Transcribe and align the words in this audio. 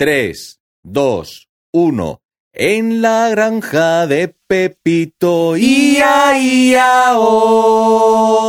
3, 0.00 0.62
2, 0.82 1.48
1. 1.72 2.22
En 2.54 3.02
la 3.02 3.28
granja 3.28 4.06
de 4.06 4.34
Pepito, 4.46 5.58
ia, 5.58 6.38
ia, 6.38 7.18
oh. 7.18 8.48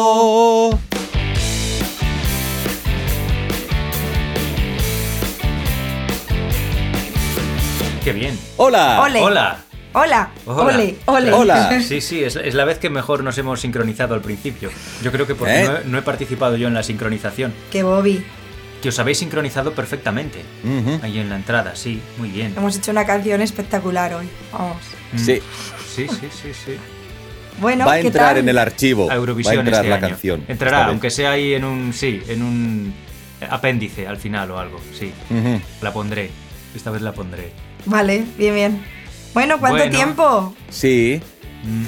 Qué 8.02 8.14
bien. 8.14 8.40
Hola. 8.56 9.02
Ole. 9.02 9.20
Hola. 9.20 9.58
Hola, 9.94 10.32
Hola. 10.46 10.64
ole, 10.64 10.96
ole. 11.06 11.34
Hola. 11.34 11.82
Sí, 11.82 12.00
sí, 12.00 12.24
es, 12.24 12.38
es 12.38 12.54
la 12.54 12.64
vez 12.64 12.80
que 12.80 12.90
mejor 12.90 13.26
nos 13.26 13.38
hemos 13.38 13.60
sincronizado 13.60 14.14
al 14.14 14.22
principio. 14.22 14.70
Yo 15.04 15.12
creo 15.12 15.28
que 15.28 15.36
porque 15.36 15.64
¿Eh? 15.64 15.68
no, 15.68 15.76
he, 15.76 15.84
no 15.84 15.98
he 15.98 16.02
participado 16.02 16.56
yo 16.56 16.70
en 16.70 16.74
la 16.74 16.84
sincronización. 16.84 17.54
Que 17.70 17.84
Bobby. 17.84 18.24
Que 18.82 18.90
os 18.90 18.98
habéis 19.00 19.20
sincronizado 19.20 19.74
perfectamente. 19.74 20.42
Ahí 21.04 21.20
en 21.20 21.30
la 21.30 21.36
entrada, 21.36 21.76
sí, 21.76 22.02
muy 22.18 22.30
bien. 22.30 22.54
Hemos 22.58 22.76
hecho 22.78 22.92
una 22.92 23.06
canción 23.06 23.42
espectacular 23.42 24.14
hoy. 24.16 24.28
Vamos. 24.52 24.78
Mm. 25.14 25.18
Sí, 25.18 25.42
Sí, 25.96 26.08
sí, 26.08 26.28
sí, 26.32 26.50
sí. 26.54 26.72
Bueno, 27.60 27.86
va 27.86 27.94
a 27.94 28.02
¿qué 28.02 28.08
entrar 28.08 28.30
tal? 28.30 28.38
en 28.38 28.50
el 28.50 28.58
archivo. 28.58 29.04
A 29.04 29.08
va 29.08 29.14
a 29.14 29.16
Eurovisión 29.18 29.60
entrar 29.60 29.76
este 29.86 29.90
la 29.90 29.96
año. 29.98 30.08
canción. 30.08 30.46
Entrará, 30.48 30.86
aunque 30.86 31.10
sea 31.12 31.32
ahí 31.32 31.54
en 31.54 31.66
un, 31.66 31.94
sí, 31.94 32.22
en 32.30 32.42
un 32.42 32.94
apéndice 33.50 34.08
al 34.08 34.18
final 34.18 34.50
o 34.52 34.58
algo, 34.58 34.80
sí. 34.98 35.12
La 35.82 35.92
pondré. 35.94 36.30
Esta 36.74 36.90
vez 36.92 37.02
la 37.02 37.12
pondré. 37.12 37.52
Vale, 37.86 38.24
bien, 38.38 38.56
bien. 38.56 38.84
Bueno, 39.34 39.60
¿cuánto 39.60 39.78
Bueno. 39.80 39.96
tiempo? 39.96 40.56
Sí, 40.70 41.22
Mm, 41.64 41.86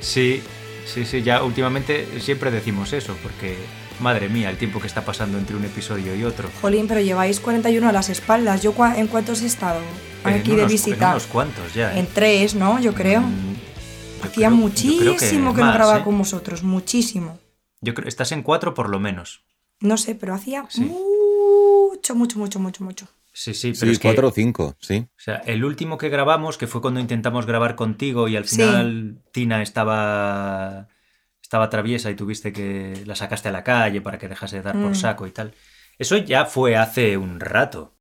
Sí, 0.00 0.42
sí, 0.86 1.04
sí, 1.04 1.22
ya 1.22 1.42
últimamente 1.44 2.06
siempre 2.20 2.50
decimos 2.50 2.92
eso, 2.92 3.16
porque 3.22 3.56
madre 4.00 4.28
mía, 4.28 4.50
el 4.50 4.56
tiempo 4.58 4.80
que 4.80 4.86
está 4.86 5.04
pasando 5.04 5.38
entre 5.38 5.56
un 5.56 5.64
episodio 5.64 6.14
y 6.16 6.24
otro. 6.24 6.48
Jolín, 6.60 6.86
pero 6.88 7.00
lleváis 7.00 7.40
41 7.40 7.88
a 7.88 7.92
las 7.92 8.08
espaldas. 8.08 8.62
¿Yo 8.62 8.74
cua- 8.74 8.96
en 8.98 9.06
cuántos 9.06 9.42
he 9.42 9.46
estado? 9.46 9.80
En 10.24 10.34
Aquí 10.34 10.50
unos- 10.50 10.56
de 10.56 10.62
En 10.62 10.68
visita. 10.68 11.10
unos 11.10 11.26
cuantos 11.26 11.74
ya. 11.74 11.94
¿eh? 11.94 12.00
En 12.00 12.06
tres, 12.06 12.54
¿no? 12.54 12.80
Yo 12.80 12.94
creo. 12.94 13.20
Mm, 13.20 13.54
yo 13.54 14.24
Hacía 14.24 14.48
creo- 14.48 14.50
muchísimo 14.58 15.54
que, 15.54 15.60
no 15.60 15.66
más, 15.66 15.74
grababa 15.76 15.98
¿eh? 15.98 16.04
con 16.04 16.16
vosotros. 16.18 16.62
Muchísimo. 16.62 17.38
Yo 17.80 17.92
creo 17.94 18.08
estás 18.08 18.32
en 18.32 18.42
cuatro 18.42 18.72
por 18.74 18.88
lo 18.88 18.98
menos. 19.00 19.42
No 19.80 19.96
sé, 19.98 20.14
pero 20.14 20.34
hacía 20.34 20.64
Sí. 20.70 20.80
mucho, 20.82 22.14
mucho, 22.14 22.38
mucho, 22.38 22.58
mucho, 22.58 22.84
mucho. 22.84 23.06
Sí, 23.36 23.52
sí, 23.52 23.72
pero 23.72 23.86
sí, 23.86 23.90
es 23.92 23.98
que, 23.98 24.08
cuatro 24.08 24.28
o 24.28 24.30
cinco, 24.30 24.76
sí. 24.80 25.06
o 25.10 25.20
sea, 25.20 25.36
el 25.44 25.64
último 25.64 25.98
que 25.98 26.08
grabamos, 26.08 26.56
que 26.56 26.68
fue 26.68 26.80
cuando 26.80 27.00
intentamos 27.00 27.46
grabar 27.46 27.74
contigo 27.74 28.28
y 28.28 28.36
al 28.36 28.46
Sí. 28.46 28.56
final 28.56 29.18
Tina 29.32 29.60
estaba 29.60 30.86
estaba 31.54 31.70
traviesa 31.70 32.10
y 32.10 32.16
tuviste 32.16 32.52
que 32.52 33.04
la 33.06 33.14
sacaste 33.14 33.48
a 33.48 33.52
la 33.52 33.62
calle 33.62 34.00
para 34.00 34.18
que 34.18 34.26
dejase 34.26 34.56
de 34.56 34.62
dar 34.62 34.74
por 34.74 34.90
Mm. 34.90 34.94
saco 34.96 35.24
y 35.24 35.30
tal. 35.30 35.54
Eso 36.00 36.16
ya 36.16 36.46
fue 36.46 36.74
hace 36.74 37.16
un 37.16 37.38
rato. 37.38 37.94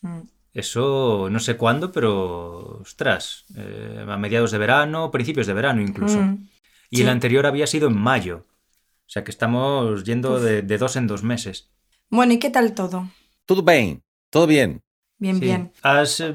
Mm. 0.00 0.22
Eso 0.52 1.28
no 1.30 1.38
sé 1.38 1.56
cuándo, 1.56 1.92
pero 1.92 2.80
ostras, 2.80 3.44
eh, 3.56 4.04
a 4.08 4.16
mediados 4.16 4.50
de 4.50 4.58
verano, 4.58 5.12
principios 5.12 5.46
de 5.46 5.54
verano 5.54 5.80
incluso. 5.80 6.20
Mm. 6.20 6.48
Y 6.90 6.96
Sí. 6.96 7.02
el 7.04 7.08
anterior 7.10 7.46
había 7.46 7.68
sido 7.68 7.86
en 7.86 7.96
mayo. 7.96 8.46
O 9.06 9.10
sea 9.10 9.22
que 9.22 9.30
estamos 9.30 10.02
yendo 10.02 10.40
de, 10.40 10.62
de 10.62 10.78
dos 10.78 10.96
en 10.96 11.06
dos 11.06 11.22
meses. 11.22 11.70
Bueno, 12.10 12.32
¿y 12.32 12.40
qué 12.40 12.50
tal 12.50 12.74
todo? 12.74 13.08
Todo 13.46 13.62
bien, 13.62 14.02
todo 14.30 14.48
bien. 14.48 14.82
Bien, 15.20 15.36
Sí. 15.36 15.42
bien. 15.42 15.70
¿Has 15.82 16.18
eh, 16.18 16.34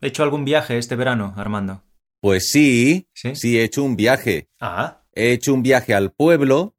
hecho 0.00 0.22
algún 0.22 0.44
viaje 0.44 0.78
este 0.78 0.94
verano, 0.94 1.34
Armando? 1.36 1.82
Pues 2.20 2.50
sí, 2.50 3.08
Sí. 3.14 3.34
sí 3.34 3.58
he 3.58 3.64
hecho 3.64 3.82
un 3.82 3.96
viaje. 3.96 4.46
Ah, 4.60 4.97
He 5.18 5.32
hecho 5.32 5.52
un 5.52 5.62
viaje 5.62 5.94
al 5.94 6.12
pueblo. 6.12 6.76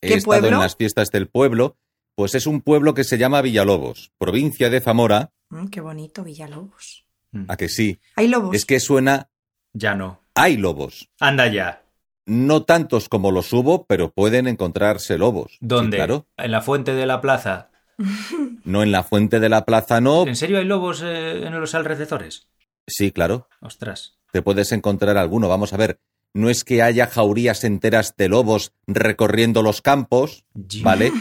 He 0.00 0.08
¿Qué 0.08 0.14
estado 0.14 0.40
pueblo? 0.40 0.56
en 0.56 0.62
las 0.62 0.76
fiestas 0.76 1.10
del 1.10 1.28
pueblo. 1.28 1.76
Pues 2.16 2.34
es 2.34 2.46
un 2.46 2.60
pueblo 2.60 2.94
que 2.94 3.04
se 3.04 3.18
llama 3.18 3.40
Villalobos, 3.42 4.10
provincia 4.18 4.68
de 4.70 4.80
Zamora. 4.80 5.30
Mm, 5.50 5.68
qué 5.68 5.80
bonito, 5.80 6.24
Villalobos. 6.24 7.04
mm, 7.30 7.44
A 7.48 7.56
que 7.56 7.68
sí. 7.68 8.00
¿Hay 8.16 8.26
lobos? 8.28 8.54
Es 8.56 8.64
que 8.66 8.80
suena. 8.80 9.30
ya 9.72 9.94
no. 9.94 10.20
Hay 10.34 10.56
lobos. 10.56 11.08
Anda 11.20 11.46
ya. 11.46 11.84
No 12.26 12.64
tantos 12.64 13.08
como 13.08 13.30
los 13.30 13.52
hubo, 13.52 13.86
pero 13.86 14.10
pueden 14.10 14.48
encontrarse 14.48 15.16
lobos. 15.16 15.52
Sí, 15.52 15.58
¿Dónde? 15.60 15.96
claro. 15.98 16.26
En 16.36 16.50
la 16.50 16.60
fuente 16.62 16.94
de 16.94 17.06
la 17.06 17.20
plaza. 17.20 17.70
No 18.64 18.82
en 18.82 18.92
la 18.92 19.02
fuente 19.02 19.40
de 19.40 19.48
la 19.48 19.64
plaza, 19.64 20.00
no. 20.00 20.26
¿En 20.26 20.36
serio 20.36 20.58
hay 20.58 20.64
lobos 20.64 21.00
eh, 21.02 21.46
en 21.46 21.58
los 21.58 21.74
alrededores? 21.74 22.48
Sí, 22.86 23.12
claro. 23.12 23.48
Ostras. 23.60 24.18
Te 24.30 24.42
puedes 24.42 24.72
encontrar 24.72 25.16
alguno. 25.16 25.48
Vamos 25.48 25.72
a 25.72 25.78
ver. 25.78 26.00
No 26.34 26.50
es 26.50 26.64
que 26.64 26.82
haya 26.82 27.06
jaurías 27.06 27.64
enteras 27.64 28.14
de 28.16 28.28
lobos 28.28 28.72
recorriendo 28.86 29.62
los 29.62 29.82
campos. 29.82 30.44
¿vale? 30.82 31.12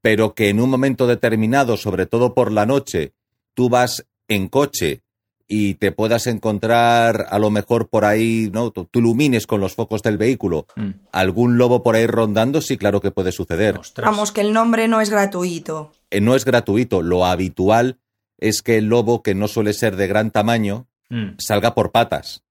Pero 0.00 0.34
que 0.34 0.48
en 0.50 0.60
un 0.60 0.70
momento 0.70 1.06
determinado, 1.06 1.76
sobre 1.76 2.06
todo 2.06 2.34
por 2.34 2.52
la 2.52 2.66
noche, 2.66 3.12
tú 3.54 3.68
vas 3.68 4.06
en 4.28 4.48
coche 4.48 5.00
y 5.46 5.74
te 5.74 5.92
puedas 5.92 6.26
encontrar 6.26 7.26
a 7.28 7.38
lo 7.38 7.50
mejor 7.50 7.88
por 7.88 8.04
ahí, 8.06 8.48
¿no? 8.52 8.70
Tú, 8.70 8.86
tú 8.90 9.00
ilumines 9.00 9.46
con 9.46 9.60
los 9.60 9.74
focos 9.74 10.02
del 10.02 10.16
vehículo 10.16 10.66
Mm, 10.76 10.90
algún 11.12 11.58
lobo 11.58 11.82
por 11.82 11.96
ahí 11.96 12.06
rondando, 12.06 12.62
sí, 12.62 12.78
claro 12.78 13.00
que 13.02 13.10
puede 13.10 13.30
suceder. 13.32 13.78
Ostras. 13.78 14.10
Vamos, 14.10 14.32
que 14.32 14.40
el 14.40 14.52
nombre 14.54 14.88
no 14.88 15.00
es 15.02 15.10
gratuito. 15.10 15.92
Eh, 16.10 16.20
No 16.22 16.34
es 16.34 16.44
gratuito. 16.46 17.02
Lo 17.02 17.26
habitual 17.26 17.98
es 18.38 18.62
que 18.62 18.78
el 18.78 18.86
lobo, 18.86 19.22
que 19.22 19.34
no 19.34 19.46
suele 19.48 19.72
ser 19.74 19.96
de 19.96 20.06
gran 20.06 20.30
tamaño, 20.30 20.86
Mm, 21.10 21.34
salga 21.38 21.74
por 21.74 21.92
patas. 21.92 22.42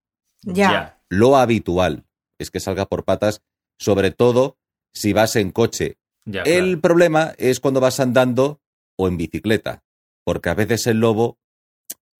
Ya. 0.43 0.92
Lo 1.17 1.37
habitual 1.37 2.05
es 2.39 2.49
que 2.51 2.59
salga 2.59 2.85
por 2.87 3.03
patas, 3.05 3.41
sobre 3.79 4.11
todo 4.11 4.57
si 4.93 5.13
vas 5.13 5.35
en 5.35 5.51
coche. 5.51 5.97
ya, 6.25 6.41
El 6.43 6.65
claro. 6.65 6.81
problema 6.81 7.33
es 7.37 7.59
cuando 7.59 7.79
vas 7.79 7.99
andando 7.99 8.61
o 8.97 9.07
en 9.07 9.17
bicicleta, 9.17 9.83
porque 10.23 10.49
a 10.49 10.53
veces 10.55 10.87
el 10.87 10.99
lobo 10.99 11.37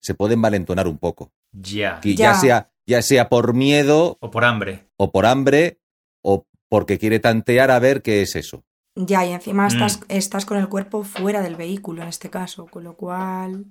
se 0.00 0.14
puede 0.14 0.34
envalentonar 0.34 0.86
un 0.88 0.98
poco. 0.98 1.32
Ya. 1.52 2.00
Y 2.02 2.14
ya. 2.14 2.32
Ya. 2.32 2.38
sea, 2.40 2.70
ya 2.86 3.02
sea 3.02 3.28
por 3.28 3.54
miedo 3.54 4.18
O 4.20 4.30
por 4.30 4.44
hambre. 4.44 4.86
o 4.96 5.10
por 5.10 5.24
hambre 5.26 5.78
o 6.22 6.46
porque 6.68 6.98
quiere 6.98 7.20
tantear 7.20 7.70
a 7.70 7.78
ver 7.78 8.02
qué 8.02 8.22
es 8.22 8.36
eso. 8.36 8.64
Ya, 8.96 9.24
y 9.26 9.32
encima 9.32 9.64
Mm. 9.64 9.68
estás, 9.72 10.00
estás 10.08 10.44
con 10.46 10.58
el 10.58 10.68
cuerpo 10.68 11.02
fuera 11.04 11.42
del 11.42 11.56
vehículo 11.56 12.02
en 12.02 12.08
este 12.08 12.30
caso, 12.30 12.66
con 12.66 12.84
lo 12.84 12.94
cual 12.96 13.64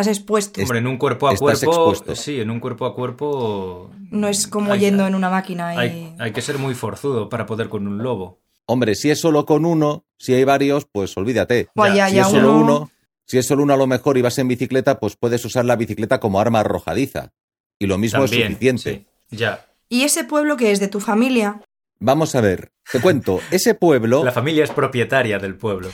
estás 0.00 0.16
expuesto. 0.16 0.60
Es- 0.60 0.64
Hombre, 0.66 0.78
en 0.78 0.86
un 0.86 0.96
cuerpo 0.96 1.28
a 1.28 1.32
estás 1.32 1.40
cuerpo. 1.60 1.90
expuesto. 1.90 2.14
Sí, 2.22 2.40
en 2.40 2.50
un 2.50 2.60
cuerpo 2.60 2.86
a 2.86 2.94
cuerpo. 2.94 3.90
No 4.10 4.28
es 4.28 4.46
como 4.46 4.72
hay- 4.72 4.80
yendo 4.80 5.06
en 5.06 5.14
una 5.14 5.28
máquina 5.30 5.74
y... 5.74 5.78
Hay, 5.78 6.14
hay 6.18 6.32
que 6.32 6.40
ser 6.42 6.58
muy 6.58 6.74
forzudo 6.74 7.28
para 7.28 7.46
poder 7.46 7.68
con 7.68 7.86
un 7.86 7.98
lobo. 8.02 8.38
Hombre, 8.66 8.94
si 8.94 9.10
es 9.10 9.20
solo 9.20 9.44
con 9.46 9.64
uno, 9.64 10.04
si 10.18 10.34
hay 10.34 10.44
varios, 10.44 10.86
pues 10.90 11.16
olvídate. 11.16 11.68
Ya, 11.94 12.08
si 12.08 12.16
ya, 12.16 12.22
es 12.22 12.28
solo 12.28 12.52
uno- 12.54 12.60
uno, 12.78 12.90
si 13.24 13.38
es 13.38 13.46
solo 13.46 13.62
uno 13.62 13.74
a 13.74 13.76
lo 13.76 13.86
mejor 13.86 14.16
y 14.18 14.22
vas 14.22 14.38
en 14.38 14.48
bicicleta, 14.48 15.00
pues 15.00 15.16
puedes 15.16 15.44
usar 15.44 15.64
la 15.64 15.76
bicicleta 15.76 16.20
como 16.20 16.40
arma 16.40 16.60
arrojadiza. 16.60 17.32
Y 17.78 17.86
lo 17.86 17.98
mismo 17.98 18.24
es 18.24 18.30
suficiente. 18.30 19.06
sí, 19.30 19.36
Ya. 19.36 19.64
¿Y 19.88 20.02
ese 20.02 20.24
pueblo 20.24 20.56
que 20.56 20.70
es 20.70 20.80
de 20.80 20.88
tu 20.88 21.00
familia? 21.00 21.62
Vamos 21.98 22.34
a 22.34 22.40
ver, 22.40 22.70
te 22.92 23.00
cuento, 23.00 23.40
ese 23.50 23.74
pueblo, 23.74 24.18
La 24.20 24.26
la, 24.26 24.32
familia 24.32 24.62
es 24.64 24.70
propietaria 24.70 25.38
del 25.38 25.56
pueblo. 25.56 25.88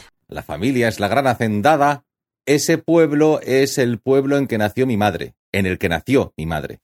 familia 0.44 0.88
es 0.88 0.98
la 1.00 1.08
gran 1.08 1.26
hacendada, 1.28 2.04
ese 2.46 2.78
pueblo 2.78 3.40
es 3.42 3.78
el 3.78 3.98
pueblo 3.98 4.36
en 4.36 4.46
que 4.46 4.58
nació 4.58 4.86
mi 4.86 4.96
madre, 4.96 5.34
en 5.52 5.66
el 5.66 5.78
que 5.78 5.88
nació 5.88 6.32
mi 6.36 6.46
madre. 6.46 6.80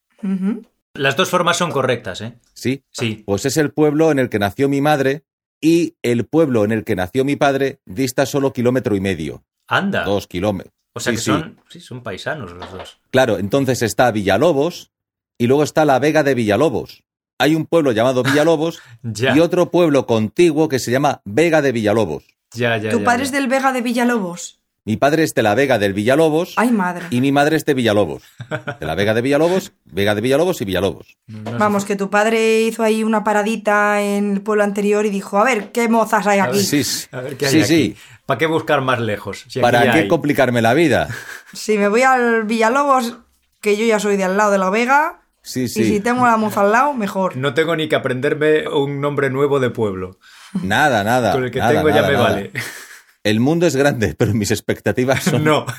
Las 0.94 1.16
dos 1.16 1.31
formas 1.31 1.56
son 1.56 1.71
correctas, 1.71 2.21
¿eh? 2.21 2.34
¿Sí? 2.54 2.82
Sí. 2.91 3.22
Pues 3.26 3.44
es 3.47 3.56
el 3.56 3.70
pueblo 3.70 4.10
en 4.10 4.19
el 4.19 4.28
que 4.28 4.38
nació 4.38 4.69
mi 4.69 4.81
madre 4.81 5.25
y 5.60 5.94
el 6.03 6.25
pueblo 6.26 6.65
en 6.65 6.72
el 6.72 6.84
que 6.84 6.97
nació 6.97 7.25
mi 7.25 7.37
padre 7.37 7.81
dista 7.87 8.26
solo 8.26 8.53
kilómetro 8.53 8.97
y 8.97 9.00
medio, 9.00 9.44
Anda. 9.69 10.04
dos 10.04 10.26
kilómetros. 10.26 10.75
O 10.93 11.00
sea 11.00 11.12
Sí, 11.12 11.16
que 11.16 11.22
sí. 11.22 11.31
son, 11.31 11.60
sí, 11.69 11.81
son 11.81 12.03
paisanos 12.03 12.53
los 12.53 12.72
dos. 12.72 12.99
Claro, 13.10 13.38
entonces 13.38 13.82
está 13.82 14.10
Villalobos 14.10 14.91
y 15.38 15.47
luego 15.47 15.62
está 15.62 15.84
la 15.84 15.99
Vega 16.00 16.22
de 16.25 16.34
Villalobos. 16.34 17.04
Hay 17.38 17.54
un 17.54 17.65
pueblo 17.66 17.93
llamado 17.93 18.22
Villalobos 18.22 18.81
Ya. 19.03 19.34
y 19.37 19.41
otro 19.41 19.70
pueblo 19.70 20.06
contiguo 20.06 20.69
que 20.69 20.78
se 20.81 20.91
llama 20.91 21.22
Vega 21.25 21.62
de 21.62 21.72
Villalobos. 21.72 22.25
Ya, 22.53 22.76
ya, 22.78 22.91
¿Tu 22.91 22.99
ya, 22.99 23.04
padre 23.04 23.19
ya. 23.20 23.25
es 23.26 23.32
del 23.32 23.47
Vega 23.47 23.72
de 23.72 23.81
Villalobos? 23.82 24.59
Mi 24.90 24.96
padre 24.96 25.22
es 25.22 25.34
de 25.34 25.44
la 25.44 25.54
Vega 25.54 25.78
del 25.78 25.92
Villalobos 25.92 26.54
Ay, 26.56 26.72
madre. 26.72 27.06
y 27.10 27.20
mi 27.20 27.30
madre 27.30 27.54
es 27.56 27.64
de 27.64 27.75
Villalobos. 27.75 28.25
De 28.81 28.84
la 28.87 28.96
Vega 28.96 29.14
de 29.14 29.22
Villalobos, 29.22 29.70
Vega 29.84 30.16
de 30.16 30.20
Villalobos 30.20 30.60
y 30.62 30.64
Villalobos. 30.64 31.16
Vamos, 31.28 31.84
que 31.84 31.94
tu 31.94 32.10
padre 32.10 32.62
hizo 32.62 32.82
ahí 32.82 33.04
una 33.04 33.22
paradita 33.22 34.02
en 34.02 34.32
el 34.32 34.40
pueblo 34.42 34.64
anterior 34.64 35.06
y 35.06 35.10
dijo, 35.10 35.38
a 35.38 35.44
ver, 35.44 35.70
¿qué 35.70 35.88
mozas 35.88 36.26
hay 36.26 36.40
A 36.40 36.44
aquí? 36.46 36.56
ver, 36.56 36.64
Sí, 36.66 36.82
sí. 36.82 37.06
A 37.12 37.20
ver 37.20 37.37
qué 37.37 37.46
hay 37.46 37.52
Sí, 37.52 37.58
aquí. 37.60 37.69
sí. 37.69 37.96
¿Para 38.26 38.38
qué 38.38 38.46
buscar 38.46 38.81
más 38.81 38.98
lejos? 38.98 39.44
Si 39.46 39.60
¿Para 39.60 39.84
ya 39.84 39.92
qué 39.92 39.98
hay. 40.00 40.08
complicarme 40.08 40.60
la 40.60 40.75
vida? 40.75 41.06
Si 41.52 41.78
me 41.78 41.86
voy 41.86 42.02
al 42.02 42.43
Villalobos, 42.46 43.16
que 43.60 43.76
yo 43.76 43.84
ya 43.84 44.00
soy 44.00 44.16
de 44.16 44.25
al 44.25 44.36
lado 44.36 44.50
de 44.50 44.58
la 44.58 44.70
Vega, 44.70 45.22
Sí, 45.43 45.62
y 45.62 45.69
si 45.69 45.84
sí. 45.84 46.00
tengo 46.00 46.26
la 46.26 46.36
moza 46.36 46.62
al 46.62 46.72
lado, 46.72 46.94
mejor. 46.94 47.36
No 47.36 47.54
tengo 47.54 47.76
ni 47.76 47.88
que 47.88 47.94
aprenderme 47.94 48.66
un 48.69 49.00
nombre 49.00 49.31
nuevo 49.31 49.60
de 49.60 49.70
pueblo. 49.70 50.19
Nada, 50.64 51.04
nada. 51.04 51.31
Con 51.32 51.44
el 51.44 51.52
que 51.52 51.60
nada, 51.60 51.70
tengo 51.75 51.88
ya 51.90 51.94
nada, 52.02 52.08
me 52.08 52.12
nada. 52.14 52.25
vale. 52.28 52.50
El 53.22 53.40
mundo 53.40 53.67
es 53.67 53.76
grande, 53.76 54.14
pero 54.19 54.32
mis 54.34 54.50
expectativas 54.50 55.22
son... 55.25 55.44
No. 55.44 55.67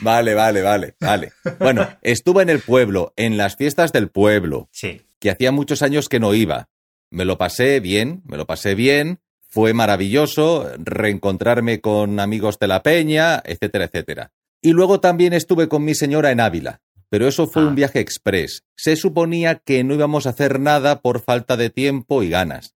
Vale, 0.00 0.34
vale, 0.34 0.60
vale, 0.62 0.94
vale. 1.00 1.32
Bueno, 1.58 1.88
estuve 2.02 2.42
en 2.42 2.50
el 2.50 2.60
pueblo, 2.60 3.12
en 3.16 3.36
las 3.38 3.56
fiestas 3.56 3.90
del 3.92 4.10
pueblo. 4.10 4.68
Sí. 4.72 5.00
que 5.18 5.30
hacía 5.30 5.50
muchos 5.52 5.80
años 5.82 6.08
que 6.10 6.20
no 6.20 6.34
iba. 6.34 6.68
Me 7.10 7.24
lo 7.24 7.38
pasé 7.38 7.80
bien, 7.80 8.22
me 8.26 8.36
lo 8.36 8.46
pasé 8.46 8.74
bien, 8.74 9.20
Fue 9.48 9.72
maravilloso 9.72 10.68
reencontrarme 10.78 11.80
con 11.80 12.18
amigos 12.18 12.58
de 12.58 12.66
la 12.66 12.82
peña, 12.82 13.40
etcétera, 13.46 13.84
etcétera. 13.84 14.32
Y 14.60 14.72
luego 14.72 14.98
también 15.00 15.32
estuve 15.32 15.68
con 15.68 15.84
mi 15.84 15.94
señora 15.94 16.32
en 16.32 16.40
Ávila, 16.40 16.80
pero 17.08 17.28
eso 17.28 17.46
fue 17.46 17.62
Ah. 17.62 17.66
un 17.66 17.76
viaje 17.76 18.00
express. 18.00 18.64
Se 18.76 18.96
suponía 18.96 19.60
que 19.64 19.84
no 19.84 19.94
íbamos 19.94 20.26
a 20.26 20.30
hacer 20.30 20.58
nada 20.58 21.00
por 21.00 21.20
falta 21.20 21.56
de 21.56 21.70
tiempo 21.70 22.24
y 22.24 22.30
ganas. 22.30 22.74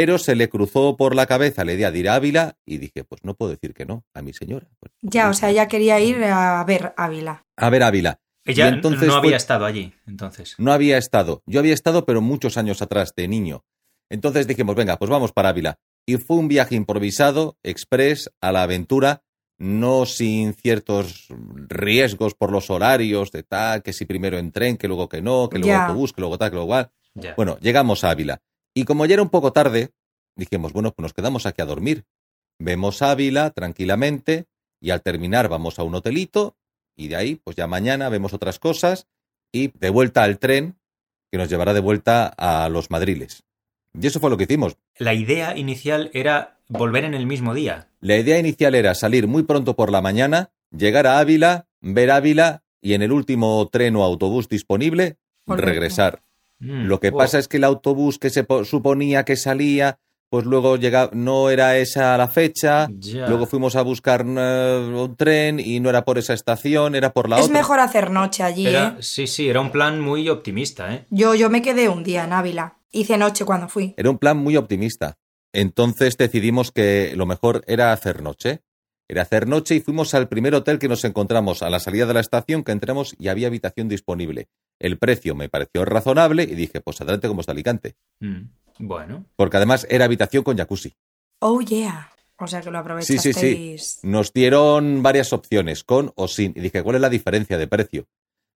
Pero 0.00 0.18
se 0.18 0.36
le 0.36 0.48
cruzó 0.48 0.96
por 0.96 1.14
la 1.16 1.26
cabeza 1.26 1.64
la 1.64 1.72
idea 1.72 1.90
de 1.90 1.98
ir 1.98 2.08
a 2.08 2.14
Ávila 2.14 2.56
y 2.64 2.78
dije, 2.78 3.02
pues 3.04 3.24
no 3.24 3.34
puedo 3.34 3.50
decir 3.50 3.74
que 3.74 3.84
no 3.84 4.04
a 4.14 4.22
mi 4.22 4.32
señora. 4.32 4.68
Pues, 4.78 4.92
Ya, 5.02 5.28
o 5.28 5.34
sea, 5.34 5.50
ella 5.50 5.66
quería 5.66 5.98
ir 5.98 6.22
a 6.24 6.62
ver 6.64 6.94
Ávila. 6.96 7.44
A 7.56 7.68
ver 7.70 7.82
Ávila. 7.82 8.20
Ella 8.44 8.68
entonces 8.68 9.08
no 9.08 9.14
fue- 9.14 9.18
había 9.28 9.36
estado 9.36 9.64
allí, 9.66 9.92
entonces. 10.06 10.54
No 10.58 10.72
había 10.72 10.96
estado. 10.98 11.42
Yo 11.46 11.58
había 11.60 11.74
estado, 11.74 12.06
pero 12.06 12.20
muchos 12.20 12.56
años 12.56 12.80
atrás, 12.80 13.12
de 13.16 13.26
niño. 13.28 13.64
Entonces 14.08 14.46
dijimos, 14.46 14.74
venga, 14.76 14.96
pues 14.98 15.10
vamos 15.10 15.32
para 15.32 15.48
Ávila. 15.50 15.78
Y 16.06 16.16
fue 16.16 16.36
un 16.38 16.48
viaje 16.48 16.74
improvisado, 16.76 17.58
express, 17.62 18.30
a 18.40 18.52
la 18.52 18.62
aventura, 18.62 19.22
no 19.58 20.06
sin 20.06 20.54
ciertos 20.54 21.26
riesgos 21.68 22.34
por 22.34 22.52
los 22.52 22.70
horarios, 22.70 23.32
de 23.32 23.42
tal, 23.42 23.82
que 23.82 23.92
si 23.92 24.04
primero 24.06 24.38
en 24.38 24.52
tren, 24.52 24.76
que 24.76 24.88
luego 24.88 25.08
que 25.08 25.20
no, 25.20 25.48
que 25.50 25.58
luego 25.58 25.74
Ya. 25.74 25.86
autobús, 25.86 26.12
que 26.12 26.20
luego 26.20 26.38
tal, 26.38 26.50
que 26.50 26.54
luego 26.56 26.68
cual. 26.68 26.90
Ya. 27.14 27.34
Bueno, 27.36 27.58
llegamos 27.60 28.04
a 28.04 28.10
Ávila. 28.10 28.40
Y 28.74 28.84
como 28.84 29.06
ya 29.06 29.14
era 29.14 29.22
un 29.22 29.30
poco 29.30 29.52
tarde, 29.52 29.90
dijimos, 30.36 30.72
bueno, 30.72 30.92
pues 30.92 31.02
nos 31.02 31.12
quedamos 31.12 31.46
aquí 31.46 31.62
a 31.62 31.66
dormir. 31.66 32.04
Vemos 32.58 33.02
Ávila 33.02 33.50
tranquilamente 33.50 34.46
y 34.80 34.90
al 34.90 35.02
terminar 35.02 35.48
vamos 35.48 35.78
a 35.78 35.82
un 35.82 35.94
hotelito 35.94 36.56
y 36.96 37.08
de 37.08 37.16
ahí, 37.16 37.36
pues 37.36 37.56
ya 37.56 37.66
mañana 37.66 38.08
vemos 38.08 38.32
otras 38.32 38.58
cosas 38.58 39.06
y 39.52 39.68
de 39.78 39.90
vuelta 39.90 40.24
al 40.24 40.38
tren 40.38 40.76
que 41.30 41.38
nos 41.38 41.48
llevará 41.48 41.72
de 41.72 41.80
vuelta 41.80 42.26
a 42.26 42.68
los 42.68 42.90
Madriles. 42.90 43.44
Y 43.98 44.06
eso 44.06 44.20
fue 44.20 44.30
lo 44.30 44.36
que 44.36 44.44
hicimos. 44.44 44.76
La 44.96 45.14
idea 45.14 45.56
inicial 45.56 46.10
era 46.12 46.58
volver 46.68 47.04
en 47.04 47.14
el 47.14 47.26
mismo 47.26 47.54
día. 47.54 47.88
La 48.00 48.16
idea 48.16 48.38
inicial 48.38 48.74
era 48.74 48.94
salir 48.94 49.28
muy 49.28 49.44
pronto 49.44 49.76
por 49.76 49.90
la 49.92 50.02
mañana, 50.02 50.50
llegar 50.70 51.06
a 51.06 51.18
Ávila, 51.18 51.66
ver 51.80 52.10
Ávila 52.10 52.62
y 52.80 52.94
en 52.94 53.02
el 53.02 53.12
último 53.12 53.66
tren 53.68 53.96
o 53.96 54.04
autobús 54.04 54.48
disponible, 54.48 55.16
regresar. 55.46 56.22
Mm, 56.60 56.86
Lo 56.86 56.98
que 57.00 57.10
wow. 57.10 57.18
pasa 57.20 57.38
es 57.38 57.48
que 57.48 57.56
el 57.58 57.64
autobús 57.64 58.18
que 58.18 58.30
se 58.30 58.44
po- 58.44 58.64
suponía 58.64 59.24
que 59.24 59.36
salía, 59.36 59.98
pues 60.30 60.44
luego 60.44 60.76
llega, 60.76 61.08
no 61.12 61.50
era 61.50 61.78
esa 61.78 62.16
la 62.18 62.28
fecha. 62.28 62.88
Luego 63.28 63.46
fuimos 63.46 63.76
a 63.76 63.82
buscar 63.82 64.24
eh, 64.26 64.90
un 64.94 65.16
tren 65.16 65.60
y 65.60 65.80
no 65.80 65.88
era 65.88 66.04
por 66.04 66.18
esa 66.18 66.34
estación, 66.34 66.94
era 66.94 67.12
por 67.12 67.28
la 67.28 67.38
es 67.38 67.44
otra. 67.46 67.54
mejor 67.58 67.80
hacer 67.80 68.10
noche 68.10 68.42
allí, 68.42 68.66
Era- 68.66 68.96
¿eh? 68.98 69.02
sí, 69.02 69.26
sí, 69.26 69.48
era 69.48 69.60
un 69.60 69.70
plan 69.70 70.00
muy 70.00 70.28
optimista, 70.28 70.92
¿eh? 70.94 71.06
Yo, 71.10 71.34
yo 71.34 71.48
me 71.48 71.62
quedé 71.62 71.88
un 71.88 72.02
día 72.04 72.24
en 72.24 72.32
Ávila. 72.32 72.78
Hice 72.90 73.16
noche 73.18 73.44
cuando 73.44 73.68
fui. 73.68 73.94
Era 73.96 74.10
un 74.10 74.18
plan 74.18 74.36
muy 74.36 74.56
optimista. 74.56 75.16
Entonces 75.52 76.16
decidimos 76.16 76.72
que 76.72 77.12
lo 77.16 77.24
mejor 77.26 77.62
era 77.66 77.92
hacer 77.92 78.22
noche. 78.22 78.60
Era 79.08 79.22
hacer 79.22 79.46
noche 79.46 79.74
y 79.76 79.80
fuimos 79.80 80.12
al 80.14 80.28
primer 80.28 80.54
hotel 80.54 80.78
que 80.78 80.88
nos 80.88 81.04
encontramos 81.04 81.62
a 81.62 81.70
la 81.70 81.80
salida 81.80 82.04
de 82.06 82.14
la 82.14 82.20
estación, 82.20 82.62
que 82.64 82.72
entramos 82.72 83.14
y 83.18 83.28
había 83.28 83.46
habitación 83.46 83.88
disponible. 83.88 84.48
El 84.80 84.98
precio 84.98 85.34
me 85.34 85.48
pareció 85.48 85.84
razonable 85.84 86.44
y 86.44 86.54
dije, 86.54 86.80
pues 86.80 87.00
adelante 87.00 87.28
como 87.28 87.40
está 87.40 87.52
Alicante. 87.52 87.94
Mm, 88.20 88.42
Bueno, 88.80 89.24
Porque 89.36 89.56
además 89.56 89.86
era 89.90 90.04
habitación 90.04 90.44
con 90.44 90.56
jacuzzi. 90.56 90.94
Oh, 91.40 91.60
yeah. 91.60 92.10
O 92.38 92.46
sea 92.46 92.60
que 92.60 92.70
lo 92.70 92.78
Sí, 92.78 92.80
aprovechasteis. 92.80 93.36
sí, 93.36 93.76
sí. 93.78 93.98
Nos 94.06 94.32
dieron 94.32 95.02
varias 95.02 95.32
opciones, 95.32 95.82
con 95.82 96.12
o 96.14 96.28
sin. 96.28 96.52
Y 96.56 96.60
dije, 96.60 96.82
¿cuál 96.84 96.96
es 96.96 97.02
la 97.02 97.08
diferencia 97.10 97.58
de 97.58 97.66
precio? 97.66 98.06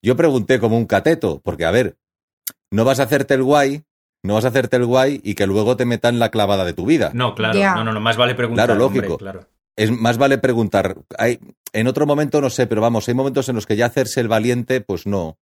Yo 0.01 0.17
pregunté 0.17 0.61
como 0.61 0.77
un 0.77 0.87
cateto, 0.87 1.41
porque 1.43 1.65
a 1.65 1.71
ver, 1.73 1.97
no 2.71 2.85
vas 2.85 3.01
a 3.01 3.05
hacerte 3.05 3.35
el 3.35 3.43
guay, 3.43 3.83
no 4.23 4.35
vas 4.35 4.45
a 4.45 4.49
hacerte 4.49 4.77
el 4.77 4.87
guay 4.87 5.21
y 5.25 5.35
que 5.35 5.47
luego 5.49 5.77
te 5.77 5.85
metan 5.85 6.21
la 6.21 6.31
clavada 6.31 6.65
de 6.65 6.73
tu 6.73 6.87
vida. 6.87 7.11
no, 7.15 7.35
claro, 7.35 7.59
no, 7.59 7.85
no, 7.85 7.93
no, 7.93 8.01
más 8.01 8.17
vale 8.17 8.35
preguntar. 8.37 8.67
Claro, 8.69 8.87
hombre, 8.87 9.01
lógico. 9.03 9.19
claro. 9.19 9.47
Es 9.75 9.91
más 9.91 10.19
vale 10.19 10.39
preguntar. 10.39 10.97
Hay, 11.19 11.41
en 11.73 11.87
otro 11.89 12.07
momento 12.07 12.41
no 12.41 12.51
sé, 12.51 12.67
pero 12.69 12.81
vamos, 12.81 13.09
hay 13.09 13.15
momentos 13.15 13.49
en 13.49 13.57
los 13.57 13.67
que 13.67 13.75
ya 13.75 13.87
hacerse 13.87 14.21
el 14.21 14.29
valiente, 14.29 14.81
pues 14.81 15.07
no. 15.07 15.39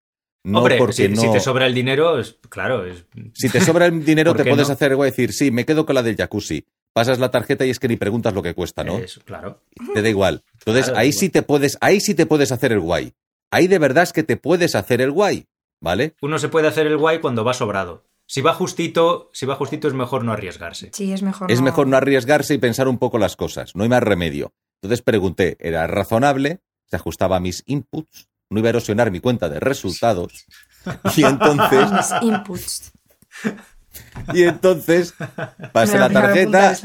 No 0.47 0.59
Hombre, 0.59 0.79
porque 0.79 0.93
si, 0.93 1.09
no. 1.09 1.21
si 1.21 1.33
te 1.33 1.41
sobra 1.41 1.67
el 1.67 1.75
dinero, 1.75 2.21
es, 2.21 2.39
claro, 2.49 2.87
es, 2.87 3.05
Si 3.35 3.49
te 3.49 3.61
sobra 3.61 3.87
el 3.87 4.05
dinero, 4.05 4.31
¿Por 4.33 4.45
te 4.45 4.49
puedes 4.49 4.69
no? 4.69 4.75
hacer 4.75 4.93
el 4.93 4.97
guay 4.97 5.09
y 5.09 5.11
decir, 5.11 5.33
sí, 5.33 5.51
me 5.51 5.65
quedo 5.65 5.85
con 5.85 5.95
la 5.97 6.03
del 6.05 6.17
jacuzzi. 6.17 6.65
Pasas 6.93 7.19
la 7.19 7.31
tarjeta 7.33 7.67
y 7.67 7.71
es 7.71 7.81
que 7.81 7.89
ni 7.89 7.97
preguntas 7.97 8.33
lo 8.33 8.43
que 8.43 8.55
cuesta, 8.55 8.85
¿no? 8.85 8.99
es- 8.99 9.19
claro. 9.25 9.61
te 9.93 10.03
da 10.03 10.09
igual. 10.09 10.45
Entonces, 10.55 10.85
Claro, 10.85 10.99
ahí 11.01 11.09
igual. 11.09 11.19
sí 11.21 11.29
te 11.31 11.43
puedes, 11.43 11.79
ahí 11.81 12.01
sí 12.01 12.15
te 12.15 12.27
puedes 12.27 12.53
hacer 12.53 12.71
el 12.73 12.81
guay. 12.81 13.13
Ahí 13.51 13.67
de 13.67 13.79
verdad 13.81 14.05
es 14.05 14.13
que 14.13 14.23
te 14.23 14.37
puedes 14.37 14.75
hacer 14.77 15.01
el 15.01 15.11
guay, 15.11 15.47
¿vale? 15.81 16.15
Uno 16.23 16.39
se 16.39 16.49
puede 16.49 16.69
hacer 16.69 16.87
el 16.87 16.97
guay 16.97 17.19
cuando 17.19 17.43
va 17.45 17.53
sobrado. 17.53 18.05
Si 18.29 18.41
va 18.41 18.55
justito, 18.55 19.31
si 19.33 19.47
va 19.47 19.57
justito 19.57 19.89
es 19.89 19.95
mejor 19.95 20.25
no 20.25 20.33
arriesgarse. 20.33 20.91
Sí, 20.93 21.13
es 21.13 21.23
mejor. 21.23 21.51
Es 21.51 21.61
mejor 21.61 21.87
no 21.89 21.97
arriesgarse 21.97 22.55
y 22.55 22.59
pensar 22.59 22.87
un 22.89 22.99
poco 22.99 23.19
las 23.19 23.35
cosas, 23.37 23.75
no 23.75 23.83
hay 23.83 23.89
más 23.89 24.03
remedio. 24.03 24.53
Entonces 24.81 25.03
pregunté, 25.03 25.57
¿era 25.61 25.87
razonable? 25.87 26.61
¿Se 26.87 26.97
ajustaba 26.97 27.37
a 27.37 27.41
mis 27.41 27.63
inputs? 27.67 28.29
¿No 28.51 28.59
iba 28.61 28.69
a 28.69 28.71
erosionar 28.71 29.11
mi 29.11 29.21
cuenta 29.21 29.49
de 29.49 29.61
resultados? 29.61 30.45
Y 31.17 31.25
entonces, 31.25 31.91
Mis 31.93 32.23
inputs. 32.23 32.93
y 34.35 34.45
entonces 34.45 35.15
pasé 35.73 35.99
la 35.99 36.09
tarjeta. 36.09 36.77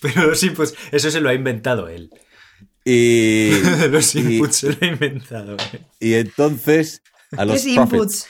Pero 0.00 0.34
sí, 0.34 0.50
pues 0.50 0.74
eso 0.90 1.08
se 1.10 1.20
lo 1.20 1.28
ha 1.28 1.34
inventado 1.34 1.88
él. 1.88 2.10
y, 2.84 3.50
Los 3.90 4.14
y- 4.16 4.20
inputs 4.20 4.56
se 4.56 4.72
lo 4.72 4.76
ha 4.80 4.86
inventado 4.86 5.56
él. 5.72 5.86
y 6.00 6.14
entonces 6.14 7.02
a 7.36 7.44
los 7.44 7.62
¿Qué 7.62 7.70
es 7.70 7.74
profits, 7.76 7.92
inputs? 7.94 8.26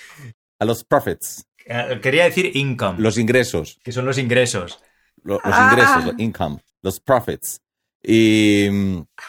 a 0.60 0.64
los 0.66 0.84
profits, 0.84 1.46
Eh, 1.64 2.00
Quería 2.02 2.24
decir 2.24 2.54
income, 2.54 2.98
los 3.00 3.16
ingresos. 3.16 3.78
que 3.82 3.92
son 3.92 4.04
los 4.04 4.18
ingresos. 4.18 4.78
lo- 5.22 5.34
los 5.44 5.54
Ah. 5.54 5.70
ingresos, 5.72 6.04
los 6.04 6.14
income, 6.18 6.58
los 6.82 7.00
profits. 7.00 7.60
Y, 8.02 8.68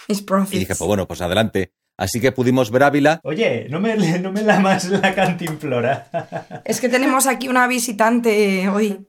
Mis 0.09 0.21
profits. 0.24 0.56
y 0.56 0.59
dije, 0.59 0.75
pues 0.75 0.88
bueno, 0.88 1.07
pues 1.07 1.21
adelante. 1.21 1.71
Así 2.00 2.22
que 2.22 2.31
pudimos 2.31 2.72
ver 2.72 2.84
Ávila. 2.84 3.19
Oye, 3.24 3.68
no 3.69 3.81
me, 3.81 3.96
no 4.19 4.31
me 4.31 4.42
lamas 4.42 4.86
la 4.86 5.13
cantimplora. 5.13 6.62
Es 6.63 6.80
que 6.80 6.88
tenemos 6.88 7.28
aquí 7.28 7.50
una 7.50 7.68
visitante 7.68 8.69
hoy 8.69 9.06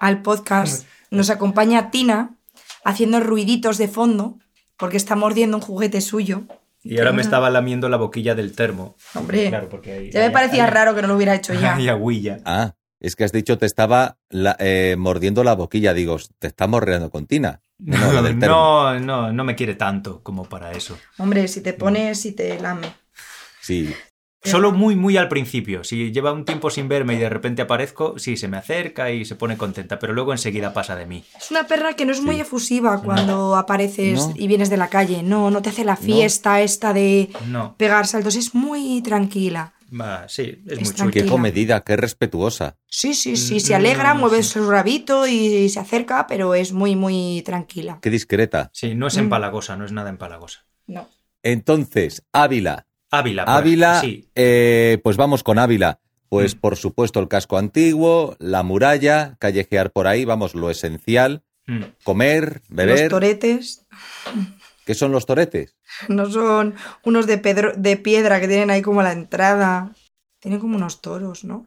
al 0.00 0.22
podcast. 0.22 0.84
Nos 1.10 1.30
acompaña 1.30 1.90
Tina 1.92 2.36
haciendo 2.84 3.20
ruiditos 3.20 3.78
de 3.78 3.86
fondo 3.86 4.38
porque 4.76 4.96
está 4.96 5.14
mordiendo 5.14 5.56
un 5.58 5.62
juguete 5.62 6.00
suyo. 6.00 6.42
Y 6.82 6.98
ahora 6.98 7.12
me 7.12 7.22
estaba 7.22 7.48
lamiendo 7.48 7.88
la 7.88 7.96
boquilla 7.96 8.34
del 8.34 8.56
termo. 8.56 8.96
Hombre, 9.14 9.48
Claro, 9.48 9.68
porque 9.68 9.92
hay, 9.92 10.10
Ya 10.10 10.18
me 10.18 10.26
hay- 10.26 10.32
parecía 10.32 10.64
hay- 10.64 10.70
raro 10.70 10.96
que 10.96 11.02
no 11.02 11.06
lo 11.08 11.14
hubiera 11.14 11.36
hecho 11.36 11.54
ya. 11.54 11.74
Agüilla. 11.92 12.40
Ah, 12.44 12.74
es 12.98 13.14
que 13.14 13.22
has 13.22 13.30
dicho 13.30 13.56
te 13.56 13.66
estaba 13.66 14.18
la- 14.30 14.56
eh, 14.58 14.96
mordiendo 14.98 15.44
la 15.44 15.54
boquilla. 15.54 15.94
Digo, 15.94 16.16
te 16.40 16.48
está 16.48 16.66
morreando 16.66 17.08
con 17.10 17.26
Tina. 17.28 17.60
No, 17.84 18.12
no, 18.22 18.32
no, 18.32 19.00
no, 19.00 19.32
no 19.32 19.44
me 19.44 19.56
quiere 19.56 19.74
tanto 19.74 20.22
como 20.22 20.44
para 20.44 20.72
eso. 20.72 20.96
Hombre, 21.18 21.48
si 21.48 21.60
te 21.62 21.72
pones 21.72 22.24
y 22.26 22.32
te 22.32 22.58
lame. 22.60 22.88
Sí, 23.60 23.92
Solo 24.44 24.72
muy, 24.72 24.96
muy 24.96 25.16
al 25.16 25.28
principio. 25.28 25.84
Si 25.84 26.10
lleva 26.10 26.32
un 26.32 26.44
tiempo 26.44 26.68
sin 26.68 26.88
verme 26.88 27.14
y 27.14 27.18
de 27.18 27.28
repente 27.28 27.62
aparezco, 27.62 28.18
sí, 28.18 28.36
se 28.36 28.48
me 28.48 28.56
acerca 28.56 29.12
y 29.12 29.24
se 29.24 29.36
pone 29.36 29.56
contenta, 29.56 30.00
pero 30.00 30.12
luego 30.14 30.32
enseguida 30.32 30.72
pasa 30.72 30.96
de 30.96 31.06
mí. 31.06 31.22
Es 31.38 31.52
una 31.52 31.68
perra 31.68 31.94
que 31.94 32.04
no 32.04 32.10
es 32.10 32.20
muy 32.20 32.34
Sí. 32.34 32.40
efusiva 32.40 33.00
cuando 33.02 33.54
apareces 33.54 34.18
No. 34.18 34.34
y 34.36 34.48
vienes 34.48 34.68
de 34.68 34.78
la 34.78 34.88
calle. 34.88 35.22
No, 35.22 35.52
no 35.52 35.62
te 35.62 35.68
hace 35.70 35.84
la 35.84 35.94
fiesta 35.94 36.60
esta 36.60 36.92
de 36.92 37.30
No, 37.46 37.76
pegar 37.76 38.04
saltos. 38.08 38.34
Es 38.34 38.52
muy 38.52 39.00
tranquila. 39.02 39.74
Va, 39.98 40.28
sí, 40.28 40.42
es, 40.66 40.72
Es 40.72 40.80
muy 40.80 40.88
tranquila. 40.90 40.94
chulo. 40.96 41.10
qué 41.12 41.26
comedida, 41.26 41.80
qué 41.84 41.96
respetuosa. 41.96 42.76
Sí, 42.88 43.14
sí, 43.14 43.36
sí. 43.36 43.56
Mm, 43.56 43.60
Se 43.60 43.74
alegra, 43.74 44.14
no, 44.14 44.20
mueve 44.20 44.42
sí. 44.42 44.50
su 44.50 44.70
rabito 44.70 45.26
y 45.26 45.68
se 45.68 45.80
acerca, 45.80 46.26
pero 46.26 46.54
es 46.54 46.72
muy, 46.72 46.96
muy 46.96 47.42
tranquila. 47.44 47.98
Qué 48.02 48.10
discreta. 48.10 48.70
Sí, 48.72 48.94
no 48.94 49.06
es 49.08 49.16
Mm. 49.16 49.20
empalagosa, 49.20 49.76
no 49.76 49.84
es 49.84 49.92
nada 49.92 50.10
empalagosa. 50.10 50.64
No. 50.86 51.08
Entonces, 51.42 52.22
Ávila. 52.32 52.86
Ávila, 53.10 53.44
por 53.44 53.54
Ávila, 53.54 54.00
sí. 54.00 54.28
eh, 54.34 54.98
pues 55.02 55.16
vamos 55.16 55.42
con 55.42 55.58
Ávila. 55.58 56.00
Pues 56.28 56.56
Mm. 56.56 56.60
por 56.60 56.76
supuesto 56.76 57.20
el 57.20 57.28
casco 57.28 57.58
antiguo, 57.58 58.36
la 58.38 58.62
muralla, 58.62 59.36
callejear 59.38 59.90
por 59.92 60.06
ahí, 60.06 60.24
vamos, 60.24 60.54
lo 60.54 60.70
esencial, 60.70 61.42
Mm. 61.66 61.82
comer, 62.04 62.62
Los 62.68 62.76
beber. 62.76 63.08
toretes 63.10 63.84
¿Qué 64.84 64.94
son 64.94 65.12
los 65.12 65.26
toretes? 65.26 65.76
no 66.08 66.30
son 66.30 66.74
unos 67.04 67.26
de, 67.26 67.38
pedro- 67.38 67.74
de 67.76 67.96
piedra 67.96 68.40
que 68.40 68.48
tienen 68.48 68.70
ahí 68.70 68.82
como 68.82 69.02
la 69.02 69.12
entrada. 69.12 69.92
Tienen 70.40 70.58
como 70.60 70.76
unos 70.76 71.00
toros, 71.00 71.44
¿no? 71.44 71.66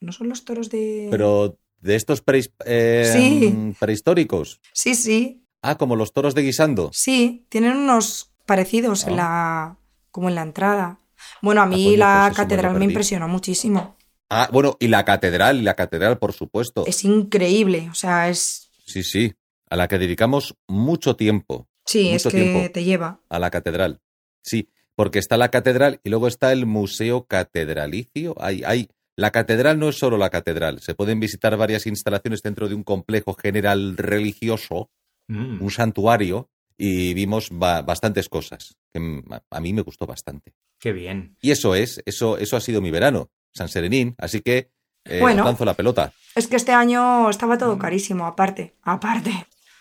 ¿No 0.00 0.12
son 0.12 0.28
los 0.30 0.44
toros 0.44 0.70
de...? 0.70 1.08
Pero 1.10 1.58
de 1.80 1.96
estos 1.96 2.24
prehis- 2.24 2.52
eh, 2.64 3.10
Sí. 3.14 3.74
prehistóricos. 3.78 4.60
Sí, 4.72 4.94
sí, 4.94 5.44
Ah, 5.62 5.76
como 5.76 5.94
los 5.96 6.12
toros 6.14 6.34
de 6.34 6.40
guisando. 6.42 6.90
sí. 6.94 7.44
Tienen 7.50 7.76
unos 7.76 8.32
parecidos 8.46 9.06
en 9.06 9.12
Ah. 9.14 9.16
la... 9.16 9.76
como 10.10 10.28
en 10.30 10.34
la 10.34 10.42
entrada. 10.42 10.98
Bueno, 11.42 11.60
a 11.60 11.66
mí 11.66 11.84
coño, 11.84 11.98
la 11.98 12.24
pues 12.28 12.38
me 12.38 12.42
catedral 12.42 12.72
me 12.72 12.78
perdí. 12.78 12.92
impresionó 12.92 13.28
muchísimo. 13.28 13.96
Ah, 14.30 14.48
bueno, 14.52 14.76
y 14.80 14.88
la 14.88 15.04
catedral, 15.04 15.58
y 15.58 15.62
la 15.62 15.74
catedral, 15.74 16.18
por 16.18 16.32
supuesto. 16.32 16.84
Es 16.86 17.04
increíble, 17.04 17.88
o 17.90 17.94
sea, 17.94 18.28
es... 18.30 18.70
Sí, 18.86 19.02
sí. 19.02 19.34
A 19.68 19.76
la 19.76 19.86
que 19.88 19.98
dedicamos 19.98 20.56
mucho 20.66 21.14
tiempo, 21.16 21.68
Sí, 21.90 22.10
es 22.10 22.22
que 22.24 22.30
tiempo. 22.30 22.72
te 22.72 22.84
lleva. 22.84 23.20
a 23.28 23.38
la 23.38 23.50
catedral. 23.50 24.00
Sí, 24.42 24.68
porque 24.94 25.18
está 25.18 25.36
la 25.36 25.48
catedral 25.50 26.00
y 26.04 26.10
luego 26.10 26.28
está 26.28 26.52
el 26.52 26.66
museo 26.66 27.24
catedralicio. 27.26 28.34
Hay, 28.38 28.62
hay, 28.64 28.88
la 29.16 29.30
catedral 29.30 29.78
no 29.78 29.88
es 29.88 29.98
solo 29.98 30.16
la 30.16 30.30
catedral, 30.30 30.80
se 30.80 30.94
pueden 30.94 31.20
visitar 31.20 31.56
varias 31.56 31.86
instalaciones 31.86 32.42
dentro 32.42 32.68
de 32.68 32.74
un 32.74 32.82
complejo 32.84 33.34
general 33.34 33.96
religioso 33.96 34.90
Mm. 35.28 35.62
un 35.62 35.70
santuario 35.70 36.48
y 36.76 37.14
vimos 37.14 37.50
ba- 37.52 37.82
bastantes 37.82 38.28
cosas. 38.28 38.74
Que 38.92 39.22
a 39.48 39.60
mí 39.60 39.72
me 39.72 39.82
gustó 39.82 40.04
bastante. 40.04 40.54
Qué 40.80 40.92
bien. 40.92 41.36
Y 41.40 41.52
eso 41.52 41.76
es, 41.76 42.02
eso, 42.04 42.36
eso 42.36 42.56
ha 42.56 42.60
sido 42.60 42.80
mi 42.80 42.90
verano, 42.90 43.30
San 43.54 43.68
Serenín. 43.68 44.16
Así 44.18 44.40
que 44.40 44.72
eh, 45.04 45.20
Bueno. 45.20 45.44
lanzo 45.44 45.64
la 45.64 45.74
pelota. 45.74 46.12
Es 46.34 46.48
que 46.48 46.56
este 46.56 46.72
año 46.72 47.30
estaba 47.30 47.58
todo 47.58 47.78
carísimo, 47.78 48.26
aparte, 48.26 48.74
aparte. 48.82 49.30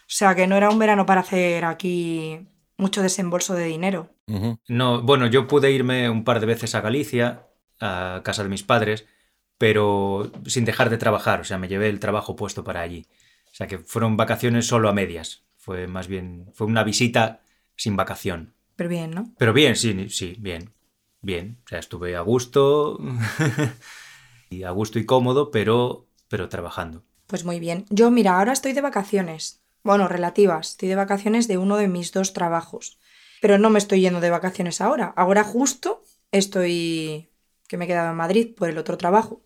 O 0.10 0.12
sea 0.12 0.34
que 0.34 0.48
no 0.48 0.58
era 0.58 0.72
un 0.72 0.80
verano 0.80 1.06
para 1.06 1.22
hacer 1.22 1.64
aquí 1.66 2.48
mucho 2.78 3.04
desembolso 3.04 3.54
de 3.54 3.66
dinero. 3.66 4.10
No, 4.68 5.04
bueno, 5.04 5.28
yo 5.28 5.48
pude 5.48 5.72
irme 5.72 6.10
un 6.10 6.24
par 6.24 6.40
de 6.40 6.48
veces 6.48 6.74
a 6.74 6.82
Galicia, 6.82 7.48
a 7.80 8.22
casa 8.24 8.42
de 8.42 8.50
mis 8.50 8.64
padres, 8.64 9.06
pero 9.60 10.32
sin 10.48 10.66
dejar 10.66 10.90
de 10.90 10.98
trabajar. 10.98 11.42
O 11.42 11.44
sea, 11.44 11.60
me 11.60 11.68
llevé 11.68 11.90
el 11.90 12.00
trabajo 12.00 12.36
puesto 12.36 12.64
para 12.64 12.82
allí. 12.82 13.06
O 13.52 13.56
sea, 13.56 13.68
que 13.68 13.78
fueron 13.78 14.18
vacaciones 14.18 14.66
solo 14.66 14.90
a 14.90 14.94
medias. 14.94 15.44
Fue 15.58 15.86
más 15.86 16.08
bien, 16.08 16.50
fue 16.56 16.66
una 16.66 16.84
visita 16.84 17.42
sin 17.76 17.96
vacación. 17.96 18.56
Pero 18.76 18.90
bien, 18.90 19.12
¿no? 19.12 19.32
Pero 19.38 19.54
bien, 19.54 19.76
sí, 19.76 20.10
sí, 20.10 20.36
bien. 20.40 20.74
Bien. 21.22 21.60
O 21.66 21.70
sea, 21.70 21.78
estuve 21.78 22.16
a 22.16 22.22
gusto. 22.22 22.98
y 24.50 24.64
a 24.64 24.72
gusto 24.72 24.98
y 24.98 25.06
cómodo, 25.06 25.52
pero, 25.52 26.08
pero 26.30 26.50
trabajando. 26.50 27.04
Pues 27.28 27.46
muy 27.46 27.60
bien. 27.60 27.86
Yo, 27.92 28.10
mira, 28.10 28.40
ahora 28.40 28.54
estoy 28.54 28.74
de 28.74 28.82
vacaciones. 28.82 29.59
Bueno, 29.84 30.08
relativas. 30.08 30.72
Estoy 30.72 30.90
de 30.90 30.96
vacaciones 30.96 31.48
de 31.48 31.58
uno 31.58 31.78
de 31.78 31.88
mis 31.88 32.12
dos 32.12 32.34
trabajos. 32.34 33.00
Pero 33.42 33.58
no 33.58 33.70
me 33.70 33.80
estoy 33.80 34.02
yendo 34.02 34.20
de 34.20 34.30
vacaciones 34.30 34.82
ahora. 34.82 35.14
Ahora 35.16 35.44
justo 35.44 36.02
estoy... 36.32 37.30
que 37.68 37.78
me 37.78 37.86
he 37.86 37.88
quedado 37.88 38.12
en 38.12 38.18
Madrid 38.18 38.54
por 38.56 38.70
el 38.70 38.78
otro 38.78 38.98
trabajo. 38.98 39.42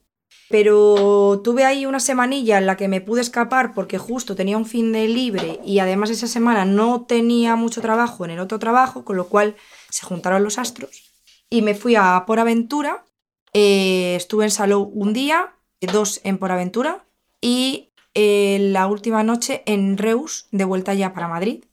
Pero 0.49 1.41
tuve 1.43 1.63
ahí 1.63 1.85
una 1.85 1.99
semanilla 1.99 2.57
en 2.57 2.65
la 2.65 2.75
que 2.75 2.87
me 2.87 3.01
pude 3.01 3.21
escapar 3.21 3.73
porque 3.73 3.97
justo 3.97 4.35
tenía 4.35 4.57
un 4.57 4.65
fin 4.65 4.91
de 4.91 5.07
libre 5.07 5.59
y 5.63 5.79
además 5.79 6.09
esa 6.09 6.27
semana 6.27 6.65
no 6.65 7.05
tenía 7.05 7.55
mucho 7.55 7.81
trabajo 7.81 8.25
en 8.25 8.31
el 8.31 8.39
otro 8.39 8.59
trabajo, 8.59 9.05
con 9.05 9.15
lo 9.15 9.27
cual 9.27 9.55
se 9.89 10.05
juntaron 10.05 10.43
los 10.43 10.57
astros. 10.57 11.13
Y 11.49 11.61
me 11.61 11.75
fui 11.75 11.95
a 11.95 12.23
Por 12.25 12.39
Aventura. 12.39 13.05
eh, 13.53 14.15
estuve 14.15 14.45
en 14.45 14.51
Salou 14.51 14.91
un 14.93 15.13
día, 15.13 15.53
dos 15.81 16.19
en 16.23 16.39
Por 16.39 16.51
Aventura 16.51 17.05
y 17.39 17.92
eh, 18.15 18.57
la 18.71 18.87
última 18.87 19.23
noche 19.23 19.63
en 19.65 19.97
Reus, 19.97 20.47
de 20.51 20.63
vuelta 20.65 20.93
ya 20.93 21.13
para 21.13 21.27
Madrid. 21.27 21.63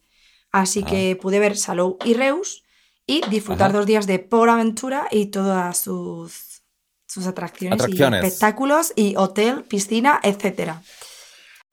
Así 0.51 0.83
Ah. 0.85 0.89
que 0.89 1.15
pude 1.21 1.39
ver 1.39 1.57
Salou 1.57 1.97
y 2.03 2.13
Reus 2.13 2.63
y 3.07 3.21
disfrutar 3.29 3.69
Ajá. 3.69 3.77
dos 3.77 3.85
días 3.85 4.07
de 4.07 4.19
Por 4.19 4.49
Aventura 4.49 5.07
y 5.11 5.27
todas 5.27 5.77
sus, 5.77 6.61
sus 7.07 7.25
atracciones, 7.27 7.79
Atracciones. 7.81 8.23
y 8.23 8.27
espectáculos 8.27 8.93
y 8.95 9.15
hotel, 9.17 9.63
piscina, 9.63 10.19
etc. 10.23 10.73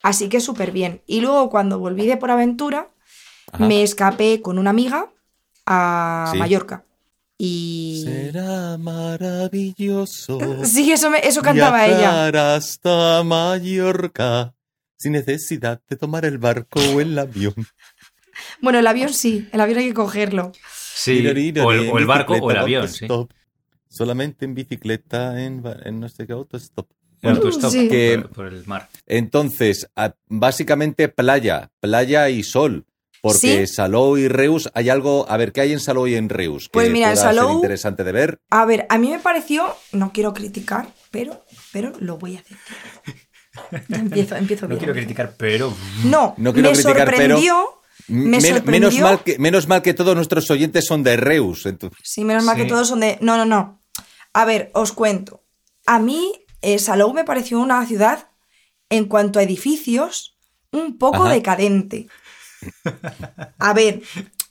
Así 0.01 0.29
que 0.29 0.39
súper 0.39 0.71
bien. 0.71 1.01
Y 1.07 1.21
luego 1.21 1.49
cuando 1.49 1.77
volví 1.79 2.05
de 2.07 2.17
Por 2.17 2.31
Aventura, 2.31 2.89
Ajá. 3.51 3.65
me 3.65 3.83
escapé 3.83 4.41
con 4.41 4.57
una 4.59 4.69
amiga 4.69 5.09
a 5.65 6.29
Sí. 6.31 6.37
Mallorca. 6.37 6.83
Y... 7.37 8.03
Será 8.05 8.77
maravilloso. 8.77 10.37
Sí, 10.65 10.91
eso, 10.91 11.09
me- 11.09 11.25
eso 11.25 11.41
cantaba 11.41 11.85
ella. 11.87 12.55
hasta 12.55 13.23
Mallorca 13.23 14.53
sin 14.99 15.13
necesidad 15.13 15.81
de 15.89 15.95
tomar 15.95 16.25
el 16.25 16.37
barco 16.37 16.79
o 16.93 17.01
el 17.01 17.17
avión. 17.17 17.55
Bueno, 18.61 18.79
el 18.79 18.87
avión 18.87 19.11
sí, 19.11 19.49
el 19.51 19.59
avión 19.59 19.79
hay 19.79 19.87
que 19.89 19.93
cogerlo. 19.93 20.53
Sí, 20.95 21.27
o 21.27 21.71
el, 21.73 21.89
o 21.89 21.97
el 21.97 22.05
barco 22.05 22.35
o 22.35 22.51
el 22.51 22.57
avión, 22.57 22.87
sí. 22.87 23.05
Solamente 23.89 24.45
en 24.45 24.53
bicicleta, 24.55 25.41
en, 25.43 25.61
no 25.99 26.07
sé 26.07 26.25
qué 26.25 26.31
autostop. 26.31 26.87
El 27.21 27.31
autostop 27.31 27.69
Sí. 27.69 27.89
Que- 27.89 28.17
por, 28.21 28.31
por 28.31 28.47
el 28.47 28.65
mar. 28.65 28.87
Entonces, 29.07 29.89
a- 29.95 30.15
básicamente 30.27 31.09
playa, 31.09 31.69
playa 31.81 32.29
y 32.29 32.43
sol. 32.43 32.85
Porque 33.21 33.67
Sí. 33.67 33.73
Salou 33.73 34.17
y 34.17 34.29
Reus, 34.29 34.69
hay 34.73 34.87
algo, 34.87 35.25
a 35.29 35.35
ver, 35.35 35.51
¿qué 35.51 35.59
hay 35.59 35.73
en 35.73 35.81
Salou 35.81 36.07
y 36.07 36.15
en 36.15 36.29
Reus? 36.29 36.65
Que 36.69 36.69
Pues 36.71 36.89
mira, 36.91 37.09
en 37.11 37.17
Salou- 37.17 37.55
interesante 37.55 38.05
de 38.05 38.11
ver. 38.13 38.39
A 38.51 38.63
ver, 38.63 38.85
a 38.89 38.97
mí 38.97 39.09
me 39.09 39.19
pareció, 39.19 39.75
no 39.91 40.13
quiero 40.13 40.33
criticar, 40.33 40.93
pero, 41.11 41.43
pero 41.73 41.91
lo 41.99 42.17
voy 42.17 42.37
a 42.37 42.39
hacer. 42.39 42.57
Empiezo, 43.89 44.35
empiezo 44.35 44.65
No 44.65 44.69
bien. 44.69 44.79
quiero 44.79 44.93
criticar, 44.93 45.33
pero... 45.37 45.73
No, 46.03 46.33
No 46.37 46.53
quiero 46.53 46.69
me 46.69 46.75
criticar, 46.75 47.05
pero- 47.09 47.35
sorprendió. 47.37 47.65
Me 48.07 48.23
Men- 48.29 48.41
sorprendió. 48.41 48.71
menos, 48.71 48.99
mal 48.99 49.23
que, 49.23 49.37
menos 49.37 49.67
mal 49.67 49.81
que 49.81 49.93
todos 49.93 50.15
nuestros 50.15 50.49
oyentes 50.49 50.85
son 50.85 51.03
de 51.03 51.15
Reus. 51.17 51.65
entonces- 51.65 51.99
Sí, 52.03 52.23
menos 52.25 52.43
mal 52.43 52.55
Sí. 52.55 52.63
que 52.63 52.67
todos 52.67 52.87
son 52.87 53.01
de. 53.01 53.17
No, 53.21 53.37
no, 53.37 53.45
no. 53.45 53.81
A 54.33 54.45
ver, 54.45 54.71
os 54.73 54.91
cuento. 54.93 55.43
A 55.85 55.99
mí, 55.99 56.31
eh, 56.61 56.79
Salou 56.79 57.13
me 57.13 57.23
pareció 57.23 57.59
una 57.59 57.85
ciudad, 57.85 58.27
en 58.89 59.05
cuanto 59.05 59.37
a 59.39 59.43
edificios, 59.43 60.37
un 60.71 60.97
poco 60.97 61.23
Ajá. 61.23 61.33
decadente. 61.33 62.07
A 63.59 63.73
ver, 63.73 64.01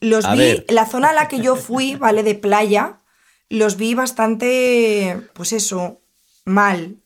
los 0.00 0.24
A 0.24 0.32
vi. 0.34 0.38
ver. 0.38 0.64
La 0.68 0.86
zona 0.86 1.10
a 1.10 1.12
la 1.12 1.28
que 1.28 1.40
yo 1.40 1.56
fui, 1.56 1.96
¿vale? 1.96 2.22
De 2.22 2.34
playa, 2.34 3.00
los 3.48 3.76
vi 3.76 3.94
bastante. 3.94 5.20
Pues 5.34 5.52
eso, 5.52 6.00
mal. 6.44 6.96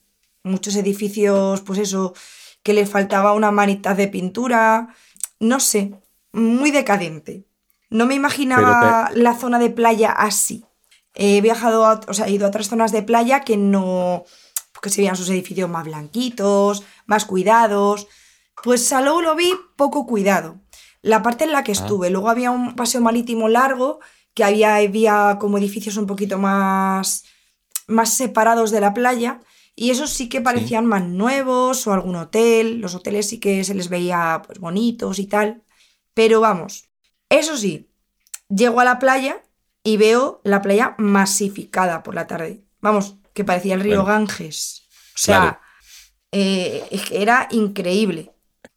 Muchos 0.45 0.75
edificios, 0.77 1.61
pues 1.61 1.79
eso, 1.79 2.15
que 2.63 2.73
les 2.73 2.91
faltaba 2.91 3.33
una 3.33 3.51
manita 3.51 3.95
de 3.95 4.09
pintura. 4.09 4.95
No 5.39 5.61
sé, 5.61 5.95
muy 6.33 6.71
decadente. 6.71 7.47
No 7.91 8.07
me 8.07 8.15
imaginaba 8.15 9.11
la 9.15 9.35
zona 9.35 9.59
de 9.59 9.71
playa 9.71 10.11
así. 10.11 10.65
He 11.15 11.41
viajado, 11.43 11.85
a, 11.85 12.01
o 12.09 12.15
sea, 12.15 12.27
he 12.27 12.33
ido 12.33 12.47
a 12.47 12.49
otras 12.49 12.69
zonas 12.69 12.91
de 12.91 13.03
playa 13.03 13.41
que 13.41 13.57
no, 13.57 14.25
que 14.83 14.91
se 14.91 15.03
veían 15.03 15.17
sus 15.17 15.29
edificios 15.29 15.69
más 15.69 15.85
blanquitos, 15.85 16.83
más 17.07 17.25
cuidados. 17.25 18.09
Pues 18.63 18.87
Salou 18.87 19.21
lo 19.21 19.37
vi 19.37 19.53
poco 19.77 20.07
cuidado. 20.07 20.61
La 21.03 21.23
parte 21.23 21.45
en 21.45 21.53
la 21.53 21.65
que 21.65 21.73
estuve, 21.73 22.11
luego 22.11 22.31
había 22.31 22.51
un 22.51 22.75
paseo 22.77 23.01
marítimo 23.01 23.49
largo 23.49 24.01
que 24.35 24.45
había, 24.45 24.77
había 24.77 25.37
como 25.41 25.59
edificios 25.59 25.97
un 25.97 26.07
poquito 26.07 26.39
más, 26.39 27.25
más 27.87 28.15
separados 28.15 28.71
de 28.71 28.81
la 28.81 28.95
playa 28.95 29.41
y 29.75 29.91
esos 29.91 30.11
sí 30.11 30.29
que 30.29 30.41
parecían 30.41 30.87
más 30.87 31.03
nuevos 31.05 31.87
o 31.87 31.93
algún 31.93 32.17
hotel. 32.17 32.81
Los 32.81 32.95
hoteles 32.95 33.29
sí 33.29 33.41
que 33.41 33.65
se 33.65 33.75
les 33.75 33.89
veía 33.89 34.43
pues, 34.47 34.59
bonitos 34.59 35.19
y 35.19 35.27
tal. 35.27 35.63
Pero 36.15 36.41
vamos, 36.41 36.91
eso 37.29 37.57
sí, 37.57 37.91
llego 38.49 38.81
a 38.81 38.85
la 38.85 38.99
playa 38.99 39.43
y 39.83 39.97
veo 39.97 40.41
la 40.45 40.61
playa 40.63 40.95
masificada 40.99 42.03
por 42.03 42.15
la 42.15 42.27
tarde. 42.27 42.65
Vamos, 42.81 43.17
que 43.33 43.45
parecía 43.45 43.75
el 43.75 43.81
río 43.81 44.03
Bueno. 44.03 44.19
Ganges. 44.27 44.89
O 45.15 45.19
sea, 45.19 45.39
Claro. 45.41 45.59
eh, 46.33 46.85
era 47.11 47.49
increíble. 47.51 48.33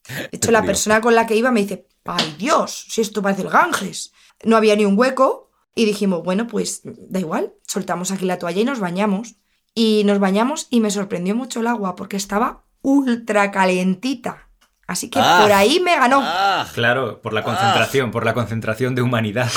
De 0.08 0.30
hecho, 0.32 0.52
la 0.52 0.64
persona 0.64 1.02
con 1.02 1.16
la 1.16 1.26
que 1.28 1.36
iba 1.36 1.52
me 1.52 1.62
dice, 1.62 1.88
¡ay 2.06 2.36
Dios! 2.38 2.86
Si 2.90 3.02
esto 3.02 3.22
parece 3.22 3.42
el 3.42 3.50
Ganges. 3.50 4.14
No 4.44 4.56
había 4.56 4.76
ni 4.76 4.86
un 4.86 4.98
hueco 4.98 5.50
y 5.74 5.86
dijimos, 5.86 6.24
bueno, 6.24 6.48
pues 6.48 6.82
da 6.84 7.20
igual, 7.20 7.54
soltamos 7.68 8.12
aquí 8.12 8.26
la 8.26 8.38
toalla 8.40 8.62
y 8.62 8.66
nos 8.66 8.80
bañamos. 8.80 9.36
Y 9.76 10.04
nos 10.06 10.20
bañamos 10.20 10.68
y 10.70 10.80
me 10.80 10.90
sorprendió 10.90 11.36
mucho 11.36 11.60
el 11.60 11.68
agua 11.68 11.96
porque 11.96 12.16
estaba 12.18 12.64
ultra 12.82 13.52
calentita. 13.52 14.48
Así 14.88 15.10
que 15.10 15.20
Ah. 15.20 15.40
por 15.42 15.52
ahí 15.52 15.80
me 15.80 15.96
ganó. 15.96 16.22
¡Ah! 16.24 16.66
Claro, 16.74 17.22
por 17.22 17.34
la 17.34 17.44
concentración, 17.44 18.12
por 18.12 18.24
la 18.26 18.34
concentración 18.34 18.96
de 18.96 19.02
humanidad. 19.02 19.50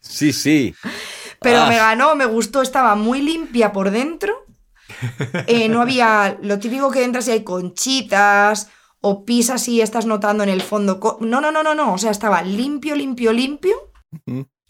Sí, 0.00 0.32
sí. 0.32 0.74
Pero 1.40 1.62
Ah. 1.62 1.68
me 1.68 1.76
ganó, 1.76 2.14
me 2.16 2.24
gustó, 2.26 2.62
estaba 2.62 2.94
muy 2.94 3.20
limpia 3.22 3.72
por 3.72 3.90
dentro. 3.90 4.46
Eh, 5.46 5.68
no 5.68 5.82
había 5.82 6.38
lo 6.42 6.58
típico 6.58 6.90
que 6.90 7.04
entras 7.04 7.28
y 7.28 7.32
hay 7.32 7.44
conchitas 7.44 8.70
o 9.00 9.24
pisas 9.24 9.68
y 9.68 9.80
estás 9.82 10.06
notando 10.06 10.42
en 10.42 10.48
el 10.48 10.62
fondo. 10.62 10.98
No, 11.20 11.40
no, 11.40 11.52
no, 11.52 11.62
no, 11.62 11.74
no. 11.74 11.92
O 11.92 11.98
sea, 11.98 12.10
estaba 12.10 12.42
limpio, 12.42 12.96
limpio, 12.96 13.32
limpio 13.32 13.76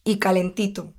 y 0.05 0.19
calentito. 0.19 0.93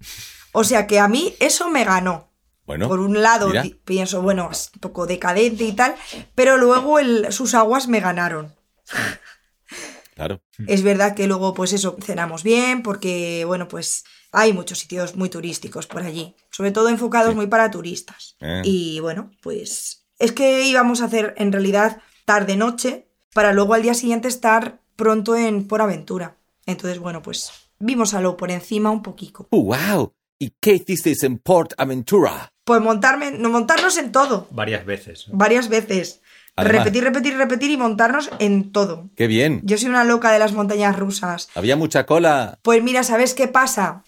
O 0.53 0.63
sea 0.63 0.87
que 0.87 0.99
a 0.99 1.07
mí 1.07 1.35
eso 1.39 1.69
me 1.69 1.83
ganó. 1.83 2.28
Bueno, 2.69 2.87
Por 2.87 2.99
un 2.99 3.19
lado 3.23 3.47
mira. 3.47 3.65
pienso, 3.83 4.21
bueno, 4.21 4.47
es 4.51 4.69
un 4.75 4.79
poco 4.79 5.07
decadente 5.07 5.63
y 5.63 5.71
tal, 5.71 5.95
pero 6.35 6.55
luego 6.59 6.99
el- 6.99 7.33
sus 7.33 7.55
aguas 7.55 7.87
me 7.87 7.99
ganaron. 7.99 8.53
claro. 10.15 10.41
Es 10.67 10.83
verdad 10.83 11.15
que 11.15 11.25
luego, 11.25 11.55
pues 11.55 11.73
eso, 11.73 11.97
cenamos 11.99 12.43
bien, 12.43 12.83
porque, 12.83 13.43
bueno, 13.45 13.67
pues 13.67 14.03
hay 14.31 14.53
muchos 14.53 14.77
sitios 14.77 15.15
muy 15.15 15.29
turísticos 15.29 15.87
por 15.87 16.03
allí, 16.03 16.35
sobre 16.51 16.69
todo 16.71 16.89
enfocados 16.89 17.31
Sí. 17.31 17.35
muy 17.37 17.47
para 17.47 17.71
turistas. 17.71 18.35
Eh. 18.39 18.61
Y 18.65 18.99
bueno, 18.99 19.31
pues 19.41 20.05
es 20.19 20.31
que 20.31 20.61
íbamos 20.67 21.01
a 21.01 21.05
hacer 21.05 21.33
en 21.37 21.51
realidad 21.51 22.01
tarde-noche 22.25 23.07
para 23.33 23.51
luego 23.51 23.73
al 23.73 23.81
día 23.81 23.95
siguiente 23.95 24.27
estar 24.27 24.79
pronto 24.95 25.35
en 25.35 25.67
Por 25.67 25.81
Aventura. 25.81 26.37
Entonces, 26.67 26.99
bueno, 26.99 27.23
pues 27.23 27.51
vimos 27.79 28.13
a 28.13 28.21
lo 28.21 28.37
por 28.37 28.51
encima 28.51 28.91
un 28.91 29.01
poquito. 29.01 29.47
¡Uh, 29.49 29.73
wow! 29.73 30.13
¿Y 30.41 30.53
qué 30.61 30.75
hicisteis 30.75 31.23
en 31.23 31.37
Port 31.39 31.73
Aventura? 31.77 32.53
Pues 32.69 32.83
montarme, 32.83 33.31
no, 33.31 33.49
montarnos 33.49 33.97
en 33.97 34.11
todo, 34.11 34.45
Varias 34.51 34.85
veces. 34.85 35.25
varias 35.31 35.69
veces. 35.69 36.21
Además. 36.55 36.83
Repetir, 36.83 37.03
repetir, 37.03 37.35
repetir 37.35 37.71
y 37.71 37.77
montarnos 37.77 38.29
en 38.37 38.71
todo. 38.71 39.09
¡Qué 39.15 39.25
bien! 39.25 39.59
Yo 39.63 39.75
soy 39.79 39.89
una 39.89 40.03
loca 40.03 40.31
de 40.31 40.37
las 40.37 40.53
montañas 40.53 40.95
rusas. 40.95 41.49
Había 41.55 41.75
mucha 41.75 42.05
cola. 42.05 42.59
Pues 42.61 42.83
mira, 42.83 43.01
¿sabes 43.01 43.33
qué 43.33 43.47
pasa? 43.47 44.03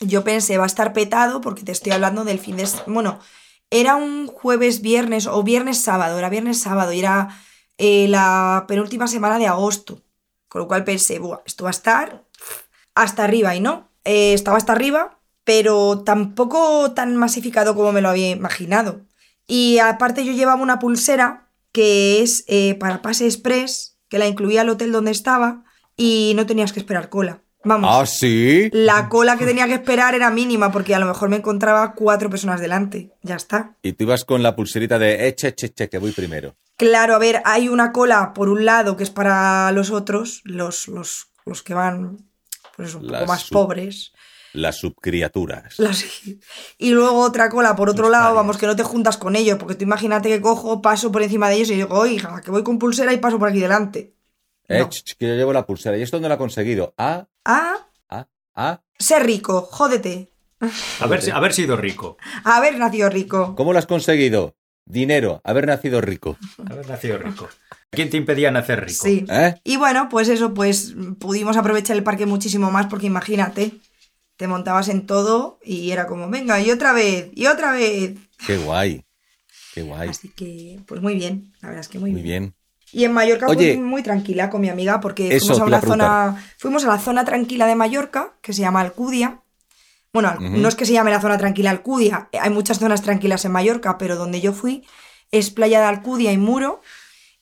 Yo 0.00 0.24
pensé, 0.24 0.58
va 0.58 0.64
a 0.64 0.66
estar 0.66 0.92
petado 0.92 1.40
porque 1.40 1.62
te 1.62 1.72
estoy 1.72 1.92
hablando 1.92 2.24
del 2.24 2.38
fin 2.38 2.58
de... 2.58 2.68
Bueno, 2.86 3.18
era 3.70 3.96
un 3.96 4.26
jueves, 4.26 4.82
viernes 4.82 5.26
o 5.26 5.42
viernes, 5.42 5.80
sábado, 5.80 6.18
era 6.18 6.28
viernes, 6.28 6.60
sábado 6.60 6.92
y 6.92 6.98
era 6.98 7.30
eh, 7.78 8.08
la 8.08 8.66
penúltima 8.68 9.06
semana 9.06 9.38
de 9.38 9.46
agosto. 9.46 10.02
Con 10.48 10.60
lo 10.60 10.68
cual 10.68 10.84
pensé, 10.84 11.18
Buah, 11.18 11.40
esto 11.46 11.64
va 11.64 11.70
a 11.70 11.78
estar 11.78 12.24
hasta 12.94 13.24
arriba 13.24 13.56
y 13.56 13.60
no. 13.60 13.88
Eh, 14.04 14.34
estaba 14.34 14.58
hasta 14.58 14.72
arriba, 14.72 15.18
pero 15.44 16.02
tampoco 16.04 16.92
tan 16.92 17.16
masificado 17.16 17.74
como 17.74 17.92
me 17.92 18.00
lo 18.00 18.08
había 18.08 18.30
imaginado. 18.30 19.02
Y 19.46 19.78
aparte 19.78 20.24
yo 20.24 20.32
llevaba 20.32 20.62
una 20.62 20.78
pulsera 20.78 21.48
que 21.72 22.22
es 22.22 22.44
eh, 22.48 22.74
para 22.74 23.02
pase 23.02 23.26
express, 23.26 23.98
que 24.08 24.18
la 24.18 24.28
incluía 24.28 24.60
al 24.60 24.68
hotel 24.68 24.92
donde 24.92 25.10
estaba 25.10 25.64
y 25.96 26.32
no 26.36 26.46
tenías 26.46 26.72
que 26.72 26.80
esperar 26.80 27.08
cola. 27.08 27.42
Vamos. 27.64 27.90
¿Ah, 27.92 28.06
sí? 28.06 28.70
La 28.72 29.08
cola 29.08 29.38
que 29.38 29.46
tenía 29.46 29.66
que 29.66 29.74
esperar 29.74 30.14
era 30.14 30.30
mínima 30.30 30.72
porque 30.72 30.94
a 30.94 30.98
lo 30.98 31.06
mejor 31.06 31.28
me 31.28 31.36
encontraba 31.36 31.94
cuatro 31.94 32.28
personas 32.28 32.60
delante. 32.60 33.12
Ya 33.22 33.36
está. 33.36 33.76
Y 33.82 33.92
tú 33.92 34.04
ibas 34.04 34.24
con 34.24 34.42
la 34.42 34.56
pulserita 34.56 34.98
de 34.98 35.28
eche, 35.28 35.54
che, 35.54 35.72
che, 35.72 35.88
que 35.88 35.98
voy 35.98 36.10
primero. 36.10 36.56
Claro, 36.76 37.14
a 37.14 37.18
ver, 37.18 37.40
hay 37.44 37.68
una 37.68 37.92
cola 37.92 38.34
por 38.34 38.48
un 38.48 38.64
lado 38.64 38.96
que 38.96 39.04
es 39.04 39.10
para 39.10 39.70
los 39.72 39.90
otros, 39.90 40.40
los, 40.44 40.88
los, 40.88 41.28
los 41.46 41.62
que 41.62 41.74
van 41.74 42.18
pues, 42.76 42.94
un 42.94 43.06
poco 43.06 43.26
más 43.26 43.48
pobres. 43.48 44.12
Las 44.52 44.76
subcriaturas. 44.76 45.78
Las- 45.78 46.04
Y 46.78 46.90
luego 46.90 47.20
otra 47.20 47.48
cola 47.48 47.74
por 47.76 47.88
otro 47.88 48.04
Los 48.04 48.12
lado, 48.12 48.34
vamos, 48.34 48.58
que 48.58 48.66
no 48.66 48.76
te 48.76 48.82
juntas 48.82 49.16
con 49.16 49.34
ellos, 49.36 49.58
porque 49.58 49.74
tú 49.74 49.84
imagínate 49.84 50.28
que 50.28 50.40
cojo, 50.40 50.82
paso 50.82 51.10
por 51.10 51.22
encima 51.22 51.48
de 51.48 51.56
ellos 51.56 51.70
y 51.70 51.74
digo, 51.76 51.98
oiga, 51.98 52.40
que 52.42 52.50
voy 52.50 52.62
con 52.62 52.78
pulsera 52.78 53.12
y 53.12 53.18
paso 53.18 53.38
por 53.38 53.48
aquí 53.48 53.60
delante. 53.60 54.14
Eh, 54.68 54.78
No. 54.80 54.88
que 54.90 55.26
yo 55.28 55.34
llevo 55.34 55.52
la 55.52 55.66
pulsera. 55.66 55.96
¿Y 55.98 56.02
esto 56.02 56.16
dónde 56.16 56.28
lo 56.28 56.34
he 56.34 56.38
conseguido? 56.38 56.94
Ah, 56.98 57.26
ah, 57.44 57.86
ah. 58.54 58.80
ser 58.98 59.24
rico, 59.24 59.62
jódete. 59.70 60.28
Haber, 61.00 61.32
haber 61.32 61.52
sido 61.52 61.76
rico. 61.76 62.16
Haber 62.44 62.78
nacido 62.78 63.08
rico. 63.10 63.54
¿Cómo 63.56 63.72
lo 63.72 63.78
has 63.80 63.86
conseguido? 63.86 64.54
Dinero, 64.84 65.40
haber 65.44 65.66
nacido 65.66 66.00
rico. 66.00 66.36
Haber 66.70 66.88
nacido 66.88 67.18
rico. 67.18 67.48
¿Quién 67.90 68.10
te 68.10 68.16
impedía 68.16 68.50
nacer 68.50 68.80
rico? 68.84 69.02
Sí. 69.04 69.24
¿Eh? 69.28 69.54
Y 69.64 69.76
bueno, 69.76 70.08
pues 70.08 70.28
eso, 70.28 70.54
pues 70.54 70.94
pudimos 71.18 71.56
aprovechar 71.56 71.96
el 71.96 72.02
parque 72.04 72.26
muchísimo 72.26 72.70
más 72.70 72.86
porque 72.86 73.06
imagínate, 73.06 73.72
te 74.42 74.48
montabas 74.48 74.88
en 74.88 75.06
todo 75.06 75.60
y 75.64 75.92
era 75.92 76.08
como, 76.08 76.28
venga, 76.28 76.60
y 76.60 76.72
otra 76.72 76.92
vez, 76.92 77.30
y 77.32 77.46
otra 77.46 77.70
vez. 77.70 78.16
Qué 78.44 78.56
guay. 78.56 79.04
Qué 79.72 79.82
guay. 79.82 80.08
Así 80.08 80.30
que, 80.30 80.80
pues 80.84 81.00
muy 81.00 81.14
bien, 81.14 81.52
la 81.60 81.68
verdad 81.68 81.82
es 81.82 81.86
que 81.86 82.00
muy, 82.00 82.10
Muy 82.10 82.22
bien. 82.22 82.56
Y 82.90 83.04
en 83.04 83.12
Mallorca 83.12 83.46
Oye. 83.46 83.74
fui 83.74 83.82
muy 83.84 84.02
tranquila 84.02 84.50
con 84.50 84.60
mi 84.60 84.68
amiga 84.68 84.98
porque 84.98 85.28
Eso 85.36 85.54
fuimos 85.54 85.60
a 85.60 85.64
una 85.64 85.80
zona, 85.80 86.44
fuimos 86.58 86.84
a 86.84 86.88
la 86.88 86.98
zona 86.98 87.24
tranquila 87.24 87.68
de 87.68 87.76
Mallorca, 87.76 88.34
que 88.42 88.52
se 88.52 88.62
llama 88.62 88.80
Alcudia. 88.80 89.42
Bueno, 90.12 90.34
no 90.40 90.66
es 90.66 90.74
que 90.74 90.86
se 90.86 90.92
llame 90.92 91.12
la 91.12 91.20
zona 91.20 91.38
tranquila 91.38 91.70
Alcudia, 91.70 92.28
hay 92.32 92.50
muchas 92.50 92.80
zonas 92.80 93.00
tranquilas 93.00 93.44
en 93.44 93.52
Mallorca, 93.52 93.96
pero 93.96 94.16
donde 94.16 94.40
yo 94.40 94.52
fui 94.52 94.84
es 95.30 95.50
playa 95.50 95.78
de 95.78 95.86
Alcudia 95.86 96.32
y 96.32 96.36
Muro. 96.36 96.82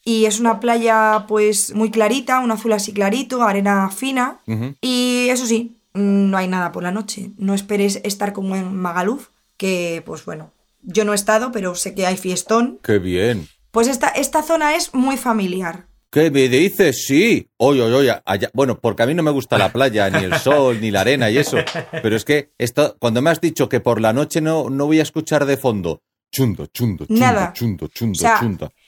Y 0.04 0.26
es 0.26 0.38
una 0.38 0.61
playa 0.61 1.25
pues 1.28 1.75
muy 1.75 1.90
clarita, 1.90 2.40
un 2.40 2.50
azul 2.50 2.75
así 2.75 2.92
clarito, 2.92 3.42
arena 3.42 3.88
fina. 3.88 4.38
Y 4.83 5.28
eso 5.30 5.47
sí, 5.47 5.79
no 5.94 6.37
hay 6.38 6.49
nada 6.49 6.73
por 6.73 6.82
la 6.82 6.92
noche. 6.92 7.30
No 7.38 7.54
esperes 7.54 8.00
estar 8.04 8.32
como 8.32 8.56
en 8.56 8.75
Magaluf, 8.76 9.28
que 9.56 10.02
pues 10.06 10.25
bueno, 10.25 10.52
yo 10.82 11.04
no 11.04 11.12
he 11.12 11.16
estado, 11.16 11.52
pero 11.52 11.75
sé 11.75 11.94
que 11.94 12.06
hay 12.06 12.16
fiestón. 12.16 12.78
Qué 12.82 12.99
bien. 12.99 13.49
Pues 13.70 13.87
esta, 13.88 14.09
esta 14.09 14.42
zona 14.42 14.75
es 14.75 14.94
muy 14.94 15.16
familiar. 15.16 15.87
¿Qué 16.11 16.30
me 16.32 16.49
dices? 16.49 17.06
Sí. 17.06 17.49
Oye, 17.56 17.82
oye, 17.82 17.94
oye. 17.94 18.23
allá- 18.25 18.50
Bueno, 18.52 18.80
porque 18.80 19.04
a 19.04 19.06
mí 19.06 19.14
no 19.14 19.23
me 19.23 19.30
gusta 19.30 19.56
la 19.59 19.73
playa, 19.73 20.11
ni 20.11 20.25
el 20.25 20.35
sol, 20.38 20.80
ni 20.80 20.90
la 20.90 21.02
arena 21.02 21.30
y 21.30 21.38
eso. 21.38 21.59
Pero 22.02 22.16
es 22.16 22.25
que 22.25 22.50
esto, 22.59 22.97
cuando 22.99 23.23
me 23.23 23.30
has 23.30 23.40
dicho 23.40 23.68
que 23.68 23.78
por 23.78 24.00
la 24.00 24.12
noche 24.12 24.40
no, 24.40 24.70
no 24.70 24.87
voy 24.87 24.99
a 24.99 25.04
escuchar 25.04 25.47
de 25.47 25.56
fondo, 25.56 26.02
chundo, 26.32 26.66
chundo, 26.66 27.06
chundo, 27.06 27.20
Nada. 27.20 27.52
chundo, 27.52 27.87
chundo, 27.88 28.16
O 28.16 28.20
sea. 28.20 28.40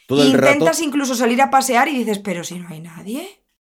Todo 0.09 0.23
el 0.25 0.32
rato. 0.32 0.52
Intentas 0.54 0.80
incluso 0.82 1.14
salir 1.14 1.40
a 1.42 1.49
pasear 1.50 1.87
y 1.88 1.99
dices, 1.99 2.18
pero 2.18 2.42
si 2.42 2.59
no 2.59 2.66
hay 2.68 2.80
nadie. 2.80 3.28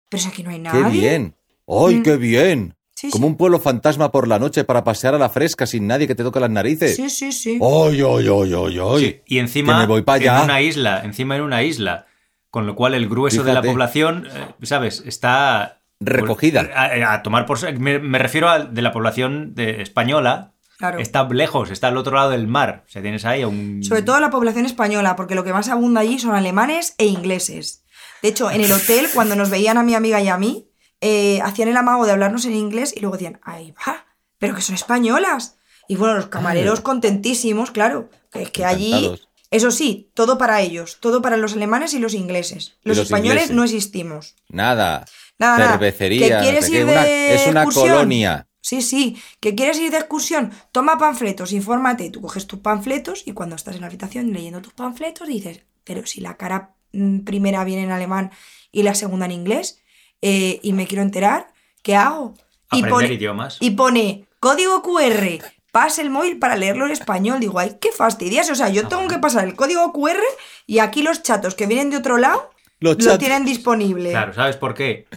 Pero 0.10 0.24
si 0.24 0.30
aquí 0.30 0.42
no 0.42 0.50
hay 0.50 0.60
nadie. 0.60 0.84
¡Qué 0.84 0.90
bien! 0.90 1.36
¡Ay, 1.68 1.96
Mm. 1.98 2.04
qué 2.04 2.18
bien! 2.18 2.76
Sí, 3.04 3.10
Como 3.10 3.26
sí. 3.28 3.32
un 3.32 3.36
pueblo 3.38 3.60
fantasma 3.60 4.12
por 4.14 4.30
la 4.30 4.40
noche 4.40 4.64
para 4.64 4.86
pasear 4.86 5.14
a 5.14 5.18
la 5.18 5.28
fresca 5.30 5.66
sin 5.66 5.88
nadie 5.88 6.08
que 6.08 6.16
te 6.16 6.24
toque 6.24 6.40
las 6.40 6.50
narices. 6.50 6.96
Sí, 6.96 7.10
sí, 7.10 7.34
sí. 7.34 7.60
¡Ay, 7.62 8.00
ay, 8.02 8.28
ay, 8.30 8.54
ay, 8.54 8.80
ay! 8.82 9.00
Sí, 9.06 9.22
Y 9.28 9.40
encima 9.40 9.78
me 9.80 9.88
voy 9.88 10.04
pa' 10.04 10.14
allá. 10.14 10.38
en 10.40 10.44
una 10.46 10.62
isla, 10.62 11.02
encima 11.04 11.36
en 11.36 11.42
una 11.42 11.64
isla, 11.64 12.08
con 12.50 12.66
lo 12.66 12.76
cual 12.76 12.94
el 12.94 13.10
grueso 13.10 13.44
de 13.44 13.54
la 13.54 13.62
población, 13.62 14.28
eh, 14.34 14.66
¿sabes? 14.66 15.04
Está 15.06 15.80
Recogida. 16.00 16.70
A, 16.76 17.14
a 17.14 17.24
tomar 17.24 17.46
por 17.46 17.60
me, 17.80 18.00
me 18.00 18.20
refiero 18.20 18.48
a 18.50 18.60
de 18.60 18.82
la 18.82 18.92
población 18.94 19.54
de- 19.56 19.82
española. 19.82 20.54
Claro. 20.78 21.00
Está 21.00 21.24
lejos, 21.30 21.72
está 21.72 21.88
al 21.90 21.98
otro 21.98 22.16
lado 22.16 22.32
del 22.32 22.48
mar. 22.48 22.84
O 22.88 22.90
sea, 22.90 23.02
tienes 23.02 23.26
ahí 23.26 23.42
a 23.42 23.48
un 23.48 23.84
Sobre 23.84 24.02
todo 24.02 24.20
la 24.20 24.30
población 24.30 24.66
española, 24.66 25.16
porque 25.16 25.36
lo 25.36 25.44
que 25.44 25.54
más 25.54 25.70
abunda 25.70 26.02
allí 26.02 26.20
son 26.20 26.36
alemanes 26.36 26.96
e 26.98 27.06
ingleses. 27.06 27.84
De 28.22 28.30
hecho, 28.30 28.50
en 28.52 28.62
el 28.62 28.72
hotel, 28.72 29.08
cuando 29.14 29.36
nos 29.36 29.50
veían 29.50 29.78
a 29.78 29.84
mi 29.84 29.94
amiga 29.94 30.20
y 30.22 30.28
a 30.30 30.38
mí, 30.38 30.68
eh, 31.06 31.42
hacían 31.44 31.68
el 31.68 31.76
amago 31.76 32.06
de 32.06 32.14
hablarnos 32.14 32.46
en 32.46 32.54
inglés 32.56 32.94
y 32.96 33.02
luego 33.02 33.18
decían, 33.18 33.40
ahí 33.44 33.74
va, 33.88 34.06
pero 34.38 34.56
que 34.56 34.62
son 34.62 34.74
españolas. 34.76 35.58
Y 35.90 35.98
bueno, 35.98 36.14
los 36.16 36.28
camareros 36.28 36.80
contentísimos, 36.80 37.72
claro, 37.72 38.10
que 38.32 38.44
es 38.44 38.50
que 38.52 38.64
allí, 38.64 39.12
eso 39.52 39.70
sí, 39.70 40.10
todo 40.14 40.38
para 40.38 40.62
ellos, 40.62 40.98
todo 41.02 41.22
para 41.22 41.36
los 41.36 41.54
alemanes 41.54 41.94
y 41.94 42.00
los 42.00 42.14
ingleses. 42.14 42.78
Los, 42.84 42.96
los 42.98 43.06
españoles 43.08 43.44
ingleses. 43.44 43.56
no 43.56 43.64
existimos. 43.66 44.36
Nada. 44.48 45.06
Nada, 45.38 45.58
nada. 45.58 45.72
Cervecería. 45.74 46.40
¿Que 46.40 46.44
quieres 46.46 46.62
no 46.62 46.68
sé 46.70 46.78
ir 46.80 46.84
una- 46.86 47.04
de 47.04 47.36
es 47.36 47.48
una 47.48 47.64
excursión? 47.64 47.96
colonia. 47.96 48.48
Sí, 48.62 48.82
sí. 48.82 49.22
¿Que 49.42 49.56
quieres 49.56 49.78
ir 49.78 49.92
de 49.92 49.98
excursión? 49.98 50.52
Toma 50.72 50.98
panfletos, 50.98 51.52
infórmate. 51.52 52.10
Tú 52.12 52.22
coges 52.22 52.48
tus 52.48 52.60
panfletos 52.60 53.24
y 53.26 53.34
cuando 53.34 53.58
estás 53.58 53.76
en 53.76 53.82
la 53.82 53.88
habitación 53.88 54.32
leyendo 54.32 54.62
tus 54.62 54.72
panfletos 54.74 55.28
dices, 55.28 55.60
pero 55.84 56.06
si 56.06 56.22
la 56.22 56.38
cara 56.38 56.76
mm, 56.94 57.20
primera 57.26 57.66
viene 57.66 57.84
en 57.84 57.92
alemán 57.92 58.32
y 58.72 58.84
la 58.84 58.96
segunda 58.96 59.26
en 59.26 59.34
inglés 59.34 59.82
eh, 60.26 60.60
y 60.64 60.72
me 60.74 60.88
quiero 60.88 61.04
enterar, 61.04 61.54
¿qué 61.82 61.96
hago? 61.98 62.34
Y 62.72 62.78
aprender 62.80 62.90
pone, 62.92 63.14
idiomas. 63.14 63.58
y 63.60 63.72
pone 63.72 64.26
código 64.40 64.82
QR. 64.82 65.44
Pasa 65.72 66.02
el 66.02 66.10
móvil 66.10 66.40
para 66.40 66.56
leerlo 66.56 66.86
en 66.86 66.92
español. 66.92 67.40
Digo, 67.40 67.60
ay, 67.60 67.78
qué 67.82 67.92
fastidias. 67.92 68.50
O 68.50 68.56
sea, 68.56 68.70
yo 68.70 68.88
tengo 68.88 69.08
que 69.08 69.18
pasar 69.20 69.44
el 69.46 69.56
código 69.56 69.92
QR 69.92 70.20
y 70.66 70.80
aquí 70.80 71.02
los 71.02 71.24
chatos 71.24 71.56
que 71.56 71.66
vienen 71.66 71.90
de 71.90 71.98
otro 71.98 72.18
lado 72.18 72.52
Los 72.80 72.96
lo 72.98 73.04
chatos. 73.04 73.20
tienen 73.20 73.44
disponible. 73.44 74.12
Claro, 74.12 74.34
¿sabes 74.34 74.56
por 74.56 74.76
qué? 74.76 75.08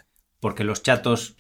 Porque 0.40 0.64
los 0.64 0.82
chatos 0.82 1.36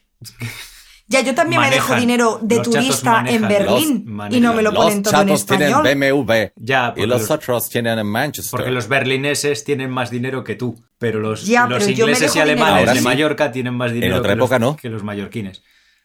Ya, 1.08 1.20
yo 1.20 1.34
también 1.36 1.60
me 1.60 1.70
dejo 1.70 1.94
dinero 1.94 2.40
de 2.42 2.58
turista 2.60 3.24
en. 3.28 3.46
Berlín 3.46 4.18
y 4.30 4.40
no 4.40 4.52
me 4.54 4.62
lo 4.62 4.72
Los 4.72 4.84
ponen 4.84 5.02
todo 5.02 5.20
en 5.22 5.28
chatos 5.28 5.46
tienen 5.46 5.68
español. 5.68 5.82
BMW. 6.24 6.32
Ya, 6.56 6.92
y 6.96 7.06
los 7.06 7.22
los- 7.22 7.30
otros 7.30 7.68
tienen 7.68 7.98
en 7.98 8.06
Manchester. 8.06 8.50
Porque 8.50 8.70
los 8.72 8.88
berlineses 8.88 9.62
tienen 9.64 9.90
más 9.90 10.10
dinero 10.10 10.42
que 10.42 10.56
tú, 10.56 10.82
pero 10.98 11.20
los, 11.20 11.46
Ya, 11.46 11.66
los 11.68 11.78
pero 11.84 11.90
ingleses 11.92 12.34
y 12.34 12.40
alemanes 12.40 12.90
de 12.92 12.98
sí. 12.98 13.04
Mallorca 13.04 13.52
tienen 13.52 13.74
más 13.74 13.92
dinero 13.92 14.16
otra 14.16 14.30
que, 14.32 14.38
época 14.38 14.58
los, 14.58 14.70
no. 14.72 14.76
que 14.76 14.88
los 14.88 15.04
mallorquines. 15.04 15.62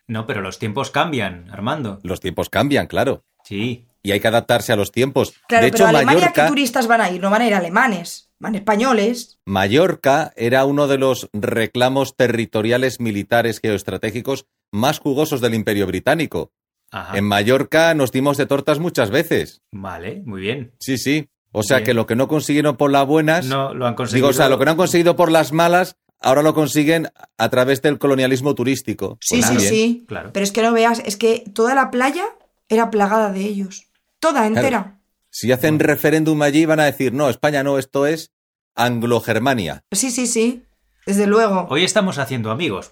No, 0.08 0.28
pero 0.28 0.42
los 0.42 0.60
tiempos 0.60 0.92
cambian, 0.92 1.50
Armando. 1.52 2.00
Los 2.04 2.20
tiempos 2.20 2.50
cambian, 2.50 2.86
claro. 2.88 3.24
Sí. 3.44 3.88
Y 4.04 4.12
hay 4.12 4.20
que 4.20 4.28
adaptarse 4.28 4.74
a 4.74 4.76
los 4.76 4.92
tiempos. 4.92 5.34
Claro, 5.48 5.62
de 5.64 5.68
hecho, 5.70 5.78
pero 5.78 5.86
a 5.86 5.90
Alemania, 5.90 6.20
Mallorca, 6.22 6.44
¿qué 6.44 6.50
turistas 6.50 6.88
van 6.88 7.02
a 7.02 7.10
ir? 7.12 7.22
No 7.22 7.30
van 7.30 7.42
a 7.44 7.48
ir 7.48 7.54
alemanes, 7.56 8.31
van 8.42 8.56
españoles. 8.56 9.40
Mallorca 9.46 10.34
era 10.36 10.66
uno 10.66 10.88
de 10.88 10.98
los 10.98 11.30
reclamos 11.34 12.16
territoriales 12.16 13.00
militares 13.00 13.60
geoestratégicos 13.62 14.46
más 14.72 15.00
jugosos 15.00 15.40
del 15.42 15.54
Imperio 15.54 15.88
Británico. 15.88 16.52
Ajá. 16.92 17.18
En 17.18 17.24
Mallorca 17.26 17.94
nos 17.94 18.12
dimos 18.12 18.38
de 18.38 18.48
tortas 18.48 18.80
muchas 18.80 19.12
veces. 19.12 19.62
Vale, 19.72 20.22
muy 20.26 20.42
bien. 20.42 20.74
Sí, 20.80 20.98
sí. 20.98 21.30
O 21.54 21.64
sea 21.64 21.78
Bien. 21.78 21.86
que 21.86 21.94
lo 21.94 22.06
que 22.06 22.16
no 22.16 22.28
consiguieron 22.28 22.78
por 22.78 22.92
las 22.92 23.06
buenas, 23.06 23.46
No 23.46 23.74
lo 23.74 23.86
han 23.86 23.94
conseguido. 23.96 24.28
digo, 24.28 24.30
o 24.32 24.34
sea, 24.34 24.50
lo 24.50 24.58
que 24.58 24.66
no 24.66 24.72
han 24.72 24.78
conseguido 24.78 25.16
por 25.18 25.32
las 25.32 25.52
malas, 25.52 25.98
ahora 26.20 26.42
lo 26.42 26.54
consiguen 26.54 27.10
a 27.38 27.50
través 27.50 27.82
del 27.82 27.98
colonialismo 28.00 28.56
turístico. 28.56 29.18
Sí, 29.22 29.36
Pues 29.42 29.46
sí, 29.48 29.58
bien. 29.58 29.70
sí. 29.70 30.06
Claro. 30.08 30.32
Pero 30.34 30.44
es 30.46 30.52
que 30.52 30.62
no 30.62 30.72
veas, 30.74 31.00
es 31.06 31.18
que 31.18 31.44
toda 31.54 31.76
la 31.76 31.92
playa 31.92 32.24
era 32.70 32.90
plagada 32.90 33.32
de 33.34 33.42
ellos. 33.42 33.88
Toda 34.20 34.48
entera. 34.48 35.01
Si 35.32 35.52
hacen 35.52 35.80
referéndum 35.80 36.42
allí 36.42 36.66
van 36.66 36.80
a 36.80 36.86
decir, 36.86 37.14
no, 37.14 37.30
España 37.30 37.64
no, 37.64 37.78
esto 37.80 38.06
es 38.06 38.32
Anglo-Germania. 38.76 39.84
Sí, 39.92 40.12
sí, 40.12 40.28
sí. 40.28 40.64
Desde 41.06 41.26
luego. 41.26 41.68
Hoy 41.70 41.84
estamos 41.84 42.18
haciendo 42.18 42.52
amigos. 42.52 42.92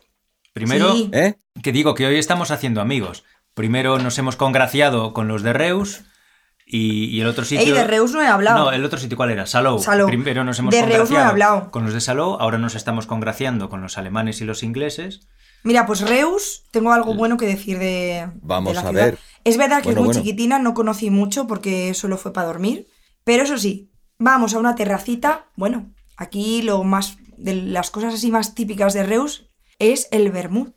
Primero, 0.53 0.93
Sí. 0.93 1.09
¿Eh? 1.13 1.35
que 1.61 1.71
digo 1.71 1.93
que 1.93 2.05
hoy 2.07 2.17
estamos 2.17 2.49
haciendo 2.51 2.81
amigos. 2.81 3.23
Primero 3.53 3.99
nos 3.99 4.17
hemos 4.17 4.35
congraciado 4.35 5.13
con 5.13 5.27
los 5.27 5.43
de 5.43 5.53
Reus 5.53 6.01
y, 6.65 7.05
y 7.05 7.21
el 7.21 7.27
otro 7.27 7.43
sitio. 7.45 7.65
Ey, 7.65 7.71
de 7.73 7.83
Reus 7.83 8.13
no 8.13 8.21
he 8.21 8.27
hablado. 8.27 8.65
No, 8.65 8.71
el 8.71 8.83
otro 8.85 8.97
sitio, 8.97 9.17
¿cuál 9.17 9.31
era? 9.31 9.45
Salou. 9.45 9.79
Salou. 9.79 10.07
Primero 10.07 10.43
nos 10.43 10.57
hemos 10.59 10.73
De 10.73 10.81
Reus 10.81 10.89
no 10.89 10.95
he 10.95 11.19
congraciado 11.19 11.29
hablado. 11.29 11.71
con 11.71 11.83
los 11.83 11.93
de 11.93 12.01
Salou, 12.01 12.35
ahora 12.39 12.57
nos 12.57 12.75
estamos 12.75 13.05
congraciando 13.05 13.69
con 13.69 13.81
los 13.81 13.97
alemanes 13.97 14.39
y 14.41 14.45
los 14.45 14.63
ingleses. 14.63 15.27
Mira, 15.63 15.85
pues 15.85 16.01
Reus, 16.01 16.63
tengo 16.71 16.91
algo 16.93 17.13
bueno 17.15 17.37
que 17.37 17.45
decir 17.45 17.77
de. 17.79 18.29
Vamos 18.41 18.71
de 18.71 18.75
la 18.75 18.81
a 18.81 18.89
ciudad. 18.89 19.05
ver. 19.05 19.19
Es 19.43 19.57
verdad 19.57 19.77
que 19.81 19.85
Bueno, 19.89 20.01
es 20.01 20.05
muy 20.05 20.13
bueno. 20.13 20.21
chiquitina, 20.21 20.59
no 20.59 20.73
conocí 20.73 21.09
mucho 21.09 21.47
porque 21.47 21.93
solo 21.93 22.17
fue 22.17 22.31
para 22.33 22.47
dormir. 22.47 22.87
Pero 23.23 23.43
eso 23.43 23.57
sí, 23.57 23.91
vamos 24.17 24.53
a 24.53 24.59
una 24.59 24.75
terracita. 24.75 25.47
Bueno, 25.55 25.93
aquí 26.17 26.61
lo 26.61 26.83
más. 26.83 27.17
de 27.37 27.53
las 27.53 27.89
cosas 27.91 28.13
así 28.13 28.31
más 28.31 28.53
típicas 28.55 28.93
de 28.93 29.03
Reus 29.03 29.49
es 29.79 30.07
el 30.11 30.29
vermú. 30.31 30.75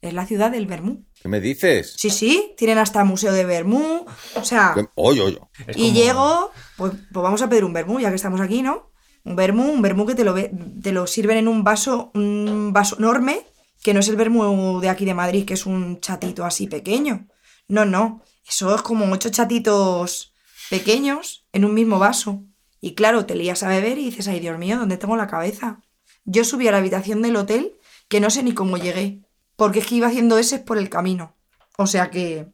Es 0.00 0.12
la 0.14 0.26
ciudad 0.26 0.50
del 0.50 0.66
vermú. 0.66 1.06
¿Qué 1.22 1.28
me 1.28 1.40
dices? 1.40 1.94
Sí, 1.96 2.10
sí, 2.10 2.54
tienen 2.58 2.76
hasta 2.78 3.02
museo 3.04 3.32
de 3.32 3.44
vermú. 3.46 4.04
O 4.36 4.44
sea, 4.44 4.72
¿Qué- 4.74 4.86
Oye, 4.96 5.22
oye. 5.22 5.38
Y 5.74 5.92
llego, 5.92 6.50
pues, 6.76 6.92
pues 7.12 7.22
vamos 7.22 7.40
a 7.42 7.48
pedir 7.48 7.64
un 7.64 7.72
vermú, 7.72 7.98
ya 8.00 8.10
que 8.10 8.16
estamos 8.16 8.40
aquí, 8.42 8.60
¿no? 8.62 8.90
Un 9.24 9.34
vermú, 9.34 9.64
un 9.72 9.80
vermú 9.80 10.04
que 10.06 10.14
te 10.14 10.22
lo, 10.24 10.34
ve- 10.34 10.52
te 10.82 10.92
lo 10.92 11.06
sirven 11.06 11.38
en 11.38 11.48
un 11.48 11.64
vaso, 11.64 12.10
un 12.14 12.72
vaso 12.74 12.96
enorme, 12.98 13.46
que 13.84 13.92
no 13.92 14.00
es 14.00 14.08
el 14.08 14.16
vermú 14.16 14.80
de 14.80 14.88
aquí 14.88 15.04
de 15.04 15.12
Madrid, 15.12 15.44
que 15.44 15.52
es 15.52 15.66
un 15.66 16.00
chatito 16.00 16.46
así 16.46 16.66
pequeño. 16.66 17.28
No, 17.68 17.84
no. 17.84 18.22
Eso 18.48 18.74
es 18.74 18.80
como 18.80 19.04
ocho 19.12 19.28
chatitos 19.28 20.32
pequeños 20.70 21.46
en 21.52 21.66
un 21.66 21.74
mismo 21.74 21.98
vaso. 21.98 22.42
Y 22.80 22.94
claro, 22.94 23.26
te 23.26 23.34
lías 23.34 23.62
a 23.62 23.68
beber 23.68 23.98
y 23.98 24.06
dices, 24.06 24.26
ay 24.26 24.40
Dios 24.40 24.58
mío, 24.58 24.78
¿dónde 24.78 24.96
tengo 24.96 25.18
la 25.18 25.26
cabeza? 25.26 25.82
Yo 26.24 26.44
subí 26.44 26.66
a 26.66 26.72
la 26.72 26.78
habitación 26.78 27.20
del 27.20 27.36
hotel 27.36 27.74
que 28.08 28.20
no 28.20 28.30
sé 28.30 28.42
ni 28.42 28.54
cómo 28.54 28.78
llegué, 28.78 29.20
porque 29.54 29.80
es 29.80 29.86
que 29.86 29.96
iba 29.96 30.06
haciendo 30.06 30.38
ese 30.38 30.60
por 30.60 30.78
el 30.78 30.88
camino. 30.88 31.36
O 31.76 31.86
sea 31.86 32.10
que 32.10 32.48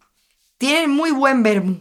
tienen 0.59 0.91
muy 0.91 1.13
buen 1.13 1.45
vermú 1.45 1.81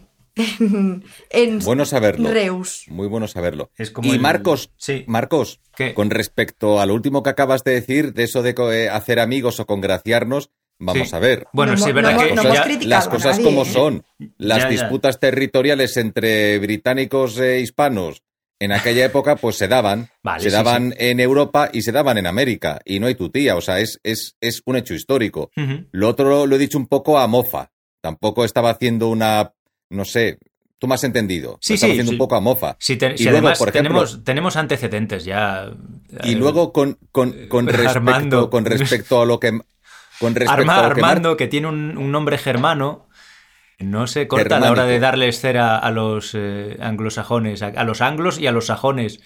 en, 0.60 1.04
en 1.30 1.60
Bueno 1.60 1.86
saberlo. 1.86 2.30
Reus. 2.32 2.86
Muy 2.88 3.08
bueno 3.08 3.28
saberlo. 3.28 3.71
Es 3.78 3.91
como 3.91 4.08
y 4.10 4.15
el- 4.15 4.19
Marcos, 4.19 4.71
Sí. 4.78 5.04
Marcos, 5.08 5.60
¿Qué? 5.75 5.93
con 5.93 6.10
respecto 6.10 6.80
a 6.80 6.86
lo 6.86 6.93
último 6.93 7.23
que 7.23 7.30
acabas 7.30 7.63
de 7.63 7.71
decir, 7.73 8.13
de 8.13 8.23
eso 8.23 8.41
de 8.41 8.56
eh, 8.73 8.89
hacer 8.89 9.19
amigos 9.19 9.60
o 9.60 9.65
congraciarnos, 9.65 10.52
vamos 10.80 11.10
Sí. 11.10 11.15
a 11.15 11.19
ver. 11.19 11.47
Bueno, 11.54 11.73
No 11.73 11.78
sí, 11.78 11.91
verdad 11.91 12.13
no 12.13 12.19
que 12.19 12.36
no 12.36 12.43
Las 12.43 13.06
hemos 13.06 13.08
cosas 13.08 13.38
nadie, 13.39 13.43
como 13.45 13.62
¿eh? 13.63 13.65
son. 13.65 14.06
Las 14.38 14.60
Ya, 14.60 14.63
ya. 14.65 14.69
disputas 14.69 15.19
territoriales 15.19 15.97
entre 15.97 16.58
británicos 16.60 17.38
e 17.39 17.60
hispanos 17.60 18.23
en 18.62 18.73
aquella 18.73 19.06
época, 19.06 19.38
pues 19.38 19.56
se 19.56 19.67
daban. 19.69 20.10
Vale, 20.23 20.43
se 20.43 20.49
sí, 20.49 20.56
daban 20.56 20.93
en 20.97 21.19
Europa 21.21 21.69
y 21.71 21.82
se 21.82 21.91
daban 21.93 22.17
en 22.17 22.28
América. 22.28 22.80
Y 22.84 22.99
no 22.99 23.08
hay 23.08 23.15
tu 23.15 23.30
tía. 23.30 23.56
O 23.56 23.62
sea, 23.62 23.80
es, 23.80 23.99
es, 24.04 24.36
es 24.41 24.62
un 24.65 24.75
hecho 24.75 24.93
histórico. 24.93 25.49
Lo 25.91 26.10
otro 26.10 26.45
lo 26.45 26.56
he 26.56 26.60
dicho 26.60 26.78
un 26.78 26.88
poco 26.88 27.17
a 27.19 27.28
mofa. 27.28 27.71
Tampoco 28.02 28.43
estaba 28.45 28.69
haciendo 28.69 29.08
una. 29.10 29.54
No 29.89 30.06
sé. 30.06 30.38
Tú 30.78 30.88
me 30.88 30.95
has 30.95 31.04
entendido. 31.04 31.58
Sí, 31.62 31.78
sí, 31.78 31.86
haciendo 31.88 32.12
sí. 32.12 32.15
un 32.15 32.17
poco 32.17 32.36
a 32.36 32.39
mofa. 32.39 32.75
Te- 32.75 32.93
Y 33.13 33.17
si 33.17 33.23
luego, 33.25 33.38
además 33.39 33.60
por 33.60 33.69
ejemplo- 33.69 33.89
tenemos, 34.06 34.23
tenemos 34.23 34.56
antecedentes 34.56 35.25
ya. 35.25 35.71
Y 36.23 36.32
eh, 36.34 36.36
luego 36.36 36.71
con, 36.71 36.97
con, 37.12 37.47
con 37.49 37.67
respecto, 37.67 37.89
Armando. 37.97 38.49
con 38.49 38.63
respecto 38.65 39.21
a 39.21 39.25
lo 39.25 39.39
que. 39.39 39.60
Con 40.19 40.36
respecto 40.36 40.62
Arma- 40.62 40.80
a 40.86 40.89
lo 40.89 40.95
que 40.95 41.02
Mar- 41.02 41.12
Armando, 41.12 41.38
que 41.38 41.47
tiene 41.47 41.67
un, 41.67 41.97
un 41.97 42.12
nombre 42.12 42.38
germano, 42.38 43.08
no 43.80 44.08
se 44.08 44.28
corta 44.28 44.58
a 44.58 44.60
la 44.60 44.71
hora 44.71 44.86
de 44.86 44.99
darles 44.99 45.39
cera 45.39 45.78
a 45.78 45.91
los 45.91 46.32
eh, 46.34 46.78
anglosajones, 46.82 47.62
a, 47.62 47.67
a 47.67 47.84
los 47.84 48.02
anglos 48.02 48.39
y 48.39 48.47
a 48.47 48.52
los 48.52 48.65
sajones. 48.67 49.19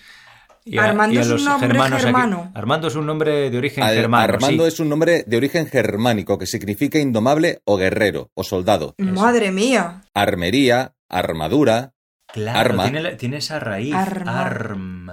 Y 0.66 0.78
a, 0.78 0.86
Armando 0.86 1.16
y 1.16 1.18
a 1.18 1.22
es 1.22 1.30
un 1.30 1.44
nombre 1.44 1.80
aquí. 1.80 1.98
germano. 1.98 2.52
Armando 2.56 2.88
es 2.88 2.96
un 2.96 3.06
nombre 3.06 3.50
de 3.50 3.58
origen 3.58 3.84
Al- 3.84 3.96
germano. 3.96 4.24
Armando 4.34 4.64
sí. 4.64 4.68
es 4.70 4.80
un 4.80 4.90
nombre 4.90 5.24
de 5.28 5.38
origen 5.38 5.68
germánico 5.68 6.38
que 6.40 6.46
significa 6.46 7.00
indomable 7.00 7.60
o 7.66 7.78
guerrero 7.78 8.30
o 8.34 8.44
soldado. 8.44 8.96
Madre 8.98 9.52
mía. 9.52 10.04
Armería, 10.14 10.94
armadura. 11.10 11.92
Claro, 12.32 12.60
arma. 12.60 12.84
Tiene, 12.84 13.02
la- 13.02 13.18
tiene 13.18 13.38
esa 13.38 13.60
raíz. 13.60 13.94
Arma. 13.94 14.42
Arm. 14.42 15.12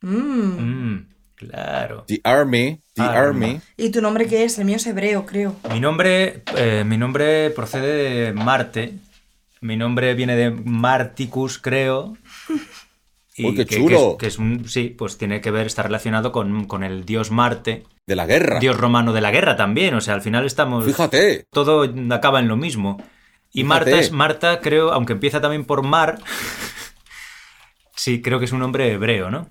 Mm. 0.00 0.14
Mm, 0.94 1.06
claro. 1.36 2.04
The 2.08 2.20
Army. 2.24 2.80
The 2.94 3.02
Arma. 3.02 3.18
Army. 3.20 3.60
¿Y 3.76 3.90
tu 3.90 4.00
nombre 4.02 4.26
qué 4.26 4.44
es? 4.44 4.58
El 4.58 4.64
mío 4.64 4.76
es 4.76 4.86
hebreo, 4.86 5.24
creo. 5.26 5.54
Mi 5.70 5.80
nombre, 5.80 6.42
eh, 6.56 6.82
mi 6.84 6.96
nombre 6.96 7.50
procede 7.50 8.24
de 8.26 8.32
Marte. 8.32 8.94
Mi 9.60 9.76
nombre 9.76 10.14
viene 10.14 10.34
de 10.34 10.50
Marticus, 10.50 11.58
creo. 11.58 12.16
Uy, 13.38 13.54
qué 13.54 13.66
que- 13.66 13.76
chulo. 13.76 13.88
Que 13.88 13.96
es, 14.12 14.16
que 14.18 14.26
es 14.26 14.38
un, 14.38 14.68
sí, 14.68 14.88
pues 14.96 15.16
tiene 15.18 15.40
que 15.40 15.50
ver, 15.50 15.66
está 15.66 15.82
relacionado 15.82 16.32
con, 16.32 16.66
con 16.66 16.84
el 16.84 17.04
dios 17.04 17.30
Marte, 17.30 17.84
De 18.06 18.16
la 18.16 18.26
guerra. 18.26 18.58
dios 18.58 18.76
romano 18.76 19.12
de 19.12 19.20
la 19.20 19.30
guerra 19.30 19.56
también. 19.56 19.94
O 19.94 20.00
sea, 20.00 20.14
al 20.14 20.22
final 20.22 20.44
estamos. 20.46 20.84
Fíjate. 20.84 21.46
Todo 21.50 21.90
acaba 22.14 22.40
en 22.40 22.48
lo 22.48 22.56
mismo. 22.56 22.98
Y 23.54 23.62
Fíjate. 23.62 23.68
Marta 23.68 23.98
es 24.00 24.12
Marta, 24.12 24.60
creo, 24.60 24.92
aunque 24.92 25.12
empieza 25.14 25.40
también 25.40 25.64
por 25.64 25.82
mar. 25.82 26.18
sí, 27.94 28.20
creo 28.22 28.38
que 28.38 28.46
es 28.46 28.52
un 28.52 28.60
nombre 28.60 28.92
hebreo, 28.92 29.30
¿no? 29.30 29.48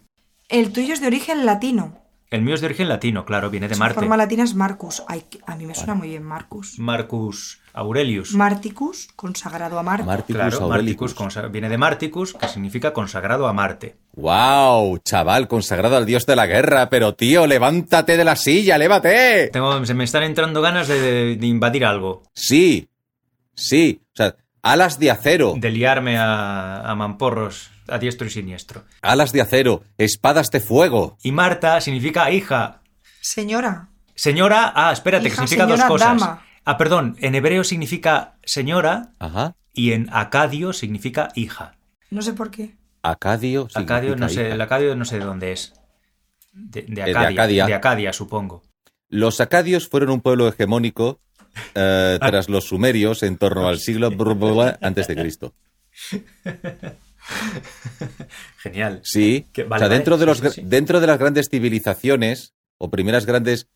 El 0.49 0.71
tuyo 0.73 0.93
es 0.93 1.01
de 1.01 1.07
origen 1.07 1.45
latino. 1.45 1.97
El 2.29 2.41
mío 2.41 2.55
es 2.55 2.61
de 2.61 2.67
origen 2.67 2.87
latino, 2.89 3.25
claro, 3.25 3.49
viene 3.49 3.67
de 3.67 3.75
Su 3.75 3.79
Marte. 3.79 3.95
forma 3.95 4.15
latina 4.17 4.43
es 4.43 4.55
Marcus. 4.55 5.03
Ay, 5.07 5.25
a 5.45 5.55
mí 5.55 5.65
me 5.65 5.75
suena 5.75 5.93
muy 5.95 6.07
bien 6.09 6.23
Marcus. 6.23 6.79
Marcus 6.79 7.60
Aurelius. 7.73 8.33
Marticus, 8.33 9.07
consagrado 9.15 9.79
a 9.79 9.83
Marte. 9.83 10.05
Marticus 10.05 10.35
Claro. 10.41 10.67
Marticus 10.69 11.15
consa- 11.15 11.47
viene 11.51 11.69
de 11.69 11.77
Marticus, 11.77 12.33
que 12.33 12.47
significa 12.47 12.93
consagrado 12.93 13.47
a 13.47 13.53
Marte. 13.53 13.95
¡Wow! 14.13 14.97
Chaval, 14.99 15.47
consagrado 15.47 15.97
al 15.97 16.05
dios 16.05 16.25
de 16.25 16.35
la 16.35 16.45
guerra. 16.47 16.89
Pero 16.89 17.15
tío, 17.15 17.47
levántate 17.47 18.17
de 18.17 18.23
la 18.23 18.35
silla, 18.35 18.77
lévate. 18.77 19.49
Tengo, 19.53 19.85
se 19.85 19.93
me 19.93 20.03
están 20.03 20.23
entrando 20.23 20.61
ganas 20.61 20.87
de, 20.87 21.35
de 21.37 21.47
invadir 21.47 21.85
algo, 21.85 22.23
Sí. 22.33 22.87
Sí. 23.55 24.01
O 24.13 24.15
sea, 24.15 24.35
alas 24.61 24.99
de 24.99 25.11
acero. 25.11 25.53
de 25.57 25.69
liarme 25.71 26.17
a, 26.17 26.81
a 26.81 26.95
mamporros 26.95 27.69
a 27.87 27.97
diestro 27.97 28.27
y 28.27 28.29
siniestro. 28.29 28.83
Alas 29.01 29.31
de 29.33 29.41
acero. 29.41 29.83
Espadas 29.97 30.49
de 30.51 30.59
fuego. 30.61 31.17
Y 31.23 31.31
Marta 31.31 31.79
significa 31.81 32.31
hija. 32.31 32.81
Señora. 33.19 33.89
Señora, 34.15 34.71
ah, 34.75 34.91
espérate, 34.93 35.25
que 35.29 35.35
significa 35.35 35.65
dos 35.65 35.73
señora, 35.79 35.87
cosas. 35.89 36.07
dama. 36.19 36.45
Ah, 36.65 36.77
perdón, 36.77 37.15
en 37.19 37.35
hebreo 37.35 37.63
significa 37.63 38.35
señora 38.43 39.13
Ajá. 39.19 39.55
y 39.73 39.93
en 39.93 40.07
acadio 40.11 40.73
significa 40.73 41.29
hija. 41.35 41.75
No 42.09 42.21
sé 42.21 42.33
por 42.33 42.51
qué. 42.51 42.75
Acadio. 43.03 43.67
Acadio, 43.73 44.15
no 44.15 44.29
sé, 44.29 44.43
hija. 44.45 44.53
el 44.53 44.61
acadio 44.61 44.95
no 44.95 45.05
sé 45.05 45.17
de 45.19 45.25
dónde 45.25 45.51
es. 45.53 45.73
De, 46.53 46.81
de 46.83 47.03
de 47.05 47.11
Acadia, 47.11 47.65
de 47.65 47.73
Acadia, 47.73 48.13
supongo. 48.13 48.61
Los 49.09 49.41
acadios 49.41 49.87
fueron 49.87 50.09
un 50.11 50.21
pueblo 50.21 50.47
hegemónico 50.47 51.19
eh, 51.75 52.17
tras 52.21 52.47
los 52.49 52.65
sumerios 52.65 53.23
en 53.23 53.37
torno 53.37 53.67
al 53.67 53.79
siglo 53.79 54.11
antes 54.81 55.07
de 55.07 55.15
Cristo. 55.15 55.53
Genial. 58.57 59.01
Sí. 59.03 59.47
Que- 59.53 59.63
o 59.63 59.67
sea, 59.67 59.77
vale, 59.77 59.89
dentro 59.89 60.17
de 60.17 60.23
sí, 60.23 60.27
los 60.27 60.37
sí, 60.37 60.43
gra- 60.43 60.51
sí. 60.51 60.61
dentro 60.65 60.99
de 60.99 61.07
las 61.07 61.17
grandes 61.19 61.49
civilizaciones 61.49 62.53
o 62.77 62.89
primeras 62.89 63.25
grandes 63.25 63.67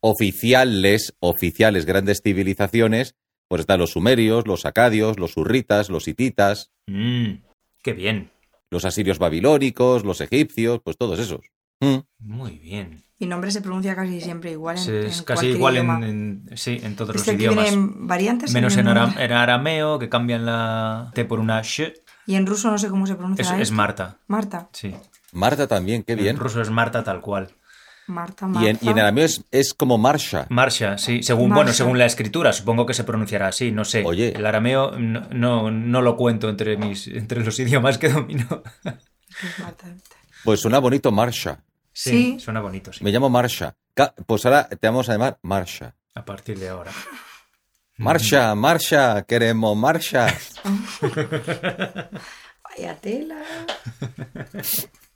oficiales, 0.00 1.14
oficiales 1.20 1.86
grandes 1.86 2.20
civilizaciones, 2.22 3.14
pues 3.48 3.60
están 3.60 3.80
los 3.80 3.90
sumerios, 3.90 4.46
los 4.46 4.64
acadios, 4.66 5.18
los 5.18 5.36
urritas, 5.36 5.90
los 5.90 6.06
hititas, 6.08 6.70
Mm, 6.86 7.42
qué 7.82 7.92
bien. 7.92 8.30
los 8.70 8.84
asirios 8.84 9.18
babilónicos, 9.18 10.04
los 10.04 10.20
egipcios, 10.20 10.80
pues 10.84 10.96
todos 10.96 11.18
esos. 11.18 11.40
Mm. 11.80 11.98
Muy 12.18 12.58
bien. 12.58 13.02
Mi 13.18 13.26
nombre 13.26 13.50
se 13.50 13.60
pronuncia 13.60 13.94
casi 13.94 14.20
siempre 14.20 14.52
igual 14.52 14.76
en, 14.78 14.94
es 15.06 15.18
en 15.18 15.24
casi 15.24 15.46
igual 15.48 15.76
en, 15.76 15.84
idioma. 15.84 16.06
en- 16.08 16.50
sí, 16.56 16.78
en 16.82 16.96
todos 16.96 17.16
Este 17.16 17.32
los 17.32 17.36
aquí 17.36 17.44
idiomas. 17.44 17.74
variantes. 18.06 18.52
Menos 18.52 18.76
en 18.76 18.88
ara- 18.88 19.42
arameo, 19.42 19.98
que 19.98 20.08
cambian 20.08 20.46
la 20.46 21.10
T 21.14 21.24
por 21.24 21.38
una 21.40 21.60
sh. 21.62 21.92
Y 22.26 22.34
en 22.36 22.46
ruso 22.46 22.70
no 22.70 22.78
sé 22.78 22.88
cómo 22.88 23.06
se 23.06 23.16
pronuncia. 23.16 23.42
Es, 23.42 23.50
esto. 23.50 23.62
es 23.62 23.70
Marta. 23.72 24.18
Marta. 24.26 24.68
Sí. 24.72 24.94
Marta 25.32 25.66
también, 25.66 26.02
qué 26.02 26.14
bien. 26.14 26.36
En 26.36 26.38
ruso 26.38 26.60
es 26.62 26.70
Marta 26.70 27.02
tal 27.04 27.20
cual. 27.20 27.50
Marta, 28.10 28.46
Y 28.46 28.48
Marta. 28.50 28.68
en, 28.70 28.78
y 28.82 28.88
en 28.88 28.98
arameo 28.98 29.24
es, 29.24 29.44
es 29.50 29.72
como 29.74 29.96
Marsha. 29.98 30.46
Marsha, 30.50 30.98
sí. 30.98 31.22
Según, 31.22 31.48
Marsha. 31.48 31.56
bueno, 31.62 31.72
según 31.72 31.98
la 31.98 32.06
escritura, 32.06 32.52
supongo 32.52 32.84
que 32.86 32.94
se 32.94 33.04
pronunciará 33.04 33.48
así, 33.48 33.70
no 33.72 33.84
sé. 33.84 34.02
Oye. 34.04 34.32
El 34.36 34.44
arameo 34.44 34.92
no, 34.98 35.28
no, 35.30 35.70
no 35.70 36.02
lo 36.02 36.16
cuento 36.16 36.48
entre, 36.48 36.76
mis, 36.76 37.06
entre 37.08 37.44
los 37.44 37.58
idiomas 37.60 37.96
que 37.98 38.08
domino. 38.10 38.62
Pues 40.44 40.60
suena 40.60 40.78
bonito 40.78 41.10
Marsha. 41.12 41.62
Sí, 41.92 42.10
Sí. 42.10 42.40
suena 42.40 42.60
bonito, 42.60 42.92
sí. 42.92 43.02
Me 43.04 43.10
llamo 43.10 43.28
Marsha. 43.30 43.74
Pues 44.26 44.44
ahora 44.46 44.68
te 44.68 44.86
vamos 44.86 45.08
a 45.08 45.12
llamar 45.12 45.38
Marsha. 45.42 45.94
A 46.14 46.24
partir 46.24 46.58
de 46.58 46.68
ahora. 46.68 46.90
Marsha, 47.98 48.54
Marsha, 48.54 49.22
queremos 49.24 49.76
Marsha. 49.76 50.26
Vaya 52.64 52.94
tela. 53.00 53.36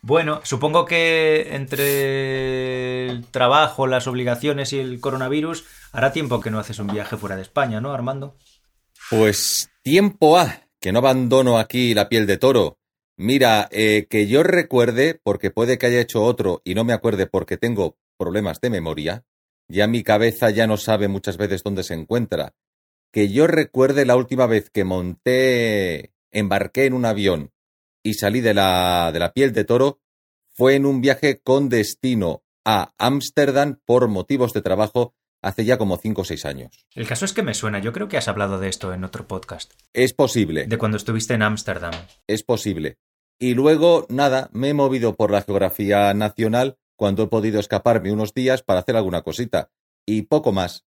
Bueno, 0.00 0.40
supongo 0.44 0.84
que 0.84 1.54
entre 1.54 3.08
el 3.08 3.26
trabajo, 3.26 3.86
las 3.86 4.06
obligaciones 4.06 4.72
y 4.72 4.78
el 4.78 5.00
coronavirus, 5.00 5.64
hará 5.92 6.12
tiempo 6.12 6.40
que 6.40 6.50
no 6.50 6.58
haces 6.58 6.78
un 6.78 6.86
viaje 6.86 7.16
fuera 7.16 7.36
de 7.36 7.42
España, 7.42 7.80
¿no, 7.80 7.92
Armando? 7.92 8.36
Pues 9.10 9.70
tiempo 9.82 10.38
ha, 10.38 10.62
que 10.80 10.92
no 10.92 11.00
abandono 11.00 11.58
aquí 11.58 11.94
la 11.94 12.08
piel 12.08 12.26
de 12.26 12.38
toro. 12.38 12.78
Mira, 13.16 13.68
eh, 13.72 14.06
que 14.08 14.28
yo 14.28 14.44
recuerde, 14.44 15.20
porque 15.20 15.50
puede 15.50 15.78
que 15.78 15.86
haya 15.86 16.00
hecho 16.00 16.22
otro 16.22 16.62
y 16.64 16.74
no 16.74 16.84
me 16.84 16.92
acuerde 16.92 17.26
porque 17.26 17.56
tengo 17.56 17.96
problemas 18.16 18.60
de 18.60 18.70
memoria, 18.70 19.24
ya 19.66 19.88
mi 19.88 20.04
cabeza 20.04 20.50
ya 20.50 20.68
no 20.68 20.76
sabe 20.76 21.08
muchas 21.08 21.36
veces 21.36 21.64
dónde 21.64 21.82
se 21.82 21.94
encuentra. 21.94 22.54
Que 23.10 23.30
yo 23.30 23.48
recuerde 23.48 24.04
la 24.04 24.16
última 24.16 24.46
vez 24.46 24.70
que 24.70 24.84
monté, 24.84 26.12
embarqué 26.30 26.86
en 26.86 26.92
un 26.92 27.04
avión 27.04 27.50
y 28.02 28.14
salí 28.14 28.40
de 28.40 28.54
la, 28.54 29.10
de 29.12 29.18
la 29.18 29.32
piel 29.32 29.52
de 29.52 29.64
toro, 29.64 30.00
fue 30.52 30.74
en 30.74 30.86
un 30.86 31.00
viaje 31.00 31.40
con 31.40 31.68
destino 31.68 32.42
a 32.64 32.92
Ámsterdam 32.98 33.80
por 33.84 34.08
motivos 34.08 34.52
de 34.52 34.62
trabajo 34.62 35.14
hace 35.40 35.64
ya 35.64 35.78
como 35.78 35.96
cinco 35.98 36.22
o 36.22 36.24
seis 36.24 36.44
años. 36.44 36.86
El 36.94 37.06
caso 37.06 37.24
es 37.24 37.32
que 37.32 37.42
me 37.42 37.54
suena, 37.54 37.78
yo 37.78 37.92
creo 37.92 38.08
que 38.08 38.16
has 38.16 38.26
hablado 38.28 38.58
de 38.58 38.68
esto 38.68 38.92
en 38.92 39.04
otro 39.04 39.26
podcast, 39.28 39.72
Es 39.92 40.12
posible. 40.12 40.66
de 40.66 40.78
cuando 40.78 40.96
estuviste 40.96 41.34
en 41.34 41.42
Ámsterdam. 41.42 41.92
es 42.26 42.42
posible. 42.42 42.98
Y 43.38 43.54
luego, 43.54 44.04
nada, 44.08 44.50
me 44.52 44.70
he 44.70 44.74
movido 44.74 45.14
por 45.14 45.30
la 45.30 45.42
geografía 45.42 46.12
nacional 46.12 46.76
cuando 46.96 47.22
he 47.22 47.26
podido 47.28 47.60
escaparme 47.60 48.10
unos 48.12 48.34
días 48.34 48.62
para 48.64 48.80
hacer 48.80 48.96
alguna 48.96 49.22
cosita. 49.22 49.70
Y 50.04 50.22
poco 50.22 50.50
más. 50.50 50.84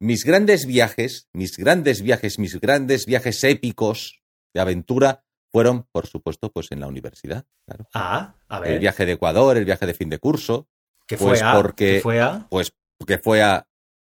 Mis 0.00 0.24
grandes 0.24 0.66
viajes, 0.66 1.28
mis 1.32 1.56
grandes 1.56 2.02
viajes, 2.02 2.40
mis 2.40 2.58
grandes 2.60 3.06
viajes 3.06 3.44
épicos 3.44 4.20
de 4.52 4.60
aventura 4.60 5.24
fueron, 5.52 5.86
por 5.92 6.06
supuesto, 6.06 6.50
pues 6.50 6.72
en 6.72 6.80
la 6.80 6.86
universidad. 6.88 7.44
Claro. 7.66 7.86
Ah, 7.94 8.34
a 8.48 8.56
El 8.58 8.62
ver. 8.62 8.80
viaje 8.80 9.06
de 9.06 9.12
Ecuador, 9.12 9.56
el 9.56 9.64
viaje 9.64 9.86
de 9.86 9.94
fin 9.94 10.08
de 10.08 10.18
curso. 10.18 10.66
¿Qué 11.06 11.16
pues 11.16 11.40
fue 11.40 11.48
a? 11.48 11.52
porque- 11.54 11.94
¿Qué 11.96 12.00
fue 12.00 12.20
a? 12.20 12.46
Pues, 12.48 12.72
que 13.06 13.18
fue 13.18 13.42
a 13.42 13.66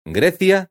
Grecia 0.04 0.70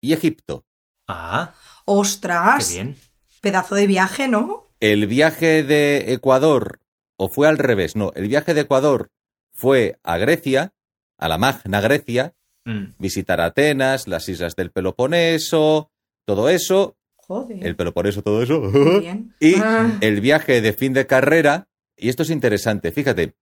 y 0.00 0.12
Egipto. 0.12 0.64
Ah, 1.08 1.54
¡Ostras! 1.84 2.68
qué 2.68 2.74
bien. 2.74 2.96
Pedazo 3.40 3.74
de 3.74 3.86
viaje, 3.86 4.28
¿no? 4.28 4.66
El 4.80 5.06
viaje 5.06 5.62
de 5.62 6.12
Ecuador, 6.12 6.80
o 7.16 7.28
fue 7.28 7.46
al 7.48 7.58
revés, 7.58 7.96
no, 7.96 8.12
el 8.14 8.28
viaje 8.28 8.54
de 8.54 8.62
Ecuador 8.62 9.10
fue 9.52 9.98
a 10.02 10.16
Grecia, 10.18 10.72
a 11.18 11.28
la 11.28 11.38
Magna 11.38 11.80
Grecia, 11.80 12.34
Mm. 12.64 12.94
visitar 12.98 13.40
Atenas, 13.40 14.08
las 14.08 14.28
islas 14.28 14.56
del 14.56 14.72
Peloponeso, 14.72 15.90
todo 16.26 16.48
eso, 16.48 16.95
Joder. 17.26 17.66
el 17.66 17.76
Peloponeso, 17.76 18.22
todo 18.22 18.42
eso. 18.42 18.60
Muy 18.60 19.00
bien. 19.00 19.34
Y 19.40 19.54
Ah. 19.56 19.98
el 20.00 20.20
viaje 20.20 20.60
de 20.60 20.72
fin 20.72 20.92
de 20.92 21.06
carrera, 21.06 21.68
y 21.96 22.08
esto 22.08 22.22
es 22.22 22.30
interesante, 22.30 22.92
fíjate, 22.92 23.34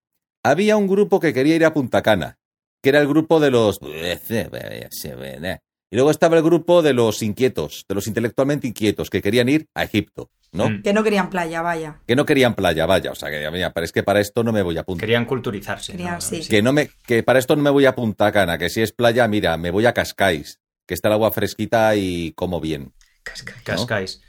había 0.43 0.77
un 0.77 0.87
grupo 0.89 1.21
que 1.21 1.33
quería 1.33 1.57
ir 1.57 1.65
a 1.65 1.73
Punta 1.75 2.03
Cana, 2.03 2.39
que 2.83 2.91
era 2.91 3.01
el 3.01 3.09
grupo 3.09 3.41
de 3.41 3.51
los... 3.51 3.79
Y 5.91 5.97
luego 5.97 6.11
estaba 6.11 6.37
el 6.37 6.43
grupo 6.43 6.83
de 6.83 6.93
los 6.93 7.23
inquietos, 7.23 7.85
de 7.89 7.95
los 7.95 8.07
intelectualmente 8.07 8.67
inquietos, 8.67 9.11
que 9.11 9.23
querían 9.23 9.49
ir 9.49 9.69
a 9.75 9.85
Egipto, 9.85 10.29
¿no? 10.51 10.69
Mm. 10.69 10.83
Que 10.83 10.93
no 10.93 11.05
querían 11.05 11.31
playa, 11.31 11.63
vaya. 11.63 12.01
Que 12.07 12.17
no 12.17 12.25
querían 12.25 12.55
playa, 12.55 12.85
vaya, 12.87 13.13
o 13.13 13.15
sea, 13.15 13.31
que 13.31 13.49
mira, 13.53 13.73
pero 13.73 13.85
es 13.85 13.93
que 13.93 14.03
para 14.03 14.21
esto 14.21 14.43
no 14.43 14.53
me 14.53 14.63
voy 14.63 14.77
a 14.77 14.83
Punta 14.83 15.01
Querían 15.01 15.25
culturizarse. 15.25 15.93
Querían, 15.93 16.15
¿no? 16.15 16.21
sí. 16.21 16.41
que 16.49 16.63
no 16.63 16.73
me 16.73 16.91
que 17.07 17.23
para 17.23 17.39
esto 17.39 17.55
no 17.55 17.63
me 17.63 17.71
voy 17.71 17.87
a 17.87 17.95
Punta 17.95 18.33
Cana, 18.33 18.59
que 18.59 18.71
si 18.71 18.83
es 18.83 18.93
playa, 18.93 19.29
mira, 19.29 19.57
me 19.57 19.71
voy 19.71 19.87
a 19.87 19.93
Cascais, 19.95 20.59
que 20.87 20.95
está 20.95 21.09
el 21.09 21.15
agua 21.15 21.31
fresquita 21.31 21.95
y 21.97 22.33
como 22.33 22.61
bien. 22.61 22.93
Cascais. 23.65 24.21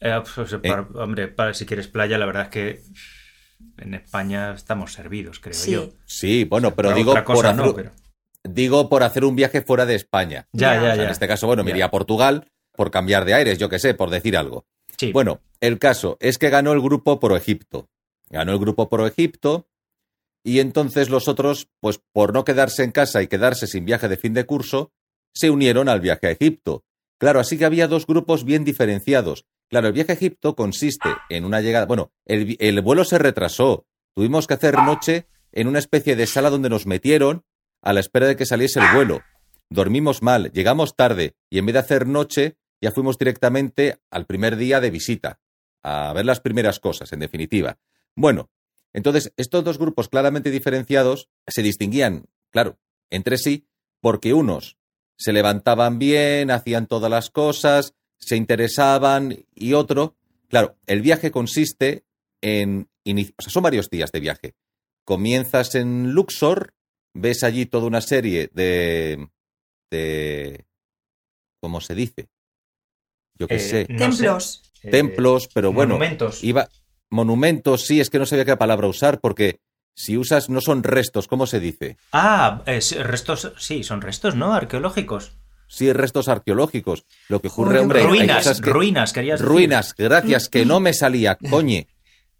Eh, 0.00 0.20
pues, 0.34 0.54
para- 0.62 0.88
hombre, 1.02 1.28
para, 1.28 1.54
si 1.54 1.66
quieres 1.66 1.88
playa, 1.88 2.18
la 2.18 2.26
verdad 2.26 2.44
es 2.44 2.48
que 2.50 2.82
en 3.78 3.94
España 3.94 4.52
estamos 4.54 4.92
servidos, 4.92 5.40
creo 5.40 5.54
Sí. 5.54 5.72
yo. 5.72 5.90
Sí, 6.06 6.44
bueno, 6.44 6.74
pero 6.74 6.88
Para 6.90 6.98
digo 6.98 7.10
otra 7.12 7.24
por 7.24 7.36
cosa 7.36 7.50
hacer, 7.50 7.64
no, 7.64 7.74
pero... 7.74 7.92
digo 8.44 8.88
por 8.88 9.02
hacer 9.02 9.24
un 9.24 9.34
viaje 9.36 9.62
fuera 9.62 9.86
de 9.86 9.94
España. 9.96 10.48
Ya, 10.52 10.74
Ya. 10.74 10.74
ya, 10.74 10.78
O 10.80 10.86
sea, 10.86 10.96
ya. 10.96 11.02
en 11.04 11.10
este 11.10 11.28
caso, 11.28 11.46
bueno, 11.46 11.64
me 11.64 11.70
iría 11.70 11.86
a 11.86 11.90
Portugal 11.90 12.50
por 12.76 12.90
cambiar 12.90 13.24
de 13.24 13.34
aires, 13.34 13.58
yo 13.58 13.68
qué 13.68 13.78
sé, 13.80 13.94
por 13.94 14.10
decir 14.10 14.36
algo. 14.36 14.66
Sí. 14.96 15.12
Bueno, 15.12 15.40
el 15.60 15.78
caso 15.78 16.16
es 16.20 16.38
que 16.38 16.50
ganó 16.50 16.72
el 16.72 16.80
grupo 16.80 17.18
Pro 17.20 17.36
Egipto. 17.36 17.88
Ganó 18.30 18.52
el 18.52 18.58
grupo 18.58 18.88
Pro 18.88 19.06
Egipto 19.06 19.68
y 20.44 20.60
entonces 20.60 21.08
los 21.10 21.26
otros, 21.28 21.68
pues 21.80 22.00
por 22.12 22.32
no 22.32 22.44
quedarse 22.44 22.84
en 22.84 22.92
casa 22.92 23.20
y 23.22 23.26
quedarse 23.26 23.66
sin 23.66 23.84
viaje 23.84 24.06
de 24.08 24.16
fin 24.16 24.34
de 24.34 24.44
curso, 24.44 24.92
se 25.34 25.50
unieron 25.50 25.88
al 25.88 26.00
viaje 26.00 26.28
a 26.28 26.30
Egipto. 26.30 26.84
Claro, 27.18 27.40
así 27.40 27.58
que 27.58 27.64
había 27.64 27.88
dos 27.88 28.06
grupos 28.06 28.44
bien 28.44 28.64
diferenciados. 28.64 29.44
Claro, 29.68 29.88
el 29.88 29.92
viaje 29.92 30.12
a 30.12 30.14
Egipto 30.14 30.54
consiste 30.54 31.08
en 31.28 31.44
una 31.44 31.60
llegada. 31.60 31.86
Bueno, 31.86 32.12
el, 32.24 32.56
el 32.58 32.80
vuelo 32.80 33.04
se 33.04 33.18
retrasó. 33.18 33.86
Tuvimos 34.14 34.46
que 34.46 34.54
hacer 34.54 34.74
noche 34.76 35.26
en 35.52 35.68
una 35.68 35.78
especie 35.78 36.16
de 36.16 36.26
sala 36.26 36.50
donde 36.50 36.70
nos 36.70 36.86
metieron 36.86 37.44
a 37.82 37.92
la 37.92 38.00
espera 38.00 38.26
de 38.26 38.36
que 38.36 38.46
saliese 38.46 38.80
el 38.80 38.86
vuelo. 38.94 39.20
Dormimos 39.70 40.22
mal, 40.22 40.50
llegamos 40.52 40.96
tarde 40.96 41.34
y 41.50 41.58
en 41.58 41.66
vez 41.66 41.74
de 41.74 41.80
hacer 41.80 42.06
noche, 42.06 42.56
ya 42.80 42.90
fuimos 42.90 43.18
directamente 43.18 43.98
al 44.10 44.26
primer 44.26 44.56
día 44.56 44.80
de 44.80 44.90
visita, 44.90 45.40
a 45.82 46.12
ver 46.14 46.24
las 46.24 46.40
primeras 46.40 46.80
cosas, 46.80 47.12
en 47.12 47.20
definitiva. 47.20 47.78
Bueno, 48.16 48.50
entonces 48.94 49.32
estos 49.36 49.64
dos 49.64 49.78
grupos 49.78 50.08
claramente 50.08 50.50
diferenciados 50.50 51.28
se 51.46 51.62
distinguían, 51.62 52.24
claro, 52.50 52.78
entre 53.10 53.36
sí, 53.36 53.68
porque 54.00 54.32
unos 54.32 54.77
se 55.18 55.32
levantaban 55.32 55.98
bien, 55.98 56.50
hacían 56.50 56.86
todas 56.86 57.10
las 57.10 57.28
cosas, 57.30 57.94
se 58.18 58.36
interesaban 58.36 59.44
y 59.54 59.72
otro, 59.74 60.16
claro, 60.48 60.76
el 60.86 61.02
viaje 61.02 61.30
consiste 61.30 62.04
en, 62.40 62.88
o 63.04 63.42
sea, 63.42 63.50
son 63.52 63.62
varios 63.62 63.90
días 63.90 64.12
de 64.12 64.20
viaje. 64.20 64.54
Comienzas 65.04 65.74
en 65.74 66.12
Luxor, 66.12 66.72
ves 67.14 67.42
allí 67.42 67.66
toda 67.66 67.86
una 67.86 68.00
serie 68.00 68.50
de, 68.54 69.28
de, 69.90 70.64
¿cómo 71.60 71.80
se 71.80 71.94
dice? 71.94 72.28
Yo 73.38 73.48
qué 73.48 73.56
Eh, 73.56 73.58
sé, 73.60 73.86
no 73.88 73.98
Templos. 74.10 74.62
sé. 74.74 74.88
Eh, 74.88 74.90
templos, 74.92 75.48
pero 75.52 75.72
bueno, 75.72 75.94
Monumentos. 75.94 76.44
iba 76.44 76.68
monumentos, 77.10 77.84
sí, 77.86 78.00
es 78.00 78.10
que 78.10 78.18
no 78.18 78.26
sabía 78.26 78.44
qué 78.44 78.56
palabra 78.56 78.86
usar 78.86 79.18
porque 79.20 79.58
si 79.98 80.16
usas 80.16 80.48
no 80.48 80.60
son 80.60 80.84
restos, 80.84 81.26
¿cómo 81.26 81.46
se 81.48 81.58
dice? 81.58 81.96
Ah, 82.12 82.62
sí, 82.80 82.94
restos, 82.96 83.52
sí, 83.58 83.82
son 83.82 84.00
restos, 84.00 84.36
¿no? 84.36 84.54
Arqueológicos. 84.54 85.32
Sí, 85.66 85.92
restos 85.92 86.28
arqueológicos. 86.28 87.04
Lo 87.28 87.40
que 87.40 87.48
ocurre, 87.48 87.80
hombre, 87.80 88.04
ruinas, 88.04 88.60
que- 88.60 88.70
ruinas, 88.70 89.12
querías 89.12 89.40
decir. 89.40 89.52
Ruinas, 89.52 89.94
gracias, 89.98 90.48
que 90.48 90.64
no 90.64 90.78
me 90.78 90.94
salía, 90.94 91.36
coñe. 91.50 91.88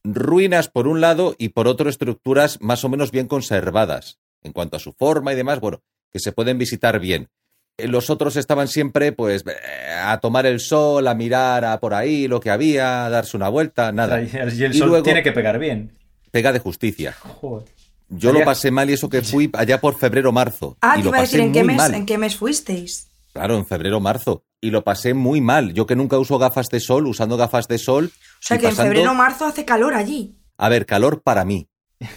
Ruinas 0.05 0.69
por 0.69 0.87
un 0.87 1.01
lado 1.01 1.35
y 1.37 1.49
por 1.51 1.67
otro 1.67 1.91
estructuras 1.91 2.61
más 2.61 2.85
o 2.85 2.89
menos 2.89 3.11
bien 3.11 3.27
conservadas. 3.27 4.19
En 4.43 4.53
cuanto 4.53 4.77
a 4.77 4.81
su 4.81 4.93
forma 4.93 5.33
y 5.33 5.37
demás, 5.37 5.59
bueno, 5.61 5.83
que 6.13 6.21
se 6.21 6.31
pueden 6.33 6.59
visitar 6.59 7.01
bien. 7.01 7.29
Eh, 7.77 7.89
Los 7.89 8.09
otros 8.09 8.37
estaban 8.37 8.69
siempre, 8.69 9.11
pues, 9.13 9.45
eh, 9.47 9.91
a 10.01 10.19
tomar 10.21 10.47
el 10.47 10.61
sol, 10.61 11.07
a 11.09 11.15
mirar 11.15 11.65
a 11.65 11.81
por 11.81 11.93
ahí 11.93 12.29
lo 12.29 12.39
que 12.39 12.51
había, 12.51 13.05
a 13.07 13.11
darse 13.11 13.37
una 13.37 13.49
vuelta, 13.49 13.91
nada. 13.91 14.23
Y 14.23 14.31
el 14.63 14.75
Y 14.75 14.79
sol 14.79 14.89
luego- 14.91 15.03
tiene 15.03 15.25
que 15.25 15.33
pegar 15.33 15.59
bien. 15.59 15.98
Pega 16.31 16.53
de 16.53 16.59
justicia. 16.59 17.13
Joder. 17.21 17.69
Yo 18.11 18.31
Allá- 18.31 18.39
lo 18.41 18.45
pasé 18.45 18.71
mal 18.71 18.89
y 18.89 18.95
eso 18.95 19.09
que 19.09 19.23
fui 19.23 19.51
allá 19.53 19.81
por 19.81 19.99
febrero-marzo. 19.99 20.77
Ah, 20.81 20.95
y 20.97 20.99
te 21.01 21.05
lo 21.05 21.09
iba 21.11 21.19
a 21.19 21.21
pasé 21.21 21.37
decir, 21.37 21.47
¿en 21.47 21.53
qué, 21.53 21.59
muy 21.61 21.67
mes, 21.69 21.77
mal. 21.77 21.95
¿en 21.95 22.07
qué 22.07 22.19
mes 22.19 22.37
fuisteis? 22.37 23.09
Claro, 23.33 23.57
en 23.57 23.67
febrero-marzo. 23.67 24.45
Y 24.61 24.71
lo 24.71 24.83
pasé 24.83 25.15
muy 25.15 25.41
mal. 25.41 25.73
Yo 25.75 25.87
que 25.87 25.95
nunca 25.95 26.19
uso 26.19 26.39
gafas 26.39 26.69
de 26.69 26.81
sol, 26.81 27.07
usando 27.07 27.37
gafas 27.37 27.69
de 27.69 27.79
sol. 27.79 28.11
O 28.15 28.37
sea 28.41 28.59
que 28.59 28.69
en 28.69 28.75
febrero 28.77 29.11
o 29.13 29.15
marzo 29.15 29.45
hace 29.45 29.65
calor 29.65 29.95
allí. 29.95 30.37
A 30.57 30.69
ver, 30.69 30.87
calor 30.87 31.23
para 31.23 31.45
mí. 31.45 31.69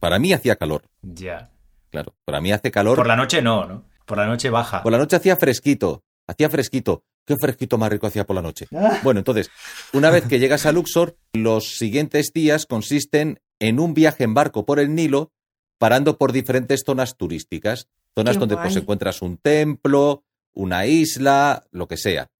Para 0.00 0.18
mí 0.18 0.32
hacía 0.32 0.56
calor. 0.56 0.82
Ya. 1.02 1.50
Claro, 1.90 2.14
para 2.24 2.40
mí 2.40 2.52
hace 2.52 2.70
calor. 2.70 2.96
Por 2.96 3.06
la 3.06 3.16
noche 3.16 3.40
no, 3.40 3.64
¿no? 3.66 3.84
Por 4.04 4.18
la 4.18 4.26
noche 4.26 4.50
baja. 4.50 4.82
Por 4.82 4.92
la 4.92 4.98
noche 4.98 5.16
hacía 5.16 5.36
fresquito. 5.36 6.02
Hacía 6.26 6.50
fresquito. 6.50 7.04
Qué 7.26 7.36
fresquito 7.36 7.78
más 7.78 7.90
rico 7.90 8.06
hacía 8.06 8.26
por 8.26 8.36
la 8.36 8.42
noche. 8.42 8.66
Bueno, 9.02 9.20
entonces, 9.20 9.50
una 9.92 10.10
vez 10.10 10.24
que 10.26 10.38
llegas 10.38 10.66
a 10.66 10.72
Luxor, 10.72 11.16
los 11.32 11.78
siguientes 11.78 12.32
días 12.34 12.66
consisten 12.66 13.40
en 13.58 13.80
un 13.80 13.94
viaje 13.94 14.24
en 14.24 14.34
barco 14.34 14.66
por 14.66 14.78
el 14.78 14.94
Nilo, 14.94 15.32
parando 15.78 16.18
por 16.18 16.32
diferentes 16.32 16.82
zonas 16.84 17.16
turísticas. 17.16 17.88
Zonas 18.14 18.36
Qué 18.36 18.40
donde 18.40 18.56
pues 18.56 18.76
encuentras 18.76 19.22
un 19.22 19.38
templo, 19.38 20.22
una 20.52 20.86
isla, 20.86 21.64
lo 21.70 21.88
que 21.88 21.96
sea. 21.96 22.30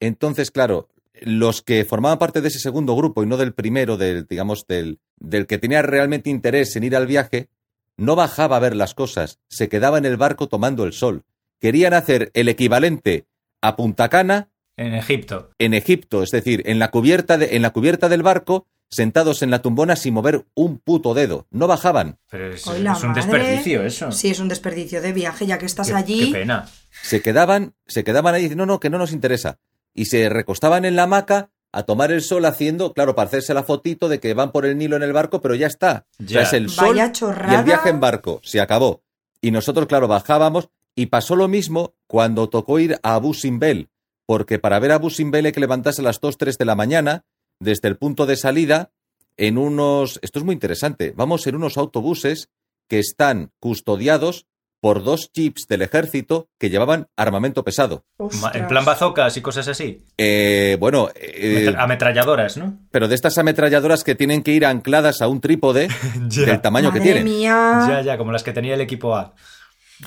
Entonces, 0.00 0.50
claro, 0.50 0.88
los 1.20 1.62
que 1.62 1.84
formaban 1.84 2.18
parte 2.18 2.40
de 2.40 2.48
ese 2.48 2.60
segundo 2.60 2.94
grupo 2.96 3.22
y 3.22 3.26
no 3.26 3.36
del 3.36 3.52
primero, 3.52 3.96
del, 3.96 4.26
digamos, 4.26 4.66
del, 4.66 5.00
del 5.18 5.46
que 5.46 5.58
tenía 5.58 5.82
realmente 5.82 6.30
interés 6.30 6.76
en 6.76 6.84
ir 6.84 6.96
al 6.96 7.06
viaje, 7.06 7.48
no 7.96 8.14
bajaba 8.14 8.56
a 8.56 8.60
ver 8.60 8.76
las 8.76 8.94
cosas, 8.94 9.40
se 9.48 9.68
quedaba 9.68 9.98
en 9.98 10.06
el 10.06 10.16
barco 10.16 10.46
tomando 10.46 10.84
el 10.84 10.92
sol. 10.92 11.24
Querían 11.60 11.92
hacer 11.92 12.30
el 12.34 12.48
equivalente 12.48 13.26
a 13.60 13.76
Punta 13.76 14.08
Cana 14.08 14.48
En 14.76 14.94
Egipto. 14.94 15.50
en 15.58 15.74
Egipto, 15.74 16.22
es 16.22 16.30
decir, 16.30 16.62
en 16.66 16.78
la 16.78 16.90
cubierta, 16.90 17.38
de- 17.38 17.56
en 17.56 17.62
la 17.62 17.70
cubierta 17.70 18.08
del 18.08 18.22
barco, 18.22 18.66
sentados 18.90 19.42
en 19.42 19.50
la 19.50 19.60
tumbona 19.60 19.96
sin 19.96 20.14
mover 20.14 20.46
un 20.54 20.78
puto 20.78 21.12
dedo. 21.14 21.46
No 21.50 21.66
bajaban. 21.66 22.18
Pero 22.30 22.52
es, 22.54 22.66
Hoy 22.66 22.80
la 22.82 22.92
es 22.92 23.02
un 23.02 23.10
madre. 23.10 23.22
desperdicio 23.22 23.82
eso. 23.82 24.12
Sí, 24.12 24.30
es 24.30 24.40
un 24.40 24.48
desperdicio 24.48 25.02
de 25.02 25.12
viaje, 25.12 25.46
ya 25.46 25.58
que 25.58 25.66
estás 25.66 25.88
Qué- 25.88 25.94
allí. 25.94 26.26
Qué 26.32 26.38
pena. 26.38 26.68
Se 27.02 27.20
quedaban, 27.20 27.74
se 27.86 28.02
quedaban 28.04 28.34
ahí, 28.34 28.48
no, 28.54 28.64
no, 28.66 28.80
que 28.80 28.88
no 28.90 28.98
nos 28.98 29.12
interesa. 29.12 29.58
Y 29.94 30.06
se 30.06 30.28
recostaban 30.28 30.84
en 30.84 30.96
la 30.96 31.02
hamaca 31.02 31.50
a 31.70 31.82
tomar 31.82 32.12
el 32.12 32.22
sol 32.22 32.46
haciendo, 32.46 32.94
claro, 32.94 33.14
para 33.14 33.26
hacerse 33.28 33.52
la 33.52 33.62
fotito 33.62 34.08
de 34.08 34.20
que 34.20 34.32
van 34.32 34.52
por 34.52 34.64
el 34.64 34.78
Nilo 34.78 34.96
en 34.96 35.02
el 35.02 35.12
barco, 35.12 35.42
pero 35.42 35.54
ya 35.54 35.66
está. 35.66 36.06
O 36.18 36.26
sea, 36.26 36.26
Ya. 36.26 36.42
es 36.42 36.52
el 36.54 36.70
sol 36.70 36.96
Vaya 36.96 37.12
y 37.50 37.54
el 37.56 37.64
viaje 37.64 37.90
en 37.90 38.00
barco. 38.00 38.40
Se 38.42 38.58
acabó. 38.60 39.02
Y 39.42 39.50
nosotros, 39.50 39.86
claro, 39.86 40.08
bajábamos 40.08 40.70
y 40.98 41.06
pasó 41.06 41.36
lo 41.36 41.46
mismo 41.48 41.94
cuando 42.08 42.48
tocó 42.48 42.78
ir 42.80 42.98
a 43.02 43.14
Abu 43.14 43.32
Simbel, 43.34 43.88
porque 44.26 44.58
para 44.58 44.78
ver 44.80 44.90
a 44.92 44.96
Abu 44.96 45.10
Simbel 45.10 45.46
hay 45.46 45.52
que 45.52 45.60
levantarse 45.60 46.00
a 46.00 46.04
las 46.04 46.20
2, 46.20 46.36
3 46.36 46.58
de 46.58 46.64
la 46.64 46.74
mañana 46.74 47.24
desde 47.60 47.86
el 47.88 47.96
punto 47.96 48.26
de 48.26 48.36
salida 48.36 48.90
en 49.36 49.58
unos... 49.58 50.18
Esto 50.22 50.40
es 50.40 50.44
muy 50.44 50.54
interesante. 50.54 51.12
Vamos 51.16 51.46
en 51.46 51.54
unos 51.54 51.76
autobuses 51.78 52.48
que 52.88 52.98
están 52.98 53.52
custodiados 53.60 54.46
por 54.80 55.02
dos 55.02 55.30
jeeps 55.34 55.66
del 55.68 55.82
ejército 55.82 56.48
que 56.58 56.70
llevaban 56.70 57.08
armamento 57.16 57.64
pesado. 57.64 58.04
Ostras. 58.16 58.54
En 58.54 58.66
plan 58.68 58.84
bazocas 58.84 59.36
y 59.36 59.40
cosas 59.40 59.66
así. 59.68 60.04
Eh, 60.16 60.76
bueno, 60.80 61.10
eh, 61.16 61.64
Metra- 61.66 61.82
Ametralladoras, 61.82 62.56
¿no? 62.56 62.78
pero 62.90 63.08
de 63.08 63.14
estas 63.16 63.38
ametralladoras 63.38 64.04
que 64.04 64.14
tienen 64.14 64.42
que 64.42 64.52
ir 64.52 64.64
ancladas 64.66 65.20
a 65.22 65.28
un 65.28 65.40
trípode 65.40 65.88
Ya. 66.28 66.42
del 66.46 66.60
tamaño 66.60 66.92
que 66.92 67.00
tienen. 67.00 67.24
mía. 67.24 67.84
Ya, 67.88 68.02
ya, 68.02 68.18
como 68.18 68.30
las 68.32 68.42
que 68.44 68.52
tenía 68.52 68.74
el 68.74 68.80
equipo 68.80 69.16
A. 69.16 69.34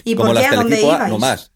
¿Y 0.03 0.15
como 0.15 0.27
por 0.29 0.35
las 0.35 0.47
qué? 0.47 0.55
¿A 0.55 0.57
dónde 0.57 0.81
ibais? 0.81 1.09
no 1.09 1.19
más. 1.19 1.51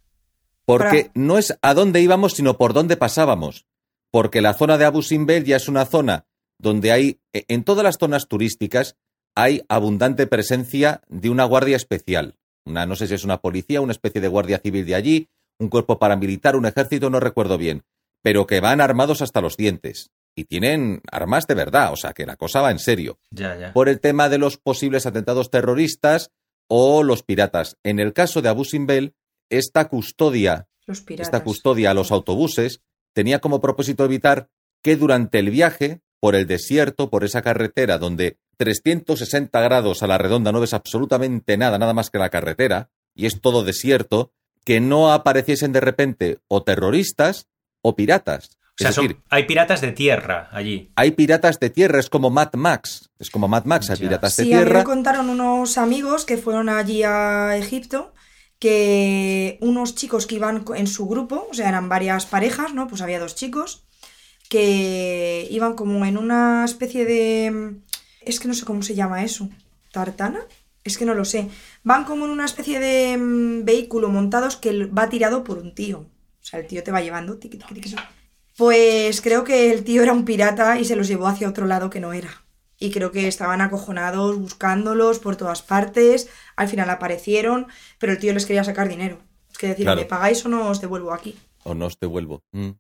Porque 0.65 1.04
Para- 1.06 1.12
no 1.15 1.38
es 1.38 1.58
a 1.62 1.74
dónde 1.74 2.02
íbamos, 2.02 2.34
sino 2.34 2.58
por 2.58 2.74
dónde 2.74 2.98
pasábamos. 2.98 3.65
Porque 4.12 4.41
la 4.41 4.54
zona 4.54 4.78
de 4.78 4.86
Abu 4.86 5.02
Simbel 5.04 5.43
ya 5.43 5.58
es 5.58 5.67
una 5.67 5.86
zona 5.86 6.26
donde 6.58 6.91
hay, 6.91 7.19
e- 7.34 7.45
en 7.50 7.63
todas 7.63 7.84
las 7.84 7.98
zonas 8.00 8.28
turísticas, 8.28 8.95
hay 9.36 9.62
abundante 9.67 10.26
presencia 10.28 11.02
de 11.10 11.30
una 11.30 11.43
guardia 11.43 11.76
especial. 11.76 12.36
Una, 12.65 12.86
no 12.86 12.95
sé 12.95 13.08
si 13.08 13.13
es 13.13 13.24
una 13.24 13.41
policía, 13.41 13.82
una 13.82 13.91
especie 13.91 14.21
de 14.21 14.28
guardia 14.28 14.60
civil 14.60 14.86
de 14.86 14.95
allí, 14.95 15.30
un 15.60 15.69
cuerpo 15.69 16.00
paramilitar, 16.00 16.56
un 16.56 16.65
ejército, 16.65 17.10
no 17.10 17.19
recuerdo 17.19 17.58
bien, 17.58 17.84
pero 18.24 18.48
que 18.48 18.60
van 18.62 18.82
armados 18.82 19.21
hasta 19.21 19.41
los 19.41 19.58
dientes. 19.58 20.10
Y 20.36 20.45
tienen 20.45 21.02
armas 21.12 21.45
de 21.48 21.54
verdad, 21.54 21.93
o 21.93 21.95
sea 21.95 22.13
que 22.13 22.26
la 22.26 22.36
cosa 22.38 22.62
va 22.62 22.71
en 22.71 22.80
serio 22.80 23.19
Ya, 23.32 23.56
ya. 23.58 23.71
por 23.74 23.88
el 23.88 24.00
tema 24.00 24.30
de 24.30 24.38
los 24.38 24.58
posibles 24.58 25.06
atentados 25.06 25.50
terroristas, 25.52 26.32
o 26.67 27.04
los 27.04 27.23
piratas. 27.23 27.78
En 27.84 27.99
el 27.99 28.13
caso 28.13 28.41
de 28.41 28.49
Abu 28.49 28.65
Simbel, 28.65 29.15
esta 29.49 29.88
custodia, 29.88 30.67
Los 30.86 31.04
esta 31.08 31.43
custodia 31.43 31.91
a 31.91 31.93
los 31.93 32.12
autobuses 32.12 32.82
tenía 33.13 33.39
como 33.39 33.62
propósito 33.62 34.06
evitar 34.06 34.49
que 34.82 34.95
durante 34.95 35.39
el 35.39 35.49
viaje 35.49 36.01
por 36.19 36.36
el 36.36 36.47
desierto, 36.47 37.10
por 37.10 37.23
esa 37.23 37.41
carretera 37.41 37.97
donde 37.97 38.38
360 38.58 39.62
grados 39.62 40.01
a 40.01 40.08
la 40.08 40.17
redonda 40.17 40.51
no 40.51 40.60
ves 40.60 40.73
absolutamente 40.73 41.58
nada, 41.58 41.78
nada 41.78 41.93
más 41.93 42.10
que 42.10 42.17
la 42.17 42.30
carretera, 42.30 42.89
y 43.13 43.25
es 43.25 43.41
todo 43.41 43.63
desierto, 43.63 44.32
que 44.63 44.80
no 44.80 45.12
apareciesen 45.13 45.71
de 45.71 45.82
repente 45.82 46.39
o 46.47 46.63
terroristas 46.63 47.47
o 47.82 47.95
piratas. 47.95 48.58
O 48.78 48.84
sea, 48.84 48.90
es 48.90 48.96
son- 48.96 49.24
hay 49.30 49.44
piratas 49.46 49.80
de 49.82 49.92
tierra 49.94 50.50
allí. 50.52 50.92
hay 50.96 51.12
piratas 51.12 51.60
de 51.60 51.70
tierra, 51.70 52.00
es 52.00 52.10
como 52.10 52.30
Mad 52.30 52.54
Max. 52.56 53.10
Es 53.20 53.30
como 53.30 53.48
Mad 53.48 53.64
Max, 53.66 53.90
hay 53.90 53.98
Ya. 53.98 54.02
piratas 54.08 54.36
de 54.36 54.44
Sí, 54.44 54.54
a 54.54 54.58
mí 54.58 54.64
tierra. 54.64 54.80
me 54.80 54.84
contaron 54.86 55.30
unos 55.30 55.78
amigos 55.78 56.26
que 56.26 56.38
fueron 56.38 56.68
allí 56.70 57.04
a 57.04 57.56
Egipto 57.58 58.14
que 58.60 59.58
unos 59.62 59.96
chicos 59.96 60.28
que 60.28 60.36
iban 60.36 60.64
en 60.76 60.88
su 60.88 61.08
grupo, 61.08 61.48
o 61.50 61.54
sea, 61.54 61.70
eran 61.70 61.88
varias 61.90 62.26
parejas, 62.26 62.74
¿no? 62.74 62.88
Pues 62.88 63.02
había 63.02 63.20
dos 63.20 63.36
chicos 63.36 63.84
que 64.50 65.48
iban 65.52 65.76
como 65.76 66.06
en 66.06 66.18
una 66.18 66.64
especie 66.66 67.06
de... 67.06 67.76
Es 68.22 68.40
que 68.40 68.48
no 68.48 68.54
sé 68.54 68.66
cómo 68.66 68.82
se 68.82 68.96
llama 68.96 69.24
eso. 69.24 69.50
¿Tartana? 69.92 70.40
Es 70.84 70.98
que 70.98 71.06
no 71.06 71.14
lo 71.14 71.26
sé. 71.26 71.50
Van 71.84 72.04
como 72.06 72.26
en 72.26 72.32
una 72.32 72.46
especie 72.46 72.80
de 72.80 73.18
mm, 73.18 73.66
vehículo 73.66 74.10
montados 74.10 74.56
que 74.58 74.86
va 74.86 75.10
tirado 75.10 75.44
por 75.44 75.58
un 75.58 75.74
tío. 75.74 76.00
O 76.00 76.08
sea, 76.46 76.60
el 76.60 76.68
tío 76.68 76.84
te 76.84 76.92
va 76.92 77.02
llevando. 77.02 77.38
tiqui, 77.38 77.58
tiqui, 77.58 77.74
tiqui. 77.76 77.96
Pues 78.58 79.22
creo 79.22 79.44
que 79.44 79.72
el 79.72 79.84
tío 79.84 80.04
era 80.04 80.13
un 80.13 80.26
pirata 80.26 80.80
y 80.80 80.86
se 80.86 80.96
los 80.96 81.08
llevó 81.08 81.28
hacia 81.28 81.50
otro 81.50 81.65
lado 81.65 81.89
que 81.89 82.00
no 82.00 82.13
era. 82.13 82.44
Y 82.80 82.91
creo 82.91 83.12
que 83.12 83.28
estaban 83.28 83.62
acojonados 83.62 84.38
buscándolos 84.38 85.20
por 85.20 85.36
todas 85.36 85.62
partes. 85.62 86.30
Al 86.56 86.68
final 86.68 86.89
aparecieron, 86.89 87.68
pero 88.00 88.13
el 88.13 88.20
tío 88.20 88.34
les 88.34 88.46
quería 88.46 88.63
sacar 88.63 88.88
dinero. 88.89 89.20
Es 89.52 89.58
que 89.58 89.68
decir, 89.68 89.86
Claro. 89.86 90.02
¿me 90.02 90.06
pagáis 90.08 90.46
o 90.46 90.50
no 90.50 90.70
os 90.70 90.82
devuelvo 90.82 91.13
aquí? 91.13 91.36
o 91.68 91.74
no 91.74 91.88
os 91.88 92.00
devuelvo. 92.00 92.44
Mm. 92.52 92.72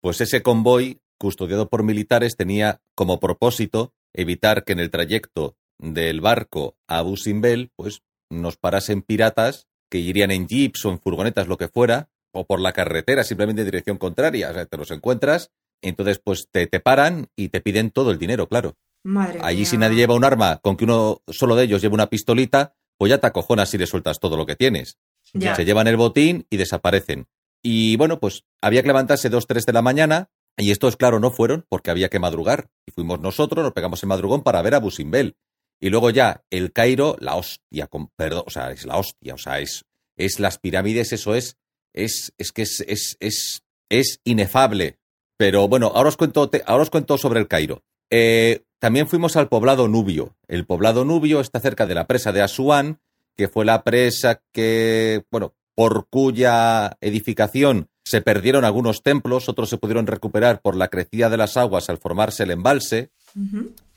Pues 0.00 0.20
ese 0.20 0.42
convoy, 0.42 1.00
custodiado 1.18 1.70
por 1.70 1.82
militares, 1.84 2.36
tenía 2.36 2.82
como 2.94 3.18
propósito 3.18 3.94
evitar 4.12 4.64
que 4.64 4.72
en 4.74 4.80
el 4.80 4.90
trayecto 4.90 5.56
del 5.78 6.20
barco 6.20 6.76
a 6.86 6.98
Abu 6.98 7.16
Simbel, 7.16 7.70
pues 7.74 8.02
nos 8.28 8.56
parasen 8.58 9.00
piratas 9.00 9.66
que 9.88 9.98
irían 9.98 10.32
en 10.32 10.48
jeeps 10.48 10.84
o 10.84 10.90
en 10.90 11.00
furgonetas, 11.00 11.48
lo 11.48 11.56
que 11.56 11.68
fuera, 11.68 12.10
o 12.36 12.46
por 12.46 12.60
la 12.60 12.72
carretera, 12.72 13.24
simplemente 13.24 13.62
en 13.62 13.66
dirección 13.66 13.98
contraria. 13.98 14.50
O 14.50 14.54
sea, 14.54 14.66
te 14.66 14.76
los 14.76 14.90
encuentras, 14.90 15.50
entonces 15.82 16.20
pues 16.22 16.48
te, 16.50 16.66
te 16.66 16.80
paran 16.80 17.28
y 17.36 17.48
te 17.48 17.60
piden 17.60 17.90
todo 17.90 18.10
el 18.10 18.18
dinero, 18.18 18.48
claro. 18.48 18.76
Madre 19.02 19.38
Allí 19.42 19.60
mía. 19.60 19.66
si 19.66 19.78
nadie 19.78 19.96
lleva 19.96 20.14
un 20.14 20.24
arma, 20.24 20.58
con 20.58 20.76
que 20.76 20.84
uno 20.84 21.22
solo 21.28 21.54
de 21.54 21.64
ellos 21.64 21.80
lleve 21.82 21.94
una 21.94 22.08
pistolita, 22.08 22.74
pues 22.98 23.10
ya 23.10 23.18
te 23.18 23.26
acojonas 23.26 23.72
y 23.74 23.78
le 23.78 23.86
sueltas 23.86 24.18
todo 24.18 24.36
lo 24.36 24.46
que 24.46 24.56
tienes. 24.56 24.98
Ya. 25.32 25.54
Se 25.54 25.64
llevan 25.64 25.86
el 25.86 25.96
botín 25.96 26.46
y 26.50 26.56
desaparecen. 26.56 27.26
Y 27.62 27.96
bueno, 27.96 28.20
pues 28.20 28.44
había 28.60 28.82
que 28.82 28.88
levantarse 28.88 29.28
dos, 29.28 29.46
tres 29.46 29.66
de 29.66 29.72
la 29.72 29.82
mañana, 29.82 30.30
y 30.56 30.70
estos, 30.70 30.96
claro, 30.96 31.20
no 31.20 31.30
fueron 31.30 31.66
porque 31.68 31.90
había 31.90 32.08
que 32.08 32.18
madrugar. 32.18 32.70
Y 32.86 32.92
fuimos 32.92 33.20
nosotros, 33.20 33.62
nos 33.62 33.72
pegamos 33.72 34.02
el 34.02 34.08
madrugón 34.08 34.42
para 34.42 34.62
ver 34.62 34.74
a 34.74 34.78
Busimbel. 34.78 35.36
Y 35.78 35.90
luego 35.90 36.10
ya 36.10 36.44
el 36.50 36.72
Cairo, 36.72 37.16
la 37.20 37.36
hostia, 37.36 37.86
con, 37.86 38.08
perdón, 38.08 38.44
o 38.46 38.50
sea, 38.50 38.70
es 38.70 38.86
la 38.86 38.96
hostia, 38.96 39.34
o 39.34 39.38
sea, 39.38 39.60
es, 39.60 39.84
es 40.16 40.40
las 40.40 40.58
pirámides, 40.58 41.12
eso 41.12 41.34
es, 41.34 41.58
es, 41.96 42.32
es 42.38 42.52
que 42.52 42.62
es, 42.62 42.84
es, 42.86 43.16
es, 43.20 43.62
es 43.90 44.20
inefable. 44.24 44.98
Pero 45.36 45.66
bueno, 45.68 45.90
ahora 45.94 46.08
os 46.10 46.16
cuento, 46.16 46.48
te- 46.48 46.62
ahora 46.66 46.82
os 46.84 46.90
cuento 46.90 47.18
sobre 47.18 47.40
el 47.40 47.48
Cairo. 47.48 47.82
Eh, 48.10 48.62
también 48.78 49.08
fuimos 49.08 49.36
al 49.36 49.48
poblado 49.48 49.88
Nubio. 49.88 50.36
El 50.46 50.64
poblado 50.64 51.04
Nubio 51.04 51.40
está 51.40 51.60
cerca 51.60 51.86
de 51.86 51.94
la 51.94 52.06
presa 52.06 52.30
de 52.32 52.42
Asuán, 52.42 53.00
que 53.36 53.48
fue 53.48 53.64
la 53.64 53.82
presa 53.82 54.40
que, 54.52 55.24
bueno, 55.30 55.54
por 55.74 56.06
cuya 56.08 56.96
edificación 57.00 57.88
se 58.04 58.22
perdieron 58.22 58.64
algunos 58.64 59.02
templos, 59.02 59.48
otros 59.48 59.68
se 59.68 59.78
pudieron 59.78 60.06
recuperar 60.06 60.62
por 60.62 60.76
la 60.76 60.88
crecida 60.88 61.28
de 61.28 61.36
las 61.36 61.56
aguas 61.56 61.90
al 61.90 61.98
formarse 61.98 62.44
el 62.44 62.52
embalse, 62.52 63.10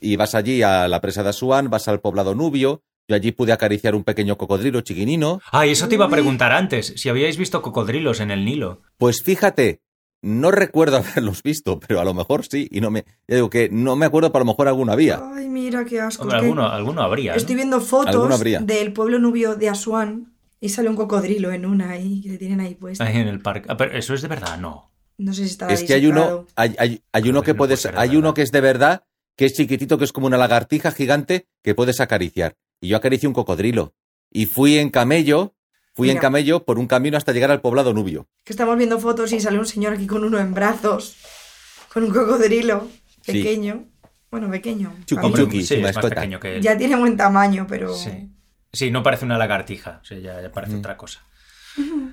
y 0.00 0.16
vas 0.16 0.34
allí 0.34 0.62
a 0.62 0.88
la 0.88 1.00
presa 1.00 1.22
de 1.22 1.30
Asuán, 1.30 1.70
vas 1.70 1.88
al 1.88 2.00
poblado 2.00 2.34
Nubio, 2.34 2.82
yo 3.10 3.16
allí 3.16 3.32
pude 3.32 3.50
acariciar 3.52 3.96
un 3.96 4.04
pequeño 4.04 4.38
cocodrilo 4.38 4.82
chiquinino, 4.82 5.40
Ah, 5.50 5.66
y 5.66 5.70
eso 5.70 5.88
te 5.88 5.96
iba 5.96 6.04
a 6.06 6.08
preguntar 6.10 6.52
antes, 6.52 6.94
si 6.96 7.08
habíais 7.08 7.36
visto 7.36 7.60
cocodrilos 7.60 8.20
en 8.20 8.30
el 8.30 8.44
Nilo. 8.44 8.82
pues 8.98 9.22
fíjate, 9.24 9.80
no 10.22 10.52
recuerdo 10.52 10.96
haberlos 11.24 11.42
visto, 11.42 11.80
pero 11.80 12.00
a 12.00 12.04
lo 12.04 12.14
mejor 12.14 12.46
sí, 12.46 12.68
y 12.70 12.80
no 12.80 12.92
me, 12.92 13.04
ya 13.26 13.34
digo 13.34 13.50
que 13.50 13.68
no 13.72 13.96
me 13.96 14.06
acuerdo, 14.06 14.30
pero 14.30 14.42
a 14.42 14.46
lo 14.46 14.52
mejor 14.52 14.68
alguna 14.68 14.92
había. 14.92 15.20
Ay, 15.34 15.48
mira 15.48 15.84
qué 15.84 16.00
asco. 16.00 16.22
Hombre, 16.22 16.38
alguno, 16.38 16.68
alguno 16.68 17.02
habría. 17.02 17.32
¿no? 17.32 17.36
Estoy 17.38 17.56
viendo 17.56 17.76
Alguno 17.78 18.36
fotos 18.38 18.66
del 18.66 18.92
pueblo 18.92 19.18
nubio 19.18 19.56
de 19.56 19.68
Asuán 19.68 20.32
y 20.60 20.68
sale 20.68 20.88
un 20.88 20.94
cocodrilo 20.94 21.50
en 21.50 21.66
una 21.66 21.90
ahí, 21.90 22.20
que 22.22 22.28
le 22.28 22.38
tienen 22.38 22.60
ahí 22.60 22.76
puesto. 22.76 23.02
Ahí 23.02 23.16
en 23.16 23.26
el 23.26 23.40
parque. 23.40 23.66
Ah, 23.68 23.76
pero 23.76 23.96
eso 23.98 24.14
es 24.14 24.22
de 24.22 24.28
verdad, 24.28 24.56
no. 24.56 24.92
No 25.18 25.32
sé 25.34 25.44
si 25.46 25.50
está 25.50 25.66
Es 25.72 25.82
que 25.82 25.94
hay 25.94 26.06
uno, 26.06 26.46
hay, 26.54 26.76
hay- 26.78 27.02
hay 27.12 27.28
uno 27.28 27.42
que 27.42 27.52
no 27.54 27.58
puedes, 27.58 27.84
hay 27.86 27.92
verdad. 27.92 28.14
uno 28.16 28.34
que 28.34 28.42
es 28.42 28.52
de 28.52 28.60
verdad, 28.60 29.02
que 29.36 29.46
es 29.46 29.54
chiquitito, 29.54 29.96
que 29.98 30.04
es 30.04 30.12
como 30.12 30.26
una 30.26 30.36
lagartija 30.36 30.92
gigante 30.92 31.46
que 31.64 31.74
puedes 31.74 31.98
acariciar. 32.00 32.56
Y 32.80 32.88
yo 32.88 32.96
acaricié 32.96 33.28
un 33.28 33.34
cocodrilo. 33.34 33.94
Y 34.30 34.46
fui 34.46 34.78
en 34.78 34.90
camello, 34.90 35.54
fui 35.94 36.10
en 36.10 36.18
camello 36.18 36.64
por 36.64 36.78
un 36.78 36.86
camino 36.86 37.16
hasta 37.16 37.32
llegar 37.32 37.50
al 37.50 37.60
poblado 37.60 37.92
Nubio. 37.92 38.28
Que 38.44 38.52
estamos 38.52 38.76
viendo 38.78 38.98
fotos 38.98 39.32
y 39.32 39.40
sale 39.40 39.58
un 39.58 39.66
señor 39.66 39.94
aquí 39.94 40.06
con 40.06 40.24
uno 40.24 40.38
en 40.38 40.54
brazos, 40.54 41.16
con 41.92 42.04
un 42.04 42.10
cocodrilo 42.10 42.88
Sí. 43.22 43.32
pequeño. 43.32 43.86
Bueno, 44.30 44.48
pequeño. 44.50 44.90
Mí 44.96 45.16
Hombre, 45.20 45.42
chuki, 45.42 45.64
sí, 45.64 45.74
es 45.74 45.82
más 45.82 45.98
pequeño 45.98 46.38
que 46.40 46.56
él. 46.56 46.62
Ya 46.62 46.78
tiene 46.78 46.96
buen 46.96 47.16
tamaño, 47.16 47.66
pero... 47.68 47.92
Sí. 47.94 48.30
Sí, 48.72 48.90
no 48.92 49.02
parece 49.02 49.24
una 49.24 49.36
lagartija. 49.36 49.98
O 50.00 50.04
sea, 50.04 50.18
ya, 50.18 50.40
ya 50.40 50.52
parece 50.52 50.74
Mm. 50.76 50.78
otra 50.78 50.96
cosa. 50.96 51.20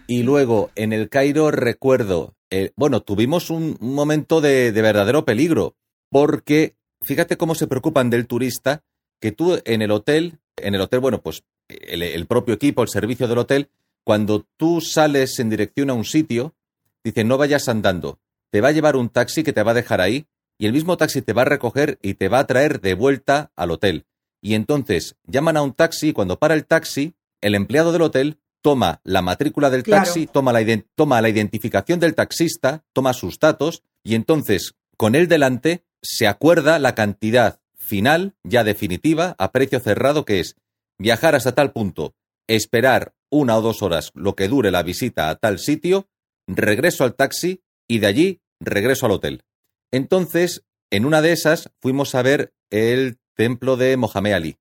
Y 0.07 0.23
luego 0.23 0.71
en 0.75 0.93
el 0.93 1.09
Cairo 1.09 1.51
recuerdo, 1.51 2.35
eh, 2.49 2.71
bueno, 2.75 3.01
tuvimos 3.01 3.49
un, 3.49 3.77
un 3.79 3.93
momento 3.93 4.41
de, 4.41 4.71
de 4.71 4.81
verdadero 4.81 5.25
peligro, 5.25 5.75
porque 6.09 6.75
fíjate 7.03 7.37
cómo 7.37 7.53
se 7.55 7.67
preocupan 7.67 8.09
del 8.09 8.27
turista, 8.27 8.83
que 9.19 9.31
tú 9.31 9.59
en 9.65 9.81
el 9.81 9.91
hotel, 9.91 10.39
en 10.61 10.75
el 10.75 10.81
hotel, 10.81 10.99
bueno, 10.99 11.21
pues 11.21 11.43
el, 11.67 12.03
el 12.03 12.25
propio 12.25 12.53
equipo, 12.55 12.81
el 12.83 12.89
servicio 12.89 13.27
del 13.27 13.37
hotel, 13.39 13.69
cuando 14.03 14.45
tú 14.57 14.81
sales 14.81 15.39
en 15.39 15.49
dirección 15.49 15.89
a 15.89 15.93
un 15.93 16.05
sitio, 16.05 16.55
dice 17.03 17.23
no 17.23 17.37
vayas 17.37 17.67
andando, 17.67 18.19
te 18.51 18.61
va 18.61 18.69
a 18.69 18.71
llevar 18.71 18.95
un 18.95 19.09
taxi 19.09 19.43
que 19.43 19.53
te 19.53 19.63
va 19.63 19.71
a 19.71 19.75
dejar 19.75 20.01
ahí, 20.01 20.27
y 20.57 20.65
el 20.65 20.73
mismo 20.73 20.97
taxi 20.97 21.21
te 21.21 21.33
va 21.33 21.43
a 21.43 21.45
recoger 21.45 21.99
y 22.01 22.15
te 22.15 22.29
va 22.29 22.39
a 22.39 22.47
traer 22.47 22.81
de 22.81 22.95
vuelta 22.95 23.51
al 23.55 23.71
hotel. 23.71 24.05
Y 24.41 24.55
entonces 24.55 25.15
llaman 25.25 25.57
a 25.57 25.61
un 25.61 25.73
taxi 25.73 26.09
y 26.09 26.13
cuando 26.13 26.39
para 26.39 26.53
el 26.55 26.65
taxi, 26.65 27.13
el 27.41 27.53
empleado 27.53 27.91
del 27.91 28.01
hotel 28.01 28.37
toma 28.61 28.99
la 29.03 29.21
matrícula 29.21 29.69
del 29.69 29.83
Claro. 29.83 30.03
taxi, 30.05 30.25
toma 30.25 30.51
la, 30.53 30.61
iden- 30.61 30.85
toma 30.95 31.21
la 31.21 31.29
identificación 31.29 31.99
del 31.99 32.15
taxista, 32.15 32.83
toma 32.93 33.13
sus 33.13 33.37
datos 33.39 33.83
y 34.03 34.15
entonces 34.15 34.73
con 34.95 35.13
él 35.15 35.27
delante 35.27 35.83
se 36.01 36.25
acuerda 36.27 36.79
la 36.79 36.95
cantidad 36.95 37.59
final, 37.87 38.35
ya 38.43 38.63
definitiva, 38.63 39.35
a 39.39 39.51
precio 39.51 39.79
cerrado, 39.79 40.23
que 40.25 40.39
es 40.39 40.55
viajar 40.99 41.33
hasta 41.35 41.55
tal 41.55 41.71
punto, 41.71 42.13
esperar 42.47 43.13
una 43.31 43.57
o 43.57 43.61
dos 43.61 43.81
horas 43.81 44.11
lo 44.13 44.35
que 44.35 44.47
dure 44.47 44.69
la 44.71 44.83
visita 44.83 45.29
a 45.29 45.35
tal 45.35 45.57
sitio, 45.59 46.07
regreso 46.47 47.03
al 47.03 47.15
taxi 47.15 47.61
y 47.87 47.99
de 47.99 48.07
allí 48.07 48.41
regreso 48.59 49.05
al 49.05 49.13
hotel. 49.13 49.43
Entonces, 49.91 50.63
en 50.91 51.05
una 51.05 51.21
de 51.21 51.31
esas 51.31 51.71
fuimos 51.81 52.13
a 52.15 52.21
ver 52.21 52.53
el 52.69 53.17
templo 53.35 53.77
de 53.77 53.97
Mohamed 53.97 54.33
Ali. 54.33 54.51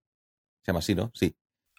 Se 0.63 0.69
llama 0.73 0.79
así, 0.81 0.95
¿no? 0.95 1.11
Sí. 1.15 1.35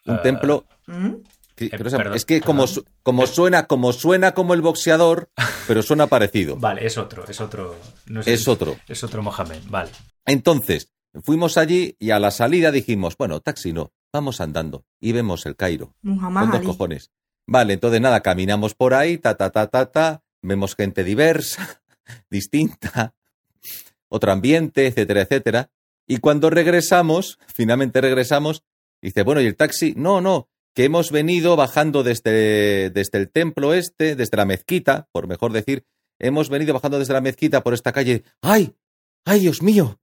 Un 0.06 0.16
Ah, 0.16 0.22
templo 0.22 0.66
¿Mm? 0.86 1.10
que- 1.54 1.66
Eh, 1.66 1.70
no 1.72 1.78
perdón, 1.90 2.14
es 2.14 2.24
que 2.24 2.40
como, 2.40 2.66
su- 2.66 2.84
como 3.02 3.26
suena, 3.26 3.66
como 3.66 3.92
suena 3.92 4.32
como 4.32 4.54
el 4.54 4.62
boxeador, 4.62 5.30
pero 5.68 5.82
suena 5.82 6.06
parecido. 6.06 6.56
Vale, 6.56 6.86
es 6.86 6.96
otro, 6.96 7.24
es 7.28 7.40
otro. 7.40 7.76
no 8.06 8.22
sé 8.22 8.32
Es 8.34 8.44
si- 8.44 8.50
otro. 8.50 8.76
Es 8.88 9.02
otro 9.04 9.22
Mohamed, 9.22 9.60
vale. 9.68 9.90
Entonces, 10.24 10.90
fuimos 11.22 11.56
allí 11.56 11.96
y 11.98 12.10
a 12.10 12.18
la 12.18 12.30
salida 12.30 12.70
dijimos, 12.70 13.16
bueno, 13.16 13.40
taxi 13.40 13.72
no, 13.72 13.92
vamos 14.12 14.40
andando 14.40 14.84
y 15.00 15.12
vemos 15.12 15.46
el 15.46 15.56
Cairo. 15.56 15.94
Muhammad 16.02 16.42
Con 16.42 16.50
dos 16.50 16.58
Ali. 16.58 16.66
cojones. 16.66 17.10
Vale, 17.46 17.74
entonces 17.74 18.00
nada, 18.00 18.20
caminamos 18.20 18.74
por 18.74 18.94
ahí, 18.94 19.18
ta, 19.18 19.36
ta, 19.36 19.50
ta, 19.50 19.68
ta, 19.68 19.90
ta, 19.90 20.22
vemos 20.42 20.74
gente 20.74 21.02
diversa, 21.04 21.82
distinta, 22.30 23.14
otro 24.08 24.32
ambiente, 24.32 24.86
etcétera, 24.86 25.22
etcétera. 25.22 25.70
Y 26.06 26.18
cuando 26.18 26.50
regresamos, 26.50 27.38
finalmente 27.54 28.00
regresamos, 28.00 28.64
dice, 29.02 29.22
bueno, 29.22 29.40
¿y 29.40 29.46
el 29.46 29.56
taxi? 29.56 29.94
No, 29.96 30.20
no, 30.20 30.48
que 30.74 30.84
hemos 30.84 31.10
venido 31.10 31.56
bajando 31.56 32.02
desde, 32.02 32.90
desde 32.90 33.18
el 33.18 33.30
templo 33.30 33.74
este, 33.74 34.14
desde 34.14 34.36
la 34.36 34.44
mezquita, 34.44 35.08
por 35.12 35.26
mejor 35.26 35.52
decir, 35.52 35.84
hemos 36.18 36.48
venido 36.50 36.74
bajando 36.74 36.98
desde 36.98 37.14
la 37.14 37.20
mezquita 37.20 37.62
por 37.62 37.74
esta 37.74 37.92
calle. 37.92 38.24
¡Ay! 38.42 38.74
¡Ay, 39.24 39.40
Dios 39.40 39.62
mío! 39.62 39.98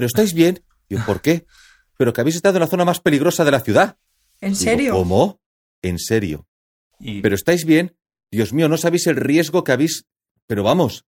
¿Pero 0.00 0.06
estáis 0.06 0.32
bien? 0.32 0.64
Digo, 0.88 1.02
¿por 1.04 1.20
qué? 1.20 1.44
Pero 1.98 2.14
que 2.14 2.22
habéis 2.22 2.36
estado 2.36 2.56
en 2.56 2.60
la 2.62 2.68
zona 2.68 2.86
más 2.86 3.00
peligrosa 3.00 3.44
de 3.44 3.50
la 3.50 3.60
ciudad. 3.60 3.98
¿En 4.40 4.54
Digo, 4.54 4.62
serio? 4.64 4.92
¿Cómo? 4.94 5.42
En 5.82 5.98
serio. 5.98 6.46
Y- 6.98 7.20
¿Pero 7.20 7.34
estáis 7.34 7.66
bien? 7.66 7.98
Dios 8.30 8.54
mío, 8.54 8.66
no 8.70 8.78
sabéis 8.78 9.06
el 9.08 9.16
riesgo 9.16 9.62
que 9.62 9.72
habéis. 9.72 10.06
Pero 10.46 10.62
vamos, 10.62 11.04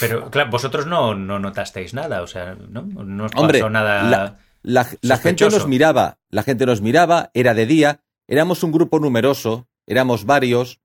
Pero, 0.00 0.30
claro, 0.30 0.48
vosotros 0.50 0.86
no, 0.86 1.14
no 1.14 1.38
notasteis 1.38 1.92
nada, 1.92 2.22
o 2.22 2.26
sea, 2.26 2.54
¿no? 2.54 2.80
No 2.80 3.26
os 3.26 3.32
Hombre, 3.36 3.58
pasó 3.58 3.68
nada. 3.68 4.02
la- 4.08 4.38
la, 4.62 4.88
la 5.02 5.18
gente 5.18 5.50
nos 5.50 5.66
miraba, 5.68 6.18
la 6.30 6.42
gente 6.42 6.64
nos 6.64 6.80
miraba, 6.80 7.30
era 7.34 7.52
de 7.52 7.66
día, 7.66 8.00
éramos 8.26 8.62
un 8.62 8.72
grupo 8.72 9.00
numeroso, 9.00 9.68
éramos 9.86 10.24
varios, 10.24 10.80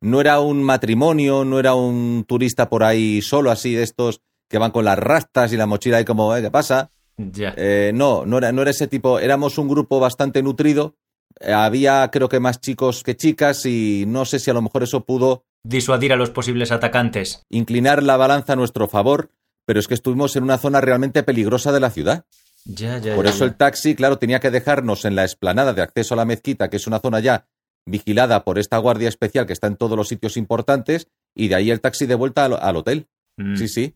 no 0.00 0.20
era 0.20 0.38
un 0.38 0.62
matrimonio, 0.62 1.44
no 1.44 1.58
era 1.58 1.74
un 1.74 2.24
turista 2.28 2.68
por 2.70 2.84
ahí 2.84 3.22
solo 3.22 3.50
así 3.50 3.74
de 3.74 3.82
estos 3.82 4.20
que 4.54 4.58
van 4.58 4.70
con 4.70 4.84
las 4.84 4.96
rastas 4.96 5.52
y 5.52 5.56
la 5.56 5.66
mochila 5.66 6.00
y 6.00 6.04
como, 6.04 6.36
"Eh, 6.36 6.40
¿qué 6.40 6.48
pasa? 6.48 6.92
Ya. 7.16 7.54
Eh, 7.56 7.90
no, 7.92 8.24
no 8.24 8.38
era, 8.38 8.52
no 8.52 8.62
era 8.62 8.70
ese 8.70 8.86
tipo, 8.86 9.18
éramos 9.18 9.58
un 9.58 9.66
grupo 9.68 9.98
bastante 9.98 10.44
nutrido, 10.44 10.94
eh, 11.40 11.52
había 11.52 12.08
creo 12.12 12.28
que 12.28 12.38
más 12.38 12.60
chicos 12.60 13.02
que 13.02 13.16
chicas 13.16 13.66
y 13.66 14.04
no 14.06 14.24
sé 14.24 14.38
si 14.38 14.52
a 14.52 14.54
lo 14.54 14.62
mejor 14.62 14.84
eso 14.84 15.04
pudo 15.04 15.42
Disuadir 15.64 16.12
a 16.12 16.16
los 16.16 16.30
posibles 16.30 16.70
atacantes. 16.70 17.42
inclinar 17.50 18.04
la 18.04 18.16
balanza 18.16 18.52
a 18.52 18.56
nuestro 18.56 18.86
favor, 18.86 19.30
pero 19.66 19.80
es 19.80 19.88
que 19.88 19.94
estuvimos 19.94 20.36
en 20.36 20.44
una 20.44 20.58
zona 20.58 20.80
realmente 20.80 21.24
peligrosa 21.24 21.72
de 21.72 21.80
la 21.80 21.90
ciudad. 21.90 22.24
Ya, 22.64 22.98
ya, 22.98 23.16
Por 23.16 23.24
ya, 23.24 23.32
eso 23.32 23.44
el 23.44 23.56
taxi, 23.56 23.96
claro, 23.96 24.18
tenía 24.18 24.38
que 24.38 24.52
dejarnos 24.52 25.04
en 25.04 25.16
la 25.16 25.24
explanada 25.24 25.72
de 25.72 25.82
acceso 25.82 26.14
a 26.14 26.16
la 26.18 26.24
mezquita, 26.24 26.70
que 26.70 26.76
es 26.76 26.86
una 26.86 27.00
zona 27.00 27.18
ya 27.18 27.48
vigilada 27.86 28.44
por 28.44 28.60
esta 28.60 28.78
guardia 28.78 29.08
especial 29.08 29.46
que 29.46 29.52
está 29.52 29.66
en 29.66 29.76
todos 29.76 29.96
los 29.96 30.06
sitios 30.06 30.36
importantes, 30.36 31.08
y 31.34 31.48
de 31.48 31.56
ahí 31.56 31.70
el 31.72 31.80
taxi 31.80 32.06
de 32.06 32.14
vuelta 32.14 32.44
al, 32.44 32.52
al 32.54 32.76
hotel. 32.76 33.08
Mm. 33.36 33.56
Sí, 33.56 33.66
sí, 33.68 33.94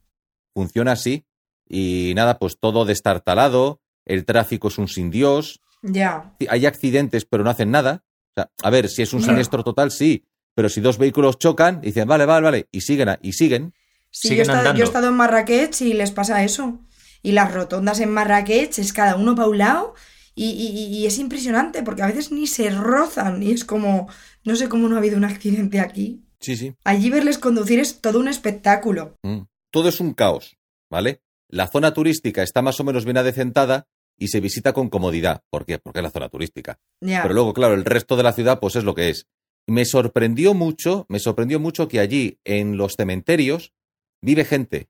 funciona 0.58 0.92
así. 0.92 1.24
Y 1.68 2.12
nada, 2.16 2.38
pues 2.38 2.58
todo 2.58 2.84
destartalado, 2.84 3.80
el 4.04 4.24
tráfico 4.24 4.68
es 4.68 4.78
un 4.78 4.88
sin 4.88 5.10
Dios, 5.10 5.60
Ya. 5.82 6.34
hay 6.48 6.66
accidentes 6.66 7.24
pero 7.26 7.44
no 7.44 7.50
hacen 7.50 7.70
nada. 7.70 8.04
O 8.30 8.32
sea, 8.34 8.50
a 8.62 8.70
ver, 8.70 8.88
si 8.88 9.02
es 9.02 9.12
un 9.12 9.22
siniestro 9.22 9.62
total, 9.62 9.90
sí, 9.90 10.24
pero 10.54 10.68
si 10.68 10.80
dos 10.80 10.96
vehículos 10.98 11.38
chocan, 11.38 11.80
dicen, 11.80 12.08
vale, 12.08 12.24
vale, 12.26 12.44
vale, 12.44 12.68
y 12.72 12.80
siguen, 12.80 13.10
y 13.22 13.32
siguen. 13.34 13.74
Sí, 14.10 14.28
Siguen 14.28 14.36
yo 14.36 14.40
he, 14.40 14.42
estado, 14.42 14.58
andando. 14.60 14.78
yo 14.78 14.84
he 14.84 14.86
estado 14.86 15.08
en 15.08 15.14
Marrakech 15.14 15.80
y 15.82 15.92
les 15.92 16.10
pasa 16.10 16.42
eso. 16.42 16.80
Y 17.22 17.32
las 17.32 17.52
rotondas 17.52 18.00
en 18.00 18.10
Marrakech 18.12 18.78
es 18.78 18.92
cada 18.92 19.16
uno 19.16 19.34
para 19.34 19.48
un 19.48 19.58
lado 19.58 19.94
y, 20.34 20.50
y- 20.50 20.96
y 20.98 21.06
es 21.06 21.18
impresionante 21.18 21.82
porque 21.82 22.02
a 22.02 22.06
veces 22.06 22.30
ni 22.32 22.46
se 22.46 22.70
rozan 22.70 23.42
y 23.42 23.50
es 23.52 23.64
como, 23.64 24.08
no 24.44 24.56
sé 24.56 24.68
cómo 24.68 24.88
no 24.88 24.94
ha 24.94 24.98
habido 24.98 25.16
un 25.18 25.24
accidente 25.24 25.80
aquí. 25.80 26.22
Sí, 26.40 26.56
sí. 26.56 26.74
Allí 26.84 27.10
verles 27.10 27.36
conducir 27.38 27.78
es 27.80 28.00
todo 28.00 28.18
un 28.20 28.28
espectáculo. 28.28 29.16
Mm. 29.22 29.40
Todo 29.70 29.88
es 29.88 30.00
un 30.00 30.14
caos, 30.14 30.56
¿vale? 30.90 31.20
La 31.48 31.66
zona 31.68 31.92
turística 31.94 32.42
está 32.42 32.62
más 32.62 32.78
o 32.80 32.84
menos 32.84 33.04
bien 33.04 33.16
adecentada 33.18 33.86
y 34.18 34.28
se 34.28 34.40
visita 34.40 34.72
con 34.72 34.88
comodidad. 34.88 35.42
¿Por 35.50 35.64
qué? 35.64 35.78
Porque 35.78 36.00
es 36.00 36.02
la 36.02 36.10
zona 36.10 36.28
turística. 36.28 36.78
Pero 37.00 37.32
luego, 37.34 37.52
claro, 37.54 37.74
el 37.74 37.84
resto 37.84 38.16
de 38.16 38.22
la 38.22 38.32
ciudad, 38.32 38.60
pues 38.60 38.76
es 38.76 38.84
lo 38.84 38.94
que 38.94 39.10
es. 39.10 39.26
Me 39.66 39.84
sorprendió 39.84 40.54
mucho, 40.54 41.06
me 41.08 41.18
sorprendió 41.18 41.60
mucho 41.60 41.88
que 41.88 42.00
allí, 42.00 42.38
en 42.44 42.76
los 42.76 42.94
cementerios, 42.96 43.72
vive 44.20 44.44
gente. 44.44 44.88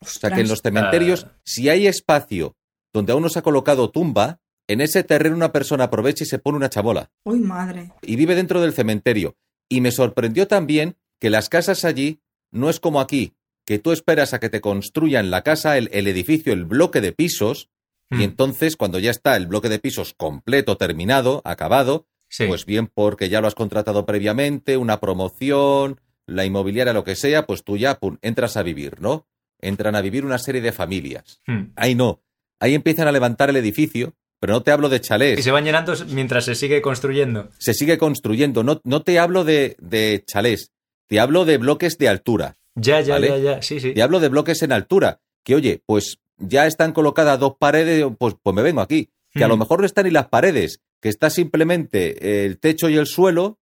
O 0.00 0.06
sea, 0.06 0.30
que 0.30 0.40
en 0.42 0.48
los 0.48 0.60
cementerios, 0.60 1.24
Ah. 1.28 1.38
si 1.44 1.68
hay 1.68 1.86
espacio 1.86 2.56
donde 2.92 3.12
aún 3.12 3.22
no 3.22 3.28
se 3.28 3.40
ha 3.40 3.42
colocado 3.42 3.90
tumba, 3.90 4.40
en 4.68 4.80
ese 4.80 5.04
terreno 5.04 5.36
una 5.36 5.52
persona 5.52 5.84
aprovecha 5.84 6.24
y 6.24 6.26
se 6.26 6.38
pone 6.38 6.56
una 6.56 6.68
chabola. 6.70 7.10
Uy, 7.24 7.38
madre. 7.40 7.92
Y 8.02 8.16
vive 8.16 8.34
dentro 8.34 8.60
del 8.60 8.72
cementerio. 8.72 9.36
Y 9.68 9.80
me 9.80 9.90
sorprendió 9.90 10.46
también 10.48 10.96
que 11.18 11.30
las 11.30 11.48
casas 11.48 11.84
allí 11.84 12.20
no 12.50 12.70
es 12.70 12.80
como 12.80 13.00
aquí, 13.00 13.34
que 13.66 13.78
tú 13.78 13.92
esperas 13.92 14.32
a 14.32 14.40
que 14.40 14.48
te 14.48 14.60
construyan 14.62 15.30
la 15.30 15.42
casa, 15.42 15.76
el, 15.76 15.90
el 15.92 16.06
edificio, 16.06 16.52
el 16.52 16.64
bloque 16.64 17.00
de 17.00 17.12
pisos, 17.12 17.68
Mm. 18.08 18.20
y 18.20 18.24
entonces 18.24 18.76
cuando 18.76 19.00
ya 19.00 19.10
está 19.10 19.36
el 19.36 19.48
bloque 19.48 19.68
de 19.68 19.80
pisos 19.80 20.14
completo, 20.16 20.76
terminado, 20.76 21.42
acabado, 21.44 22.06
Sí. 22.28 22.46
pues 22.46 22.64
bien 22.64 22.86
porque 22.86 23.28
ya 23.28 23.40
lo 23.40 23.48
has 23.48 23.56
contratado 23.56 24.06
previamente, 24.06 24.76
una 24.76 25.00
promoción, 25.00 26.00
la 26.24 26.44
inmobiliaria, 26.44 26.92
lo 26.92 27.02
que 27.02 27.16
sea, 27.16 27.46
pues 27.46 27.64
tú 27.64 27.76
ya 27.76 27.98
pum, 27.98 28.18
entras 28.22 28.56
a 28.56 28.62
vivir, 28.62 29.00
¿no? 29.00 29.26
Entran 29.60 29.96
a 29.96 30.02
vivir 30.02 30.24
una 30.24 30.38
serie 30.38 30.60
de 30.60 30.70
familias. 30.70 31.40
Mm. 31.48 31.72
Ahí 31.74 31.94
no. 31.96 32.22
Ahí 32.60 32.74
empiezan 32.74 33.08
a 33.08 33.12
levantar 33.12 33.50
el 33.50 33.56
edificio, 33.56 34.14
pero 34.38 34.52
no 34.52 34.62
te 34.62 34.70
hablo 34.70 34.88
de 34.88 35.00
chalés. 35.00 35.38
Y 35.40 35.42
se 35.42 35.50
van 35.50 35.64
llenando 35.64 35.92
mientras 36.08 36.44
se 36.44 36.54
sigue 36.54 36.80
construyendo. 36.82 37.48
se 37.58 37.74
sigue 37.74 37.98
construyendo. 37.98 38.62
No, 38.62 38.80
no 38.84 39.02
te 39.02 39.18
hablo 39.18 39.42
de, 39.44 39.76
de 39.80 40.22
chalés, 40.26 40.70
te 41.08 41.18
hablo 41.18 41.44
de 41.44 41.58
bloques 41.58 41.98
de 41.98 42.08
altura. 42.08 42.56
Ya, 42.76 43.00
ya, 43.00 43.14
¿Vale? 43.14 43.28
ya, 43.28 43.38
ya. 43.38 43.62
Sí, 43.62 43.80
sí. 43.80 43.92
Te 43.94 44.02
hablo 44.02 44.20
de 44.20 44.28
bloques 44.28 44.62
en 44.62 44.70
altura. 44.72 45.20
Que 45.42 45.54
oye, 45.56 45.82
pues 45.86 46.18
ya 46.38 46.66
están 46.66 46.92
colocadas 46.92 47.38
dos 47.40 47.54
paredes, 47.58 48.04
pues, 48.18 48.34
pues 48.42 48.54
me 48.54 48.62
vengo 48.62 48.80
aquí. 48.80 49.10
Que 49.32 49.44
a 49.44 49.48
lo 49.48 49.56
Mm. 49.56 49.60
mejor 49.60 49.80
no 49.80 49.86
están 49.86 50.04
ni 50.04 50.10
las 50.10 50.28
paredes, 50.28 50.80
que 51.00 51.08
está 51.08 51.28
simplemente 51.30 52.44
el 52.44 52.58
techo 52.58 52.88
y 52.88 52.96
el 52.96 53.06
suelo, 53.06 53.58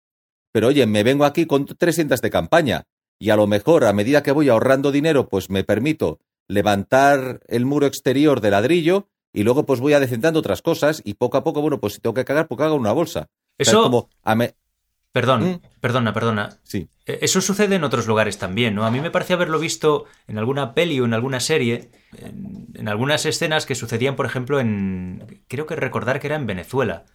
pero 0.51 0.68
oye, 0.68 0.86
me 0.86 1.03
vengo 1.03 1.26
aquí 1.26 1.45
con 1.45 1.66
tres 1.66 1.95
tiendas 1.95 2.22
de 2.22 2.30
campaña. 2.30 2.84
Y 3.20 3.30
a 3.30 3.36
lo 3.36 3.45
mejor, 3.47 3.84
a 3.86 3.93
medida 3.93 4.24
que 4.24 4.32
voy 4.32 4.49
ahorrando 4.49 4.91
dinero, 4.91 5.30
pues 5.30 5.49
me 5.49 5.64
permito 5.64 6.20
levantar 6.47 7.41
el 7.47 7.66
muro 7.66 7.88
exterior 7.88 8.41
de 8.41 8.51
ladrillo 8.51 9.07
y 9.34 9.43
luego 9.43 9.66
pues 9.66 9.80
voy 9.80 9.93
adecentando 9.93 10.39
otras 10.39 10.62
cosas 10.62 11.01
y 11.05 11.14
poco 11.16 11.38
a 11.38 11.43
poco, 11.43 11.62
bueno, 11.62 11.80
pues 11.80 11.93
si 11.93 11.99
tengo 12.01 12.14
que 12.14 12.26
cagar, 12.26 12.47
pues 12.47 12.59
cago 12.59 12.76
en 12.76 12.82
una 12.82 12.91
bolsa. 12.91 13.20
O 13.22 13.24
sea, 13.24 13.30
es 13.57 13.68
Eso, 13.70 13.84
como 13.84 14.09
a 14.24 14.36
me- 14.36 14.55
perdón, 15.12 15.43
Mm. 15.43 15.59
perdona, 15.82 16.14
perdona. 16.14 16.57
Sí. 16.64 16.88
Eh, 17.05 17.20
Eso 17.22 17.41
sucede 17.41 17.76
en 17.76 17.84
otros 17.84 18.07
lugares 18.07 18.38
también, 18.38 18.76
¿no? 18.76 18.86
A 18.86 18.91
mí 18.91 18.99
me 19.01 19.12
parece 19.12 19.34
haberlo 19.34 19.59
visto 19.59 20.05
en 20.28 20.38
alguna 20.38 20.74
peli 20.74 20.99
o 20.99 21.05
en 21.05 21.14
alguna 21.14 21.39
serie, 21.39 21.91
en, 22.18 22.68
en 22.76 22.88
algunas 22.88 23.26
escenas 23.26 23.66
que 23.66 23.76
sucedían, 23.76 24.16
por 24.16 24.26
ejemplo, 24.26 24.59
en... 24.59 25.43
Creo 25.47 25.66
que 25.66 25.76
recordar 25.76 26.20
que 26.20 26.28
era 26.28 26.36
en 26.36 26.45
Venezuela. 26.47 27.05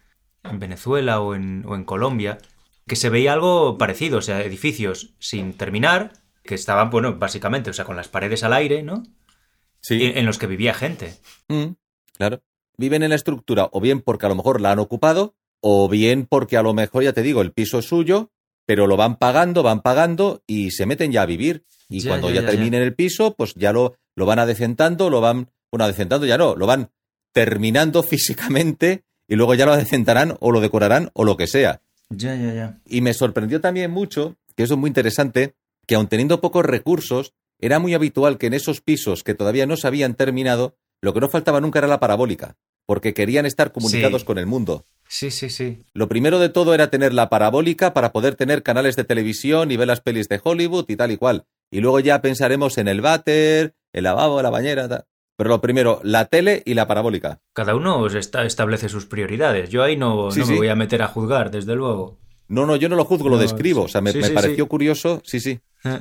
En 0.43 0.59
Venezuela 0.59 1.19
o 1.21 1.33
en, 1.35 1.63
o 1.67 1.75
en 1.75 1.83
Colombia, 1.83 2.37
que 2.85 2.95
se 2.95 3.09
veía 3.09 3.33
algo 3.33 3.77
parecido, 3.77 4.19
o 4.19 4.21
sea, 4.21 4.41
edificios 4.41 5.15
sin 5.19 5.53
terminar, 5.53 6.13
que 6.43 6.55
estaban, 6.55 6.89
bueno, 6.89 7.15
básicamente, 7.17 7.69
o 7.69 7.73
sea, 7.73 7.85
con 7.85 7.95
las 7.97 8.07
paredes 8.07 8.43
al 8.43 8.53
aire, 8.53 8.83
¿no? 8.83 9.03
Sí. 9.81 10.03
En, 10.05 10.19
en 10.19 10.25
los 10.25 10.37
que 10.37 10.47
vivía 10.47 10.73
gente. 10.73 11.15
Mm, 11.49 11.73
claro. 12.17 12.41
Viven 12.77 13.01
en 13.03 13.09
la 13.09 13.15
estructura 13.15 13.69
o 13.71 13.81
bien 13.81 14.01
porque 14.01 14.27
a 14.27 14.29
lo 14.29 14.35
mejor 14.35 14.61
la 14.61 14.71
han 14.71 14.79
ocupado 14.79 15.35
o 15.61 15.87
bien 15.89 16.25
porque 16.25 16.57
a 16.57 16.61
lo 16.63 16.73
mejor, 16.73 17.03
ya 17.03 17.13
te 17.13 17.23
digo, 17.23 17.41
el 17.41 17.51
piso 17.51 17.79
es 17.79 17.85
suyo, 17.85 18.31
pero 18.65 18.87
lo 18.87 18.97
van 18.97 19.17
pagando, 19.17 19.63
van 19.63 19.81
pagando 19.81 20.41
y 20.47 20.71
se 20.71 20.85
meten 20.85 21.11
ya 21.11 21.21
a 21.23 21.25
vivir. 21.25 21.63
Y 21.89 22.01
Ya, 22.01 22.09
cuando 22.11 22.29
ya, 22.31 22.45
terminen 22.45 22.81
el 22.81 22.93
piso, 22.95 23.33
pues 23.35 23.53
ya 23.55 23.71
lo, 23.71 23.95
lo 24.15 24.25
van 24.25 24.39
adecentando, 24.39 25.09
lo 25.09 25.21
van, 25.21 25.49
bueno, 25.71 25.85
adecentando 25.85 26.25
ya 26.25 26.37
no, 26.37 26.55
lo 26.55 26.65
van 26.67 26.89
terminando 27.33 28.03
físicamente 28.03 29.03
y 29.27 29.35
luego 29.35 29.53
ya 29.55 29.65
lo 29.65 29.73
adecentarán 29.73 30.35
o 30.39 30.51
lo 30.51 30.61
decorarán 30.61 31.09
o 31.13 31.23
lo 31.23 31.37
que 31.37 31.47
sea. 31.47 31.81
Ya, 32.09 32.35
ya, 32.35 32.53
ya. 32.53 32.79
Y 32.85 33.01
me 33.01 33.13
sorprendió 33.13 33.59
también 33.61 33.91
mucho, 33.91 34.35
que 34.55 34.63
eso 34.63 34.73
es 34.75 34.79
muy 34.79 34.89
interesante, 34.89 35.55
que 35.85 35.95
aun 35.95 36.07
teniendo 36.07 36.39
pocos 36.41 36.65
recursos, 36.65 37.33
era 37.59 37.79
muy 37.79 37.93
habitual 37.93 38.37
que 38.37 38.47
en 38.47 38.53
esos 38.53 38.81
pisos 38.81 39.23
que 39.23 39.33
todavía 39.33 39.65
no 39.65 39.77
se 39.77 39.87
habían 39.87 40.13
terminado, 40.15 40.75
lo 41.01 41.13
que 41.13 41.19
no 41.19 41.29
faltaba 41.29 41.59
nunca 41.61 41.79
era 41.79 41.87
la 41.87 41.99
parabólica, 41.99 42.55
porque 42.85 43.13
querían 43.13 43.45
estar 43.45 43.71
comunicados 43.71 44.21
Sí. 44.21 44.25
con 44.27 44.37
el 44.37 44.45
mundo. 44.45 44.85
Sí, 45.09 45.31
sí, 45.31 45.49
sí. 45.49 45.83
Lo 45.93 46.07
primero 46.09 46.39
de 46.39 46.49
todo 46.49 46.73
era 46.73 46.89
tener 46.89 47.13
la 47.13 47.29
parabólica 47.29 47.93
para 47.93 48.11
poder 48.11 48.35
tener 48.35 48.61
canales 48.63 48.95
de 48.95 49.03
televisión 49.03 49.71
y 49.71 49.77
ver 49.77 49.87
las 49.87 50.01
pelis 50.01 50.27
de 50.29 50.39
Hollywood 50.43 50.85
y 50.89 50.95
tal 50.95 51.11
y 51.11 51.17
cual. 51.17 51.45
Y 51.71 51.79
luego 51.81 51.99
ya 51.99 52.21
pensaremos 52.21 52.77
en 52.77 52.87
el 52.87 53.01
váter, 53.01 53.73
el 53.93 54.03
lavabo, 54.03 54.41
la 54.41 54.49
bañera, 54.49 54.87
tal. 54.87 55.05
Pero 55.37 55.49
lo 55.49 55.61
primero, 55.61 55.99
la 56.03 56.25
tele 56.25 56.63
y 56.65 56.73
la 56.73 56.87
parabólica. 56.87 57.39
Cada 57.53 57.75
uno 57.75 58.07
establece 58.07 58.89
sus 58.89 59.05
prioridades. 59.05 59.69
Yo 59.69 59.83
ahí 59.83 59.95
no, 59.95 60.31
Sí, 60.31 60.39
no 60.39 60.45
sí. 60.45 60.51
me 60.53 60.57
voy 60.57 60.67
a 60.69 60.75
meter 60.75 61.01
a 61.03 61.07
juzgar, 61.07 61.51
desde 61.51 61.75
luego. 61.75 62.17
No, 62.47 62.65
no, 62.65 62.75
yo 62.75 62.89
no 62.89 62.95
lo 62.95 63.05
juzgo, 63.05 63.29
lo 63.29 63.37
describo. 63.37 63.83
O 63.83 63.87
sea, 63.87 64.01
me, 64.01 64.11
Sí, 64.13 64.19
me 64.19 64.27
sí, 64.29 64.33
pareció 64.33 64.63
sí. 64.65 64.69
curioso, 64.69 65.21
sí, 65.25 65.39
sí. 65.39 65.59
Eh, 65.83 65.99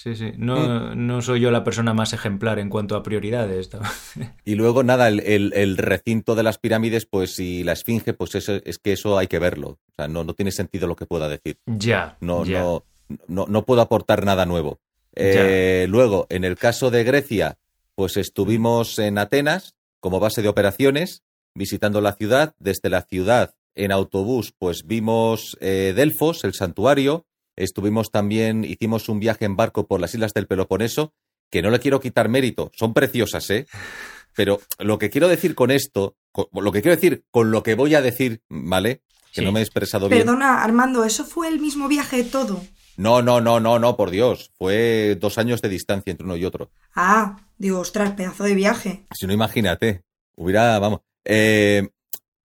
Sí, 0.00 0.14
sí. 0.14 0.30
No, 0.36 0.94
no 0.94 1.22
soy 1.22 1.40
yo 1.40 1.50
la 1.50 1.64
persona 1.64 1.92
más 1.92 2.12
ejemplar 2.12 2.60
en 2.60 2.68
cuanto 2.70 2.94
a 2.94 3.02
prioridades. 3.02 3.68
Y 4.44 4.54
luego, 4.54 4.84
nada, 4.84 5.08
el, 5.08 5.18
el- 5.20 5.52
el 5.56 5.76
recinto 5.76 6.36
de 6.36 6.44
las 6.44 6.58
pirámides, 6.58 7.04
pues, 7.04 7.38
y 7.40 7.64
la 7.64 7.72
esfinge, 7.72 8.12
pues 8.14 8.36
eso, 8.36 8.60
es 8.64 8.78
que 8.78 8.92
eso 8.92 9.18
hay 9.18 9.26
que 9.26 9.40
verlo. 9.40 9.70
O 9.70 9.78
sea, 9.96 10.06
no, 10.06 10.22
no 10.22 10.34
tiene 10.34 10.52
sentido 10.52 10.86
lo 10.86 10.94
que 10.94 11.06
pueda 11.06 11.28
decir. 11.28 11.58
ya. 11.66 12.16
No, 12.20 12.44
ya. 12.44 12.60
no, 12.60 12.84
no, 13.26 13.46
no 13.48 13.64
puedo 13.64 13.80
aportar 13.80 14.24
nada 14.24 14.46
nuevo. 14.46 14.78
Eh, 15.16 15.86
luego, 15.88 16.26
en 16.30 16.44
el 16.44 16.56
caso 16.56 16.90
de 16.92 17.02
Grecia, 17.02 17.58
pues 17.96 18.16
estuvimos 18.16 18.98
en 19.00 19.18
Atenas 19.18 19.74
como 19.98 20.20
base 20.20 20.42
de 20.42 20.48
operaciones, 20.48 21.24
visitando 21.54 22.00
la 22.00 22.12
ciudad. 22.12 22.54
Desde 22.60 22.88
la 22.88 23.02
ciudad, 23.02 23.54
en 23.74 23.90
autobús, 23.90 24.54
pues 24.56 24.86
vimos 24.86 25.56
eh, 25.60 25.92
Delfos, 25.96 26.44
el 26.44 26.54
santuario. 26.54 27.26
Estuvimos 27.58 28.10
también, 28.10 28.64
hicimos 28.64 29.08
un 29.08 29.20
viaje 29.20 29.44
en 29.44 29.56
barco 29.56 29.86
por 29.86 30.00
las 30.00 30.14
islas 30.14 30.32
del 30.34 30.46
Peloponeso, 30.46 31.12
que 31.50 31.60
no 31.62 31.70
le 31.70 31.80
quiero 31.80 32.00
quitar 32.00 32.28
mérito, 32.28 32.70
son 32.74 32.94
preciosas, 32.94 33.48
¿eh? 33.50 33.66
Pero 34.34 34.60
lo 34.78 34.98
que 34.98 35.10
quiero 35.10 35.28
decir 35.28 35.54
con 35.54 35.70
esto, 35.70 36.16
con- 36.32 36.46
lo 36.52 36.70
que 36.70 36.82
quiero 36.82 36.94
decir 36.94 37.24
con 37.30 37.50
lo 37.50 37.62
que 37.62 37.74
voy 37.74 37.94
a 37.94 38.02
decir, 38.02 38.42
¿vale? 38.48 39.02
Que 39.32 39.40
Sí. 39.40 39.44
no 39.44 39.52
me 39.52 39.60
he 39.60 39.62
expresado 39.62 40.08
bien. 40.08 40.22
Perdona, 40.22 40.62
Armando, 40.62 41.04
¿eso 41.04 41.24
fue 41.24 41.48
el 41.48 41.58
mismo 41.60 41.88
viaje 41.88 42.22
todo? 42.24 42.62
No, 42.96 43.22
no, 43.22 43.40
no, 43.40 43.60
no, 43.60 43.78
no, 43.78 43.96
por 43.96 44.10
Dios. 44.10 44.50
Fue 44.58 45.16
dos 45.20 45.38
años 45.38 45.60
de 45.62 45.68
distancia 45.68 46.10
entre 46.10 46.24
uno 46.24 46.36
y 46.36 46.44
otro. 46.44 46.70
Ah, 46.94 47.36
digo, 47.56 47.78
ostras, 47.80 48.12
pedazo 48.12 48.44
de 48.44 48.54
viaje. 48.54 49.04
Si 49.14 49.26
no, 49.26 49.32
imagínate. 49.32 50.02
Hubiera, 50.36 50.78
vamos. 50.78 51.00
Eh, 51.24 51.88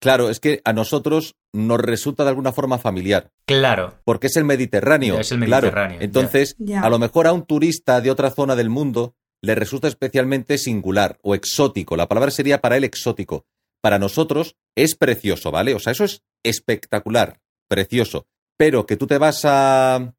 claro, 0.03 0.29
es 0.29 0.39
que 0.39 0.61
a 0.65 0.73
nosotros 0.73 1.35
nos 1.53 1.79
resulta 1.79 2.23
de 2.23 2.29
alguna 2.29 2.51
forma 2.51 2.77
familiar, 2.77 3.31
Claro. 3.47 3.95
porque 4.05 4.27
es 4.27 4.35
el 4.35 4.43
Mediterráneo. 4.45 5.19
Es 5.19 5.31
el 5.31 5.43
claro. 5.43 5.63
Mediterráneo, 5.67 5.99
ya. 5.99 6.05
Entonces, 6.05 6.55
a 6.81 6.89
lo 6.89 6.99
mejor 6.99 7.25
a 7.25 7.33
un 7.33 7.45
turista 7.45 8.01
de 8.01 8.11
otra 8.11 8.29
zona 8.29 8.55
del 8.55 8.69
mundo 8.69 9.15
le 9.41 9.55
resulta 9.55 9.87
especialmente 9.87 10.57
singular 10.57 11.17
o 11.23 11.33
exótico. 11.35 11.95
La 11.97 12.07
palabra 12.07 12.29
sería 12.31 12.61
para 12.61 12.77
él 12.77 12.83
exótico. 12.83 13.45
para 13.81 13.99
nosotros 13.99 14.55
es 14.77 14.95
precioso, 14.95 15.51
¿vale? 15.51 15.73
O 15.75 15.79
sea, 15.79 15.91
eso 15.91 16.05
es 16.05 16.21
espectacular, 16.43 17.41
precioso. 17.67 18.27
Pero 18.57 18.85
que 18.85 18.95
tú 18.95 19.07
te 19.07 19.17
vas 19.17 19.41
a... 19.43 20.13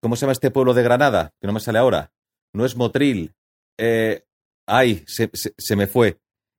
¿Cómo 0.00 0.16
se 0.16 0.22
llama 0.22 0.32
este 0.32 0.50
pueblo 0.50 0.74
de 0.74 0.82
Granada? 0.82 1.32
Que 1.40 1.46
no 1.46 1.52
me 1.52 1.60
sale 1.60 1.78
ahora. 1.78 2.10
No 2.52 2.64
es 2.64 2.74
Motril. 2.76 3.32
Eh, 3.78 4.24
ay, 4.66 5.04
se, 5.06 5.30
se, 5.34 5.54
se, 5.56 5.76
me 5.76 5.86
fue. 5.86 6.18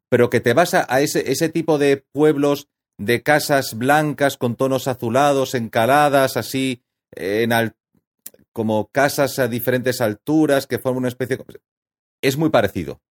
Pero 0.10 0.30
que 0.30 0.40
te 0.40 0.54
vas 0.54 0.74
a, 0.74 0.86
ese, 1.02 1.50
tipo 1.50 1.78
de 1.78 2.06
pueblos 2.12 2.68
de 2.98 3.22
casas 3.24 3.78
blancas 3.78 4.38
con 4.38 4.56
tonos 4.56 4.88
azulados, 4.88 5.54
encaladas, 5.54 6.38
así, 6.38 6.82
en 7.12 7.54
al, 7.54 7.76
como 8.54 8.88
casas 8.88 9.38
a 9.40 9.48
diferentes 9.48 10.02
alturas 10.02 10.68
que 10.68 10.80
forman 10.80 11.00
una 11.00 11.08
especie... 11.10 11.38
Es 12.22 12.38
muy 12.38 12.50
parecido. 12.50 13.02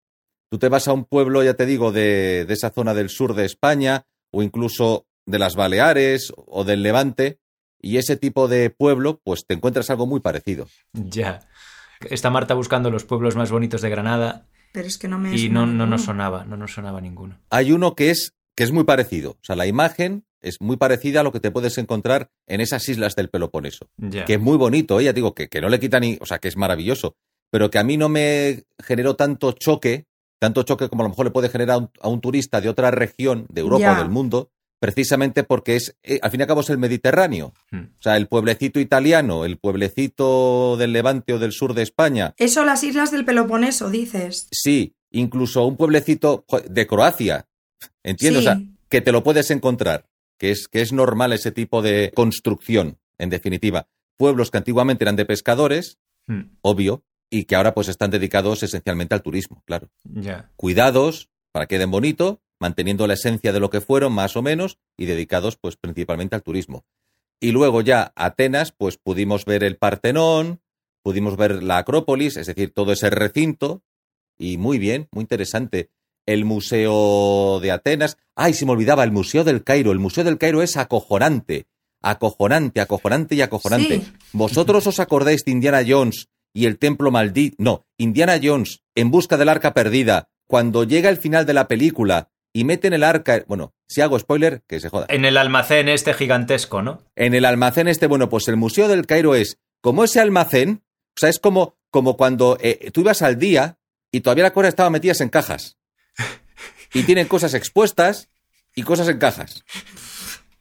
Tú 0.51 0.59
te 0.59 0.69
vas 0.69 0.89
a 0.89 0.93
un 0.93 1.05
pueblo, 1.05 1.43
ya 1.43 1.55
te 1.55 1.67
digo, 1.67 1.93
de 1.93 2.47
esa 2.49 2.71
zona 2.71 2.95
del 2.95 3.11
sur 3.11 3.35
de 3.35 3.45
España, 3.45 4.07
o 4.33 4.43
incluso 4.43 5.07
de 5.27 5.39
las 5.39 5.57
Baleares 5.57 6.33
o 6.37 6.65
del 6.65 6.83
Levante, 6.83 7.39
y 7.81 7.99
ese 7.99 8.17
tipo 8.17 8.49
de 8.49 8.71
pueblo, 8.71 9.21
pues 9.23 9.47
te 9.47 9.55
encuentras 9.55 9.91
algo 9.91 10.07
muy 10.07 10.21
parecido. 10.21 10.67
Ya. 10.93 11.41
Está 12.11 12.31
Marta 12.31 12.55
buscando 12.55 12.91
los 12.91 13.05
pueblos 13.05 13.37
más 13.37 13.51
bonitos 13.51 13.81
de 13.81 13.91
Granada. 13.91 14.47
Pero 14.77 14.89
es 14.89 14.99
que 14.99 15.09
no 15.09 15.19
me 15.19 15.35
Y 15.35 15.49
no, 15.49 15.65
no 15.65 15.87
nos 15.87 16.03
sonaba, 16.03 16.45
no 16.45 16.59
nos 16.59 16.75
sonaba 16.75 17.01
ninguno. 17.01 17.39
Hay 17.49 17.73
uno 17.73 17.95
que 17.95 18.11
es, 18.11 18.35
que 18.55 18.63
es 18.63 18.73
muy 18.73 18.85
parecido. 18.85 19.31
O 19.31 19.39
sea, 19.41 19.57
la 19.57 19.67
imagen 19.67 20.27
es 20.43 20.61
muy 20.61 20.77
parecida 20.77 21.21
a 21.21 21.23
lo 21.23 21.33
que 21.33 21.41
te 21.41 21.51
puedes 21.51 21.79
encontrar 21.79 22.29
en 22.47 22.61
esas 22.61 22.87
islas 22.91 23.17
del 23.17 23.31
Peloponeso. 23.31 23.89
Que 24.27 24.35
es 24.35 24.39
muy 24.39 24.59
bonito, 24.59 25.01
¿eh? 25.01 25.05
ya 25.05 25.15
digo, 25.15 25.35
que, 25.35 25.49
que 25.49 25.63
no 25.63 25.71
le 25.71 25.81
quita 25.81 25.99
ni. 25.99 26.19
O 26.21 26.27
sea, 26.27 26.41
que 26.41 26.49
es 26.49 26.59
maravilloso. 26.59 27.17
Pero 27.51 27.71
que 27.71 27.79
a 27.79 27.85
mí 27.85 27.97
no 27.97 28.11
me 28.11 28.65
generó 28.79 29.17
tanto 29.17 29.53
choque, 29.53 30.05
tanto 30.39 30.63
choque 30.63 30.91
como 30.91 31.05
a 31.05 31.07
lo 31.07 31.09
mejor 31.09 31.25
le 31.25 31.33
puede 31.33 31.49
generar 31.49 31.77
a 31.77 31.79
un, 31.79 31.91
a 31.99 32.09
un 32.09 32.21
turista 32.21 32.61
de 32.61 32.69
otra 32.69 32.91
región 32.91 33.47
de 33.49 33.63
Europa 33.63 33.95
o 33.95 33.97
del 33.97 34.11
mundo, 34.11 34.51
precisamente 34.79 35.45
porque 35.45 35.77
es, 35.77 35.97
eh, 36.03 36.19
al 36.23 36.31
fin 36.31 36.41
y 36.41 36.43
al 36.43 36.47
cabo, 36.49 36.61
es 36.61 36.71
el 36.71 36.79
Mediterráneo. 36.79 37.53
Hmm. 37.71 37.85
O 37.99 38.03
sea, 38.03 38.17
el 38.17 38.27
pueblecito 38.29 38.81
italiano, 38.81 39.45
el 39.45 39.59
pueblecito 39.59 40.77
del 40.77 40.93
Levante 40.93 41.33
o 41.33 41.39
del 41.39 41.53
sur 41.53 41.75
de 41.75 41.83
España, 41.83 42.35
Eso, 42.39 42.65
las 42.65 42.83
islas 42.85 43.11
del 43.11 43.25
Peloponeso, 43.25 43.91
dices. 43.91 44.49
sí, 44.51 44.95
incluso 45.11 45.65
un 45.67 45.77
pueblecito 45.77 46.45
de 46.69 46.87
Croacia, 46.87 47.49
¿entiendes? 48.03 48.43
Sí. 48.45 48.49
O 48.49 48.53
sea, 48.53 48.63
que 48.89 49.01
te 49.01 49.13
lo 49.13 49.23
puedes 49.23 49.51
encontrar, 49.51 50.09
que 50.39 50.51
es, 50.51 50.69
que 50.69 50.81
es 50.83 50.93
normal 50.93 51.33
ese 51.33 51.51
tipo 51.53 51.83
de 51.83 52.13
construcción, 52.15 52.99
en 53.19 53.31
definitiva. 53.31 53.89
Pueblos 54.17 54.51
que 54.51 54.59
antiguamente 54.59 55.05
eran 55.05 55.17
de 55.17 55.25
pescadores, 55.27 55.99
Hmm. 56.29 56.57
obvio, 56.63 57.05
y 57.31 57.45
que 57.45 57.55
ahora 57.55 57.73
pues 57.73 57.87
están 57.89 58.11
dedicados 58.11 58.63
esencialmente 58.65 59.15
al 59.15 59.23
turismo, 59.23 59.63
claro. 59.65 59.91
Ya. 60.05 60.51
Cuidados 60.57 61.29
para 61.53 61.67
que 61.67 61.77
queden 61.77 61.91
bonito, 61.93 62.43
manteniendo 62.59 63.07
la 63.07 63.15
esencia 63.15 63.53
de 63.53 63.61
lo 63.61 63.71
que 63.71 63.81
fueron, 63.81 64.13
más 64.13 64.37
o 64.37 64.43
menos, 64.43 64.79
y 64.97 65.07
dedicados 65.07 65.57
pues 65.57 65.77
principalmente 65.77 66.35
al 66.35 66.43
turismo. 66.43 66.85
Y 67.41 67.53
luego 67.53 67.83
ya 67.83 68.13
Atenas, 68.17 68.73
pues 68.73 68.97
pudimos 68.97 69.45
ver 69.45 69.63
el 69.63 69.77
Partenón, 69.77 70.61
pudimos 71.03 71.37
ver 71.37 71.63
la 71.63 71.79
Acrópolis, 71.79 72.37
es 72.37 72.47
decir, 72.47 72.73
todo 72.73 72.93
ese 72.93 73.11
recinto, 73.11 73.83
y 74.39 74.57
muy 74.57 74.79
bien, 74.79 75.09
muy 75.13 75.23
interesante. 75.23 75.91
El 76.27 76.45
Museo 76.45 77.61
de 77.61 77.71
Atenas. 77.71 78.19
Ay, 78.35 78.53
se 78.53 78.67
me 78.67 78.73
olvidaba, 78.73 79.05
el 79.05 79.13
Museo 79.13 79.45
del 79.45 79.63
Cairo. 79.63 79.93
El 79.93 79.99
Museo 79.99 80.25
del 80.25 80.39
Cairo 80.39 80.63
es 80.63 80.77
acojonante. 80.77 81.67
Acojonante, 82.03 82.81
acojonante 82.81 83.35
y 83.37 83.43
acojonante. 83.43 84.01
Sí. 84.01 84.13
¿Vosotros 84.33 84.87
os 84.87 85.01
acordáis 85.01 85.45
de 85.45 85.53
Indiana 85.53 85.83
Jones 85.87 86.29
y 86.53 86.67
el 86.67 86.79
Templo 86.79 87.11
Maldito? 87.11 87.57
No, 87.59 87.87
Indiana 87.97 88.41
Jones 88.43 88.83
en 88.95 89.11
busca 89.11 89.37
del 89.37 89.49
arca 89.49 89.73
perdida. 89.73 90.29
Cuando 90.49 90.85
llega 90.85 91.11
el 91.11 91.17
final 91.17 91.47
de 91.47 91.55
la 91.55 91.69
película 91.69 92.31
y 92.57 92.65
meten 92.65 92.95
el 92.95 93.05
arca. 93.05 93.45
Bueno, 93.47 93.75
si 93.87 94.01
hago 94.01 94.19
spoiler, 94.19 94.63
que 94.67 94.81
se 94.81 94.89
joda. 94.89 95.05
En 95.11 95.27
el 95.27 95.37
almacén 95.37 95.91
este 95.91 96.15
gigantesco, 96.15 96.81
¿no? 96.81 97.03
En 97.15 97.35
el 97.35 97.45
almacén 97.45 97.87
este, 97.87 98.07
bueno, 98.07 98.31
pues 98.31 98.49
el 98.49 98.57
Museo 98.57 98.89
del 98.89 99.05
Cairo 99.05 99.35
es 99.35 99.59
como 99.83 100.05
ese 100.05 100.21
almacén, 100.21 100.83
o 101.15 101.21
sea, 101.21 101.29
es 101.29 101.39
como, 101.39 101.77
como 101.91 102.17
cuando 102.17 102.57
eh, 102.63 102.91
tú 102.95 103.03
ibas 103.03 103.21
al 103.21 103.39
día 103.39 103.77
y 104.11 104.23
todavía 104.23 104.45
las 104.45 104.53
cosas 104.53 104.71
estaban 104.71 104.93
metidas 104.93 105.21
en 105.21 105.29
cajas. 105.29 105.77
Y 106.95 107.03
tienen 107.03 107.29
cosas 107.29 107.53
expuestas 107.53 108.31
y 108.75 108.85
cosas 108.85 109.09
en 109.09 109.19
cajas. 109.19 109.63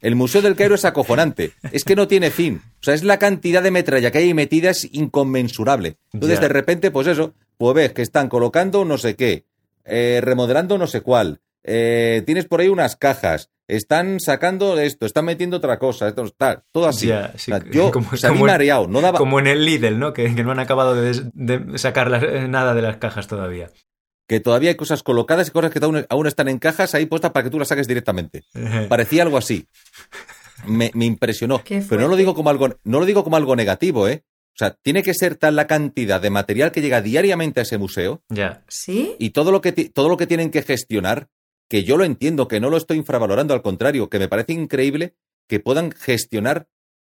El 0.02 0.16
Museo 0.16 0.42
del 0.42 0.54
Cairo 0.54 0.74
es 0.74 0.84
acojonante. 0.84 1.52
Es 1.72 1.84
que 1.84 1.96
no 1.96 2.06
tiene 2.06 2.30
fin. 2.30 2.60
O 2.80 2.84
sea, 2.84 2.92
es 2.92 3.04
la 3.04 3.18
cantidad 3.18 3.62
de 3.62 3.70
metralla 3.70 4.10
que 4.10 4.18
hay 4.18 4.34
metida 4.34 4.68
es 4.68 4.86
inconmensurable. 4.92 5.96
Entonces, 6.12 6.42
de 6.42 6.48
repente, 6.48 6.90
pues 6.90 7.06
eso, 7.06 7.32
pues 7.56 7.74
ves 7.74 7.92
que 7.94 8.02
están 8.02 8.28
colocando 8.28 8.84
no 8.84 8.98
sé 8.98 9.16
qué, 9.16 9.46
eh, 9.86 10.20
remodelando 10.22 10.76
no 10.76 10.86
sé 10.86 11.00
cuál, 11.00 11.40
eh, 11.66 12.22
tienes 12.24 12.46
por 12.46 12.60
ahí 12.60 12.68
unas 12.68 12.96
cajas, 12.96 13.50
están 13.68 14.20
sacando 14.20 14.78
esto, 14.78 15.04
están 15.06 15.24
metiendo 15.24 15.56
otra 15.56 15.78
cosa, 15.78 16.08
esto, 16.08 16.28
tal, 16.36 16.62
todo 16.72 16.86
así. 16.86 17.08
Ya, 17.08 17.32
sí, 17.36 17.50
O 17.52 17.56
sea, 17.58 17.64
yo 17.72 17.90
como- 17.90 18.16
salí 18.16 18.34
como 18.34 18.46
en- 18.46 18.52
mareado, 18.52 18.86
no 18.86 19.00
daba... 19.00 19.18
Como 19.18 19.40
en 19.40 19.48
el 19.48 19.64
Lidl, 19.64 19.98
¿no? 19.98 20.12
Que, 20.12 20.32
que 20.34 20.44
no 20.44 20.52
han 20.52 20.60
acabado 20.60 20.94
de, 20.94 21.02
des- 21.08 21.24
de 21.34 21.76
sacar 21.78 22.10
las- 22.10 22.22
eh, 22.22 22.46
nada 22.48 22.74
de 22.74 22.82
las 22.82 22.96
cajas 22.98 23.26
todavía. 23.26 23.70
Que 24.28 24.40
todavía 24.40 24.70
hay 24.70 24.76
cosas 24.76 25.02
colocadas 25.02 25.48
y 25.48 25.50
cosas 25.50 25.70
que 25.72 25.78
aún, 25.84 26.04
aún 26.08 26.26
están 26.26 26.48
en 26.48 26.58
cajas 26.58 26.94
ahí 26.94 27.06
puestas 27.06 27.30
para 27.32 27.44
que 27.44 27.50
tú 27.50 27.58
las 27.58 27.68
saques 27.68 27.86
directamente. 27.88 28.44
Parecía 28.88 29.22
algo 29.24 29.36
así. 29.38 29.66
Me, 30.66 30.90
me 30.94 31.04
impresionó. 31.04 31.62
Pero 31.66 32.00
no 32.00 32.08
lo 32.08 32.16
digo 32.16 32.34
como 32.34 32.50
algo, 32.50 32.68
no 32.84 32.98
lo 33.00 33.06
digo 33.06 33.22
como 33.24 33.36
algo 33.36 33.54
negativo, 33.56 34.08
¿eh? 34.08 34.22
O 34.54 34.58
sea, 34.58 34.70
tiene 34.82 35.02
que 35.02 35.12
ser 35.12 35.36
tal 35.36 35.54
la 35.54 35.66
cantidad 35.66 36.18
de 36.18 36.30
material 36.30 36.72
que 36.72 36.80
llega 36.80 37.02
diariamente 37.02 37.60
a 37.60 37.64
ese 37.64 37.76
museo 37.76 38.22
Ya. 38.30 38.64
¿Sí? 38.68 39.14
y 39.18 39.30
todo 39.30 39.52
lo 39.52 39.60
que, 39.60 39.72
todo 39.72 40.08
lo 40.08 40.16
que 40.16 40.26
tienen 40.26 40.50
que 40.50 40.62
gestionar, 40.62 41.28
que 41.68 41.84
yo 41.84 41.96
lo 41.96 42.04
entiendo, 42.04 42.48
que 42.48 42.60
no 42.60 42.70
lo 42.70 42.76
estoy 42.76 42.98
infravalorando, 42.98 43.54
al 43.54 43.62
contrario, 43.62 44.08
que 44.08 44.18
me 44.18 44.28
parece 44.28 44.52
increíble 44.52 45.14
que 45.48 45.60
puedan 45.60 45.90
gestionar 45.92 46.68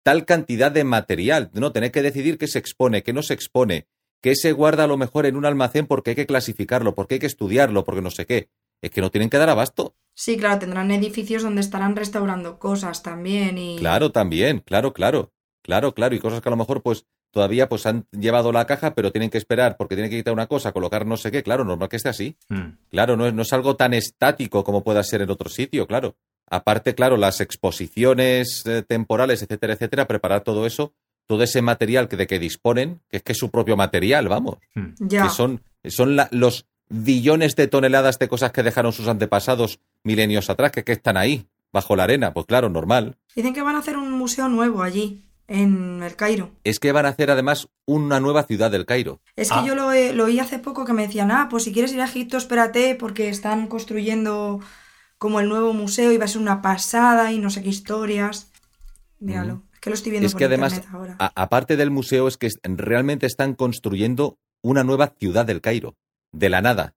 tal 0.02 0.24
cantidad 0.24 0.72
de 0.72 0.84
material, 0.84 1.50
¿no? 1.54 1.72
Tener 1.72 1.92
que 1.92 2.02
decidir 2.02 2.38
qué 2.38 2.46
se 2.46 2.58
expone, 2.58 3.02
qué 3.02 3.12
no 3.12 3.22
se 3.22 3.34
expone, 3.34 3.86
qué 4.22 4.34
se 4.34 4.52
guarda 4.52 4.84
a 4.84 4.86
lo 4.86 4.96
mejor 4.96 5.26
en 5.26 5.36
un 5.36 5.44
almacén 5.44 5.86
porque 5.86 6.10
hay 6.10 6.16
que 6.16 6.26
clasificarlo, 6.26 6.94
porque 6.94 7.14
hay 7.14 7.20
que 7.20 7.26
estudiarlo, 7.26 7.84
porque 7.84 8.02
no 8.02 8.10
sé 8.10 8.26
qué. 8.26 8.48
Es 8.82 8.90
que 8.90 9.00
no 9.00 9.10
tienen 9.10 9.28
que 9.28 9.36
dar 9.36 9.50
abasto. 9.50 9.94
Sí, 10.14 10.36
claro, 10.36 10.58
tendrán 10.58 10.90
edificios 10.90 11.42
donde 11.42 11.60
estarán 11.60 11.96
restaurando 11.96 12.58
cosas 12.58 13.02
también 13.02 13.58
y... 13.58 13.76
Claro, 13.76 14.10
también, 14.10 14.60
claro, 14.60 14.92
claro. 14.92 15.32
Claro, 15.62 15.94
claro, 15.94 16.14
y 16.14 16.18
cosas 16.18 16.40
que 16.40 16.48
a 16.48 16.50
lo 16.50 16.56
mejor 16.56 16.82
pues 16.82 17.06
todavía 17.30 17.68
pues 17.68 17.86
han 17.86 18.06
llevado 18.12 18.52
la 18.52 18.66
caja, 18.66 18.94
pero 18.94 19.12
tienen 19.12 19.30
que 19.30 19.38
esperar 19.38 19.76
porque 19.76 19.94
tienen 19.94 20.10
que 20.10 20.16
quitar 20.18 20.32
una 20.32 20.46
cosa, 20.46 20.72
colocar 20.72 21.06
no 21.06 21.16
sé 21.16 21.30
qué, 21.30 21.42
claro, 21.42 21.64
normal 21.64 21.88
que 21.88 21.96
esté 21.96 22.08
así. 22.08 22.36
Mm. 22.48 22.68
Claro, 22.90 23.16
no 23.16 23.26
es, 23.26 23.34
no 23.34 23.42
es 23.42 23.52
algo 23.52 23.76
tan 23.76 23.94
estático 23.94 24.64
como 24.64 24.82
pueda 24.84 25.02
ser 25.02 25.22
en 25.22 25.30
otro 25.30 25.48
sitio, 25.48 25.86
claro. 25.86 26.16
Aparte, 26.52 26.94
claro, 26.96 27.16
las 27.16 27.40
exposiciones 27.40 28.62
eh, 28.66 28.82
temporales, 28.86 29.42
etcétera, 29.42 29.74
etcétera, 29.74 30.06
preparar 30.06 30.42
todo 30.42 30.66
eso, 30.66 30.92
todo 31.26 31.42
ese 31.42 31.62
material 31.62 32.08
que, 32.08 32.16
de 32.16 32.26
que 32.26 32.38
disponen, 32.38 33.00
que 33.08 33.18
es 33.18 33.22
que 33.22 33.32
es 33.32 33.38
su 33.38 33.50
propio 33.50 33.76
material, 33.76 34.28
vamos. 34.28 34.56
Mm. 34.74 34.86
Ya. 35.08 35.22
Que 35.24 35.28
son, 35.30 35.62
son 35.88 36.16
la- 36.16 36.28
los 36.32 36.66
billones 36.88 37.54
de 37.54 37.68
toneladas 37.68 38.18
de 38.18 38.28
cosas 38.28 38.50
que 38.52 38.62
dejaron 38.64 38.92
sus 38.92 39.06
antepasados 39.06 39.78
milenios 40.02 40.50
atrás, 40.50 40.72
que, 40.72 40.82
que 40.82 40.92
están 40.92 41.16
ahí, 41.16 41.46
bajo 41.72 41.94
la 41.94 42.02
arena. 42.04 42.32
Pues 42.32 42.46
claro, 42.46 42.68
normal. 42.68 43.16
Dicen 43.36 43.54
que 43.54 43.62
van 43.62 43.76
a 43.76 43.78
hacer 43.78 43.96
un 43.96 44.10
museo 44.10 44.48
nuevo 44.48 44.82
allí, 44.82 45.22
en 45.50 46.02
el 46.02 46.14
Cairo. 46.16 46.52
Es 46.64 46.78
que 46.78 46.92
van 46.92 47.04
a 47.06 47.10
hacer 47.10 47.30
además 47.30 47.68
una 47.84 48.20
nueva 48.20 48.44
ciudad 48.44 48.70
del 48.70 48.86
Cairo. 48.86 49.20
Es 49.36 49.48
que 49.50 49.58
Ah. 49.58 49.64
yo 49.66 49.74
lo, 49.74 49.92
he- 49.92 50.12
lo 50.14 50.24
oí 50.26 50.38
hace 50.38 50.58
poco 50.60 50.84
que 50.84 50.92
me 50.92 51.06
decían, 51.06 51.30
ah, 51.32 51.48
pues 51.50 51.64
si 51.64 51.72
quieres 51.72 51.92
ir 51.92 52.00
a 52.00 52.04
Egipto, 52.04 52.36
espérate, 52.36 52.94
porque 52.94 53.28
están 53.28 53.66
construyendo 53.66 54.60
como 55.18 55.40
el 55.40 55.48
nuevo 55.48 55.72
museo 55.74 56.12
y 56.12 56.16
va 56.18 56.24
a 56.26 56.28
ser 56.28 56.40
una 56.40 56.62
pasada 56.62 57.32
y 57.32 57.38
no 57.40 57.50
sé 57.50 57.62
qué 57.62 57.68
historias. 57.68 58.50
Míralo, 59.18 59.56
Mm. 59.56 59.62
es 59.74 59.80
que 59.80 59.90
lo 59.90 59.94
estoy 59.94 60.10
viendo 60.12 60.26
Es 60.28 60.32
por 60.32 60.38
que 60.38 60.44
además, 60.46 60.72
internet 60.74 60.94
ahora. 60.94 61.16
a- 61.18 61.32
aparte 61.42 61.76
del 61.76 61.90
museo, 61.90 62.28
es 62.28 62.36
que 62.36 62.48
realmente 62.62 63.26
están 63.26 63.54
construyendo 63.54 64.38
una 64.62 64.84
nueva 64.84 65.14
ciudad 65.18 65.44
del 65.44 65.60
Cairo, 65.60 65.96
de 66.32 66.48
la 66.48 66.62
nada. 66.62 66.94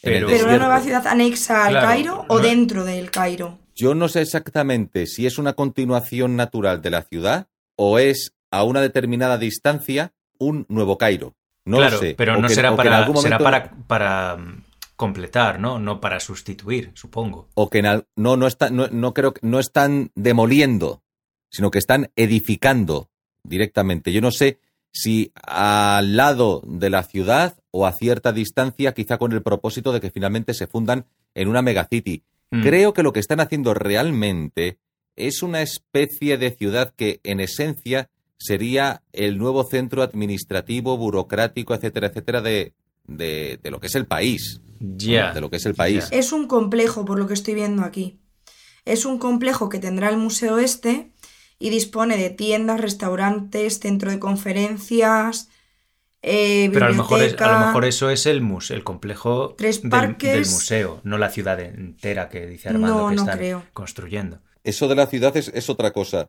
Pero- 0.00 0.28
¿Pero 0.28 0.44
una 0.46 0.58
nueva 0.58 0.80
ciudad 0.80 1.04
anexa 1.08 1.64
al 1.66 1.72
Claro, 1.72 1.86
Cairo 1.88 2.24
o 2.28 2.36
no- 2.36 2.42
dentro 2.42 2.84
del 2.84 3.10
Cairo? 3.10 3.58
Yo 3.74 3.94
no 3.96 4.08
sé 4.08 4.22
exactamente 4.22 5.06
si 5.06 5.26
es 5.26 5.36
una 5.38 5.54
continuación 5.54 6.36
natural 6.36 6.80
de 6.80 6.90
la 6.90 7.02
ciudad 7.02 7.48
o 7.80 7.98
es 7.98 8.34
a 8.50 8.64
una 8.64 8.80
determinada 8.80 9.38
distancia 9.38 10.12
un 10.38 10.66
nuevo 10.68 10.98
Cairo. 10.98 11.34
No 11.64 11.76
claro, 11.78 11.96
lo 11.96 12.00
sé. 12.00 12.14
pero 12.16 12.34
O 12.36 12.40
no 12.40 12.48
que- 12.48 12.54
será 12.54 12.74
para, 12.74 13.06
será 13.20 13.38
para, 13.38 13.70
para 13.86 14.36
mm, 14.36 14.64
completar, 14.96 15.60
¿no? 15.60 15.78
No 15.78 16.00
para 16.00 16.18
sustituir, 16.18 16.90
supongo. 16.94 17.48
o 17.54 17.70
que 17.70 17.78
en 17.78 17.86
al- 17.86 18.06
no 18.16 18.36
no 18.36 18.46
está, 18.46 18.70
no, 18.70 18.88
no 18.88 19.14
creo 19.14 19.32
que 19.34 19.46
no 19.46 19.58
están 19.60 20.10
demoliendo, 20.14 21.02
sino 21.50 21.70
que 21.70 21.78
están 21.78 22.10
edificando 22.16 23.10
directamente. 23.44 24.12
Yo 24.12 24.20
no 24.20 24.30
sé 24.30 24.58
si 24.92 25.30
al 25.42 26.16
lado 26.16 26.62
de 26.66 26.90
la 26.90 27.02
ciudad 27.04 27.58
o 27.70 27.86
a 27.86 27.92
cierta 27.92 28.32
distancia, 28.32 28.94
quizá 28.94 29.18
con 29.18 29.32
el 29.32 29.42
propósito 29.42 29.92
de 29.92 30.00
que 30.00 30.10
finalmente 30.10 30.54
se 30.54 30.66
fundan 30.66 31.06
en 31.34 31.48
una 31.48 31.62
megacity. 31.62 32.24
Mm. 32.50 32.62
Creo 32.62 32.92
que 32.94 33.02
lo 33.02 33.12
que 33.12 33.20
están 33.20 33.40
haciendo 33.40 33.74
realmente 33.74 34.78
es 35.18 35.42
una 35.42 35.60
especie 35.62 36.38
de 36.38 36.50
ciudad 36.50 36.94
que 36.96 37.20
en 37.24 37.40
esencia 37.40 38.08
sería 38.38 39.02
el 39.12 39.36
nuevo 39.38 39.64
centro 39.64 40.02
administrativo, 40.02 40.96
burocrático, 40.96 41.74
etcétera, 41.74 42.06
etcétera, 42.08 42.40
de, 42.40 42.72
de, 43.06 43.58
de 43.62 43.70
lo 43.70 43.80
que 43.80 43.88
es 43.88 43.94
el 43.96 44.06
país. 44.06 44.60
Ya. 44.80 45.32
De 45.32 45.40
lo 45.40 45.50
que 45.50 45.56
es 45.56 45.66
el 45.66 45.74
país. 45.74 46.06
Es 46.12 46.32
un 46.32 46.46
complejo, 46.46 47.04
por 47.04 47.18
lo 47.18 47.26
que 47.26 47.34
estoy 47.34 47.54
viendo 47.54 47.82
aquí. 47.82 48.20
Es 48.84 49.04
un 49.04 49.18
complejo 49.18 49.68
que 49.68 49.80
tendrá 49.80 50.08
el 50.08 50.16
museo 50.16 50.58
este 50.58 51.10
y 51.58 51.70
dispone 51.70 52.16
de 52.16 52.30
tiendas, 52.30 52.80
restaurantes, 52.80 53.80
centro 53.80 54.10
de 54.12 54.20
conferencias, 54.20 55.48
eh, 56.22 56.70
Pero 56.72 56.86
a 56.86 56.88
lo, 56.90 56.94
mejor 56.94 57.18
es- 57.18 57.24
a 57.24 57.26
biblioteca. 57.32 57.60
lo 57.60 57.66
mejor 57.66 57.84
eso 57.84 58.10
es 58.10 58.26
el, 58.26 58.40
mus 58.40 58.70
el 58.70 58.84
complejo 58.84 59.54
Tres 59.58 59.82
del, 59.82 59.90
parques. 59.90 60.32
del 60.32 60.46
museo, 60.46 61.00
no 61.04 61.18
la 61.18 61.30
ciudad 61.30 61.58
entera 61.60 62.28
que 62.28 62.46
dice 62.46 62.68
Armando 62.68 62.98
No, 63.02 63.08
que 63.10 63.14
no 63.16 63.22
están 63.22 63.38
creo. 63.38 63.64
construyendo. 63.72 64.40
Eso 64.68 64.86
de 64.86 64.94
la 64.96 65.06
ciudad 65.06 65.34
es, 65.34 65.48
es 65.54 65.70
otra 65.70 65.92
cosa. 65.92 66.28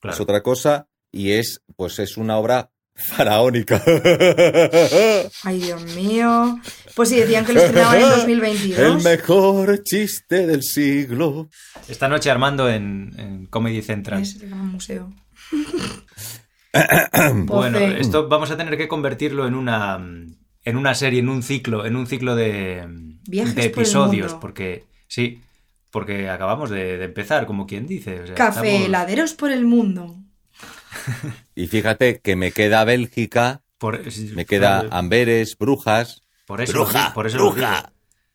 Claro. 0.00 0.14
Es 0.14 0.20
otra 0.20 0.42
cosa 0.42 0.88
y 1.12 1.32
es, 1.32 1.60
pues 1.76 1.98
es 1.98 2.16
una 2.16 2.38
obra 2.38 2.70
faraónica. 2.94 3.82
Ay, 5.44 5.60
Dios 5.60 5.84
mío. 5.94 6.58
Pues 6.94 7.10
sí, 7.10 7.16
decían 7.16 7.44
que 7.44 7.52
lo 7.52 7.60
estrenaban 7.60 8.00
en 8.00 8.08
2022. 8.08 8.78
El 8.78 9.02
mejor 9.02 9.82
chiste 9.82 10.46
del 10.46 10.62
siglo. 10.62 11.50
Esta 11.86 12.08
noche 12.08 12.30
Armando 12.30 12.70
en, 12.70 13.14
en 13.18 13.46
Comedy 13.46 13.82
Central. 13.82 14.22
Es 14.22 14.36
el 14.36 14.48
gran 14.48 14.68
museo. 14.68 15.12
Bueno, 17.46 17.78
Poce. 17.78 18.00
esto 18.02 18.28
vamos 18.28 18.50
a 18.50 18.56
tener 18.58 18.76
que 18.76 18.86
convertirlo 18.86 19.46
en 19.46 19.54
una 19.54 19.96
en 19.96 20.76
una 20.76 20.94
serie, 20.94 21.20
en 21.20 21.30
un 21.30 21.42
ciclo, 21.42 21.86
en 21.86 21.96
un 21.96 22.06
ciclo 22.06 22.36
de, 22.36 22.84
de 23.24 23.64
episodios, 23.64 24.34
porque 24.34 24.84
sí, 25.08 25.40
porque 25.96 26.28
acabamos 26.28 26.68
de, 26.68 26.98
de 26.98 27.04
empezar, 27.06 27.46
como 27.46 27.66
quien 27.66 27.86
dice. 27.86 28.20
o 28.20 28.26
sea, 28.26 28.34
Café, 28.34 28.58
estamos 28.68 28.86
heladeros 28.88 29.32
por 29.32 29.50
el 29.50 29.64
mundo. 29.64 30.14
Y 31.54 31.68
fíjate 31.68 32.20
que 32.20 32.36
me 32.36 32.52
queda 32.52 32.84
Bélgica, 32.84 33.62
por- 33.78 34.02
me 34.34 34.44
queda 34.44 34.82
por- 34.82 34.88
Amberes, 34.94 35.56
Brujas. 35.56 36.20
por 36.46 36.60
eso, 36.60 36.72
bruja, 36.74 37.14
por 37.14 37.26
eso 37.26 37.38
bruja. 37.38 37.92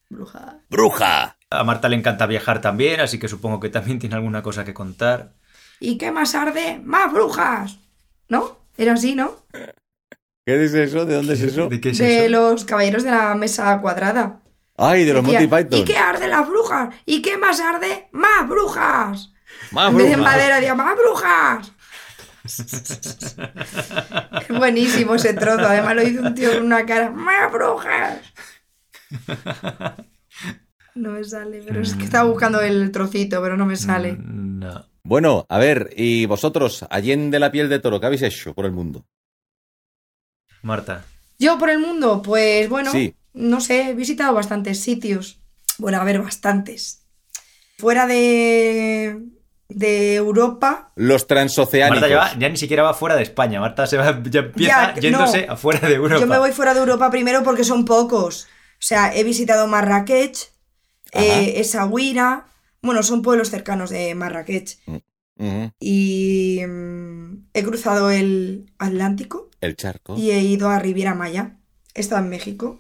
Bruja. 0.10 0.58
bruja. 0.72 1.38
A 1.52 1.64
Marta 1.64 1.88
le 1.88 1.98
encanta 1.98 2.26
viajar 2.26 2.62
también, 2.62 3.00
así 3.00 3.20
que 3.20 3.28
supongo 3.28 3.60
que 3.60 3.70
también 3.70 4.00
tiene 4.00 4.16
alguna 4.16 4.42
cosa 4.42 4.66
que 4.66 4.74
contar. 4.74 5.34
¿Y 5.80 6.00
qué 6.00 6.12
más 6.12 6.34
arde? 6.34 6.82
¡Más 6.84 7.14
brujas! 7.14 7.78
¿No? 8.28 8.58
Era 8.76 8.94
así, 8.94 9.14
¿no? 9.14 9.36
¿Qué 10.48 10.66
es 10.66 10.74
eso? 10.74 11.06
¿De 11.06 11.14
dónde 11.14 11.34
es 11.36 11.42
eso? 11.52 11.70
¿De 11.70 11.80
qué 11.80 11.92
es 11.92 12.00
de 12.00 12.26
eso? 12.26 12.30
los 12.32 12.66
caballeros 12.66 13.04
de 13.04 13.12
la 13.12 13.36
mesa 13.36 13.80
cuadrada. 13.82 14.41
Ay, 14.84 15.06
de 15.06 15.14
los 15.14 15.24
Monty 15.24 15.46
Python. 15.46 15.80
¿Y 15.80 15.84
qué 15.84 15.96
arde 15.96 16.28
las 16.28 16.48
brujas? 16.48 16.96
¿Y 17.06 17.22
qué 17.22 17.38
más 17.38 17.60
arde? 17.60 18.10
¡Más 18.14 18.50
brujas! 18.50 19.32
Más 19.72 19.92
en 19.92 19.98
vez 19.98 20.10
de 20.10 20.16
brujas. 20.16 20.34
madera, 20.34 20.56
decía, 20.56 20.74
¡más 20.74 20.98
brujas! 20.98 21.72
es 24.50 24.58
buenísimo 24.58 25.14
ese 25.16 25.36
trozo. 25.36 25.68
Además 25.68 25.96
lo 25.96 26.04
hizo 26.04 26.22
un 26.24 26.34
tío 26.34 26.54
con 26.54 26.64
una 26.66 26.84
cara, 26.86 27.12
¡más 27.12 27.52
brujas! 27.52 28.22
No 30.96 31.12
me 31.12 31.24
sale, 31.24 31.62
pero 31.66 31.82
es 31.82 31.94
que 31.94 32.04
estaba 32.06 32.28
buscando 32.28 32.60
el 32.60 32.92
trocito, 32.92 33.40
pero 33.42 33.56
no 33.58 33.68
me 33.68 33.76
sale. 33.76 34.18
No. 34.20 34.86
Bueno, 35.04 35.46
a 35.48 35.60
ver, 35.60 35.92
y 35.96 36.26
vosotros, 36.26 36.86
Allende 36.90 37.40
la 37.40 37.52
piel 37.52 37.70
de 37.70 37.80
toro, 37.80 38.00
¿qué 38.00 38.08
habéis 38.08 38.24
hecho 38.24 38.56
por 38.56 38.66
el 38.66 38.72
mundo? 38.72 39.06
Marta. 40.64 41.06
Yo 41.38 41.58
por 41.60 41.70
el 41.70 41.80
mundo, 41.80 42.22
pues 42.24 42.68
bueno, 42.68 42.92
Sí. 42.92 43.16
No 43.34 43.62
sé, 43.62 43.90
he 43.90 43.94
visitado 43.94 44.34
bastantes 44.34 44.80
sitios. 44.80 45.42
Bueno, 45.78 46.00
a 46.00 46.04
ver, 46.04 46.22
bastantes. 46.22 47.06
Fuera 47.78 48.06
de, 48.08 49.20
de 49.70 50.16
Europa, 50.16 50.92
Los 50.96 51.28
transoceánicos. 51.28 52.02
Marta 52.02 52.10
ya, 52.10 52.18
va- 52.18 52.40
ya 52.40 52.50
ni 52.50 52.58
siquiera 52.58 52.84
va 52.84 52.94
fuera 52.94 53.16
de 53.16 53.24
España. 53.24 53.60
Marta 53.60 53.88
se 53.88 53.98
va, 53.98 54.22
ya 54.30 54.42
empieza 54.42 54.94
Ya, 54.96 55.02
yéndose 55.02 55.48
no. 55.48 55.54
afuera 55.54 55.88
de 55.88 55.96
Europa. 55.96 56.20
yo 56.22 56.28
me 56.28 56.38
voy 56.38 56.52
fuera 56.52 56.74
de 56.74 56.80
Europa 56.82 57.10
primero 57.10 57.44
porque 57.44 57.64
son 57.64 57.86
pocos. 57.86 58.44
O 58.46 58.84
sea, 58.84 59.16
he 59.16 59.24
visitado 59.24 59.68
Marrakech, 59.68 60.52
eh, 61.14 61.54
Essaouira, 61.58 62.46
bueno, 62.82 63.02
son 63.04 63.22
pueblos 63.22 63.50
cercanos 63.50 63.90
de 63.90 64.14
Marrakech. 64.16 64.78
Ujú, 65.38 65.72
Y 65.80 66.62
mm, 66.68 67.46
he 67.54 67.64
cruzado 67.64 68.12
el 68.12 68.72
Atlántico 68.78 69.50
El 69.62 69.76
charco. 69.76 70.16
y 70.18 70.32
he 70.32 70.40
ido 70.42 70.70
a 70.70 70.78
Riviera 70.80 71.16
Maya. 71.16 71.58
He 71.96 72.02
estado 72.02 72.22
en 72.24 72.30
México. 72.30 72.78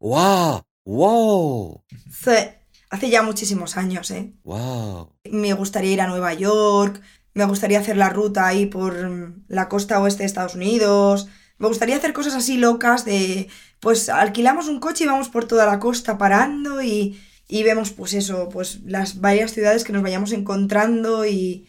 ¡Wow! 0.00 0.62
¡Wow! 0.84 1.82
Hace- 2.22 2.54
Hace 2.88 3.10
ya 3.10 3.22
muchísimos 3.22 3.76
años, 3.76 4.10
¿eh? 4.12 4.32
¡Wow! 4.44 5.12
Me 5.24 5.52
gustaría 5.54 5.92
ir 5.92 6.00
a 6.00 6.06
Nueva 6.06 6.34
York, 6.34 7.02
me 7.34 7.44
gustaría 7.46 7.80
hacer 7.80 7.96
la 7.96 8.10
ruta 8.10 8.46
ahí 8.46 8.66
por 8.66 8.94
mm, 9.10 9.44
la 9.48 9.68
costa 9.68 10.00
oeste 10.00 10.22
de 10.22 10.26
Estados 10.26 10.54
Unidos, 10.54 11.28
me 11.58 11.68
gustaría 11.68 11.96
hacer 11.96 12.12
cosas 12.12 12.34
así 12.34 12.58
locas 12.58 13.04
de, 13.04 13.48
pues 13.80 14.08
alquilamos 14.08 14.68
un 14.68 14.80
coche 14.80 15.04
y 15.04 15.06
vamos 15.08 15.28
por 15.30 15.46
toda 15.46 15.66
la 15.66 15.80
costa 15.80 16.18
parando 16.18 16.82
y, 16.82 17.20
y 17.48 17.62
vemos 17.64 17.90
pues 17.92 18.14
eso, 18.14 18.48
pues 18.50 18.82
las 18.84 19.20
varias 19.20 19.52
ciudades 19.52 19.84
que 19.84 19.92
nos 19.92 20.02
vayamos 20.02 20.32
encontrando 20.32 21.26
y... 21.26 21.66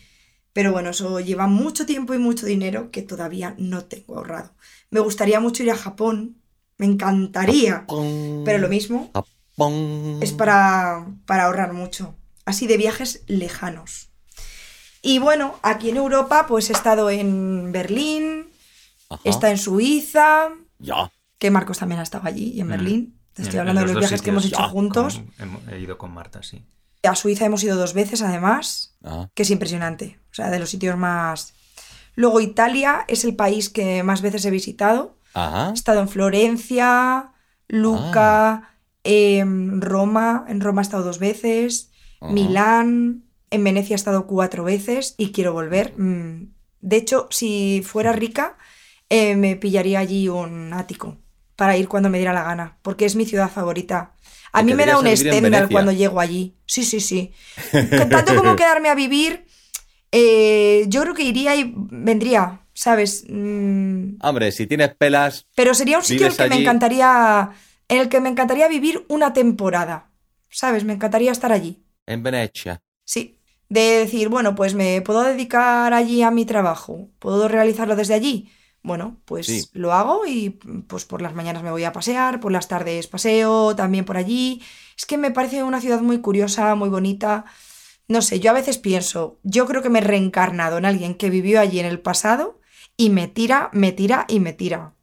Pero 0.54 0.72
bueno, 0.72 0.90
eso 0.90 1.20
lleva 1.20 1.48
mucho 1.48 1.86
tiempo 1.86 2.14
y 2.14 2.18
mucho 2.18 2.46
dinero 2.46 2.90
que 2.92 3.04
todavía 3.04 3.56
no 3.60 3.86
tengo 3.86 4.18
ahorrado. 4.18 4.56
Me 4.90 5.00
gustaría 5.00 5.40
mucho 5.40 5.64
ir 5.64 5.72
a 5.72 5.78
Japón, 5.78 6.42
me 6.78 6.86
encantaría, 6.86 7.86
pero 8.46 8.58
lo 8.60 8.70
mismo, 8.70 9.10
Japón. 9.14 10.20
es 10.22 10.32
para, 10.34 11.06
para 11.26 11.46
ahorrar 11.46 11.74
mucho. 11.74 12.16
Así 12.46 12.68
de 12.68 12.78
viajes 12.78 13.24
lejanos. 13.28 14.10
Y 15.02 15.20
bueno, 15.20 15.60
aquí 15.64 15.90
en 15.90 15.98
Europa 15.98 16.46
pues 16.48 16.70
he 16.70 16.74
estado 16.74 17.10
en 17.10 17.72
Berlín, 17.72 18.48
Ajá. 19.10 19.22
estado 19.26 19.52
en 19.52 19.58
Suiza, 19.58 20.50
Ya. 20.80 21.12
que 21.40 21.52
Marcos 21.52 21.80
también 21.80 22.00
ha 22.00 22.04
estado 22.04 22.28
allí 22.28 22.52
y 22.54 22.62
en 22.62 22.68
Mm. 22.68 22.72
Berlín. 22.72 23.20
Te 23.34 23.42
estoy 23.44 23.56
En- 23.56 23.60
hablando 23.62 23.82
en 23.82 23.88
de 23.88 23.94
los 23.94 24.00
viajes 24.02 24.22
que 24.22 24.30
hemos 24.32 24.46
hecho 24.46 24.58
Ya, 24.60 24.70
juntos. 24.70 25.22
Con- 25.38 25.62
he 25.74 25.80
ido 25.80 25.98
con 25.98 26.12
Marta, 26.12 26.42
sí. 26.42 26.66
A 27.04 27.16
Suiza 27.16 27.46
hemos 27.46 27.64
ido 27.64 27.78
dos 27.78 27.94
veces 27.94 28.22
además, 28.22 28.96
Ah. 29.04 29.30
que 29.34 29.44
es 29.44 29.50
impresionante. 29.52 30.20
O 30.32 30.34
sea, 30.34 30.50
de 30.50 30.60
los 30.60 30.70
sitios 30.70 30.98
más... 30.98 31.54
Luego 32.16 32.42
Italia 32.42 33.06
es 33.08 33.24
el 33.26 33.36
país 33.36 33.70
que 33.70 34.02
más 34.04 34.22
veces 34.22 34.44
he 34.46 34.50
visitado. 34.52 35.17
Ajá. 35.38 35.70
He 35.70 35.74
estado 35.74 36.02
en 36.02 36.10
Florencia, 36.10 37.32
Luca, 37.68 38.74
en 39.04 39.82
Roma. 39.82 40.46
En 40.48 40.62
Roma 40.62 40.82
he 40.82 40.84
estado 40.84 41.04
dos 41.04 41.20
veces. 41.20 41.92
Ajá. 42.22 42.34
Milán. 42.34 43.24
En 43.50 43.64
Venecia 43.64 43.94
he 43.94 43.96
estado 43.96 44.28
cuatro 44.28 44.64
veces 44.64 45.16
y 45.18 45.32
quiero 45.32 45.54
volver. 45.54 45.94
Mm, 45.98 46.54
De 46.82 46.98
hecho, 46.98 47.28
si 47.32 47.82
fuera 47.86 48.12
rica, 48.14 48.58
eh, 49.10 49.36
me 49.36 49.56
pillaría 49.56 50.00
allí 50.00 50.28
un 50.30 50.74
ático 50.74 51.18
para 51.56 51.78
ir 51.78 51.88
cuando 51.88 52.10
me 52.10 52.18
diera 52.20 52.34
la 52.34 52.44
gana, 52.44 52.78
porque 52.82 53.06
es 53.06 53.16
mi 53.16 53.26
ciudad 53.26 53.50
favorita. 53.50 54.14
A 54.52 54.60
¿Te 54.60 54.66
mí 54.66 54.74
me 54.76 54.86
da 54.86 55.00
un 55.00 55.08
Stendhal 55.08 55.70
cuando 55.70 55.92
llego 55.92 56.20
allí. 56.20 56.56
Sí, 56.66 56.84
sí, 56.84 57.00
sí. 57.00 57.32
Tanto 58.10 58.36
como 58.36 58.56
quedarme 58.58 58.90
a 58.90 58.96
vivir, 58.96 59.46
eh, 60.12 60.86
yo 60.88 61.02
creo 61.02 61.14
que 61.14 61.24
iría 61.24 61.56
y 61.56 61.74
vendría, 61.76 62.62
¿sabes? 62.78 63.26
Mm, 63.28 64.18
Hombre, 64.22 64.52
si 64.52 64.68
tienes 64.68 64.94
pelas, 64.96 65.48
pero 65.56 65.74
sería 65.74 65.98
un 65.98 66.04
sitio 66.04 66.28
en 66.28 66.32
el 66.32 66.38
que 66.38 66.48
me 66.50 66.62
encantaría, 66.62 67.50
en 67.88 68.00
el 68.02 68.08
que 68.08 68.20
me 68.22 68.30
encantaría 68.30 68.68
vivir 68.68 69.04
una 69.10 69.34
temporada, 69.34 70.12
¿sabes? 70.50 70.84
Me 70.84 70.94
encantaría 70.94 71.32
estar 71.32 71.52
allí. 71.52 71.84
en 72.06 72.22
Venecia. 72.22 72.80
Sí. 73.04 73.40
De 73.68 73.82
decir, 73.82 74.30
bueno, 74.30 74.54
pues 74.56 74.76
me 74.76 75.02
puedo 75.02 75.24
dedicar 75.24 75.92
allí 75.94 76.22
a 76.22 76.30
mi 76.32 76.46
trabajo, 76.46 77.10
puedo 77.20 77.48
realizarlo 77.48 77.96
desde 77.96 78.14
allí. 78.14 78.50
Bueno, 78.84 79.18
pues 79.26 79.48
Sí. 79.48 79.64
lo 79.74 79.92
hago 79.92 80.26
y 80.28 80.52
pues 80.88 81.04
por 81.06 81.22
las 81.24 81.34
mañanas 81.34 81.64
me 81.64 81.72
voy 81.72 81.84
a 81.84 81.92
pasear, 81.92 82.40
por 82.40 82.52
las 82.52 82.68
tardes 82.70 83.08
paseo 83.08 83.76
también 83.76 84.06
por 84.06 84.18
allí. 84.18 84.62
Es 84.96 85.06
que 85.08 85.18
me 85.18 85.32
parece 85.32 85.64
una 85.64 85.82
ciudad 85.82 86.00
muy 86.02 86.20
curiosa, 86.20 86.76
muy 86.76 86.90
bonita. 86.90 87.44
No 88.08 88.22
sé, 88.22 88.40
yo 88.40 88.52
a 88.52 88.54
veces 88.54 88.78
pienso, 88.78 89.40
yo 89.44 89.66
creo 89.66 89.82
que 89.82 89.90
me 89.90 90.00
he 90.00 90.04
reencarnado 90.04 90.78
en 90.78 90.86
alguien 90.86 91.16
que 91.16 91.30
vivió 91.32 91.60
allí 91.60 91.80
en 91.80 91.88
el 91.88 92.00
pasado 92.00 92.57
y 92.98 93.10
me 93.12 93.28
tira, 93.28 93.70
me 93.74 93.92
tira 93.92 94.26
y 94.28 94.40
me 94.40 94.54
tira. 94.54 94.94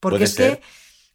Porque 0.00 0.24
es 0.24 0.34
ser. 0.34 0.58
que 0.58 0.62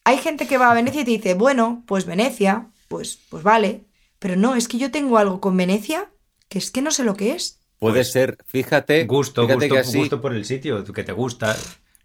hay 0.06 0.18
gente 0.20 0.48
que 0.48 0.58
va 0.58 0.72
a 0.72 0.74
Venecia 0.74 1.02
y 1.02 1.06
te 1.06 1.12
dice, 1.12 1.34
bueno, 1.34 1.84
pues 1.88 2.06
Venecia, 2.06 2.68
pues, 2.88 3.20
pues 3.30 3.44
vale. 3.44 3.84
Pero 4.20 4.36
no, 4.36 4.56
es 4.56 4.68
que 4.68 4.78
yo 4.78 4.92
tengo 4.92 5.18
algo 5.18 5.42
con 5.42 5.58
Venecia 5.58 6.10
que 6.50 6.60
es 6.60 6.72
que 6.72 6.82
no 6.82 6.92
sé 6.92 7.04
lo 7.04 7.16
que 7.16 7.34
es. 7.34 7.60
Puede 7.80 8.04
ser, 8.06 8.38
fíjate. 8.48 9.04
Gusto, 9.06 9.42
fíjate 9.44 9.66
gusto, 9.68 9.76
que 9.76 9.80
así- 9.82 9.98
gusto 10.00 10.22
por 10.22 10.34
el 10.34 10.46
sitio 10.46 10.84
que 10.86 11.04
te 11.04 11.12
gusta. 11.12 11.56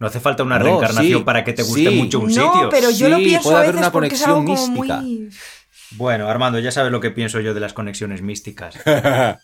No 0.01 0.09
hace 0.09 0.19
falta 0.19 0.43
una 0.43 0.59
No, 0.59 0.65
reencarnación 0.65 1.21
sí, 1.21 1.25
para 1.25 1.45
que 1.45 1.53
te 1.53 1.63
guste 1.63 1.91
sí. 1.91 1.97
mucho 1.97 2.19
un 2.19 2.35
no, 2.35 2.53
sitio. 2.53 2.69
pero 2.71 2.91
yo 2.91 3.09
lo 3.09 3.19
pienso 3.19 3.45
puede 3.45 3.57
a 3.57 3.59
haber 3.61 3.71
veces 3.73 3.81
una 3.83 3.93
porque 3.93 4.07
es 4.09 4.23
conexión 4.23 4.31
algo 4.49 4.55
como 4.55 4.67
muy... 4.69 5.31
Bueno, 5.93 6.27
Armando, 6.29 6.59
ya 6.59 6.73
sabes 6.73 6.91
lo 6.91 7.01
que 7.01 7.11
pienso 7.11 7.39
yo 7.41 7.55
de 7.55 7.61
las 7.61 7.73
conexiones 7.73 8.21
místicas. 8.23 8.75
pero 8.85 9.37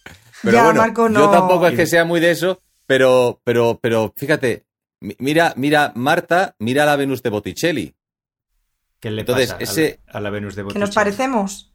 Ya, 0.45 0.64
bueno, 0.64 0.80
Marco, 0.80 1.03
yo 1.05 1.09
no. 1.11 1.30
tampoco 1.30 1.66
es 1.68 1.76
que 1.76 1.86
sea 1.86 2.05
muy 2.05 2.20
de 2.20 2.30
eso, 2.32 2.61
pero, 2.86 3.41
pero, 3.45 3.78
pero 3.80 4.12
fíjate, 4.16 4.64
mira, 5.01 5.53
mira, 5.57 5.93
Marta, 5.95 6.55
mira 6.59 6.85
la 6.87 6.97
Venus 6.97 7.23
de 7.23 7.31
Botticelli. 7.31 7.95
¿Qué 9.01 9.11
le 9.11 9.21
Entonces, 9.21 9.47
pasa 9.53 9.57
a 9.57 9.59
la- 9.59 9.65
ese- 9.65 10.01
a 10.09 10.21
la 10.21 10.31
Venus 10.31 10.55
de 10.57 10.63
Que 10.63 10.65
nos 10.67 10.75
Botticelli? 10.75 10.95
parecemos. 10.95 11.73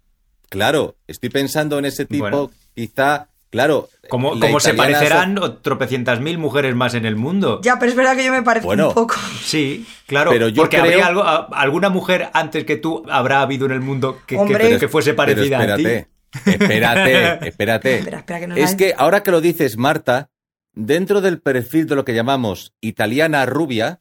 Claro, 0.49 0.95
estoy 1.07 1.29
pensando 1.29 1.79
en 1.79 1.85
ese 1.85 2.05
tipo, 2.05 2.23
Bueno. 2.23 2.51
quizá 2.75 3.29
Claro. 3.49 3.87
Como, 4.09 4.39
como 4.39 4.59
se 4.59 4.73
parecerán 4.73 5.37
o 5.37 5.53
tropecientas 5.57 6.19
mil 6.19 6.39
mujeres 6.39 6.73
más 6.73 6.95
en 6.95 7.05
el 7.05 7.15
mundo. 7.15 7.61
Ya, 7.63 7.77
pero 7.77 7.91
es 7.91 7.95
verdad 7.95 8.15
que 8.15 8.25
yo 8.25 8.31
me 8.31 8.41
parezco 8.41 8.65
Bueno. 8.65 8.87
un 8.87 8.93
poco. 8.95 9.13
Sí, 9.43 9.85
claro. 10.07 10.31
Pero 10.31 10.47
yo 10.47 10.63
porque 10.63 10.77
creo- 10.79 10.89
habría 10.89 11.05
algo, 11.05 11.21
a- 11.21 11.49
alguna 11.53 11.89
mujer 11.89 12.31
antes 12.33 12.65
que 12.65 12.77
tú 12.77 13.03
habrá 13.11 13.41
habido 13.43 13.67
en 13.67 13.73
el 13.73 13.79
mundo 13.81 14.17
que, 14.25 14.35
que- 14.37 14.41
Hombre. 14.41 14.79
que 14.79 14.87
fuese 14.87 15.13
Pero 15.13 15.17
parecida 15.17 15.59
a 15.59 15.75
ti. 15.77 15.85
espérate, 15.85 16.07
espérate, 16.47 17.47
espérate. 17.47 17.95
Espera, 17.99 18.17
espera, 18.17 18.39
que 18.39 18.47
no 18.47 18.55
Es 18.55 18.73
que 18.73 18.95
ahora 18.97 19.21
que 19.21 19.29
lo 19.29 19.39
dices, 19.39 19.77
Marta, 19.77 20.31
dentro 20.73 21.21
del 21.21 21.39
perfil 21.41 21.87
de 21.87 21.95
lo 21.95 22.05
que 22.05 22.13
llamamos 22.13 22.73
italiana 22.81 23.45
rubia, 23.45 23.99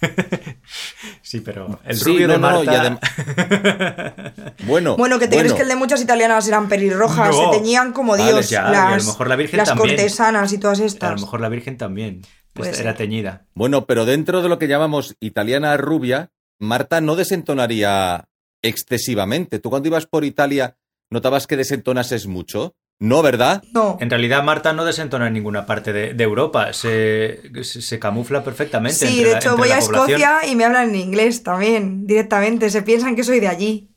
Sí, 1.22 1.40
pero 1.40 1.80
el 1.84 1.96
Sí, 1.96 2.04
rubio 2.04 2.28
no, 2.28 2.32
de 2.34 2.38
no, 2.38 2.62
y 2.62 2.66
Marta... 2.66 4.34
bueno, 4.66 4.96
Bueno, 4.96 5.18
que 5.18 5.26
te 5.28 5.38
crees 5.38 5.54
que 5.54 5.62
el 5.62 5.68
de 5.68 5.76
muchas 5.76 6.00
italianas 6.02 6.46
eran 6.48 6.68
pelirrojas, 6.68 7.30
No. 7.34 7.52
se 7.52 7.58
teñían 7.58 7.92
como 7.92 8.12
Vale, 8.12 8.24
Dios. 8.32 8.50
ya, 8.50 8.62
y 8.62 8.64
a 8.66 8.68
lo 8.68 8.90
las, 8.96 9.06
mejor 9.06 9.28
la 9.28 9.36
Virgen 9.36 9.56
las 9.58 9.68
también. 9.68 9.96
cortesanas 9.96 10.52
y 10.52 10.58
todas 10.58 10.80
A 10.80 10.84
estas. 10.84 11.10
lo 11.12 11.20
mejor 11.26 11.40
la 11.40 11.48
Virgen 11.48 11.76
también 11.78 12.22
Puede 12.52 12.70
era 12.70 12.76
ser. 12.90 12.96
teñida. 12.96 13.46
Bueno, 13.54 13.86
pero 13.86 14.04
dentro 14.04 14.42
de 14.42 14.48
lo 14.48 14.58
que 14.58 14.68
llamamos 14.68 15.16
italiana 15.20 15.76
rubia, 15.76 16.30
Marta 16.58 17.00
no 17.00 17.16
desentonaría 17.16 18.28
excesivamente. 18.62 19.58
Tú 19.58 19.70
cuando 19.70 19.88
ibas 19.88 20.06
por 20.06 20.24
Italia, 20.24 20.76
¿notabas 21.10 21.46
que 21.46 21.56
desentonases 21.56 22.26
mucho? 22.26 22.74
No, 22.98 23.20
¿verdad? 23.22 23.62
No. 23.72 23.98
En 24.00 24.08
realidad 24.08 24.42
Marta 24.42 24.72
no 24.72 24.84
desentona 24.84 25.26
en 25.26 25.34
ninguna 25.34 25.66
parte 25.66 25.92
de, 25.92 26.14
de 26.14 26.24
Europa, 26.24 26.72
se, 26.72 27.42
se, 27.62 27.82
se 27.82 27.98
camufla 27.98 28.42
perfectamente. 28.42 29.06
Sí, 29.06 29.18
entre 29.18 29.24
de 29.24 29.30
la- 29.32 29.38
hecho 29.38 29.50
entre 29.50 29.60
voy 29.62 29.70
a 29.72 29.78
población. 29.80 30.20
Escocia 30.22 30.50
y 30.50 30.56
me 30.56 30.64
hablan 30.64 30.88
en 30.90 30.94
inglés 30.96 31.42
también, 31.42 32.06
directamente. 32.06 32.70
Se 32.70 32.82
piensan 32.82 33.14
que 33.14 33.22
soy 33.24 33.40
de 33.40 33.48
allí. 33.48 33.88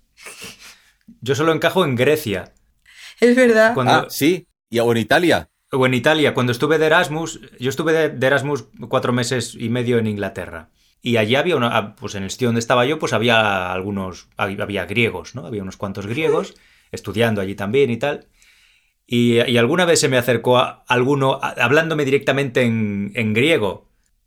Yo 1.21 1.35
solo 1.35 1.53
encajo 1.53 1.85
en 1.85 1.95
Grecia. 1.95 2.53
Es 3.19 3.35
verdad. 3.35 3.73
Cuando- 3.73 3.93
Ah, 3.93 4.07
sí. 4.09 4.47
Y 4.69 4.79
o 4.79 4.91
en 4.91 4.97
Italia. 4.97 5.49
O 5.71 5.85
en 5.85 5.93
Italia, 5.93 6.33
cuando 6.33 6.51
estuve 6.51 6.77
de 6.77 6.87
Erasmus, 6.87 7.39
yo 7.59 7.69
estuve 7.69 7.93
de, 7.93 8.09
de 8.09 8.27
Erasmus 8.27 8.65
cuatro 8.89 9.13
meses 9.13 9.55
y 9.57 9.69
medio 9.69 9.97
en 9.97 10.07
Inglaterra. 10.07 10.69
Y 11.01 11.17
allí 11.17 11.35
había 11.35 11.55
una, 11.55 11.75
ah, 11.77 11.95
pues 11.95 12.15
en 12.15 12.23
el 12.23 12.31
sitio 12.31 12.49
donde 12.49 12.59
estaba 12.59 12.85
yo, 12.85 12.99
pues 12.99 13.13
había 13.13 13.71
algunos, 13.71 14.27
había 14.35 14.85
griegos, 14.85 15.35
¿no? 15.35 15.45
Había 15.45 15.61
unos 15.61 15.77
cuantos 15.77 16.05
griegos 16.07 16.55
estudiando 16.91 17.39
allí 17.39 17.55
también 17.55 17.89
y 17.91 17.97
tal. 17.97 18.27
Y, 19.11 19.41
y 19.41 19.57
alguna 19.57 19.85
vez 19.85 19.99
se 19.99 20.07
me 20.07 20.17
acercó 20.17 20.59
a 20.59 20.83
alguno 20.87 21.39
a- 21.41 21.55
hablándome 21.63 22.05
directamente 22.05 22.61
en, 22.61 23.11
en 23.15 23.33
griego. 23.33 23.69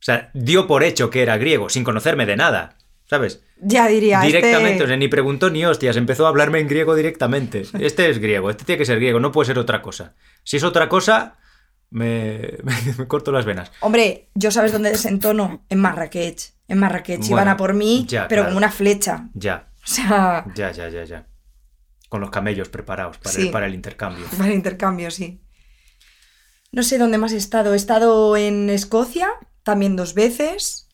O 0.00 0.04
sea, 0.04 0.30
dio 0.34 0.66
por 0.66 0.82
hecho 0.82 1.08
que 1.10 1.22
era 1.22 1.36
griego, 1.38 1.68
sin 1.68 1.84
conocerme 1.84 2.26
de 2.26 2.34
nada, 2.36 2.76
¿sabes? 3.08 3.44
Ya 3.60 3.86
diría. 3.86 4.20
Directamente, 4.22 4.72
este- 4.72 4.84
o 4.84 4.86
sea, 4.88 4.96
ni 4.96 5.06
preguntó 5.06 5.50
ni 5.50 5.64
hostias, 5.64 5.96
empezó 5.96 6.26
a 6.26 6.30
hablarme 6.30 6.58
en 6.58 6.66
griego 6.66 6.96
directamente. 6.96 7.62
Este 7.78 8.10
es 8.10 8.18
griego, 8.18 8.50
este 8.50 8.64
tiene 8.64 8.78
que 8.78 8.84
ser 8.84 8.96
griego, 8.98 9.20
no 9.20 9.30
puede 9.30 9.46
ser 9.46 9.58
otra 9.60 9.80
cosa. 9.82 10.14
Si 10.42 10.56
es 10.56 10.64
otra 10.64 10.88
cosa, 10.88 11.36
me, 11.90 12.58
me 12.98 13.06
corto 13.06 13.30
las 13.30 13.44
venas. 13.44 13.70
Hombre, 13.80 14.30
yo 14.34 14.50
sabes 14.50 14.72
dónde 14.72 14.90
desentono. 14.90 15.64
En 15.68 15.78
Marrakech. 15.78 16.54
En 16.66 16.78
Marrakech 16.78 17.18
Bueno, 17.20 17.34
iban 17.36 17.48
a 17.48 17.56
por 17.56 17.74
mí, 17.74 18.04
ya, 18.08 18.26
pero 18.26 18.42
claro. 18.42 18.48
como 18.50 18.58
una 18.58 18.70
flecha. 18.72 19.28
Ya, 19.34 19.68
O 19.84 19.86
sea, 19.86 20.44
ya, 20.56 20.72
ya, 20.72 20.88
ya, 20.88 21.04
ya. 21.04 21.26
Con 22.12 22.20
los 22.20 22.28
camellos 22.28 22.68
preparados 22.68 23.16
para, 23.16 23.34
Sí. 23.34 23.42
el, 23.46 23.50
para 23.50 23.64
el 23.64 23.72
intercambio. 23.74 24.26
para 24.36 24.50
el 24.50 24.54
intercambio, 24.54 25.10
sí. 25.10 25.40
No 26.70 26.82
sé 26.82 26.98
dónde 26.98 27.16
más 27.16 27.32
he 27.32 27.38
estado. 27.38 27.72
He 27.72 27.76
estado 27.78 28.36
en 28.36 28.68
Escocia, 28.68 29.30
también 29.62 29.96
dos 29.96 30.12
veces. 30.12 30.90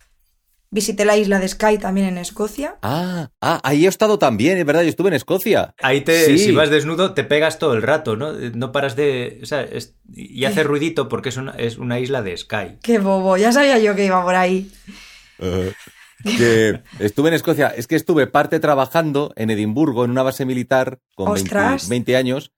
Visité 0.70 1.04
la 1.04 1.16
isla 1.16 1.40
de 1.40 1.48
Skye 1.48 1.78
también 1.78 2.06
en 2.06 2.18
Escocia. 2.18 2.76
Ah, 2.82 3.30
ah, 3.40 3.58
ahí 3.64 3.84
he 3.84 3.88
estado 3.88 4.16
también, 4.20 4.58
es 4.58 4.64
verdad, 4.64 4.82
yo 4.82 4.90
estuve 4.90 5.08
en 5.08 5.14
Escocia. 5.14 5.74
Ahí 5.82 6.02
te, 6.02 6.24
Sí. 6.26 6.38
si 6.38 6.52
vas 6.52 6.70
desnudo, 6.70 7.14
te 7.14 7.24
pegas 7.24 7.58
todo 7.58 7.74
el 7.74 7.82
rato, 7.82 8.14
¿no? 8.14 8.32
No 8.34 8.70
paras 8.70 8.94
de. 8.94 9.40
O 9.42 9.46
sea, 9.46 9.62
es- 9.62 9.96
y 10.14 10.44
hace 10.44 10.62
ruidito 10.62 11.08
porque 11.08 11.30
es 11.30 11.36
una, 11.36 11.50
es 11.52 11.78
una 11.78 11.98
isla 11.98 12.22
de 12.22 12.36
Sky. 12.36 12.78
Qué 12.80 13.00
bobo, 13.00 13.36
ya 13.36 13.50
sabía 13.50 13.80
yo 13.80 13.96
que 13.96 14.04
iba 14.04 14.22
por 14.22 14.36
ahí. 14.36 14.70
Que 16.24 16.82
estuve 16.98 17.28
en 17.28 17.34
Escocia, 17.34 17.68
es 17.68 17.86
que 17.86 17.96
estuve 17.96 18.26
parte 18.26 18.60
trabajando 18.60 19.32
en 19.36 19.50
Edimburgo, 19.50 20.04
en 20.04 20.10
una 20.10 20.22
base 20.22 20.44
militar, 20.44 20.98
con 21.14 21.32
20, 21.32 21.42
¡Ostras! 21.42 21.88
20 21.88 22.16
años. 22.16 22.52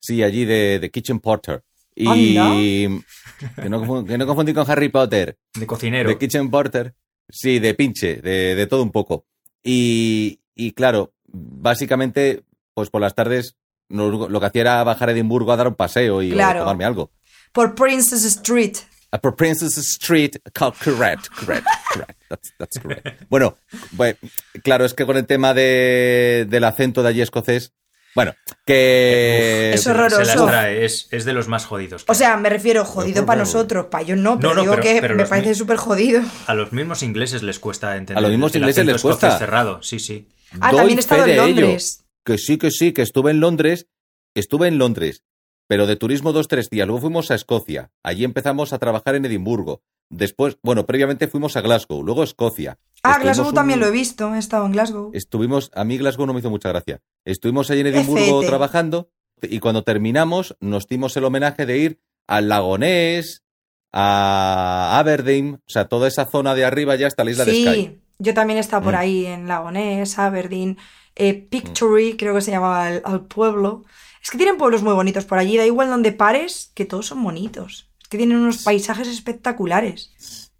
Sí, 0.00 0.22
allí 0.22 0.44
de, 0.44 0.78
de 0.78 0.90
Kitchen 0.90 1.18
Porter. 1.20 1.64
Y 1.94 2.34
que 2.34 3.68
no, 3.68 4.04
que 4.04 4.16
no 4.18 4.26
confundí 4.26 4.54
con 4.54 4.70
Harry 4.70 4.88
Potter. 4.88 5.36
De 5.54 5.66
cocinero. 5.66 6.08
De 6.08 6.18
Kitchen 6.18 6.50
Porter. 6.50 6.94
Sí, 7.28 7.58
de 7.58 7.74
pinche, 7.74 8.16
de, 8.16 8.54
de 8.54 8.66
todo 8.68 8.82
un 8.82 8.92
poco. 8.92 9.26
Y, 9.64 10.40
y 10.54 10.72
claro, 10.72 11.12
básicamente, 11.26 12.44
pues 12.74 12.90
por 12.90 13.00
las 13.00 13.14
tardes 13.14 13.56
lo 13.88 14.38
que 14.40 14.46
hacía 14.46 14.60
era 14.60 14.84
bajar 14.84 15.08
a 15.08 15.12
Edimburgo 15.12 15.50
a 15.52 15.56
dar 15.56 15.66
un 15.68 15.74
paseo 15.74 16.22
y 16.22 16.30
Claro. 16.30 16.60
tomarme 16.60 16.84
algo. 16.84 17.10
Por 17.52 17.74
Princess 17.74 18.24
Street. 18.24 18.76
Por 19.22 19.36
Princess 19.36 19.76
Street, 19.78 20.36
co- 20.54 20.72
correct, 20.84 21.28
correct, 21.28 21.66
correct. 21.92 22.20
That's, 22.28 22.52
that's 22.58 22.78
correct. 22.78 23.22
Bueno, 23.30 23.56
bue- 23.96 24.16
claro, 24.62 24.84
es 24.84 24.92
que 24.94 25.06
con 25.06 25.16
el 25.16 25.26
tema 25.26 25.54
de, 25.54 26.46
del 26.48 26.64
acento 26.64 27.02
de 27.02 27.08
allí 27.08 27.22
escocés, 27.22 27.72
bueno, 28.14 28.34
que... 28.66 29.70
Es 29.74 29.82
Se 29.82 29.94
las 29.94 30.10
horroroso. 30.10 30.46
trae, 30.46 30.84
es, 30.84 31.08
es 31.10 31.24
de 31.24 31.32
los 31.32 31.48
más 31.48 31.64
jodidos. 31.66 32.04
O 32.08 32.14
sea, 32.14 32.36
me 32.36 32.48
refiero 32.50 32.84
jodido 32.84 33.24
para 33.24 33.40
nosotros, 33.40 33.86
para 33.86 34.04
ellos 34.04 34.18
no, 34.18 34.38
pero 34.38 34.54
no, 34.54 34.60
digo 34.62 34.72
pero- 34.74 34.82
que 34.82 35.00
pero 35.00 35.14
me 35.14 35.24
parece 35.26 35.54
súper 35.54 35.76
jodido. 35.76 36.22
A 36.46 36.54
los 36.54 36.72
mismos 36.72 37.02
ingleses 37.02 37.42
les 37.42 37.58
cuesta 37.58 37.96
entender. 37.96 38.18
A 38.18 38.20
los 38.20 38.30
mismos 38.30 38.54
el 38.54 38.60
ingleses 38.62 38.84
les 38.86 39.00
cuesta. 39.00 39.38
cerrado, 39.38 39.82
sí, 39.82 39.98
sí. 40.00 40.28
Ah, 40.60 40.70
doy 40.70 40.78
también 40.80 40.98
he 40.98 41.00
estado 41.00 41.24
en 41.24 41.30
ello. 41.30 41.46
Londres. 41.46 42.04
Que 42.24 42.38
sí, 42.38 42.58
que 42.58 42.70
sí, 42.70 42.92
que 42.92 43.02
estuve 43.02 43.30
en 43.30 43.40
Londres, 43.40 43.86
estuve 44.34 44.68
en 44.68 44.78
Londres, 44.78 45.22
pero 45.68 45.86
de 45.86 45.94
turismo 45.94 46.32
dos, 46.32 46.48
tres 46.48 46.68
días. 46.70 46.86
Luego 46.88 47.00
fuimos 47.02 47.30
a 47.30 47.36
Escocia. 47.36 47.92
Allí 48.02 48.24
empezamos 48.24 48.72
a 48.72 48.78
trabajar 48.78 49.14
en 49.14 49.24
Edimburgo. 49.26 49.82
Después, 50.10 50.56
bueno, 50.62 50.86
previamente 50.86 51.28
fuimos 51.28 51.56
a 51.56 51.60
Glasgow, 51.60 52.02
luego 52.02 52.22
a 52.22 52.24
Escocia. 52.24 52.78
Ah, 53.02 53.10
Estuvimos 53.12 53.22
Glasgow 53.22 53.48
un- 53.50 53.54
también 53.54 53.78
lo 53.80 53.86
he 53.86 53.90
visto, 53.90 54.34
he 54.34 54.38
estado 54.38 54.66
en 54.66 54.72
Glasgow. 54.72 55.10
Estuvimos, 55.14 55.70
a 55.74 55.84
mí 55.84 55.98
Glasgow 55.98 56.26
no 56.26 56.32
me 56.32 56.40
hizo 56.40 56.50
mucha 56.50 56.70
gracia. 56.70 57.00
Estuvimos 57.24 57.70
allí 57.70 57.80
en 57.82 57.88
Edimburgo 57.88 58.38
Ecete. 58.38 58.46
trabajando 58.48 59.10
y 59.42 59.60
cuando 59.60 59.84
terminamos 59.84 60.56
nos 60.60 60.86
dimos 60.88 61.16
el 61.16 61.24
homenaje 61.24 61.64
de 61.66 61.78
ir 61.78 62.00
al 62.26 62.48
Lagonés, 62.48 63.44
a 63.92 64.98
Aberdeen, 64.98 65.54
o 65.66 65.70
sea, 65.70 65.86
toda 65.88 66.08
esa 66.08 66.26
zona 66.26 66.54
de 66.54 66.64
arriba 66.64 66.94
ya 66.96 67.06
hasta 67.06 67.24
la 67.24 67.30
isla 67.30 67.44
de 67.44 67.52
Skye. 67.52 67.74
Sí, 67.74 68.00
yo 68.18 68.34
también 68.34 68.56
he 68.58 68.60
estado 68.60 68.82
por 68.82 68.94
Mm. 68.94 68.98
ahí 68.98 69.26
en 69.26 69.48
Lagonés, 69.48 70.18
Aberdeen, 70.18 70.78
eh, 71.16 71.34
Pictory, 71.34 72.16
creo 72.16 72.34
que 72.34 72.40
se 72.40 72.50
llamaba 72.50 72.90
el, 72.90 73.02
al 73.04 73.26
pueblo. 73.26 73.84
Es 74.22 74.30
que 74.30 74.36
tienen 74.36 74.58
pueblos 74.58 74.82
muy 74.82 74.94
bonitos 74.94 75.24
por 75.24 75.38
allí, 75.38 75.56
da 75.56 75.66
igual 75.66 75.88
donde 75.88 76.12
pares, 76.12 76.72
que 76.74 76.84
todos 76.84 77.06
son 77.06 77.22
bonitos. 77.22 77.90
Es 78.02 78.08
que 78.08 78.18
tienen 78.18 78.38
unos 78.38 78.62
paisajes 78.62 79.08
espectaculares. 79.08 80.12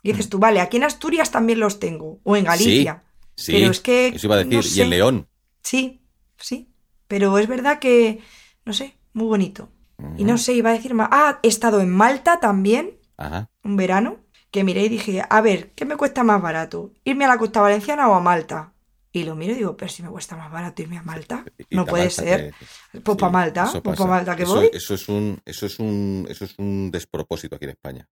Y 0.02 0.12
dices 0.12 0.28
tú, 0.28 0.38
vale, 0.38 0.60
aquí 0.60 0.76
en 0.76 0.84
Asturias 0.84 1.30
también 1.30 1.60
los 1.60 1.80
tengo, 1.80 2.20
o 2.22 2.36
en 2.36 2.44
Galicia. 2.44 3.02
Sí, 3.34 3.52
Pero 3.52 3.70
es 3.70 3.80
que, 3.80 4.08
eso 4.08 4.26
iba 4.26 4.36
a 4.36 4.44
decir, 4.44 4.54
no 4.54 4.76
y 4.76 4.80
en 4.80 4.90
León. 4.90 5.28
Sí, 5.62 6.00
sí. 6.36 6.68
Pero 7.06 7.38
es 7.38 7.46
verdad 7.46 7.78
que, 7.78 8.20
no 8.64 8.72
sé, 8.72 8.96
muy 9.12 9.26
bonito. 9.26 9.68
Y 10.16 10.24
no 10.24 10.38
sé, 10.38 10.52
iba 10.52 10.70
a 10.70 10.74
decir 10.74 10.94
más. 10.94 11.08
Ah, 11.10 11.40
he 11.42 11.48
estado 11.48 11.80
en 11.80 11.90
Malta 11.90 12.38
también, 12.38 12.98
Ajá. 13.16 13.50
un 13.64 13.76
verano, 13.76 14.18
que 14.50 14.62
miré 14.62 14.84
y 14.84 14.88
dije, 14.88 15.22
a 15.28 15.40
ver, 15.40 15.72
¿qué 15.72 15.84
me 15.84 15.96
cuesta 15.96 16.22
más 16.22 16.40
barato? 16.40 16.92
¿Irme 17.04 17.24
a 17.24 17.28
la 17.28 17.38
costa 17.38 17.60
valenciana 17.60 18.08
o 18.08 18.14
a 18.14 18.20
Malta? 18.20 18.72
Y 19.10 19.24
lo 19.24 19.34
miro 19.34 19.52
y 19.54 19.56
digo, 19.56 19.76
pero 19.76 19.90
si 19.90 20.02
me 20.02 20.10
cuesta 20.10 20.36
más 20.36 20.50
barato 20.52 20.82
irme 20.82 20.98
a 20.98 21.02
Malta, 21.02 21.44
Y 21.70 21.74
no 21.76 21.86
puede 21.86 22.04
Malta 22.04 22.22
ser. 22.22 22.54
que- 22.92 23.00
Pues 23.00 23.16
sí, 23.18 23.24
Malta, 23.32 23.62
pues 23.72 23.82
pa' 23.82 23.90
pasa. 23.92 24.06
Malta 24.06 24.36
que 24.36 24.42
Eso- 24.42 24.54
voy. 24.56 24.70
Eso 24.72 24.94
es 24.94 25.08
un, 25.08 25.40
eso 25.46 25.66
es 25.66 25.78
un, 25.78 26.26
eso 26.28 26.44
es 26.44 26.54
un 26.58 26.90
despropósito 26.90 27.56
aquí 27.56 27.64
en 27.64 27.70
España. 27.70 28.08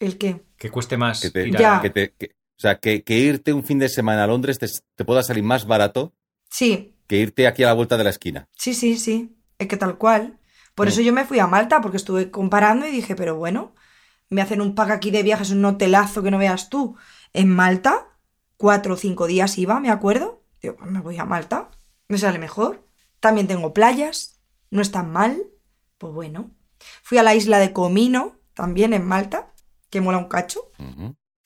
¿El 0.00 0.18
qué? 0.18 0.42
Que 0.56 0.70
cueste 0.70 0.96
más 0.96 1.20
Que 1.20 1.30
te, 1.30 1.46
ir 1.48 1.56
a- 1.56 1.60
Ya. 1.60 1.80
que 1.80 1.90
te- 1.90 2.12
que- 2.18 2.34
o 2.56 2.60
sea, 2.60 2.78
que, 2.80 3.02
que 3.04 3.16
irte 3.18 3.52
un 3.52 3.62
fin 3.64 3.78
de 3.78 3.88
semana 3.88 4.24
a 4.24 4.26
Londres 4.26 4.58
te, 4.58 4.66
te 4.96 5.04
pueda 5.04 5.22
salir 5.22 5.44
más 5.44 5.66
barato 5.66 6.12
Sí, 6.50 6.96
que 7.06 7.16
irte 7.16 7.46
aquí 7.46 7.62
a 7.62 7.66
la 7.68 7.72
vuelta 7.74 7.96
de 7.96 8.04
la 8.04 8.10
esquina. 8.10 8.48
sí, 8.56 8.74
sí, 8.74 8.96
sí. 8.98 9.36
Es 9.58 9.68
que 9.68 9.76
tal 9.76 9.98
cual. 9.98 10.38
Por 10.74 10.86
Mm. 10.86 10.88
eso 10.88 11.00
yo 11.00 11.12
me 11.12 11.24
fui 11.24 11.38
a 11.38 11.46
Malta, 11.46 11.80
porque 11.80 11.96
estuve 11.96 12.30
comparando 12.32 12.86
y 12.88 12.90
dije, 12.90 13.14
pero 13.14 13.36
bueno, 13.36 13.72
me 14.30 14.42
hacen 14.42 14.60
un 14.60 14.74
pack 14.74 14.90
aquí 14.90 15.12
de 15.12 15.22
viajes, 15.22 15.50
un 15.50 15.64
hotelazo 15.64 16.22
que 16.24 16.32
no 16.32 16.38
veas 16.38 16.68
tú. 16.70 16.96
En 17.32 17.48
Malta, 17.50 18.08
cuatro 18.64 18.94
o 18.94 18.96
cinco 18.96 19.26
días 19.26 19.58
iba, 19.58 19.78
me 19.78 19.90
acuerdo. 19.90 20.42
Digo, 20.62 20.76
pues 20.76 20.90
me 20.90 21.02
voy 21.02 21.18
a 21.18 21.26
Malta, 21.26 21.68
me 22.08 22.16
sale 22.16 22.38
mejor. 22.38 22.88
También 23.20 23.46
tengo 23.46 23.74
playas, 23.74 24.40
no 24.70 24.80
es 24.80 24.90
tan 24.90 25.12
mal. 25.12 25.36
Pues 25.98 26.14
bueno. 26.14 26.50
Fui 27.02 27.18
a 27.18 27.22
la 27.22 27.34
isla 27.34 27.58
de 27.58 27.74
Comino, 27.74 28.38
también 28.54 28.94
en 28.94 29.04
Malta, 29.04 29.52
que 29.90 30.00
mola 30.00 30.16
un 30.16 30.28
cacho. 30.28 30.70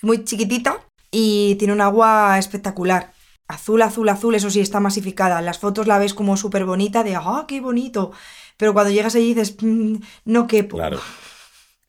Muy 0.01 0.25
chiquitita 0.25 0.87
y 1.11 1.57
tiene 1.57 1.75
un 1.75 1.81
agua 1.81 2.39
espectacular. 2.39 3.13
Azul, 3.49 3.83
azul, 3.83 4.09
azul, 4.09 4.37
eso 4.37 4.49
sí, 4.49 4.61
está 4.61 4.79
masificada. 4.79 5.41
En 5.41 5.47
las 5.47 5.59
fotos 5.59 5.89
la 5.89 5.99
ves 5.99 6.15
como 6.15 6.37
súper 6.37 6.65
bonita, 6.67 7.03
de 7.03 7.17
¡ah, 7.17 7.47
qué 7.49 7.61
bonito! 7.61 8.13
Pero 8.57 8.73
cuando 8.75 8.93
llegas 8.93 9.17
allí 9.17 9.35
dices, 9.35 9.57
"Mm, 9.61 9.97
no 10.25 10.47
quepo. 10.47 10.77
Claro. 10.77 11.01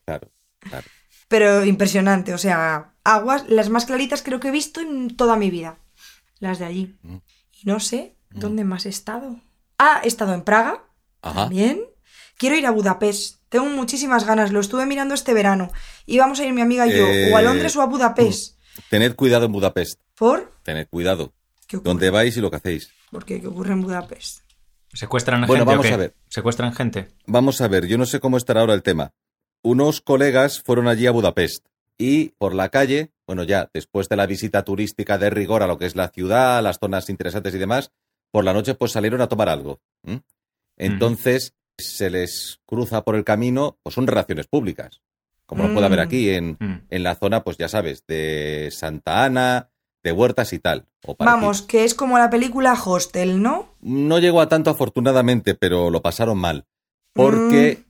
Claro. 0.05 0.27
Claro. 0.61 0.87
Pero 1.29 1.63
impresionante, 1.63 2.33
o 2.33 2.37
sea, 2.37 2.93
aguas, 3.05 3.45
las 3.47 3.69
más 3.69 3.85
claritas 3.85 4.21
creo 4.21 4.41
que 4.41 4.49
he 4.49 4.51
visto 4.51 4.81
en 4.81 5.15
toda 5.15 5.37
mi 5.37 5.49
vida. 5.49 5.77
Las 6.39 6.59
de 6.59 6.65
allí. 6.65 6.97
Mm. 7.03 7.15
Y 7.61 7.65
no 7.65 7.79
sé, 7.79 8.15
¿dónde 8.31 8.63
más 8.65 8.85
he 8.85 8.89
estado? 8.89 9.39
Ah, 9.77 10.01
he 10.03 10.07
estado 10.07 10.33
en 10.33 10.41
Praga, 10.41 10.83
Ajá. 11.21 11.41
también, 11.41 11.81
quiero 12.37 12.57
ir 12.57 12.65
a 12.65 12.71
Budapest. 12.71 13.37
Tengo 13.49 13.65
muchísimas 13.67 14.25
ganas, 14.25 14.51
lo 14.51 14.59
estuve 14.59 14.85
mirando 14.85 15.13
este 15.13 15.33
verano. 15.33 15.71
Y 16.05 16.17
vamos 16.19 16.39
a 16.39 16.45
ir 16.45 16.51
mi 16.53 16.61
amiga 16.61 16.85
y 16.87 16.91
yo, 16.97 17.05
o 17.33 17.37
a 17.37 17.41
Eh, 17.41 17.43
Londres 17.43 17.75
o 17.77 17.81
a 17.81 17.85
Budapest. 17.85 18.57
Tened 18.89 19.15
cuidado 19.15 19.45
en 19.45 19.51
Budapest. 19.51 19.99
¿Por? 20.15 20.51
Tened 20.63 20.87
cuidado. 20.89 21.33
¿Dónde 21.83 22.09
vais 22.09 22.35
y 22.37 22.41
lo 22.41 22.49
que 22.49 22.57
hacéis? 22.57 22.91
¿Por 23.11 23.25
qué? 23.25 23.39
¿Qué 23.39 23.47
ocurre 23.47 23.73
en 23.73 23.81
Budapest? 23.81 24.41
¿Secuestran 24.93 25.41
Bueno, 25.45 25.65
gente 25.65 25.69
o 25.69 25.71
vamos 25.77 25.85
qué? 25.87 25.93
a 25.93 25.97
ver. 25.97 26.15
¿Secuestran 26.29 26.73
gente? 26.73 27.09
Vamos 27.27 27.61
a 27.61 27.67
ver, 27.67 27.85
yo 27.85 27.97
no 27.99 28.05
sé 28.07 28.19
cómo 28.19 28.37
estará 28.37 28.61
ahora 28.61 28.73
el 28.73 28.81
tema. 28.81 29.11
Unos 29.61 30.01
colegas 30.01 30.61
fueron 30.61 30.87
allí 30.87 31.05
a 31.07 31.11
Budapest 31.11 31.65
y 31.97 32.29
por 32.37 32.53
la 32.55 32.69
calle, 32.69 33.11
bueno, 33.27 33.43
ya 33.43 33.69
después 33.73 34.07
de 34.09 34.15
la 34.15 34.25
visita 34.25 34.63
turística 34.63 35.17
de 35.17 35.29
rigor 35.29 35.63
a 35.63 35.67
lo 35.67 35.77
que 35.77 35.85
es 35.85 35.95
la 35.95 36.09
ciudad, 36.09 36.63
las 36.63 36.79
zonas 36.79 37.09
interesantes 37.09 37.53
y 37.53 37.57
demás, 37.57 37.91
por 38.31 38.43
la 38.45 38.53
noche 38.53 38.73
pues 38.75 38.91
salieron 38.93 39.21
a 39.21 39.27
tomar 39.27 39.49
algo. 39.49 39.79
Entonces 40.77 41.53
se 41.77 42.09
les 42.09 42.59
cruza 42.65 43.03
por 43.03 43.15
el 43.15 43.23
camino, 43.23 43.77
pues 43.83 43.95
son 43.95 44.07
relaciones 44.07 44.47
públicas, 44.47 45.01
como 45.45 45.63
lo 45.67 45.73
puede 45.73 45.85
haber 45.87 45.99
Mm. 45.99 46.03
aquí 46.03 46.29
en, 46.29 46.57
Mm. 46.59 46.81
en 46.89 47.03
la 47.03 47.15
zona, 47.15 47.43
pues 47.43 47.57
ya 47.57 47.67
sabes, 47.69 48.05
de 48.07 48.69
Santa 48.71 49.23
Ana, 49.25 49.69
de 50.03 50.11
Huertas 50.11 50.53
y 50.53 50.59
tal. 50.59 50.85
o. 51.05 51.15
Vamos, 51.17 51.61
que 51.61 51.85
es 51.85 51.93
como 51.93 52.17
la 52.17 52.29
película 52.29 52.73
Hostel, 52.73 53.41
¿no? 53.41 53.69
No 53.81 54.19
llegó 54.19 54.41
a 54.41 54.49
tanto 54.49 54.69
afortunadamente, 54.69 55.55
pero 55.55 55.89
lo 55.89 56.01
pasaron 56.01 56.37
mal. 56.37 56.65
Porque... 57.13 57.83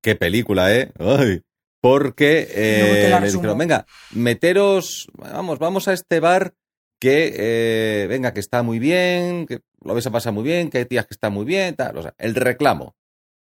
Mm. 0.00 0.02
Qué 0.02 0.16
película, 0.16 0.74
¿eh? 0.74 0.92
Ay, 0.98 1.42
porque 1.80 2.48
eh, 2.50 3.18
resumo. 3.20 3.42
dijeron, 3.42 3.58
venga, 3.58 3.86
meteros, 4.12 5.08
vamos, 5.14 5.58
vamos 5.58 5.88
a 5.88 5.92
este 5.92 6.20
bar 6.20 6.54
que, 6.98 7.34
eh, 7.34 8.06
venga, 8.06 8.34
que 8.34 8.40
está 8.40 8.62
muy 8.62 8.78
bien, 8.78 9.46
que 9.46 9.60
lo 9.82 9.94
vais 9.94 10.06
a 10.06 10.10
pasar 10.10 10.32
muy 10.32 10.44
bien, 10.44 10.68
que 10.68 10.78
hay 10.78 10.84
tías 10.84 11.06
que 11.06 11.14
están 11.14 11.32
muy 11.32 11.46
bien, 11.46 11.74
tal, 11.74 11.96
o 11.96 12.02
sea, 12.02 12.14
el 12.18 12.34
reclamo. 12.34 12.96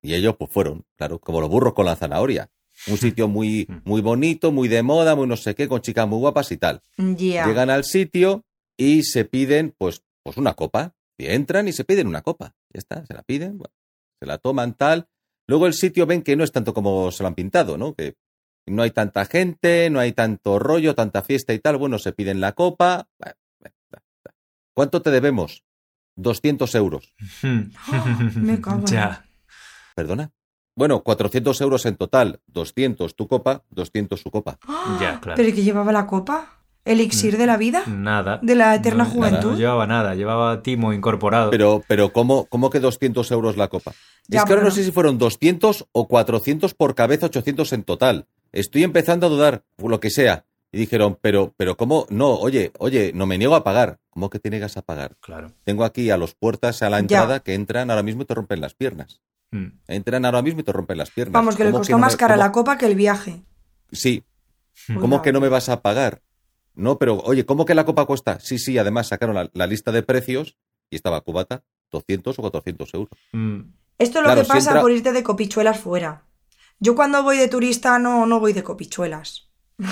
Y 0.01 0.15
ellos, 0.15 0.37
pues 0.39 0.51
fueron, 0.51 0.85
claro, 0.97 1.19
como 1.19 1.41
los 1.41 1.51
burros 1.51 1.75
con 1.75 1.87
la 1.87 1.97
zanahoria. 1.97 2.49
Un 2.87 2.97
sitio 2.97 3.29
muy, 3.29 3.67
muy 3.85 4.01
bonito, 4.01 4.53
muy 4.53 4.69
de 4.69 4.83
moda, 4.83 5.17
muy 5.17 5.27
no 5.27 5.37
sé 5.37 5.55
qué, 5.55 5.69
con 5.69 5.81
chicas 5.81 6.07
muy 6.09 6.19
guapas 6.19 6.51
y 6.53 6.57
tal. 6.57 6.81
Llegan 6.97 7.71
al 7.71 7.85
sitio 7.85 8.45
y 8.77 9.03
se 9.03 9.25
piden, 9.25 9.75
pues, 9.77 10.03
pues 10.23 10.37
una 10.37 10.55
copa. 10.55 10.95
Y 11.19 11.27
entran 11.27 11.69
y 11.69 11.73
se 11.73 11.85
piden 11.85 12.07
una 12.07 12.23
copa. 12.23 12.55
Ya 12.73 12.79
está, 12.79 13.07
se 13.07 13.15
la 13.15 13.23
piden, 13.23 13.59
bueno, 13.59 13.75
se 14.19 14.27
la 14.27 14.39
toman 14.39 14.75
tal. 14.75 15.09
Luego 15.47 15.67
el 15.67 15.75
sitio 15.75 16.07
ven 16.07 16.23
que 16.23 16.37
no 16.37 16.45
es 16.45 16.53
tanto 16.53 16.73
como 16.73 17.11
se 17.11 17.23
lo 17.23 17.29
han 17.29 17.35
pintado, 17.35 17.77
¿no? 17.77 17.95
Que 17.95 18.15
no 18.67 18.83
hay 18.83 18.91
tanta 18.91 19.25
gente, 19.25 19.91
no 19.91 19.99
hay 20.01 20.13
tanto 20.13 20.59
rollo, 20.59 20.95
tanta 20.95 21.23
fiesta 21.23 21.53
y 21.53 21.59
tal. 21.59 21.79
Bueno, 21.79 21.99
se 21.99 22.13
piden 22.13 22.41
la 22.41 22.53
copa. 22.53 23.09
¿Cuánto 24.75 25.03
te 25.03 25.11
debemos? 25.11 25.65
200 26.17 26.75
euros. 26.75 27.15
Me 28.37 28.61
cago 28.61 28.87
ya. 28.87 29.25
¿Perdona? 29.95 30.31
Bueno, 30.75 31.03
400 31.03 31.61
euros 31.61 31.85
en 31.87 31.97
total. 31.97 32.41
200 32.47 33.15
tu 33.15 33.29
copa, 33.29 33.65
200 33.71 34.21
su 34.21 34.31
copa. 34.31 34.59
Ya, 35.01 35.21
claro. 35.21 35.37
¿Pero 35.37 35.49
y 35.49 35.53
qué 35.53 35.63
llevaba 35.63 35.93
la 35.93 36.07
copa? 36.07 36.62
¿Elixir 36.85 37.39
de 37.39 37.47
la 37.47 37.57
vida? 37.57 37.85
Nada. 37.87 38.41
¿De 38.43 38.55
la 38.57 38.75
eterna 38.75 39.05
No, 39.05 39.11
juventud? 39.11 39.53
No 39.53 39.57
llevaba 39.57 39.87
nada, 39.87 40.15
llevaba 40.15 40.63
timo 40.63 40.93
incorporado. 40.93 41.51
Pero, 41.51 41.83
pero 41.87 42.13
¿cómo, 42.13 42.47
¿cómo 42.47 42.71
que 42.71 42.81
200 42.81 43.31
euros 43.31 43.57
la 43.57 43.69
copa? 43.69 43.93
Ya, 44.27 44.41
es 44.41 44.45
que 44.45 44.53
ahora 44.53 44.61
pero 44.63 44.63
no 44.65 44.71
sé 44.71 44.83
si 44.85 44.91
fueron 44.91 45.17
200 45.19 45.87
o 45.93 46.09
400 46.09 46.75
por 46.75 46.95
cabeza, 46.95 47.27
800 47.27 47.73
en 47.73 47.85
total. 47.85 48.27
Estoy 48.51 48.83
empezando 48.83 49.27
a 49.27 49.31
dudar, 49.31 49.63
lo 49.79 50.01
que 50.01 50.11
sea. 50.11 50.45
Y 50.73 50.79
dijeron, 50.79 51.19
pero, 51.21 51.53
pero 51.57 51.77
¿cómo? 51.77 52.07
No, 52.11 52.31
oye, 52.35 52.73
oye, 52.79 53.13
no 53.15 53.27
me 53.27 53.39
niego 53.39 53.55
a 53.55 53.63
pagar. 53.63 53.99
¿Cómo 54.11 54.29
que 54.31 54.39
te 54.39 54.51
niegas 54.51 54.77
a 54.77 54.83
pagar? 54.83 55.17
Claro. 55.21 55.53
Tengo 55.65 55.85
aquí 55.85 56.11
a 56.11 56.17
los 56.17 56.35
puertas 56.35 56.83
a 56.83 56.91
la 56.91 56.97
Ya. 56.97 57.01
entrada 57.01 57.41
que 57.41 57.55
entran 57.55 57.91
ahora 57.91 58.03
mismo 58.03 58.23
y 58.23 58.25
te 58.25 58.35
rompen 58.35 58.61
las 58.61 58.75
piernas. 58.75 59.21
Mm. 59.51 59.67
Entran 59.87 60.25
ahora 60.25 60.41
mismo 60.43 60.61
y 60.61 60.63
te 60.65 60.73
rompen 60.73 60.97
las 60.99 61.11
piernas. 61.11 61.35
Vamos, 61.35 61.57
que 61.57 61.65
le 61.65 61.71
¿Cómo 61.71 61.81
costó 61.81 61.93
no 61.93 61.99
más 61.99 62.15
me- 62.15 62.19
cara 62.19 62.35
cómo- 62.35 62.45
la 62.45 62.53
copa 62.53 62.79
que 62.79 62.87
el 62.87 62.95
viaje. 62.95 63.43
Sí. 63.93 64.25
Pues 64.87 64.99
¿Cómo 64.99 65.17
nada. 65.17 65.23
que 65.23 65.33
no 65.33 65.41
me 65.41 65.49
vas 65.51 65.69
a 65.69 65.83
pagar? 65.83 66.23
No, 66.75 66.99
pero 66.99 67.19
oye, 67.21 67.45
¿cómo 67.45 67.65
que 67.65 67.75
la 67.75 67.85
copa 67.85 68.07
cuesta? 68.07 68.39
Sí, 68.41 68.59
sí, 68.59 68.79
además 68.79 69.09
sacaron 69.09 69.35
la, 69.35 69.51
la 69.53 69.67
lista 69.67 69.93
de 69.93 70.03
precios 70.03 70.57
y 70.91 70.97
estaba 70.97 71.21
cubata 71.21 71.63
200 71.91 72.39
o 72.39 72.43
400 72.43 72.95
euros. 72.95 73.19
Mm. 73.33 73.61
Esto 73.99 74.19
es 74.19 74.23
lo 74.23 74.29
Claro, 74.29 74.41
que 74.41 74.45
si 74.47 74.51
pasa 74.53 74.71
entra- 74.71 74.81
por 74.83 74.91
irte 74.91 75.13
de 75.13 75.23
copichuelas 75.23 75.79
fuera. 75.79 76.25
Yo 76.81 76.95
cuando 76.95 77.23
voy 77.23 77.37
de 77.39 77.49
turista 77.49 77.99
no, 77.99 78.27
no 78.27 78.41
voy 78.41 78.53
de 78.53 78.63
copichuelas. 78.63 79.51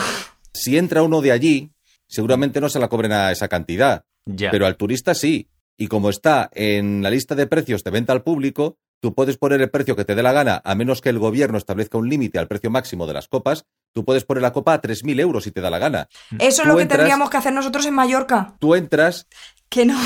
Si 0.53 0.77
entra 0.77 1.05
uno 1.05 1.21
de 1.23 1.31
allí, 1.31 1.71
seguramente 2.09 2.61
no 2.61 2.69
se 2.69 2.81
la 2.81 2.89
cobren 2.89 3.13
a 3.13 3.31
esa 3.31 3.47
cantidad, 3.47 4.05
Ya. 4.27 4.51
pero 4.51 4.67
al 4.67 4.77
turista 4.77 5.15
sí. 5.15 5.49
Y 5.77 5.87
como 5.87 6.11
está 6.11 6.51
en 6.53 7.03
la 7.05 7.11
lista 7.11 7.37
de 7.37 7.47
precios 7.47 7.85
de 7.85 7.93
venta 7.93 8.13
al 8.13 8.25
público, 8.25 8.77
tú 9.01 9.15
puedes 9.15 9.37
poner 9.39 9.61
el 9.61 9.71
precio 9.71 9.97
que 9.97 10.05
te 10.05 10.15
dé 10.15 10.23
la 10.23 10.33
gana, 10.33 10.61
a 10.65 10.75
menos 10.75 11.01
que 11.01 11.09
el 11.09 11.19
gobierno 11.19 11.59
establezca 11.59 11.99
un 11.99 12.09
límite 12.09 12.39
al 12.39 12.49
precio 12.49 12.71
máximo 12.71 13.07
de 13.07 13.15
las 13.15 13.29
copas, 13.29 13.65
tú 13.93 14.05
puedes 14.05 14.25
poner 14.25 14.43
la 14.43 14.53
copa 14.53 14.75
a 14.75 14.81
3.000 14.83 15.19
euros 15.21 15.45
si 15.45 15.51
te 15.51 15.61
da 15.61 15.71
la 15.71 15.79
gana. 15.79 16.09
Eso 16.39 16.63
es 16.63 16.69
lo 16.69 16.77
que 16.77 16.83
entras- 16.83 16.99
tendríamos 16.99 17.31
que 17.31 17.37
hacer 17.39 17.53
nosotros 17.53 17.87
en 17.87 17.95
Mallorca. 17.95 18.55
Tú 18.61 18.75
entras, 18.75 19.27
Que 19.71 19.87
no. 19.87 19.97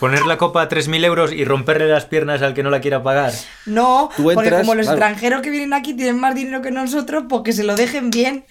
Poner 0.00 0.26
la 0.26 0.36
copa 0.36 0.60
a 0.62 0.68
3.000 0.68 1.02
euros 1.04 1.32
y 1.32 1.46
romperle 1.46 1.88
las 1.88 2.04
piernas 2.04 2.42
al 2.42 2.52
que 2.52 2.62
no 2.62 2.68
la 2.68 2.82
quiera 2.82 3.02
pagar. 3.02 3.32
No, 3.64 4.10
Tú 4.14 4.24
porque 4.24 4.40
entras, 4.48 4.60
como 4.62 4.74
los 4.74 4.84
claro. 4.84 4.98
extranjeros 4.98 5.40
que 5.40 5.48
vienen 5.50 5.72
aquí 5.72 5.94
tienen 5.94 6.20
más 6.20 6.34
dinero 6.34 6.60
que 6.60 6.70
nosotros, 6.70 7.24
pues 7.28 7.40
que 7.42 7.52
se 7.54 7.64
lo 7.64 7.74
dejen 7.74 8.10
bien. 8.10 8.44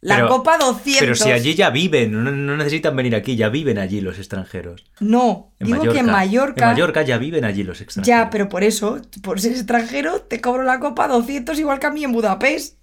La 0.00 0.16
Pero- 0.16 0.28
copa 0.28 0.58
200. 0.58 1.00
Pero 1.00 1.14
si 1.14 1.30
allí 1.32 1.54
ya 1.54 1.70
viven, 1.70 2.12
no, 2.12 2.30
no 2.30 2.56
necesitan 2.56 2.94
venir 2.94 3.14
aquí, 3.16 3.34
ya 3.34 3.48
viven 3.48 3.78
allí 3.78 4.00
los 4.00 4.18
extranjeros. 4.18 4.84
No, 5.00 5.54
En 5.58 5.66
digo 5.68 5.78
Mallorca. 5.78 5.92
que 6.00 6.00
en 6.06 6.12
Mallorca. 6.12 6.64
En 6.64 6.70
Mallorca 6.72 7.02
ya 7.02 7.18
viven 7.18 7.44
allí 7.44 7.62
los 7.62 7.80
extranjeros. 7.80 8.06
Ya, 8.24 8.30
pero 8.30 8.48
por 8.48 8.62
eso, 8.62 9.00
por 9.22 9.40
ser 9.40 9.52
extranjero, 9.52 10.20
te 10.20 10.40
cobro 10.40 10.62
la 10.62 10.78
copa 10.80 11.08
200 11.08 11.58
igual 11.58 11.78
que 11.80 11.86
a 11.86 11.90
mí 11.90 12.04
en 12.04 12.12
Budapest. 12.12 12.78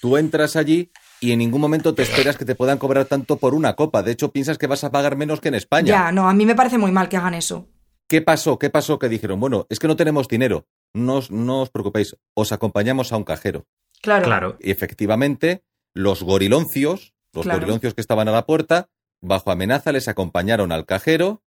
tú 0.00 0.16
entras 0.16 0.56
allí 0.56 0.90
y 1.20 1.32
en 1.32 1.38
ningún 1.38 1.60
momento 1.60 1.94
te 1.94 2.02
esperas 2.02 2.36
que 2.36 2.44
te 2.44 2.54
puedan 2.54 2.78
cobrar 2.78 3.06
tanto 3.06 3.36
por 3.38 3.54
una 3.54 3.74
copa. 3.76 4.02
De 4.02 4.12
hecho, 4.12 4.32
piensas 4.32 4.58
que 4.58 4.66
vas 4.66 4.84
a 4.84 4.90
pagar 4.90 5.16
menos 5.16 5.40
que 5.40 5.48
en 5.48 5.54
España. 5.54 5.86
Ya, 5.88 6.12
no, 6.12 6.28
a 6.28 6.34
mí 6.34 6.44
me 6.44 6.54
parece 6.54 6.76
muy 6.78 6.90
mal 6.92 7.08
que 7.08 7.16
hagan 7.16 7.34
eso. 7.34 7.68
¿Qué 8.08 8.20
pasó? 8.20 8.58
¿Qué 8.58 8.68
pasó? 8.68 8.98
Que 8.98 9.08
dijeron, 9.08 9.40
bueno, 9.40 9.66
es 9.70 9.78
que 9.78 9.86
no 9.88 9.96
tenemos 9.96 10.28
dinero. 10.28 10.66
No 10.92 11.20
no 11.30 11.62
os 11.62 11.70
preocupéis, 11.70 12.16
os 12.34 12.52
acompañamos 12.52 13.12
a 13.12 13.16
un 13.16 13.24
cajero. 13.24 13.66
Claro. 14.04 14.24
Claro. 14.24 14.56
Y 14.60 14.70
efectivamente, 14.70 15.64
los 15.94 16.22
goriloncios, 16.22 17.14
los 17.32 17.44
Claro. 17.44 17.58
goriloncios 17.60 17.94
que 17.94 18.00
estaban 18.00 18.28
a 18.28 18.32
la 18.32 18.46
puerta, 18.46 18.88
bajo 19.22 19.50
amenaza 19.50 19.90
les 19.92 20.08
acompañaron 20.08 20.70
al 20.72 20.84
cajero 20.86 21.42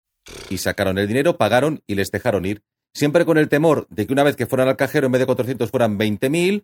y 0.49 0.58
sacaron 0.60 0.97
el 0.97 1.08
dinero, 1.08 1.38
pagaron 1.38 1.84
y 1.86 1.95
les 1.95 2.10
dejaron 2.12 2.45
ir. 2.45 2.64
Siempre 2.93 3.26
con 3.26 3.38
el 3.38 3.49
temor 3.49 3.86
de 3.89 4.08
que 4.08 4.14
una 4.14 4.24
vez 4.24 4.36
que 4.38 4.45
fueran 4.47 4.70
al 4.70 4.78
cajero 4.78 5.06
en 5.08 5.12
vez 5.12 5.20
de 5.20 5.26
400 5.26 5.70
fueran 5.70 5.97
20.000 5.99 6.64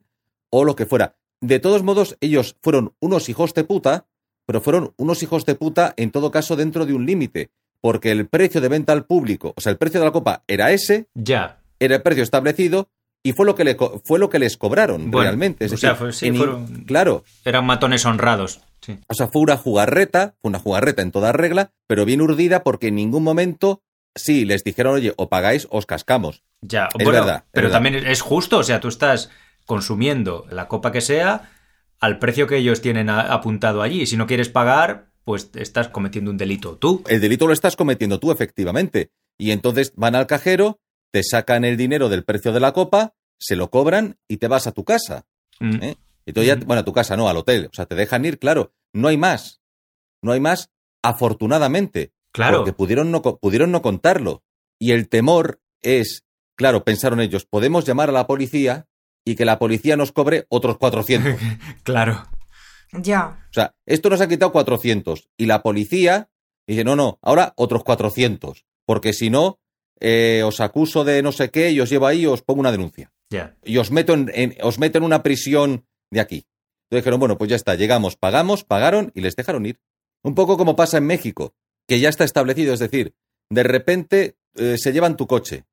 o 0.50 0.64
lo 0.64 0.76
que 0.78 0.86
fuera. 0.86 1.18
De 1.42 1.60
todos 1.60 1.84
modos, 1.84 2.18
ellos 2.22 2.56
fueron 2.62 2.96
unos 3.02 3.28
hijos 3.28 3.54
de 3.54 3.64
puta, 3.66 4.08
pero 4.46 4.62
fueron 4.62 4.94
unos 4.98 5.22
hijos 5.24 5.46
de 5.46 5.56
puta 5.56 5.94
en 5.98 6.12
todo 6.12 6.32
caso 6.32 6.56
dentro 6.56 6.86
de 6.86 6.94
un 6.94 7.06
límite, 7.06 7.52
porque 7.82 8.12
el 8.12 8.28
precio 8.28 8.62
de 8.62 8.70
venta 8.70 8.94
al 8.94 9.06
público, 9.06 9.54
o 9.58 9.62
sea, 9.62 9.72
el 9.72 9.78
precio 9.78 10.00
de 10.00 10.06
la 10.06 10.12
copa 10.14 10.44
era 10.48 10.72
ese, 10.72 11.10
Ya. 11.16 11.62
era 11.80 11.96
el 11.98 12.02
precio 12.02 12.24
establecido 12.24 12.90
y 13.24 13.34
fue 13.34 13.46
lo 13.46 13.56
que, 13.56 13.64
le 13.64 13.78
fue 14.04 14.20
lo 14.20 14.30
que 14.30 14.40
les 14.40 14.58
cobraron 14.58 15.12
Bueno, 15.12 15.24
realmente. 15.30 15.66
Es 15.66 15.74
o 15.74 15.78
sea, 15.78 15.96
fue- 15.96 16.12
sí, 16.14 16.28
en- 16.28 16.36
fueron- 16.38 16.84
Claro, 16.86 17.24
Eran 17.46 17.66
matones 17.66 18.06
honrados. 18.06 18.62
Sí. 18.82 18.98
o 19.08 19.14
sea, 19.14 19.28
fue 19.28 19.42
una 19.44 19.58
jugarreta, 19.58 20.34
fue 20.42 20.50
una 20.50 20.58
jugarreta 20.60 21.04
en 21.04 21.12
toda 21.12 21.32
regla, 21.32 21.72
pero 21.88 22.04
bien 22.04 22.20
urdida 22.22 22.64
porque 22.64 22.88
en 22.88 22.96
ningún 22.96 23.24
momento, 23.24 23.84
sí, 24.16 24.44
les 24.44 24.64
dijeron, 24.64 24.96
oye, 24.96 25.14
o 25.18 25.30
pagáis 25.30 25.68
os 25.70 25.86
cascamos. 25.86 26.44
Ya, 26.62 26.86
Es 26.86 26.94
bueno, 27.06 27.12
verdad, 27.12 27.36
es 27.46 27.50
pero 27.52 27.68
verdad. 27.68 27.76
también 27.78 28.08
es 28.08 28.22
justo, 28.22 28.58
o 28.58 28.64
sea, 28.64 28.80
tú 28.80 28.88
estás 28.88 29.30
consumiendo 29.68 30.46
la 30.50 30.68
copa 30.68 30.92
que 30.92 31.02
sea 31.02 31.52
al 32.00 32.20
precio 32.20 32.48
que 32.48 32.58
ellos 32.58 32.82
tienen 32.82 33.10
a- 33.10 33.22
apuntado 33.34 33.82
allí. 33.84 34.06
Si 34.08 34.18
no 34.18 34.28
quieres 34.28 34.50
pagar, 34.50 35.12
pues 35.24 35.52
estás 35.54 35.88
cometiendo 35.88 36.30
un 36.32 36.38
delito 36.38 36.76
tú. 36.78 37.04
El 37.08 37.22
delito 37.22 37.48
lo 37.48 37.54
estás 37.54 37.76
cometiendo 37.76 38.20
tú, 38.20 38.32
efectivamente. 38.32 39.12
Y 39.38 39.52
entonces 39.52 39.94
van 39.96 40.16
al 40.16 40.28
cajero, 40.28 40.80
te 41.12 41.24
sacan 41.24 41.66
el 41.66 41.78
dinero 41.78 42.10
del 42.10 42.24
precio 42.24 42.52
de 42.54 42.60
la 42.60 42.72
copa, 42.72 43.14
se 43.40 43.56
lo 43.56 43.70
cobran 43.70 44.18
y 44.28 44.38
te 44.38 44.48
vas 44.48 44.68
a 44.68 44.72
tu 44.72 44.84
casa. 44.84 45.26
Mm. 45.60 45.84
¿eh? 45.84 45.98
Entonces 46.26 46.48
ya, 46.48 46.56
Ujú. 46.58 46.66
bueno, 46.66 46.82
a 46.82 46.86
tu 46.86 46.94
casa, 46.94 47.18
no, 47.18 47.28
al 47.28 47.38
hotel. 47.38 47.68
O 47.72 47.76
sea, 47.76 47.86
te 47.86 47.96
dejan 47.96 48.26
ir, 48.26 48.40
claro. 48.40 48.74
No 48.94 49.08
hay 49.08 49.18
más. 49.18 49.62
No 50.22 50.32
hay 50.32 50.40
más, 50.40 50.70
afortunadamente. 51.02 52.14
Claro. 52.32 52.58
Porque 52.58 52.74
pudieron 52.74 53.12
no, 53.12 53.22
pudieron 53.22 53.72
no 53.72 53.82
contarlo. 53.82 54.44
Y 54.80 54.92
el 54.92 55.10
temor 55.10 55.62
es, 55.82 56.26
claro, 56.56 56.84
pensaron 56.84 57.20
ellos, 57.20 57.46
podemos 57.46 57.86
llamar 57.86 58.10
a 58.10 58.14
la 58.14 58.28
policía 58.28 58.88
y 59.26 59.36
que 59.36 59.46
la 59.46 59.60
policía 59.60 59.98
nos 59.98 60.12
cobre 60.12 60.46
otros 60.50 60.78
400. 60.78 61.36
Claro. 61.84 62.26
Ya. 62.94 63.38
O 63.50 63.54
sea, 63.54 63.76
esto 63.86 64.10
nos 64.10 64.20
ha 64.20 64.28
quitado 64.28 64.52
400. 64.52 65.30
Y 65.38 65.46
la 65.46 65.64
policía 65.64 66.30
dice, 66.68 66.84
no, 66.84 66.96
no, 66.96 67.20
ahora 67.22 67.54
otros 67.56 67.84
400. 67.84 68.66
Porque 68.86 69.14
si 69.14 69.30
no, 69.30 69.61
eh, 70.02 70.42
os 70.44 70.60
acuso 70.60 71.04
de 71.06 71.22
no 71.22 71.32
sé 71.32 71.50
qué 71.52 71.72
y 71.72 71.80
os 71.80 71.90
llevo 71.90 72.08
ahí 72.08 72.22
y 72.22 72.26
os 72.26 72.42
pongo 72.42 72.60
una 72.60 72.72
denuncia. 72.72 73.14
Y 73.64 73.78
os 73.78 73.92
meto 73.92 74.14
en, 74.14 74.30
en- 74.34 74.58
os 74.62 74.78
meto 74.80 74.98
en 74.98 75.06
una 75.06 75.24
prisión 75.24 75.86
de 76.12 76.20
aquí. 76.20 76.46
Entonces 76.90 77.04
dijeron, 77.06 77.20
bueno, 77.22 77.38
pues 77.38 77.50
ya 77.50 77.56
está, 77.56 77.76
llegamos, 77.76 78.18
pagamos, 78.18 78.66
pagaron 78.66 79.12
y 79.16 79.22
les 79.22 79.36
dejaron 79.38 79.66
ir. 79.66 79.80
Un 80.24 80.36
poco 80.36 80.58
como 80.58 80.76
pasa 80.76 80.98
en 80.98 81.06
México, 81.06 81.54
que 81.88 82.00
ya 82.02 82.10
está 82.10 82.26
establecido, 82.26 82.74
es 82.74 82.80
decir, 82.80 83.14
de 83.50 83.64
repente 83.64 84.36
eh, 84.56 84.78
se 84.78 84.92
llevan 84.92 85.16
tu 85.16 85.26
coche. 85.28 85.64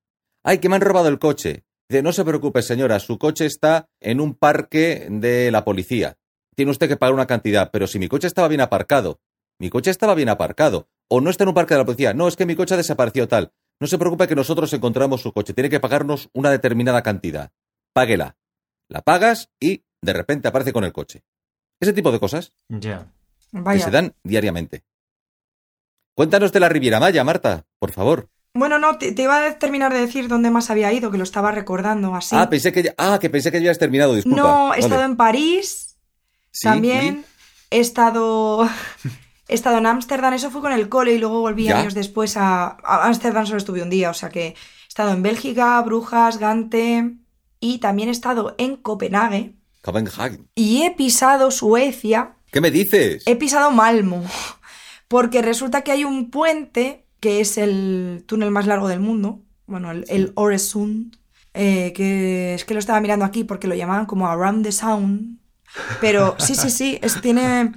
Ay, 0.45 0.59
que 0.59 0.69
me 0.69 0.77
han 0.77 0.83
robado 0.83 1.09
el 1.09 1.19
coche. 1.19 1.65
Dice, 1.89 2.03
no 2.03 2.13
se 2.13 2.25
preocupe, 2.25 2.63
señora, 2.63 3.01
su 3.01 3.19
coche 3.19 3.47
está 3.47 3.89
en 4.01 4.21
un 4.21 4.35
parque 4.35 5.09
de 5.11 5.51
la 5.51 5.65
policía. 5.65 6.17
Tiene 6.55 6.71
usted 6.71 6.87
que 6.89 6.97
pagar 6.97 7.15
una 7.15 7.27
cantidad, 7.27 7.71
pero 7.73 7.87
si 7.87 7.99
mi 7.99 8.09
coche 8.09 8.27
estaba 8.29 8.47
bien 8.49 8.61
aparcado, 8.61 9.21
mi 9.59 9.71
coche 9.71 9.91
estaba 9.91 10.15
bien 10.15 10.29
aparcado, 10.29 10.89
o 11.09 11.21
no 11.21 11.31
está 11.31 11.45
en 11.45 11.49
un 11.49 11.55
parque 11.55 11.75
de 11.75 11.79
la 11.79 11.85
policía, 11.87 12.15
no, 12.15 12.29
es 12.29 12.37
que 12.37 12.47
mi 12.47 12.55
coche 12.57 12.75
ha 12.75 12.77
desaparecido 12.77 13.27
tal. 13.27 13.53
No 13.81 13.87
se 13.87 13.99
preocupe 13.99 14.27
que 14.27 14.35
nosotros 14.35 14.73
encontramos 14.73 15.23
su 15.23 15.33
coche, 15.33 15.55
tiene 15.55 15.71
que 15.71 15.81
pagarnos 15.81 16.29
una 16.33 16.51
determinada 16.51 17.03
cantidad. 17.03 17.53
Páguela. 17.93 18.37
La 18.89 19.03
pagas 19.03 19.51
y 19.61 19.85
de 20.03 20.13
repente 20.13 20.49
aparece 20.49 20.73
con 20.73 20.85
el 20.85 20.93
coche. 20.93 21.23
Ese 21.81 21.93
tipo 21.93 22.11
de 22.11 22.19
cosas 22.21 22.53
Ya. 22.69 23.07
que 23.53 23.61
Vaya. 23.61 23.85
se 23.85 23.91
dan 23.91 24.15
diariamente. 24.25 24.85
Cuéntanos 26.15 26.53
de 26.53 26.61
la 26.61 26.69
Riviera 26.69 26.99
Maya, 26.99 27.23
Marta, 27.23 27.67
por 27.79 27.93
favor. 27.93 28.29
Bueno, 28.55 28.79
no, 28.81 28.99
te, 28.99 29.13
te 29.13 29.23
iba 29.23 29.47
a 29.47 29.59
terminar 29.59 29.93
de 29.93 30.01
decir 30.01 30.27
dónde 30.27 30.51
más 30.51 30.71
había 30.71 30.93
ido, 30.93 31.13
que 31.13 31.19
lo 31.19 31.23
estaba 31.23 31.53
recordando 31.53 32.15
así. 32.17 32.35
Ah, 32.37 32.49
pensé 32.51 32.73
que 32.73 32.83
ya, 32.83 32.95
ah, 32.99 33.19
que 33.21 33.31
pensé 33.31 33.53
que 33.53 33.59
ya 33.59 33.63
habías 33.63 33.79
terminado, 33.79 34.15
disculpa. 34.15 34.41
no, 34.41 34.67
he 34.67 34.69
Vale. 34.71 34.81
estado 34.83 35.03
en 35.05 35.17
París, 35.17 35.97
Sí, 36.51 36.67
también 36.67 37.25
he 37.71 37.79
estado... 37.79 38.69
He 39.49 39.55
estado 39.55 39.79
en 39.79 39.87
Ámsterdam, 39.87 40.35
eso 40.35 40.51
fue 40.51 40.61
con 40.61 40.73
el 40.73 40.89
cole 40.89 41.15
y 41.15 41.19
luego 41.19 41.41
volví 41.41 41.65
Ya. 41.65 41.81
años 41.81 41.95
después 41.95 42.37
a 42.37 42.77
a 42.85 43.07
Ámsterdam, 43.07 43.47
solo 43.47 43.59
estuve 43.59 43.83
un 43.83 43.91
día, 43.91 44.11
o 44.11 44.15
sea 44.15 44.29
que 44.29 44.49
he 44.49 44.55
estado 44.89 45.13
en 45.13 45.23
Bélgica, 45.23 45.81
Brujas, 45.83 46.39
Gante 46.39 47.15
y 47.61 47.79
también 47.79 48.09
he 48.09 48.13
estado 48.13 48.55
en 48.59 48.77
Copenhague 48.77 49.39
y 49.39 49.83
Copenhagen. 49.83 50.49
y 50.55 50.83
he 50.83 50.91
pisado 50.93 51.51
Suecia 51.51 52.35
¿Qué 52.51 52.61
me 52.61 52.71
dices? 52.71 53.25
He 53.27 53.37
pisado 53.37 53.71
Malmo, 53.71 54.25
porque 55.09 55.43
resulta 55.43 55.83
que 55.83 55.93
hay 55.93 56.05
un 56.05 56.31
puente 56.31 57.05
que 57.21 57.41
es 57.41 57.59
el 57.59 58.25
túnel 58.27 58.51
más 58.51 58.67
largo 58.67 58.89
del 58.89 59.01
mundo, 59.01 59.41
bueno, 59.67 59.91
el, 59.91 60.05
el 60.09 60.33
Øresund, 60.39 61.17
eh, 61.53 61.93
que 61.95 62.55
es 62.55 62.65
que 62.65 62.75
lo 62.75 62.81
estaba 62.81 63.01
mirando 63.01 63.25
aquí 63.25 63.45
porque 63.45 63.67
lo 63.67 63.75
llamaban 63.75 64.07
como 64.07 64.29
Around 64.29 64.65
the 64.65 64.73
Sound, 64.73 65.39
pero 66.01 66.37
sí, 66.39 66.55
sí, 66.55 66.71
sí, 66.71 66.99
es, 67.03 67.21
tiene... 67.21 67.73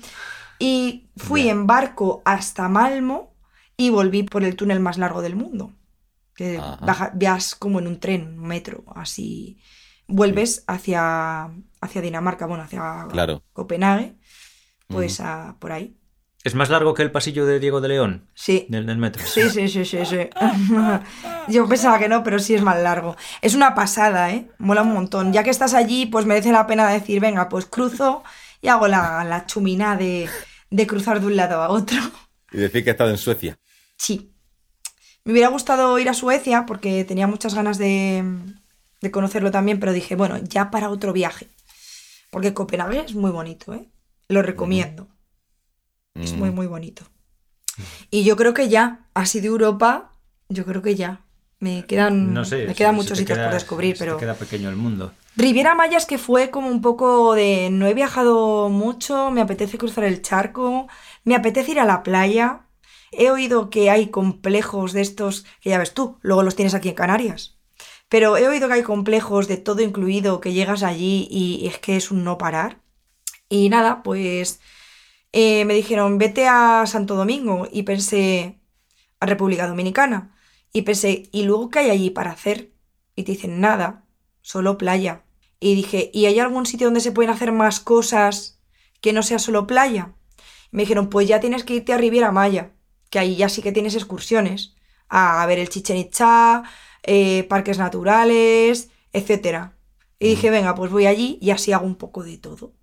Y 0.62 1.09
fui 1.18 1.49
en 1.49 1.66
barco 1.68 2.22
hasta 2.24 2.70
Malmo 2.70 3.34
y 3.78 3.89
volví 3.89 4.24
por 4.24 4.43
el 4.43 4.55
túnel 4.55 4.80
más 4.80 4.97
largo 4.97 5.22
del 5.22 5.36
mundo, 5.36 5.74
que 6.36 6.57
baja- 6.82 7.12
vas 7.16 7.55
como 7.55 7.80
en 7.80 7.88
un 7.88 7.99
tren, 7.99 8.39
un 8.39 8.47
metro, 8.47 8.84
así... 8.95 9.59
Vuelves 10.14 10.66
hacia, 10.68 11.49
hacia 11.80 12.01
Dinamarca, 12.01 12.45
bueno, 12.45 12.64
hacia 12.66 13.07
Claro. 13.09 13.43
Copenhague, 13.53 14.18
pues 14.88 15.22
a- 15.22 15.55
por 15.57 15.72
ahí. 15.72 15.95
¿Es 16.43 16.53
más 16.53 16.70
largo 16.70 16.93
que 16.93 17.01
el 17.03 17.12
pasillo 17.12 17.45
de 17.45 17.59
Diego 17.62 17.80
de 17.80 17.88
León? 17.88 18.28
Sí. 18.34 18.66
Del, 18.68 18.86
del 18.88 18.97
metro. 18.97 19.24
Sí, 19.26 19.49
sí, 19.49 19.70
sí, 19.70 19.86
sí, 19.86 20.05
sí. 20.05 20.18
Yo 21.47 21.68
pensaba 21.70 21.97
que 21.97 22.09
no, 22.09 22.24
pero 22.24 22.39
sí 22.39 22.55
es 22.55 22.62
más 22.62 22.78
largo. 22.82 23.16
Es 23.41 23.55
una 23.55 23.74
pasada, 23.74 24.32
¿eh? 24.32 24.49
Mola 24.57 24.82
un 24.82 24.91
montón. 24.93 25.32
Ya 25.32 25.43
que 25.43 25.49
estás 25.49 25.74
allí, 25.74 26.07
pues 26.07 26.26
merece 26.26 26.51
la 26.51 26.68
pena 26.68 26.89
decir, 26.89 27.20
venga, 27.22 27.47
pues 27.47 27.66
cruzo 27.66 28.24
y 28.62 28.68
hago 28.68 28.88
la, 28.89 29.24
la 29.24 29.45
chumina 29.45 29.95
de, 29.95 30.30
de 30.72 30.88
cruzar 30.88 31.19
de 31.19 31.28
un 31.28 31.36
lado 31.36 31.61
a 31.61 31.69
otro. 31.69 31.99
Y 32.51 32.57
decir 32.57 32.84
que 32.84 32.89
he 32.89 32.93
estado 32.93 33.11
en 33.11 33.17
Suecia. 33.17 33.59
Sí. 33.97 34.34
Me 35.24 35.34
hubiera 35.34 35.49
gustado 35.49 35.97
ir 35.99 36.09
a 36.09 36.13
Suecia 36.15 36.65
porque 36.65 37.05
tenía 37.05 37.28
muchas 37.28 37.53
ganas 37.53 37.78
de, 37.78 38.24
de 39.01 39.11
conocerlo 39.11 39.51
también, 39.51 39.80
pero 39.80 39.93
dije, 39.93 40.15
bueno, 40.15 40.38
ya 40.39 40.72
para 40.72 40.89
otro 40.89 41.13
viaje. 41.13 41.47
Porque 42.32 42.53
Copenhague 42.53 43.01
es 43.05 43.13
muy 43.13 43.30
bonito, 43.32 43.74
¿eh? 43.74 43.88
Lo 44.30 44.41
recomiendo. 44.41 45.07
Es 46.15 46.34
Mm. 46.34 46.39
muy, 46.39 46.51
muy 46.51 46.67
bonito. 46.67 47.03
Y 48.09 48.24
yo 48.24 48.36
creo 48.36 48.53
que 48.53 48.67
ya, 48.69 49.07
así 49.13 49.39
de 49.39 49.47
Europa, 49.47 50.11
yo 50.49 50.65
creo 50.65 50.82
que 50.82 50.95
ya. 50.95 51.22
Me 51.59 51.86
quedan, 51.86 52.34
No 52.34 52.43
sé. 52.43 52.65
me 52.65 52.74
quedan 52.74 52.95
muchos 52.95 53.17
sitios 53.17 53.38
queda- 53.38 53.47
por 53.47 53.53
descubrir, 53.53 53.95
pero... 53.99 54.17
queda 54.17 54.34
pequeño 54.34 54.69
el 54.69 54.76
mundo. 54.76 55.13
Riviera 55.36 55.76
Maya 55.76 55.98
es 55.98 56.06
que 56.06 56.18
fue 56.18 56.50
como 56.50 56.68
un 56.70 56.82
poco 56.82 57.34
de 57.36 57.70
no 57.72 57.88
he 57.88 57.94
viajado 57.94 58.70
mucho, 58.70 59.32
me 59.32 59.42
apetece 59.42 59.78
cruzar 59.78 60.04
el 60.04 60.22
charco, 60.22 60.88
me 61.24 61.36
apetece 61.36 61.72
ir 61.72 61.80
a 61.80 61.86
la 61.86 62.04
playa. 62.04 62.68
He 63.12 63.32
oído 63.32 63.70
que 63.70 63.90
hay 63.90 64.08
complejos 64.08 64.94
de 64.94 65.02
estos, 65.02 65.46
que 65.62 65.70
ya 65.70 65.80
ves 65.80 65.94
tú, 65.94 66.18
luego 66.22 66.44
los 66.44 66.56
tienes 66.56 66.74
aquí 66.74 66.90
en 66.90 66.96
Canarias. 66.96 67.58
Pero 68.10 68.38
he 68.38 68.48
oído 68.48 68.68
que 68.68 68.76
hay 68.76 68.84
complejos 68.84 69.48
de 69.48 69.58
todo 69.58 69.82
incluido, 69.82 70.42
que 70.42 70.54
llegas 70.54 70.84
allí 70.84 71.28
y 71.32 71.68
es 71.68 71.80
que 71.80 71.96
es 71.96 72.12
un 72.12 72.24
no 72.26 72.38
parar. 72.38 72.82
Y 73.50 73.70
nada, 73.70 74.04
pues 74.04 74.62
eh, 75.34 75.66
me 75.66 75.74
dijeron, 75.74 76.18
vete 76.18 76.48
a 76.48 76.86
Santo 76.88 77.16
Domingo 77.16 77.68
y 77.72 77.84
pensé, 77.84 78.60
a 79.22 79.26
República 79.26 79.68
Dominicana. 79.68 80.36
Y 80.74 80.84
pensé, 80.84 81.30
¿y 81.32 81.44
luego 81.44 81.70
qué 81.70 81.80
hay 81.80 81.90
allí 81.92 82.10
para 82.10 82.32
hacer? 82.32 82.74
Y 83.16 83.24
te 83.24 83.34
dicen, 83.34 83.62
nada, 83.62 84.01
solo 84.42 84.78
playa. 84.78 85.24
Y 85.60 85.76
dije, 85.76 86.10
¿y 86.14 86.26
hay 86.26 86.39
algún 86.39 86.66
sitio 86.66 86.88
donde 86.88 87.02
se 87.02 87.12
pueden 87.12 87.32
hacer 87.32 87.52
más 87.52 87.80
cosas 87.80 88.60
que 89.00 89.14
no 89.14 89.24
sea 89.24 89.39
solo 89.39 89.68
playa? 89.68 90.14
Y 90.72 90.76
me 90.78 90.84
dijeron, 90.84 91.10
pues 91.10 91.28
ya 91.28 91.39
tienes 91.39 91.64
que 91.64 91.76
irte 91.76 91.94
a 91.94 91.98
Riviera 91.98 92.32
Maya, 92.32 92.72
que 93.10 93.20
ahí 93.20 93.36
ya 93.36 93.50
sí 93.50 93.62
que 93.62 93.72
tienes 93.72 93.96
excursiones, 93.96 94.76
a 95.10 95.46
ver 95.46 95.60
el 95.60 95.70
Chichen 95.70 95.98
Itza, 95.98 96.64
eh, 97.04 97.44
parques 97.50 97.78
naturales, 97.78 98.89
etc. 99.14 99.72
Y 100.20 100.30
dije, 100.30 100.50
venga, 100.50 100.74
pues 100.76 100.92
voy 100.92 101.06
allí 101.06 101.38
y 101.42 101.52
así 101.52 101.74
hago 101.74 101.86
un 101.86 101.96
poco 101.96 102.24
de 102.24 102.38
todo. 102.38 102.74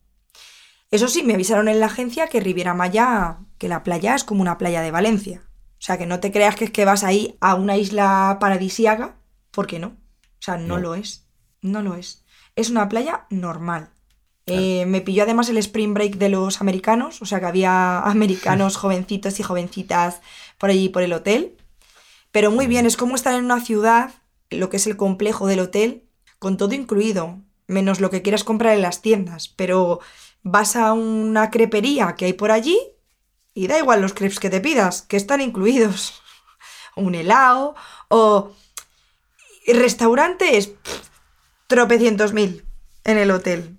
Eso 0.91 1.09
sí, 1.09 1.23
me 1.23 1.35
avisaron 1.35 1.69
en 1.69 1.81
la 1.81 1.87
agencia 1.87 2.29
que 2.29 2.41
Riviera 2.41 2.75
Maya, 2.75 3.39
que 3.59 3.69
la 3.69 3.83
playa 3.83 4.15
es 4.15 4.25
como 4.25 4.41
una 4.43 4.57
playa 4.59 4.81
de 4.83 4.91
Valencia. 4.91 5.43
O 5.73 5.81
sea, 5.81 5.99
que 5.99 6.07
no 6.07 6.19
te 6.21 6.33
creas 6.33 6.57
que 6.57 6.65
es 6.65 6.71
que 6.71 6.85
vas 6.85 7.05
ahí 7.05 7.37
a 7.41 7.55
una 7.55 7.77
isla 7.77 8.39
paradisiaca, 8.41 9.17
porque 9.51 9.79
no. 9.79 9.89
O 9.89 10.41
sea, 10.41 10.57
no, 10.57 10.77
No. 10.77 10.79
lo 10.79 10.95
es. 10.95 11.28
No 11.63 11.83
lo 11.83 11.95
es. 11.95 12.25
Es 12.57 12.71
una 12.71 12.89
playa 12.89 13.27
normal. 13.31 13.91
Eh, 14.47 14.87
me 14.87 15.03
pilló 15.03 15.25
además 15.25 15.49
el 15.51 15.59
spring 15.59 15.93
break 15.93 16.17
de 16.17 16.31
los 16.31 16.61
americanos, 16.61 17.21
o 17.21 17.27
sea 17.27 17.39
que 17.41 17.47
había 17.47 17.99
americanos 18.05 18.77
jovencitos 18.79 19.39
y 19.41 19.43
jovencitas 19.43 20.21
por 20.59 20.71
allí 20.71 20.89
por 20.89 21.03
el 21.03 21.13
hotel. 21.13 21.57
Pero 22.31 22.51
muy 22.51 22.67
bien, 22.67 22.87
es 22.87 22.97
como 22.97 23.15
estar 23.15 23.35
en 23.35 23.45
una 23.45 23.61
ciudad, 23.61 24.13
lo 24.51 24.71
que 24.71 24.77
es 24.79 24.87
el 24.87 24.97
complejo 24.97 25.47
del 25.47 25.61
hotel, 25.61 26.05
con 26.39 26.57
todo 26.57 26.75
incluido, 26.75 27.39
menos 27.67 28.01
lo 28.01 28.11
que 28.11 28.23
quieras 28.23 28.45
comprar 28.45 28.75
en 28.75 28.83
las 28.83 29.03
tiendas. 29.03 29.49
Pero 29.49 30.01
vas 30.43 30.77
a 30.77 30.93
una 30.93 31.51
crepería 31.51 32.15
que 32.17 32.27
hay 32.27 32.33
por 32.33 32.51
allí 32.51 32.79
y 33.55 33.67
da 33.67 33.79
igual 33.79 34.01
los 34.01 34.15
crepes 34.15 34.41
que 34.41 34.51
te 34.51 34.61
pidas, 34.61 35.03
que 35.03 35.17
están 35.17 35.41
incluidos. 35.41 36.23
Un 36.97 37.15
helado 37.15 37.75
o 38.09 38.53
restaurantes, 39.67 40.69
pff, 40.69 41.08
tropecientos 41.69 42.33
mil 42.33 42.65
en 43.05 43.19
el 43.19 43.31
hotel. 43.31 43.77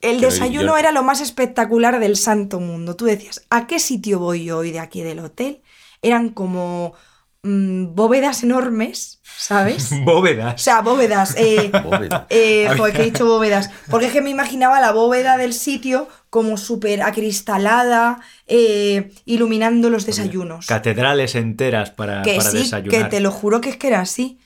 El 0.00 0.20
desayuno 0.20 0.76
era 0.78 0.92
lo 0.92 1.02
más 1.02 1.20
espectacular 1.20 2.00
del 2.00 2.16
santo 2.16 2.58
mundo. 2.60 2.96
Tú 2.96 3.04
decías, 3.04 3.42
¿a 3.50 3.66
qué 3.66 3.78
sitio 3.78 4.18
voy 4.18 4.44
yo 4.44 4.58
hoy 4.58 4.72
de 4.72 4.80
aquí 4.80 5.02
del 5.02 5.18
hotel? 5.20 5.62
Eran 6.02 6.30
como 6.30 6.94
mm, 7.42 7.94
bóvedas 7.94 8.42
enormes, 8.42 9.20
¿sabes? 9.36 9.90
O 9.92 10.04
Bóvedas. 10.04 10.60
sea, 10.60 10.80
bóvedas. 10.80 11.34
eh, 11.36 11.70
Bóveda. 11.84 12.26
eh, 12.30 12.68
joder, 12.76 12.94
que 12.94 13.02
he 13.02 13.04
dicho 13.06 13.26
bóvedas. 13.26 13.70
Porque 13.90 14.06
es 14.06 14.12
que 14.12 14.20
me 14.22 14.30
imaginaba 14.30 14.80
la 14.80 14.92
bóveda 14.92 15.36
del 15.36 15.52
sitio 15.54 16.08
como 16.30 16.56
súper 16.56 17.02
acristalada, 17.02 18.20
eh, 18.46 19.12
iluminando 19.24 19.90
los 19.90 20.06
desayunos. 20.06 20.66
Catedrales 20.66 21.34
enteras 21.34 21.90
para, 21.90 22.22
Que 22.22 22.36
para 22.36 22.50
sí, 22.50 22.58
desayunar. 22.58 23.04
que 23.04 23.08
te 23.16 23.20
lo 23.20 23.30
juro 23.30 23.60
que 23.60 23.70
es 23.70 23.76
que 23.76 23.88
era 23.88 24.00
así. 24.00 24.38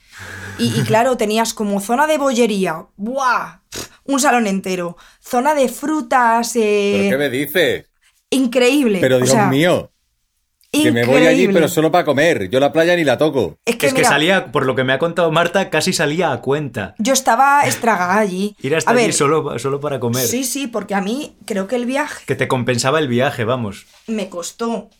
Y, 0.58 0.80
y 0.80 0.84
claro, 0.84 1.16
tenías 1.16 1.54
como 1.54 1.80
zona 1.80 2.06
de 2.06 2.18
bollería, 2.18 2.86
¡buah! 2.96 3.60
Un 4.04 4.20
salón 4.20 4.46
entero. 4.46 4.96
Zona 5.20 5.54
de 5.54 5.68
frutas, 5.68 6.54
eh, 6.56 6.94
¿Pero 7.08 7.10
qué 7.10 7.18
me 7.18 7.30
dices? 7.30 7.86
increíble. 8.30 8.98
Pero 9.00 9.16
o 9.16 9.18
Dios 9.18 9.30
sea, 9.30 9.46
mío, 9.48 9.90
que 10.72 10.92
me 10.92 11.04
voy 11.04 11.26
allí 11.26 11.48
pero 11.48 11.68
solo 11.68 11.90
para 11.90 12.04
comer. 12.04 12.48
Yo 12.50 12.60
la 12.60 12.72
playa 12.72 12.96
ni 12.96 13.04
la 13.04 13.18
toco. 13.18 13.58
Es 13.64 13.76
que, 13.76 13.86
Es 13.86 13.92
que 13.94 14.00
mira, 14.00 14.10
salía, 14.10 14.52
por 14.52 14.66
lo 14.66 14.74
que 14.74 14.84
me 14.84 14.92
ha 14.92 14.98
contado 14.98 15.30
Marta, 15.32 15.70
casi 15.70 15.92
salía 15.92 16.32
a 16.32 16.40
cuenta. 16.40 16.94
yo 16.98 17.12
estaba 17.12 17.62
estragada 17.62 18.18
allí. 18.18 18.56
Ir 18.60 18.76
hasta 18.76 18.90
a 18.90 18.94
allí 18.94 19.04
ver, 19.04 19.12
solo, 19.12 19.58
solo 19.58 19.80
para 19.80 20.00
comer. 20.00 20.26
sí, 20.26 20.44
sí, 20.44 20.66
porque 20.66 20.94
a 20.94 21.00
mí 21.00 21.36
creo 21.46 21.66
que 21.66 21.76
el 21.76 21.86
viaje 21.86 22.24
Que 22.26 22.34
te 22.36 22.48
compensaba 22.48 22.98
el 22.98 23.08
viaje, 23.08 23.44
vamos. 23.44 23.86
me 24.06 24.28
costó, 24.28 24.90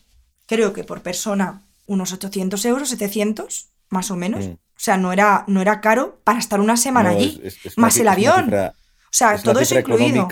creo 0.45 0.73
que 0.73 0.83
por 0.83 1.01
persona, 1.01 1.61
unos 1.85 2.11
800 2.13 2.63
euros, 2.65 2.89
700, 2.89 3.67
más 3.89 4.11
o 4.11 4.15
menos. 4.15 4.45
Mm. 4.47 4.53
O 4.77 4.79
sea, 4.79 4.95
no 4.97 5.11
era, 5.11 5.43
no 5.47 5.59
era 5.61 5.81
caro 5.81 6.21
para 6.23 6.39
estar 6.39 6.59
una 6.59 6.77
semana 6.77 7.11
No, 7.11 7.17
allí. 7.17 7.41
es- 7.43 7.55
es- 7.57 7.65
es 7.65 7.77
una 7.77 7.87
más 7.87 7.95
el 7.95 8.01
es 8.01 8.03
una 8.03 8.11
avión. 8.13 8.45
cifra- 8.45 8.73
o 8.77 9.09
sea, 9.11 9.33
es 9.33 9.43
una 9.43 9.53
todo 9.53 9.61
eso 9.61 9.79
incluido. 9.79 10.27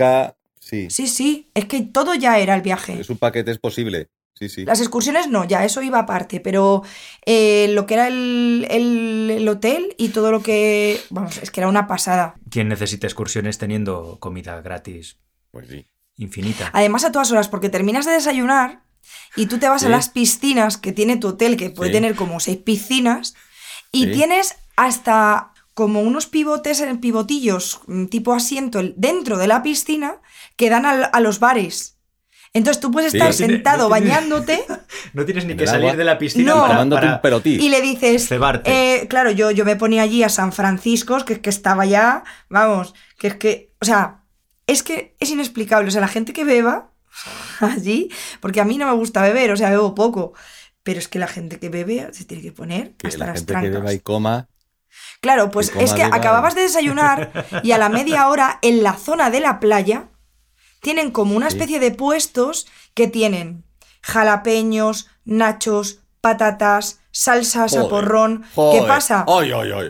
sí. 0.59 0.87
Sí, 0.89 1.07
sí, 1.07 1.49
es 1.53 1.65
que 1.65 1.81
todo 1.81 2.13
ya 2.15 2.37
era 2.39 2.55
el 2.55 2.61
viaje. 2.61 2.99
Es 2.99 3.09
un 3.09 3.17
paquete, 3.17 3.51
es 3.51 3.59
posible. 3.59 4.09
Sí, 4.37 4.49
sí. 4.49 4.65
Las 4.65 4.81
excursiones 4.81 5.29
no, 5.29 5.45
ya 5.45 5.63
eso 5.63 5.81
iba 5.81 5.97
aparte, 5.99 6.41
pero 6.41 6.83
eh, 7.25 7.67
lo 7.71 7.85
que 7.85 7.93
era 7.93 8.07
el, 8.09 8.67
el- 8.69 9.31
el 9.31 9.47
hotel 9.47 9.95
y 9.97 10.09
todo 10.09 10.29
lo 10.29 10.41
que... 10.43 10.99
Vamos, 11.09 11.37
es 11.41 11.51
que 11.51 11.61
era 11.61 11.69
una 11.69 11.87
pasada. 11.87 12.35
¿Quién 12.51 12.67
necesita 12.67 13.07
excursiones 13.07 13.57
teniendo 13.57 14.17
comida 14.19 14.59
gratis 14.61 15.17
Pues 15.51 15.69
sí. 15.69 15.85
infinita? 16.17 16.69
Además 16.73 17.05
a 17.05 17.13
todas 17.13 17.31
horas, 17.31 17.47
porque 17.47 17.69
terminas 17.69 18.05
de 18.05 18.11
desayunar 18.11 18.81
y 19.37 19.45
tú 19.45 19.57
te 19.57 19.69
vas 19.69 19.83
a 19.85 19.89
las 19.89 20.09
piscinas 20.09 20.77
que 20.77 20.91
tiene 20.91 21.15
tu 21.15 21.29
hotel, 21.29 21.55
que 21.55 21.69
puede 21.69 21.91
Sí. 21.91 21.93
tener 21.95 22.15
como 22.15 22.39
seis 22.41 22.57
piscinas, 22.57 23.35
y 23.95 24.05
Sí. 24.05 24.11
tienes 24.11 24.55
hasta 24.75 25.51
como 25.73 26.01
unos 26.01 26.27
pivotes 26.27 26.79
en 26.81 26.99
pivotillos 26.99 27.81
mm, 27.87 28.05
tipo 28.05 28.33
asiento 28.33 28.81
dentro 28.95 29.37
de 29.37 29.47
la 29.47 29.61
piscina 29.63 30.17
que 30.55 30.69
dan 30.69 30.85
al- 30.85 31.09
a 31.11 31.19
los 31.19 31.39
bares. 31.39 31.93
Entonces 32.53 32.79
tú 32.79 32.89
puedes 32.91 33.11
Sí. 33.11 33.17
estar 33.17 33.31
No 33.31 33.35
tiene- 33.37 33.53
sentado 33.55 33.89
no 33.89 33.95
tiene- 33.95 34.09
bañándote 34.11 34.65
No 35.13 35.25
tienes 35.25 35.45
ni 35.45 35.55
que 35.57 35.67
salir 35.67 35.87
agua. 35.89 35.97
de 35.97 36.03
la 36.05 36.17
piscina 36.17 36.53
No. 36.53 36.61
para, 36.61 36.73
tomándote 36.75 37.01
para- 37.21 37.35
un 37.37 37.41
y 37.45 37.67
le 37.69 37.81
dices, 37.81 38.27
Cebarte. 38.29 38.71
eh, 39.01 39.07
claro, 39.09 39.31
yo, 39.31 39.51
yo 39.51 39.65
me 39.65 39.75
ponía 39.75 40.03
allí 40.03 40.23
a 40.23 40.29
San 40.29 40.53
Francisco, 40.53 41.17
que 41.25 41.33
es 41.33 41.39
que 41.39 41.49
estaba 41.49 41.85
ya, 41.85 42.23
vamos, 42.49 42.93
que 43.19 43.27
es 43.27 43.35
que, 43.35 43.73
o 43.81 43.85
sea, 43.85 44.21
es 44.67 44.83
que 44.83 45.15
es 45.19 45.29
inexplicable, 45.29 45.89
o 45.89 45.91
sea, 45.91 45.99
la 46.01 46.07
gente 46.07 46.31
que 46.31 46.45
beba 46.45 46.91
allí, 47.59 48.09
porque 48.39 48.61
a 48.61 48.65
mí 48.65 48.77
no 48.77 48.85
me 48.87 48.93
gusta 48.93 49.21
beber, 49.21 49.51
o 49.51 49.57
sea, 49.57 49.69
bebo 49.69 49.93
poco, 49.93 50.33
pero 50.86 50.99
es 50.99 51.09
que 51.09 51.19
la 51.19 51.27
gente 51.27 51.59
que 51.59 51.67
bebe 51.67 52.07
se 52.13 52.23
tiene 52.23 52.41
que 52.43 52.53
poner 52.53 52.93
Que 52.95 53.07
hasta 53.07 53.19
la 53.19 53.25
las 53.33 53.39
gente 53.39 53.53
que 53.59 53.69
beba 53.71 53.91
y 53.91 53.99
coma. 53.99 54.47
Claro, 55.19 55.51
pues 55.51 55.73
es 55.77 55.91
que 55.93 56.03
beba. 56.03 56.15
acababas 56.15 56.55
de 56.55 56.61
desayunar 56.61 57.45
y 57.63 57.71
a 57.73 57.77
la 57.77 57.89
media 57.89 58.29
hora 58.29 58.59
en 58.61 58.83
la 58.83 58.93
zona 58.93 59.29
de 59.29 59.39
la 59.41 59.59
playa 59.59 60.09
tienen 60.81 61.11
como 61.11 61.36
una 61.36 61.49
Sí. 61.49 61.57
especie 61.57 61.79
de 61.79 61.91
puestos 61.91 62.67
que 62.93 63.07
tienen 63.07 63.65
jalapeños, 64.01 65.07
nachos, 65.25 65.99
patatas, 66.21 66.99
salsas 67.11 67.73
a 67.75 67.81
Joder, 67.81 67.89
porrón. 67.89 68.43
¿Qué 68.55 68.83
pasa? 68.88 69.25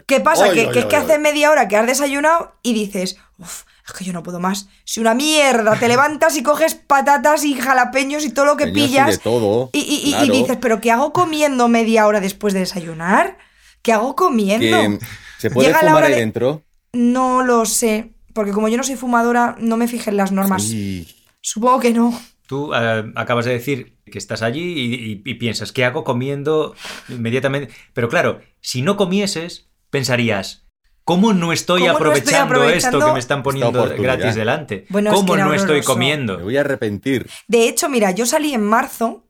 ¿Qué 0.08 0.20
pasa? 0.22 0.50
Que 0.52 0.70
que 0.72 0.80
es 0.80 0.86
que 0.86 0.96
hace 0.96 1.20
media 1.20 1.52
hora 1.52 1.68
que 1.68 1.78
has 1.78 1.86
desayunado 1.88 2.56
y 2.64 2.74
dices, 2.74 3.18
uff, 3.38 3.64
es 3.88 3.94
que 3.94 4.04
yo 4.04 4.14
no 4.14 4.24
puedo 4.24 4.40
más. 4.40 4.68
Si 4.84 5.00
una 5.00 5.14
mierda, 5.14 5.78
te 5.80 5.88
levantas 5.88 6.36
y 6.38 6.44
coges 6.44 6.74
patatas 6.76 7.44
y 7.44 7.54
jalapeños 7.56 8.26
y 8.26 8.30
todo 8.32 8.46
lo 8.46 8.58
que 8.58 8.66
de 8.68 8.72
pillas. 8.72 9.20
todo. 9.22 9.70
Y, 9.74 9.80
y- 9.80 10.10
y- 10.10 10.26
y 10.26 10.30
dices, 10.32 10.58
¿pero 10.60 10.82
qué 10.82 10.92
hago 10.92 11.14
comiendo 11.14 11.68
media 11.68 12.08
hora 12.08 12.20
después 12.20 12.54
de 12.54 12.62
desayunar? 12.62 13.38
¿Qué 13.82 13.94
hago 13.94 14.16
comiendo? 14.16 14.66
Que, 15.00 15.00
¿Se 15.38 15.52
puede 15.52 15.68
Llega 15.68 15.82
la 15.84 15.90
fumar 15.90 15.98
hora 15.98 16.08
ahí 16.08 16.14
de- 16.14 16.20
dentro? 16.20 16.64
No 16.94 17.44
lo 17.44 17.66
sé, 17.66 18.14
porque 18.34 18.52
como 18.52 18.68
yo 18.70 18.78
no 18.78 18.84
soy 18.84 18.96
fumadora, 18.96 19.56
no 19.60 19.78
me 19.78 19.88
fijé 19.88 20.10
en 20.10 20.18
las 20.18 20.32
normas. 20.32 20.64
Sí. 20.64 21.08
Supongo 21.42 21.80
que 21.80 21.92
no. 21.94 22.20
Tú 22.48 22.74
eh, 22.74 23.12
acabas 23.16 23.46
de 23.46 23.52
decir 23.54 23.98
que 24.12 24.18
estás 24.18 24.42
allí 24.42 24.62
y, 24.64 24.96
y- 24.96 25.22
y 25.26 25.34
piensas, 25.36 25.72
¿qué 25.72 25.84
hago 25.86 26.04
comiendo 26.04 26.74
inmediatamente? 27.10 27.74
Pero 27.94 28.08
claro, 28.10 28.40
si 28.62 28.82
no 28.82 28.98
comieses, 28.98 29.68
pensarías, 29.90 30.65
¿cómo 31.06 31.34
no 31.34 31.54
estoy, 31.54 31.88
¿Cómo 31.88 31.94
no 31.94 32.12
estoy 32.12 32.34
aprovechando, 32.36 32.56
aprovechando 32.56 32.98
esto 32.98 33.08
que 33.08 33.14
me 33.14 33.20
están 33.20 33.44
poniendo 33.44 33.96
gratis 33.98 34.36
delante? 34.36 34.86
Bueno, 34.90 35.12
es 35.12 35.16
que 35.16 35.20
¿Cómo 35.22 35.38
no 35.38 35.54
estoy 35.54 35.78
horroroso. 35.78 35.90
Me 35.90 35.94
comiendo? 35.94 36.40
voy 36.40 36.58
a 36.58 36.62
arrepentir. 36.62 37.30
De 37.48 37.70
hecho, 37.70 37.88
mira, 37.88 38.12
yo 38.12 38.26
salí 38.26 38.54
en 38.54 38.64
marzo, 38.64 39.26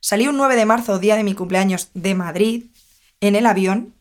salí 0.00 0.26
un 0.26 0.38
9 0.38 0.56
de 0.56 0.64
marzo, 0.64 0.98
día 0.98 1.16
de 1.16 1.24
mi 1.24 1.34
cumpleaños, 1.34 1.90
de 1.92 2.14
Madrid, 2.14 2.64
en 3.20 3.36
el 3.36 3.44
avión. 3.44 3.94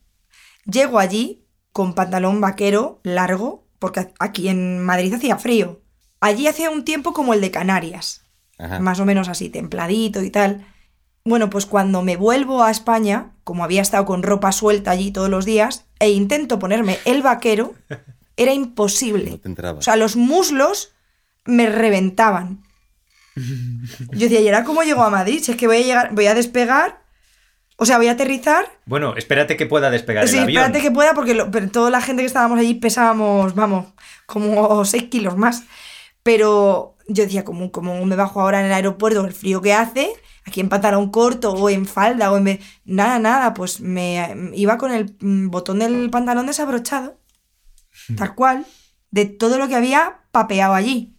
Llego 0.65 0.99
allí 0.99 1.45
con 1.73 1.93
pantalón 1.93 2.39
vaquero 2.39 3.01
largo, 3.03 3.67
porque 3.80 4.13
aquí 4.19 4.47
en 4.47 4.84
Madrid 4.84 5.13
hacía 5.13 5.38
frío. 5.38 5.82
Allí 6.21 6.47
hacía 6.47 6.69
un 6.69 6.86
tiempo 6.86 7.11
como 7.11 7.34
el 7.34 7.41
de 7.41 7.51
Canarias. 7.51 8.21
Ajá. 8.57 8.80
más 8.80 9.01
o 9.01 9.05
menos 9.05 9.28
así, 9.28 9.49
templadito 9.49 10.23
y 10.23 10.30
tal. 10.30 10.65
Bueno, 11.28 11.49
pues 11.49 11.65
cuando 11.65 12.03
me 12.03 12.17
vuelvo 12.17 12.63
a 12.63 12.69
España, 12.69 13.32
como 13.43 13.63
había 13.63 13.82
estado 13.82 14.05
con 14.05 14.21
ropa 14.21 14.51
suelta 14.51 14.91
allí 14.91 15.09
todos 15.09 15.28
los 15.28 15.43
días, 15.43 15.86
e 15.99 16.09
intento 16.11 16.59
ponerme 16.59 16.99
el 17.05 17.23
vaquero, 17.23 17.73
era 18.38 18.53
imposible. 18.53 19.32
No 19.32 19.39
te 19.39 19.47
entraba. 19.49 19.80
O 19.80 19.82
sea, 19.82 19.95
los 19.95 20.15
muslos 20.15 20.93
me 21.43 21.67
reventaban. 21.67 22.61
Yo 23.36 24.19
decía, 24.19 24.39
¿y 24.39 24.45
ahora 24.47 24.63
cómo 24.65 24.84
llego 24.84 25.01
a 25.01 25.09
Madrid? 25.09 25.41
Si 25.43 25.51
es 25.51 25.57
que 25.57 25.65
voy 25.65 25.78
a 25.78 25.82
llegar, 25.82 26.13
voy 26.13 26.28
a 26.28 26.36
despegar, 26.36 27.01
o 27.76 27.86
sea, 27.88 27.97
voy 27.97 28.07
a 28.07 28.11
aterrizar. 28.11 28.71
Bueno, 28.86 29.15
espérate 29.17 29.57
que 29.57 29.65
pueda 29.65 29.89
despegar 29.89 30.28
Sí, 30.28 30.38
el 30.38 30.43
avión. 30.43 30.61
espérate 30.61 30.84
que 30.84 30.91
pueda, 30.91 31.15
porque 31.15 31.34
lo- 31.34 31.49
pero 31.49 31.69
toda 31.71 31.89
la 31.89 32.01
gente 32.01 32.21
que 32.21 32.28
estábamos 32.28 32.59
allí 32.59 32.76
pesábamos, 32.76 33.55
vamos, 33.55 33.88
como 34.28 34.86
6 34.86 35.05
kilos 35.05 35.36
más. 35.38 35.63
Pero 36.21 36.95
yo 37.07 37.23
decía, 37.23 37.43
como, 37.43 37.71
como 37.71 38.05
me 38.05 38.15
bajo 38.15 38.41
ahora 38.41 38.59
en 38.59 38.67
el 38.67 38.73
aeropuerto, 38.73 39.26
el 39.26 39.34
frío 39.34 39.61
que 39.61 39.73
hace, 39.73 40.11
aquí 40.46 40.62
en 40.62 40.70
pantalón 40.70 41.10
corto 41.10 41.52
o 41.52 41.70
en 41.70 41.86
falda 41.86 42.32
o 42.32 42.38
en... 42.38 42.60
Nada, 42.86 43.20
nada, 43.20 43.54
pues 43.54 43.82
me 43.82 44.52
iba 44.54 44.78
con 44.78 44.91
el 44.91 45.16
mm, 45.20 45.50
botón 45.50 45.80
del 45.80 46.10
pantalón 46.10 46.46
desabrochado, 46.46 47.20
tal 48.16 48.36
cual, 48.36 48.66
de 49.12 49.26
todo 49.26 49.58
lo 49.58 49.68
que 49.68 49.76
había 49.76 50.22
papeado 50.32 50.74
allí. 50.74 51.16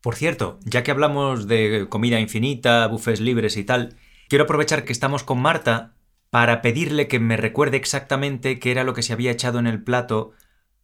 Por 0.00 0.14
cierto, 0.14 0.58
ya 0.64 0.82
que 0.82 0.90
hablamos 0.90 1.46
de 1.46 1.86
comida 1.88 2.20
infinita, 2.20 2.86
buffets 2.86 3.20
libres 3.20 3.56
y 3.56 3.64
tal, 3.64 3.96
quiero 4.28 4.44
aprovechar 4.44 4.84
que 4.84 4.92
estamos 4.92 5.24
con 5.24 5.40
Marta 5.40 5.94
para 6.30 6.62
pedirle 6.62 7.08
que 7.08 7.18
me 7.18 7.36
recuerde 7.36 7.76
exactamente 7.76 8.58
qué 8.58 8.70
era 8.70 8.84
lo 8.84 8.94
que 8.94 9.02
se 9.02 9.12
había 9.12 9.32
echado 9.32 9.58
en 9.58 9.66
el 9.66 9.82
plato 9.82 10.32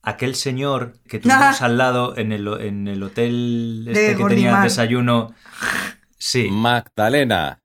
aquel 0.03 0.35
señor 0.35 0.95
que 1.09 1.19
tuvimos 1.19 1.61
al 1.63 1.79
lado 1.79 2.17
en 2.17 2.33
el, 2.33 2.47
en 2.61 2.89
el 2.89 3.03
hotel 3.03 3.83
De 3.87 3.93
este 3.93 4.03
que 4.03 4.25
tenía 4.25 4.51
Gordimar. 4.51 4.63
desayuno. 4.65 5.35
Sí, 6.19 6.49
Magdalena, 6.51 7.61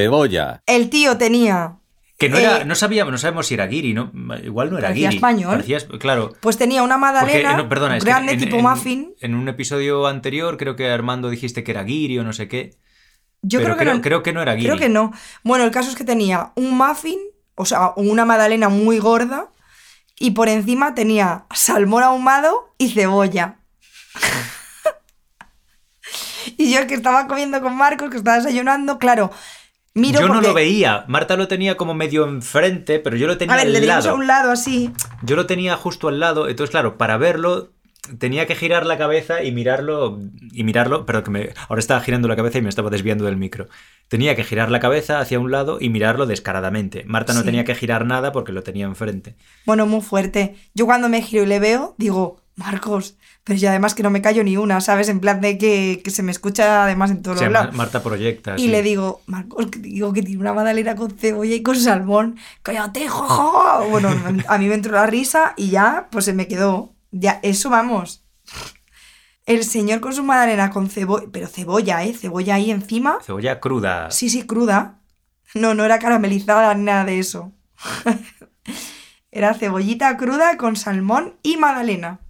cebolla. 0.00 0.62
El 0.66 0.90
tío 0.90 1.16
tenía, 1.16 1.76
que 2.18 2.28
no 2.28 2.36
era, 2.38 2.58
Eh, 2.58 2.64
no 2.66 2.74
sabíamos, 2.74 3.12
no 3.12 3.18
sabemos 3.18 3.46
si 3.46 3.54
era 3.54 3.66
guiri, 3.66 3.94
¿no? 3.94 4.12
Igual 4.44 4.70
no 4.70 4.78
era 4.78 4.88
Parecía 4.88 5.08
guiri. 5.08 5.16
español. 5.16 5.50
Parecía 5.52 5.78
claro. 5.98 6.32
pues 6.40 6.58
tenía 6.58 6.82
una 6.82 6.96
Porque, 6.96 7.00
magdalena 7.12 7.52
eh, 7.52 7.56
no, 7.56 7.68
perdona, 7.68 7.96
es 7.96 8.04
que 8.04 8.10
grande 8.10 8.32
en- 8.32 8.40
tipo 8.40 8.56
en- 8.56 8.62
muffin. 8.62 9.14
En 9.20 9.34
un 9.34 9.48
episodio 9.48 10.06
anterior 10.06 10.56
creo 10.58 10.76
que 10.76 10.90
Armando 10.90 11.30
dijiste 11.30 11.64
que 11.64 11.70
era 11.70 11.84
guiri 11.84 12.18
o 12.18 12.24
no 12.24 12.32
sé 12.34 12.48
qué. 12.48 12.74
Yo 13.42 13.60
pero 13.60 13.76
creo 13.76 13.90
que 13.92 13.96
no. 13.96 14.02
creo 14.02 14.22
que 14.22 14.32
no 14.32 14.42
era 14.42 14.54
guiri. 14.54 14.66
Creo 14.66 14.78
que 14.78 14.88
no. 14.88 15.12
Bueno, 15.44 15.64
el 15.64 15.70
caso 15.70 15.88
es 15.90 15.96
que 15.96 16.04
tenía 16.04 16.52
un 16.56 16.76
muffin, 16.76 17.18
o 17.54 17.64
sea, 17.64 17.92
una 17.96 18.24
magdalena 18.24 18.68
muy 18.68 18.98
gorda, 18.98 19.50
y 20.18 20.32
por 20.32 20.48
encima 20.48 20.94
tenía 20.94 21.44
salmón 21.54 22.02
ahumado 22.02 22.74
y 22.78 22.90
cebolla. 22.92 23.56
y 26.56 26.72
yo 26.72 26.86
que 26.86 26.94
estaba 26.94 27.26
comiendo 27.26 27.60
con 27.60 27.76
Marcos, 27.76 28.10
que 28.10 28.16
estaba 28.16 28.38
desayunando, 28.38 28.98
claro, 28.98 29.30
miro 29.96 30.20
yo 30.20 30.28
no 30.28 30.40
lo 30.40 30.54
veía. 30.54 31.04
Marta 31.08 31.36
lo 31.36 31.48
tenía 31.48 31.76
como 31.76 31.92
medio 31.94 32.24
enfrente, 32.28 33.00
pero 33.00 33.16
yo 33.16 33.26
lo 33.26 33.36
tenía 33.36 33.54
A 33.54 33.56
ver, 33.58 33.68
le 33.68 33.78
al 33.78 33.86
lado. 33.86 34.10
a 34.10 34.14
un 34.14 34.26
lado 34.28 34.52
así. 34.52 34.92
Yo 35.22 35.34
lo 35.34 35.46
tenía 35.46 35.76
justo 35.76 36.06
al 36.08 36.20
lado. 36.20 36.48
Entonces, 36.48 36.70
claro, 36.70 36.96
para 36.96 37.16
verlo 37.16 37.72
tenía 38.18 38.46
que 38.46 38.54
girar 38.54 38.86
la 38.86 38.98
cabeza 38.98 39.42
y 39.42 39.50
mirarlo. 39.50 40.20
Y 40.52 40.62
mirarlo. 40.62 41.04
Pero 41.06 41.24
que 41.24 41.30
me. 41.32 41.50
Ahora 41.68 41.80
estaba 41.80 42.00
girando 42.00 42.28
la 42.28 42.36
cabeza 42.36 42.58
y 42.58 42.62
me 42.62 42.68
estaba 42.68 42.90
desviando 42.90 43.24
del 43.24 43.36
micro. 43.36 43.66
Tenía 44.08 44.36
que 44.36 44.44
girar 44.44 44.70
la 44.70 44.78
cabeza 44.78 45.18
hacia 45.18 45.40
un 45.40 45.50
lado 45.50 45.78
y 45.80 45.88
mirarlo 45.88 46.26
descaradamente. 46.26 47.02
Marta 47.06 47.32
no 47.32 47.40
Sí. 47.40 47.46
tenía 47.46 47.64
que 47.64 47.74
girar 47.74 48.06
nada 48.06 48.30
porque 48.30 48.52
lo 48.52 48.62
tenía 48.62 48.84
enfrente. 48.86 49.34
Bueno, 49.64 49.86
muy 49.86 50.00
fuerte. 50.02 50.54
Yo 50.74 50.86
cuando 50.86 51.08
me 51.08 51.22
giro 51.22 51.42
y 51.42 51.46
le 51.46 51.58
veo, 51.58 51.96
digo, 51.98 52.40
Marcos, 52.56 53.16
pero 53.44 53.58
yo 53.58 53.68
además 53.68 53.94
que 53.94 54.02
no 54.02 54.08
me 54.08 54.22
callo 54.22 54.42
ni 54.42 54.56
una, 54.56 54.80
¿sabes? 54.80 55.10
En 55.10 55.20
plan 55.20 55.42
de 55.42 55.58
que, 55.58 56.00
que 56.02 56.10
se 56.10 56.22
me 56.22 56.32
escucha 56.32 56.84
además 56.84 57.10
en 57.10 57.20
todos 57.20 57.36
O 57.36 57.38
sea, 57.38 57.48
los 57.48 57.52
lados. 57.52 57.76
Marta 57.76 58.02
proyecta. 58.02 58.54
Y 58.56 58.62
sí. 58.62 58.68
le 58.68 58.82
digo, 58.82 59.20
Marcos, 59.26 59.66
que 59.66 59.78
digo 59.78 60.12
que 60.14 60.22
tiene 60.22 60.40
una 60.40 60.54
magdalena 60.54 60.96
con 60.96 61.10
cebolla 61.10 61.54
y 61.54 61.62
con 61.62 61.76
salmón. 61.76 62.38
¡Cállate, 62.62 63.08
jojo! 63.08 63.86
Bueno, 63.90 64.08
a 64.48 64.58
mí 64.58 64.68
me 64.68 64.74
entró 64.74 64.92
la 64.92 65.06
risa 65.06 65.52
y 65.58 65.68
ya, 65.68 66.08
pues 66.10 66.24
se 66.24 66.32
me 66.32 66.48
quedó. 66.48 66.94
Ya, 67.10 67.40
eso 67.42 67.68
vamos. 67.68 68.24
El 69.44 69.62
señor 69.62 70.00
con 70.00 70.14
su 70.14 70.22
magdalena 70.24 70.70
con 70.70 70.88
cebolla, 70.88 71.26
pero 71.30 71.46
cebolla, 71.48 72.04
¿eh? 72.04 72.14
Cebolla 72.14 72.54
ahí 72.54 72.70
encima. 72.70 73.18
Cebolla 73.22 73.60
cruda. 73.60 74.10
Sí, 74.10 74.30
sí, 74.30 74.44
cruda. 74.46 75.00
No, 75.54 75.74
no 75.74 75.84
era 75.84 75.98
caramelizada 75.98 76.74
ni 76.74 76.84
nada 76.84 77.04
de 77.04 77.18
eso. 77.18 77.52
era 79.30 79.52
cebollita 79.52 80.16
cruda 80.16 80.56
con 80.56 80.74
salmón 80.74 81.36
y 81.42 81.58
magdalena. 81.58 82.20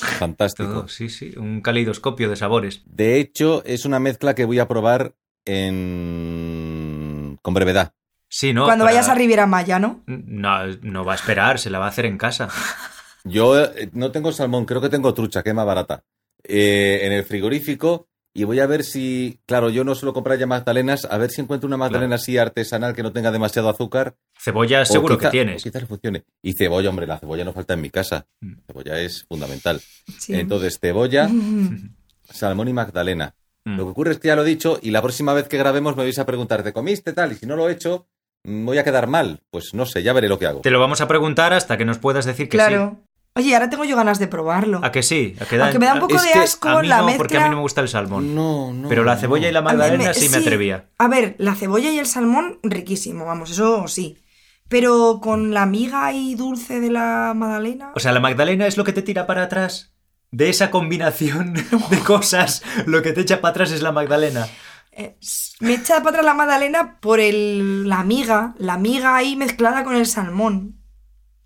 Fantástico. 0.00 0.68
Todo, 0.68 0.88
sí, 0.88 1.08
sí. 1.08 1.34
Un 1.36 1.60
caleidoscopio 1.60 2.28
de 2.30 2.36
sabores. 2.36 2.82
De 2.86 3.18
hecho, 3.20 3.62
es 3.64 3.84
una 3.84 3.98
mezcla 4.00 4.34
que 4.34 4.44
voy 4.44 4.58
a 4.58 4.68
probar 4.68 5.14
en... 6.04 7.38
con 7.42 7.54
brevedad. 7.54 7.92
Sí, 8.28 8.52
¿no? 8.52 8.64
Cuando 8.64 8.84
Para- 8.84 8.96
vayas 8.96 9.08
a 9.08 9.14
Riviera 9.14 9.46
Maya, 9.46 9.78
¿no? 9.78 10.02
No, 10.06 10.66
no 10.82 11.04
va 11.04 11.12
a 11.12 11.16
esperar, 11.16 11.58
se 11.58 11.70
la 11.70 11.78
va 11.78 11.86
a 11.86 11.90
hacer 11.90 12.06
en 12.06 12.18
casa. 12.18 12.48
Yo 13.24 13.58
eh, 13.58 13.88
no 13.92 14.10
tengo 14.10 14.32
salmón, 14.32 14.64
creo 14.66 14.80
que 14.80 14.88
tengo 14.88 15.14
trucha, 15.14 15.42
que 15.42 15.50
es 15.50 15.54
más 15.54 15.66
barata. 15.66 16.02
Eh, 16.42 17.00
en 17.04 17.12
el 17.12 17.24
frigorífico 17.24 18.08
y 18.36 18.42
voy 18.44 18.58
a 18.58 18.66
ver 18.66 18.82
si, 18.82 19.38
claro, 19.46 19.70
yo 19.70 19.84
no 19.84 19.94
suelo 19.94 20.12
comprar 20.12 20.38
ya 20.38 20.46
magdalenas, 20.46 21.06
a 21.08 21.16
ver 21.18 21.30
si 21.30 21.40
encuentro 21.40 21.68
una 21.68 21.76
magdalena 21.76 22.16
así 22.16 22.36
artesanal 22.36 22.92
que 22.94 23.02
no 23.04 23.12
tenga 23.12 23.30
demasiado 23.30 23.68
azúcar. 23.68 24.16
Cebolla 24.36 24.84
seguro 24.84 25.16
quizá- 25.16 25.30
que 25.30 25.38
tienes. 25.38 25.62
o 25.62 25.64
quizá 25.64 25.78
le 25.78 25.86
funcione. 25.86 26.24
Y 26.42 26.52
cebolla, 26.54 26.90
hombre, 26.90 27.06
la 27.06 27.18
cebolla 27.18 27.44
no 27.44 27.52
falta 27.52 27.74
en 27.74 27.80
mi 27.80 27.90
casa. 27.90 28.26
Mm. 28.40 28.52
Cebolla 28.66 28.98
es 29.00 29.24
fundamental. 29.28 29.80
Sí. 30.18 30.34
Entonces, 30.34 30.78
cebolla, 30.80 31.28
salmón 32.30 32.68
y 32.68 32.72
magdalena. 32.72 33.34
Mm. 33.64 33.76
Lo 33.76 33.84
que 33.84 33.90
ocurre 33.90 34.12
es 34.12 34.18
que 34.18 34.28
ya 34.28 34.36
lo 34.36 34.42
he 34.42 34.46
dicho 34.48 34.78
y 34.82 34.90
la 34.90 35.00
próxima 35.00 35.32
vez 35.32 35.48
que 35.48 35.56
grabemos 35.56 35.96
me 35.96 36.02
vais 36.02 36.18
a 36.18 36.26
preguntar, 36.26 36.62
¿te 36.62 36.72
comiste 36.72 37.12
tal? 37.12 37.32
Y 37.32 37.36
si 37.36 37.46
no 37.46 37.56
lo 37.56 37.68
he 37.68 37.72
hecho, 37.72 38.08
mm, 38.44 38.66
voy 38.66 38.78
a 38.78 38.84
quedar 38.84 39.06
mal. 39.06 39.40
Pues 39.50 39.74
no 39.74 39.86
sé, 39.86 40.02
ya 40.02 40.12
veré 40.12 40.28
lo 40.28 40.38
que 40.38 40.46
hago. 40.46 40.60
Te 40.60 40.70
lo 40.70 40.80
vamos 40.80 41.00
a 41.00 41.08
preguntar 41.08 41.52
hasta 41.52 41.76
que 41.78 41.84
nos 41.84 41.98
puedas 41.98 42.24
decir 42.24 42.48
que 42.48 42.56
claro. 42.56 43.00
Oye, 43.36 43.52
ahora 43.54 43.68
tengo 43.68 43.84
yo 43.84 43.96
ganas 43.96 44.20
de 44.20 44.28
probarlo. 44.28 44.78
¿A 44.84 44.92
que 44.92 45.02
sí? 45.02 45.34
¿A 45.40 45.44
que 45.44 45.56
da- 45.56 45.64
Aunque 45.64 45.80
me 45.80 45.86
da 45.86 45.94
un 45.94 46.00
poco 46.00 46.14
es 46.14 46.22
de 46.22 46.30
que 46.32 46.38
asco 46.38 46.68
a 46.68 46.80
mí 46.82 46.86
la 46.86 46.98
no, 46.98 47.06
mezcla. 47.06 47.18
porque 47.18 47.36
a 47.36 47.40
mí 47.40 47.48
no 47.50 47.56
me 47.56 47.62
gusta 47.62 47.80
el 47.80 47.88
salmón. 47.88 48.32
No, 48.32 48.72
no. 48.72 48.88
Pero 48.88 49.02
la 49.02 49.16
cebolla 49.16 49.48
y 49.48 49.52
la 49.52 49.60
magdalena 49.60 50.14
sí 50.14 50.28
me 50.28 50.36
atrevía. 50.36 50.88
A 50.98 51.08
ver, 51.08 51.34
la 51.38 51.56
cebolla 51.56 51.90
y 51.90 51.98
el 51.98 52.06
salmón, 52.06 52.60
riquísimo, 52.62 53.24
vamos, 53.26 53.50
eso 53.50 53.88
sí. 53.88 54.18
Pero 54.68 55.18
con 55.20 55.52
la 55.52 55.66
miga 55.66 56.12
y 56.12 56.36
dulce 56.36 56.78
de 56.78 56.90
la 56.90 57.32
magdalena. 57.34 57.90
O 57.96 58.00
sea, 58.00 58.12
la 58.12 58.20
Magdalena 58.20 58.66
es 58.68 58.76
lo 58.76 58.84
que 58.84 58.92
te 58.92 59.02
tira 59.02 59.26
para 59.26 59.42
atrás. 59.42 59.92
De 60.30 60.48
esa 60.48 60.70
combinación 60.70 61.54
de 61.90 61.98
cosas, 62.06 62.62
lo 62.86 63.02
que 63.02 63.12
te 63.12 63.20
echa 63.22 63.40
para 63.40 63.50
atrás 63.50 63.72
es 63.72 63.82
la 63.82 63.90
Magdalena. 63.92 64.46
Eh, 64.92 65.16
me 65.58 65.74
echa 65.74 65.96
para 65.98 66.10
atrás 66.10 66.24
la 66.24 66.34
magdalena 66.34 66.98
por 67.00 67.18
el, 67.18 67.88
la 67.88 68.04
miga, 68.04 68.54
la 68.58 68.78
miga 68.78 69.16
ahí 69.16 69.34
mezclada 69.34 69.82
con 69.82 69.96
el 69.96 70.06
salmón. 70.06 70.83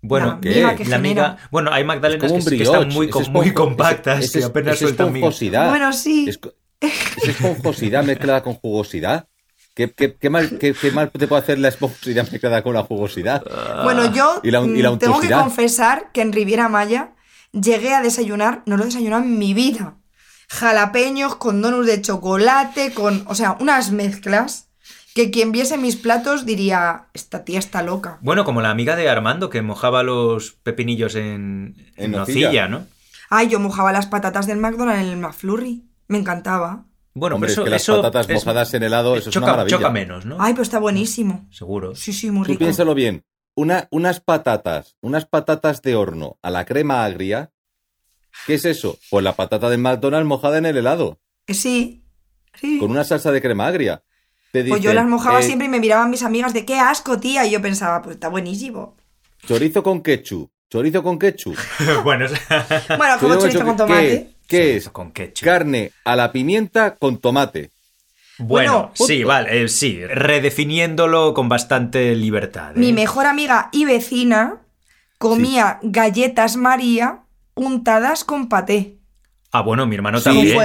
Bueno, 0.01 0.27
La 0.27 0.39
que 0.39 0.61
la 0.61 0.75
genera. 0.75 0.97
miga. 0.99 1.37
Bueno, 1.51 1.71
hay 1.73 1.81
Es 1.81 1.87
Magdalenas 1.87 2.31
como 2.31 2.45
que, 2.45 2.57
que 2.57 2.63
están 2.63 2.87
muy, 2.89 3.09
es 3.09 3.29
muy 3.29 3.47
es- 3.47 3.53
compactas 3.53 4.23
es- 4.23 4.35
y 4.35 4.43
apenas 4.43 4.73
es 4.75 4.79
sueltan 4.79 5.07
esponjosidad. 5.07 5.69
Bueno, 5.69 5.91
sí. 5.93 6.29
Es, 6.29 6.39
es 6.81 7.29
esponjosidad 7.29 8.03
mezclada 8.03 8.41
con 8.41 8.53
jugosidad. 8.55 9.27
¿Qué, 9.75 9.91
qué- 9.91 10.15
qué 10.15 10.29
mal, 10.29 10.57
qué- 10.57 10.73
qué 10.73 10.91
mal 10.91 11.09
te 11.11 11.27
puede 11.27 11.41
hacer 11.41 11.59
la 11.59 11.67
esponjosidad 11.67 12.29
mezclada 12.31 12.61
con 12.63 12.73
la 12.73 12.83
jugosidad? 12.83 13.43
Bueno, 13.83 14.11
yo 14.13 14.39
Y 14.43 14.51
la- 14.51 14.61
y 14.61 14.81
la 14.81 14.91
mm, 14.91 14.99
tengo 14.99 15.19
que 15.19 15.29
confesar 15.29 16.11
que 16.13 16.21
en 16.21 16.31
Riviera 16.33 16.69
Maya 16.69 17.11
llegué 17.51 17.93
a 17.93 18.01
desayunar, 18.01 18.63
no 18.65 18.77
lo 18.77 18.83
he 18.83 18.85
desayunado 18.87 19.23
en 19.23 19.37
mi 19.37 19.53
vida. 19.53 19.97
Jalapeños 20.49 21.35
con 21.35 21.61
donuts 21.61 21.85
de 21.87 22.01
chocolate, 22.01 22.93
con, 22.93 23.23
o 23.27 23.35
sea, 23.35 23.57
unas 23.59 23.91
mezclas 23.91 24.68
que 25.25 25.31
quien 25.31 25.51
viese 25.51 25.77
mis 25.77 25.95
platos 25.97 26.45
diría, 26.45 27.07
esta 27.13 27.43
tía 27.43 27.59
está 27.59 27.83
loca. 27.83 28.17
Bueno, 28.21 28.45
como 28.45 28.61
la 28.61 28.69
amiga 28.69 28.95
de 28.95 29.09
Armando 29.09 29.49
que 29.49 29.61
mojaba 29.61 30.01
los 30.03 30.51
pepinillos 30.63 31.15
en, 31.15 31.75
En 31.97 32.05
en 32.05 32.11
nocilla. 32.11 32.47
nocilla, 32.47 32.67
¿no? 32.69 32.87
Ay, 33.29 33.49
yo 33.49 33.59
mojaba 33.59 33.91
las 33.91 34.07
patatas 34.07 34.47
del 34.47 34.57
McDonald's 34.59 35.03
en 35.03 35.09
el 35.09 35.17
McFlurry. 35.17 35.83
Me 36.07 36.17
encantaba. 36.17 36.85
Bueno, 37.13 37.35
Hombre, 37.35 37.49
pero 37.49 37.51
es 37.51 37.53
eso, 37.57 37.63
que 37.65 37.69
las 37.69 37.81
eso 37.81 37.95
patatas 37.97 38.29
es- 38.29 38.35
mojadas 38.35 38.73
en 38.73 38.83
helado, 38.83 39.15
eso 39.17 39.29
choca, 39.29 39.39
es 39.39 39.43
una 39.43 39.51
maravilla. 39.51 39.77
choca 39.77 39.89
menos, 39.89 40.25
¿no? 40.25 40.37
Ay, 40.39 40.53
pero 40.53 40.63
está 40.63 40.79
buenísimo. 40.79 41.47
Seguro. 41.51 41.95
Sí, 41.95 42.13
sí, 42.13 42.31
muy 42.31 42.43
Tú 42.45 42.51
rico. 42.53 42.59
piénsalo 42.59 42.93
bien. 42.95 43.23
Una, 43.55 43.87
unas 43.91 44.21
patatas, 44.21 44.95
unas 45.01 45.25
patatas 45.25 45.81
de 45.81 45.95
horno 45.95 46.37
a 46.41 46.49
la 46.49 46.63
crema 46.65 47.03
agria. 47.03 47.51
¿Qué 48.47 48.53
es 48.53 48.63
eso? 48.65 48.97
Pues 49.09 49.23
la 49.23 49.33
patata 49.35 49.69
del 49.69 49.79
McDonald's 49.81 50.27
mojada 50.27 50.57
en 50.59 50.65
el 50.65 50.77
helado, 50.77 51.19
Eh, 51.47 51.53
Sí, 51.55 52.03
sí. 52.53 52.79
con 52.79 52.89
una 52.91 53.03
salsa 53.03 53.31
de 53.31 53.41
crema 53.41 53.67
agria. 53.67 54.03
Te 54.51 54.63
Pues 54.63 54.81
yo 54.81 54.93
las 54.93 55.07
mojaba 55.07 55.39
eh, 55.39 55.43
siempre 55.43 55.67
y 55.67 55.69
me 55.69 55.79
miraban 55.79 56.09
mis 56.09 56.23
amigas 56.23 56.53
de 56.53 56.65
qué 56.65 56.79
asco, 56.79 57.19
tía. 57.19 57.45
Y 57.45 57.51
yo 57.51 57.61
pensaba, 57.61 58.01
pues 58.01 58.15
está 58.15 58.29
buenísimo. 58.29 58.95
Chorizo 59.45 59.83
con 59.83 60.01
ketchup. 60.01 60.49
Chorizo 60.69 61.03
con 61.03 61.19
ketchup. 61.19 61.55
bueno, 62.03 62.25
Bueno, 62.97 63.19
como 63.19 63.35
chorizo 63.35 63.63
con 63.63 63.77
tomate. 63.77 64.35
¿Qué, 64.47 64.57
qué 64.57 64.77
es? 64.77 64.89
con 64.89 65.11
ketchup. 65.11 65.45
Carne 65.45 65.91
a 66.03 66.15
la 66.15 66.31
pimienta 66.31 66.95
con 66.95 67.17
tomate. 67.19 67.71
Bueno, 68.39 68.71
Bueno, 68.71 68.91
sí, 68.93 69.23
vale, 69.25 69.63
eh, 69.63 69.67
sí, 69.67 69.99
redefiniéndolo 70.05 71.33
con 71.33 71.49
bastante 71.49 72.15
libertad. 72.15 72.71
¿eh? 72.71 72.79
Mi 72.79 72.93
mejor 72.93 73.25
amiga 73.25 73.67
y 73.73 73.83
vecina 73.83 74.61
comía 75.17 75.79
galletas 75.83 76.55
María 76.55 77.19
untadas 77.55 78.23
con 78.23 78.47
paté. 78.47 78.98
Ah, 79.51 79.61
bueno, 79.61 79.87
mi 79.87 79.95
hermano 79.95 80.19
Sí. 80.19 80.25
también. 80.25 80.57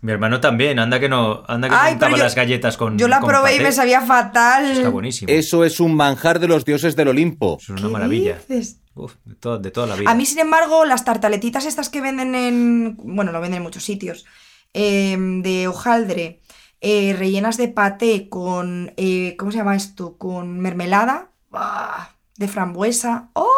Mi 0.00 0.12
hermano 0.12 0.40
también, 0.40 0.78
anda 0.78 0.98
que 0.98 1.08
no, 1.10 1.42
anda 1.46 1.68
que 1.68 1.74
Ay, 1.78 1.98
yo- 2.00 2.16
las 2.16 2.34
galletas 2.34 2.76
con 2.78 2.96
Yo 2.98 3.06
la 3.06 3.20
con 3.20 3.28
probé 3.28 3.56
y 3.56 3.60
me 3.60 3.70
sabía 3.70 4.00
fatal. 4.00 4.70
Está 4.70 4.88
buenísimo. 4.88 5.30
Eso 5.30 5.62
es 5.64 5.78
un 5.78 5.94
manjar 5.94 6.40
de 6.40 6.48
los 6.48 6.64
dioses 6.64 6.96
del 6.96 7.08
Olimpo. 7.08 7.58
Es 7.60 7.68
una 7.68 7.82
¿Qué 7.82 7.88
maravilla. 7.88 8.38
dices? 8.48 8.80
Uf, 8.94 9.14
de, 9.24 9.34
to- 9.34 9.58
de 9.58 9.70
toda 9.70 9.86
la 9.86 9.96
vida. 9.96 10.10
A 10.10 10.14
mí, 10.14 10.24
sin 10.24 10.38
embargo, 10.38 10.84
las 10.86 11.04
tartaletitas 11.04 11.64
estas 11.66 11.90
que 11.90 12.00
venden 12.00 12.34
en... 12.34 12.96
Bueno, 12.96 13.30
lo 13.30 13.40
venden 13.40 13.58
en 13.58 13.62
muchos 13.62 13.84
sitios. 13.84 14.24
eh, 14.72 15.16
de 15.18 15.66
hojaldre, 15.68 16.40
eh, 16.80 17.14
rellenas 17.18 17.56
de 17.56 17.66
paté 17.68 18.28
con... 18.28 18.92
eh, 18.96 19.34
¿Cómo 19.38 19.50
se 19.50 19.58
llama 19.58 19.74
esto? 19.76 20.16
Con 20.16 20.60
mermelada. 20.60 21.32
¡ah! 21.52 22.10
De 22.36 22.46
frambuesa. 22.48 23.30
¡Oh! 23.34 23.48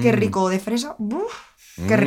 ¡Qué 0.00 0.12
Mm. 0.12 0.16
rico! 0.16 0.48
De 0.48 0.60
fresa. 0.60 0.94
¡Buf! 0.98 1.32
¡Qué 1.88 1.96
Mm. 1.96 2.00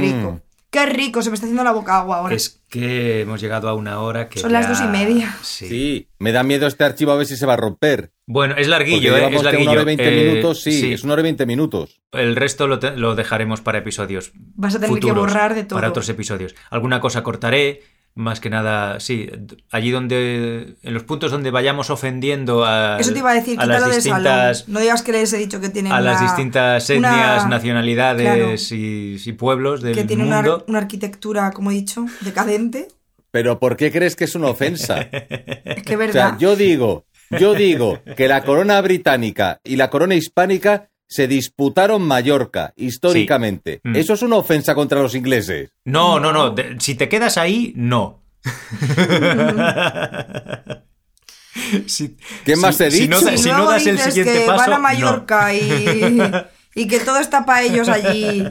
¡Qué 0.74 0.86
rico! 0.88 1.22
Se 1.22 1.30
me 1.30 1.36
está 1.36 1.46
haciendo 1.46 1.64
la 1.64 1.72
boca 1.72 2.00
agua 2.00 2.18
ahora. 2.18 2.36
Es 2.36 2.62
que 2.68 3.22
hemos 3.22 3.40
llegado 3.40 3.70
a 3.70 3.76
una 3.76 4.00
hora 4.02 4.28
que. 4.28 4.40
Son 4.40 4.52
las 4.52 4.68
dos 4.68 4.82
y 4.82 4.88
media. 4.88 5.34
Sí. 5.44 5.70
Sí, 5.70 6.08
me 6.20 6.32
da 6.32 6.44
miedo 6.44 6.66
este 6.68 6.84
archivo 6.84 7.12
a 7.12 7.16
ver 7.16 7.28
si 7.28 7.38
se 7.38 7.46
va 7.46 7.54
a 7.54 7.58
romper. 7.58 8.12
Bueno, 8.26 8.54
es 8.56 8.68
Porque 8.68 8.70
larguillo, 8.72 9.16
¿eh? 9.16 9.30
Es 9.36 9.44
larguillo. 9.44 9.70
una 9.70 9.72
hora 9.72 9.82
y 9.84 9.86
veinte 9.86 10.08
Eh, 10.08 10.32
minutos, 10.32 10.62
sí, 10.64 10.92
es 10.94 11.04
una 11.04 11.14
hora 11.14 11.22
y 11.22 11.24
veinte 11.24 11.46
minutos. 11.46 12.02
El 12.12 12.36
resto 12.36 12.66
lo, 12.68 12.80
te- 12.80 12.98
lo 12.98 13.14
dejaremos 13.16 13.62
para 13.62 13.78
episodios. 13.78 14.32
Vas 14.56 14.74
a 14.76 14.80
tener 14.80 15.00
que 15.00 15.12
borrar 15.12 15.54
de 15.54 15.64
todo. 15.64 15.78
Para 15.78 15.90
otros 15.90 16.10
episodios. 16.10 16.56
Alguna 16.72 17.00
cosa 17.00 17.22
cortaré. 17.24 17.82
Más 18.16 18.40
que 18.40 18.52
nada, 18.52 19.00
sí, 19.00 19.28
allí 19.72 19.90
donde, 19.90 20.76
en 20.84 20.94
los 20.94 21.02
puntos 21.04 21.32
donde 21.32 21.50
vayamos 21.50 21.90
ofendiendo 21.90 22.64
a, 22.64 22.98
Eso 23.00 23.12
te 23.12 23.18
iba 23.20 23.32
a 23.32 23.34
decir, 23.34 23.60
a 23.60 23.66
las 23.66 23.84
distintas, 23.96 24.60
salón. 24.60 24.74
No 24.74 24.80
digas 24.82 25.02
que 25.02 25.12
les 25.14 25.34
he 25.34 25.38
dicho 25.40 25.60
que 25.60 25.70
tienen 25.70 25.92
a 25.92 26.00
las 26.00 26.20
una- 26.22 26.28
distintas 26.30 26.90
una- 26.92 27.10
etnias, 27.10 27.48
nacionalidades 27.50 28.68
claro. 28.68 28.80
y, 28.84 29.20
y 29.26 29.32
pueblos 29.34 29.82
del 29.82 29.96
que 29.96 30.04
tiene 30.04 30.26
una, 30.26 30.38
mundo. 30.44 30.64
una 30.68 30.78
arquitectura, 30.78 31.50
como 31.52 31.72
he 31.72 31.74
dicho, 31.74 32.06
decadente. 32.22 32.88
Pero 33.32 33.60
¿por 33.60 33.76
qué 33.78 33.92
crees 33.92 34.16
que 34.16 34.26
es 34.26 34.36
una 34.36 34.48
ofensa? 34.50 35.00
Es 35.66 35.82
que 35.82 35.96
O 35.96 35.98
verdad. 35.98 36.30
sea, 36.30 36.38
yo 36.38 36.56
digo, 36.56 37.08
yo 37.32 37.56
digo 37.56 38.00
que 38.16 38.28
la 38.28 38.44
corona 38.44 38.80
británica 38.82 39.60
y 39.64 39.76
la 39.76 39.90
corona 39.90 40.14
hispánica 40.14 40.90
se 41.14 41.28
disputaron 41.28 42.02
Mallorca 42.02 42.74
históricamente. 42.76 43.80
Mm. 43.84 43.96
Eso 43.96 44.14
es 44.14 44.22
una 44.22 44.36
ofensa 44.38 44.76
contra 44.76 45.02
los 45.02 45.16
ingleses. 45.16 45.72
No, 45.86 46.20
no, 46.20 46.32
no. 46.34 46.50
de- 46.52 46.76
si 46.80 46.96
te 46.96 47.08
quedas 47.10 47.38
ahí, 47.38 47.74
no. 47.76 48.22
Si- 51.88 52.18
¿Qué 52.44 52.56
más 52.56 52.82
he 52.82 52.90
si 52.90 53.08
no 53.08 53.22
da- 53.22 53.34
Y 53.34 53.38
si 53.38 53.50
no 53.50 53.66
das 53.70 53.86
el 53.86 54.00
siguiente 54.00 54.34
que 54.40 54.46
paso, 54.46 54.58
van 54.62 54.74
a 54.74 54.78
no. 54.78 54.82
Mallorca 54.82 55.54
y, 55.54 56.20
y 56.76 56.88
que 56.88 57.00
todo 57.00 57.20
está 57.20 57.46
para 57.46 57.62
ellos 57.64 57.88
allí 57.90 58.44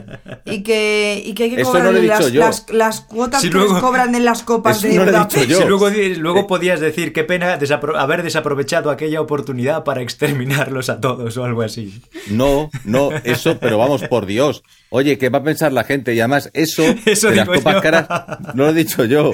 y 0.45 0.63
que, 0.63 1.21
y 1.25 1.33
que 1.33 1.43
hay 1.43 1.55
que 1.55 1.63
cobrar 1.63 1.85
no 1.85 1.91
las, 1.91 2.33
las, 2.33 2.65
las 2.71 3.01
cuotas 3.01 3.41
Si 3.41 3.49
que 3.49 3.55
luego- 3.57 3.73
les 3.73 3.83
cobran 3.83 4.15
en 4.15 4.23
las 4.25 4.43
copas 4.43 4.81
de 4.81 4.89
no 4.95 5.03
lo 5.03 5.09
he 5.09 5.13
Budapest. 5.13 5.35
dicho 5.41 5.49
yo. 5.49 5.57
Si 5.61 5.67
luego, 5.67 5.89
luego 6.19 6.39
Eh. 6.41 6.45
podías 6.47 6.79
decir 6.79 7.11
qué 7.13 7.23
pena 7.23 7.59
desapro- 7.59 7.97
haber 7.97 8.23
desaprovechado 8.23 8.89
aquella 8.91 9.19
oportunidad 9.21 9.83
para 9.83 10.01
exterminarlos 10.01 10.89
a 10.89 10.99
todos 11.01 11.35
o 11.37 11.43
algo 11.43 11.61
así. 11.63 12.01
No, 12.27 12.69
no, 12.85 13.09
eso, 13.23 13.57
pero 13.59 13.77
vamos, 13.77 14.03
por 14.03 14.25
Dios. 14.25 14.63
Oye, 14.89 15.17
¿qué 15.17 15.29
va 15.29 15.39
a 15.39 15.43
pensar 15.43 15.73
la 15.73 15.83
gente? 15.83 16.13
Y 16.13 16.19
además, 16.19 16.49
eso, 16.53 16.83
Eso 17.05 17.29
de 17.29 17.37
las 17.37 17.47
copas 17.49 17.75
yo. 17.75 17.81
caras, 17.81 18.07
no 18.53 18.63
lo 18.65 18.69
he 18.69 18.73
dicho 18.73 19.05
yo. 19.05 19.31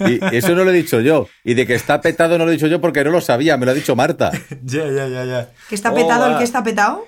Y 0.00 0.18
eso 0.36 0.54
no 0.54 0.64
lo 0.64 0.70
he 0.70 0.74
dicho 0.74 1.00
yo. 1.00 1.28
Y 1.44 1.54
de 1.54 1.66
que 1.66 1.74
está 1.74 2.00
petado 2.00 2.36
no 2.38 2.44
lo 2.44 2.50
he 2.50 2.54
dicho 2.54 2.66
yo 2.66 2.80
porque 2.80 3.02
no 3.04 3.10
lo 3.10 3.20
sabía, 3.20 3.56
me 3.56 3.64
lo 3.66 3.72
ha 3.72 3.74
dicho 3.74 3.96
Marta. 3.96 4.30
Ya, 4.64 4.84
ya, 4.90 5.06
ya, 5.08 5.24
ya. 5.24 5.48
¿Que 5.68 5.74
está 5.74 5.94
petado 5.94 6.26
Oh, 6.26 6.32
el 6.32 6.38
que 6.38 6.44
está 6.44 6.62
petado? 6.64 7.06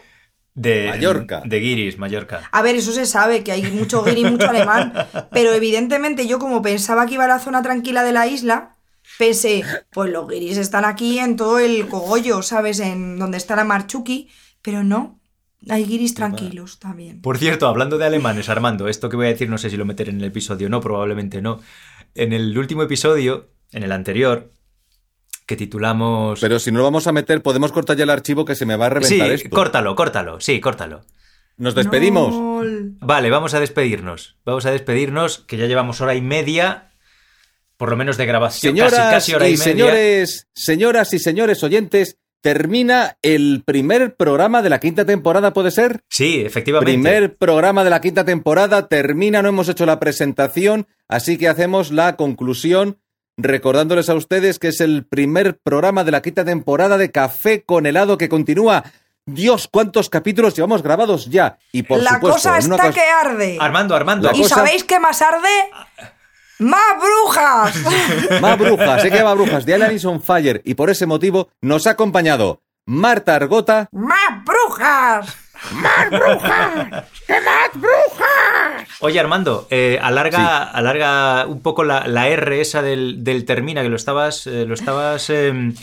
De 0.59 0.89
Mallorca. 0.89 1.43
De 1.45 1.61
Guiris, 1.61 1.99
Mallorca. 1.99 2.49
A 2.51 2.63
ver, 2.63 2.75
eso 2.75 2.91
se 2.91 3.07
sabe, 3.07 3.45
que 3.45 3.53
hay 3.53 3.63
mucho 3.71 4.03
guiri 4.03 4.23
y 4.23 4.31
mucho 4.31 4.51
alemán, 4.51 4.93
pero 5.33 5.53
evidentemente 5.53 6.27
yo 6.27 6.41
como 6.41 6.63
pensaba 6.63 7.07
que 7.07 7.15
iba 7.15 7.25
a 7.25 7.29
la 7.29 7.39
zona 7.39 7.63
tranquila 7.63 8.03
de 8.03 8.13
la 8.13 8.27
isla, 8.27 8.77
pensé, 9.19 9.63
pues 9.93 10.11
los 10.11 10.29
guiris 10.29 10.59
están 10.59 10.85
aquí 10.85 11.21
en 11.21 11.37
todo 11.37 11.61
el 11.61 11.87
cogollo, 11.87 12.43
¿sabes? 12.43 12.81
En 12.81 13.21
donde 13.21 13.39
está 13.39 13.55
la 13.55 13.63
Marchuki, 13.63 14.31
pero 14.61 14.83
no, 14.83 15.21
hay 15.69 15.85
guiris 15.85 16.15
tranquilos 16.15 16.81
también. 16.81 17.21
Por 17.21 17.39
cierto, 17.39 17.69
hablando 17.69 17.97
de 17.97 18.07
alemanes, 18.07 18.49
Armando, 18.49 18.89
esto 18.89 19.09
que 19.09 19.17
voy 19.17 19.27
a 19.27 19.31
decir 19.31 19.49
no 19.49 19.59
sé 19.59 19.71
si 19.71 19.77
lo 19.77 19.85
meteré 19.85 20.11
en 20.11 20.19
el 20.19 20.25
episodio, 20.25 20.69
no, 20.69 20.81
probablemente 20.81 21.41
no. 21.41 21.61
En 22.17 22.33
el 22.33 22.59
último 22.59 22.83
episodio, 22.83 23.51
en 23.71 23.85
el 23.85 23.93
anterior, 23.93 24.51
que 25.49 25.57
titulamos... 25.57 26.39
Pero 26.41 26.59
si 26.59 26.71
no 26.71 26.79
lo 26.79 26.85
vamos 26.85 27.07
a 27.07 27.13
meter, 27.13 27.43
podemos 27.43 27.73
cortar 27.73 27.97
ya 27.97 28.05
el 28.05 28.11
archivo 28.11 28.45
que 28.45 28.55
se 28.55 28.67
me 28.67 28.77
va 28.77 28.87
a 28.87 29.01
sí, 29.01 29.15
reventar 29.15 29.33
esto. 29.33 29.49
córtalo, 29.49 29.97
córtalo, 29.97 30.41
sí, 30.41 30.61
córtalo. 30.61 31.01
Nos 31.57 31.75
despedimos. 31.75 32.35
Vale, 33.01 33.31
vamos 33.31 33.55
a 33.55 33.61
despedirnos. 33.61 34.37
Vamos 34.45 34.67
a 34.67 34.71
despedirnos, 34.71 35.39
que 35.39 35.57
ya 35.57 35.65
llevamos 35.65 36.03
hora 36.03 36.15
y 36.15 36.21
media, 36.21 36.93
por 37.79 37.89
lo 37.89 37.97
menos 37.97 38.19
de 38.19 38.27
grabación, 38.27 38.75
Señoras 38.75 38.93
casi, 38.93 39.11
casi 39.11 39.35
hora 39.35 39.49
y, 39.49 39.55
y 39.55 39.57
media. 39.57 39.65
señores, 39.73 40.49
señoras 40.53 41.13
y 41.15 41.19
señores 41.19 41.65
oyentes, 41.65 42.19
termina 42.43 43.17
el 43.23 43.63
primer 43.65 44.17
programa 44.17 44.61
de 44.61 44.69
la 44.69 44.81
quinta 44.81 45.07
temporada, 45.07 45.55
¿puede 45.55 45.71
ser? 45.71 46.03
Sí, 46.11 46.43
efectivamente. 46.45 46.93
Primer 46.93 47.37
programa 47.39 47.85
de 47.85 47.91
la 47.91 48.03
quinta 48.03 48.27
temporada, 48.27 48.87
termina, 48.87 49.41
no 49.41 49.49
hemos 49.49 49.71
hecho 49.71 49.87
la 49.87 49.99
presentación, 49.99 50.87
así 51.09 51.39
que 51.39 51.49
hacemos 51.49 51.91
la 51.91 52.17
conclusión 52.17 52.99
recordándoles 53.39 54.11
a 54.11 54.15
ustedes 54.15 54.59
que 54.59 54.69
es 54.69 54.81
el 54.83 55.07
primer 55.07 55.59
programa 55.59 56.05
de 56.05 56.11
la 56.11 56.21
quinta 56.21 56.45
temporada 56.45 56.99
de 56.99 57.11
Café 57.11 57.63
con 57.65 57.87
helado 57.87 58.19
que 58.19 58.29
continúa. 58.29 58.85
Dios, 59.25 59.69
cuántos 59.71 60.11
capítulos 60.11 60.55
llevamos 60.55 60.83
grabados 60.83 61.27
ya. 61.31 61.59
Y 61.73 61.85
por 61.85 62.03
la 62.03 62.15
supuesto, 62.15 62.37
cosa 62.51 62.59
está 62.59 62.91
que 62.91 63.01
arde. 63.01 63.59
Armando, 63.61 63.95
Armando. 63.95 64.29
La 64.31 64.37
¿Y 64.37 64.43
cosa- 64.43 64.57
sabéis 64.57 64.85
qué 64.85 64.99
más 64.99 65.23
arde? 65.23 65.49
¡Más 66.59 66.81
brujas! 66.99 67.77
Más 68.41 68.59
brujas, 68.59 69.03
sé 69.03 69.11
que 69.13 69.23
va 69.23 69.33
brujas 69.35 69.65
de 69.65 69.75
Alan 69.75 69.95
is 69.95 70.05
on 70.05 70.21
Fire 70.21 70.61
y 70.65 70.75
por 70.75 70.91
ese 70.91 71.07
motivo 71.07 71.51
nos 71.63 71.87
ha 71.87 71.91
acompañado 71.91 72.63
Marta 72.85 73.37
Argota, 73.37 73.89
¡Más 73.93 74.45
brujas! 74.45 75.37
Oye, 79.01 79.21
Armando, 79.21 79.67
eh, 79.71 79.99
alarga, 80.03 80.63
alarga 80.65 81.47
un 81.47 81.61
poco 81.63 81.85
la, 81.85 82.07
la 82.09 82.29
R 82.29 82.61
esa 82.61 82.83
del, 82.83 83.23
del 83.25 83.45
termina, 83.45 83.83
que 83.83 83.89
lo 83.89 83.97
estabas, 83.97 84.47
eh, 84.47 84.65
lo 84.67 84.75
estabas 84.75 85.31
em, 85.31 85.75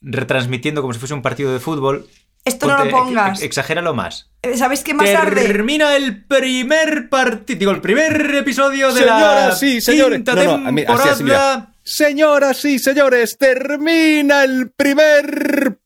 retransmitiendo 0.00 0.80
como 0.80 0.92
si 0.94 0.98
fuese 0.98 1.14
un 1.14 1.22
partido 1.22 1.52
de 1.52 1.60
fútbol. 1.60 2.06
Esto 2.44 2.68
no 2.68 2.84
lo 2.84 2.90
pongas. 2.90 3.38
ex- 3.38 3.42
Exagéralo 3.42 3.92
más. 3.92 4.30
Eh, 4.42 4.56
¿Sabéis 4.56 4.84
qué 4.84 4.94
más 4.94 5.08
arde? 5.10 5.42
Termina 5.46 5.96
el 5.96 6.24
primer 6.24 7.08
partido, 7.08 7.58
digo, 7.58 7.70
el 7.72 7.80
primer 7.80 8.34
episodio 8.36 8.92
de 8.94 9.04
la 9.04 9.16
Señoras 9.18 9.62
y 9.64 9.80
señores. 9.80 10.16
quinta 10.18 10.34
No, 10.34 10.58
no, 10.58 10.68
a 10.68 10.72
mí- 10.72 10.84
así, 10.86 11.08
así, 11.08 11.18
temporada. 11.24 11.72
Señoras 11.82 12.64
y 12.64 12.78
señores, 12.78 13.36
termina 13.38 14.44
el 14.44 14.70
primer 14.70 15.78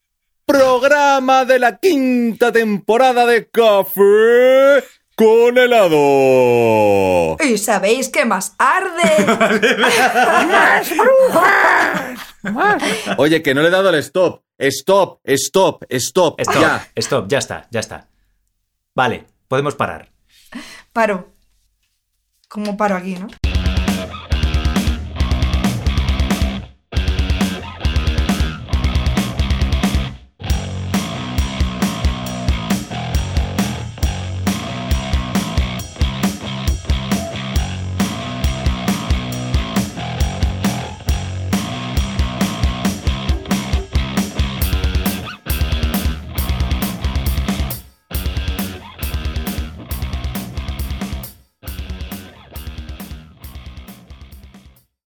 programa 0.51 1.44
de 1.44 1.60
la 1.60 1.78
quinta 1.78 2.51
temporada 2.51 3.24
de 3.24 3.48
Café 3.48 4.82
con 5.14 5.56
helado. 5.56 7.36
¿Y 7.39 7.56
sabéis 7.56 8.09
qué 8.09 8.24
más 8.24 8.56
arde? 8.59 9.27
Oye, 13.16 13.43
que 13.43 13.55
no 13.55 13.62
le 13.62 13.68
he 13.68 13.70
dado 13.70 13.90
el 13.90 13.94
stop. 13.97 14.43
Stop, 14.59 15.20
stop, 15.24 15.85
stop. 15.89 16.40
Stop, 16.40 16.60
Ya. 16.60 16.89
stop, 16.97 17.28
ya 17.28 17.39
está, 17.39 17.68
ya 17.70 17.81
está. 17.81 18.09
Vale, 18.94 19.27
podemos 19.47 19.77
parar. 19.77 20.09
Paro. 20.93 21.28
¿Cómo 22.48 22.77
paro 22.77 22.97
aquí, 22.97 23.14
no? 23.14 23.28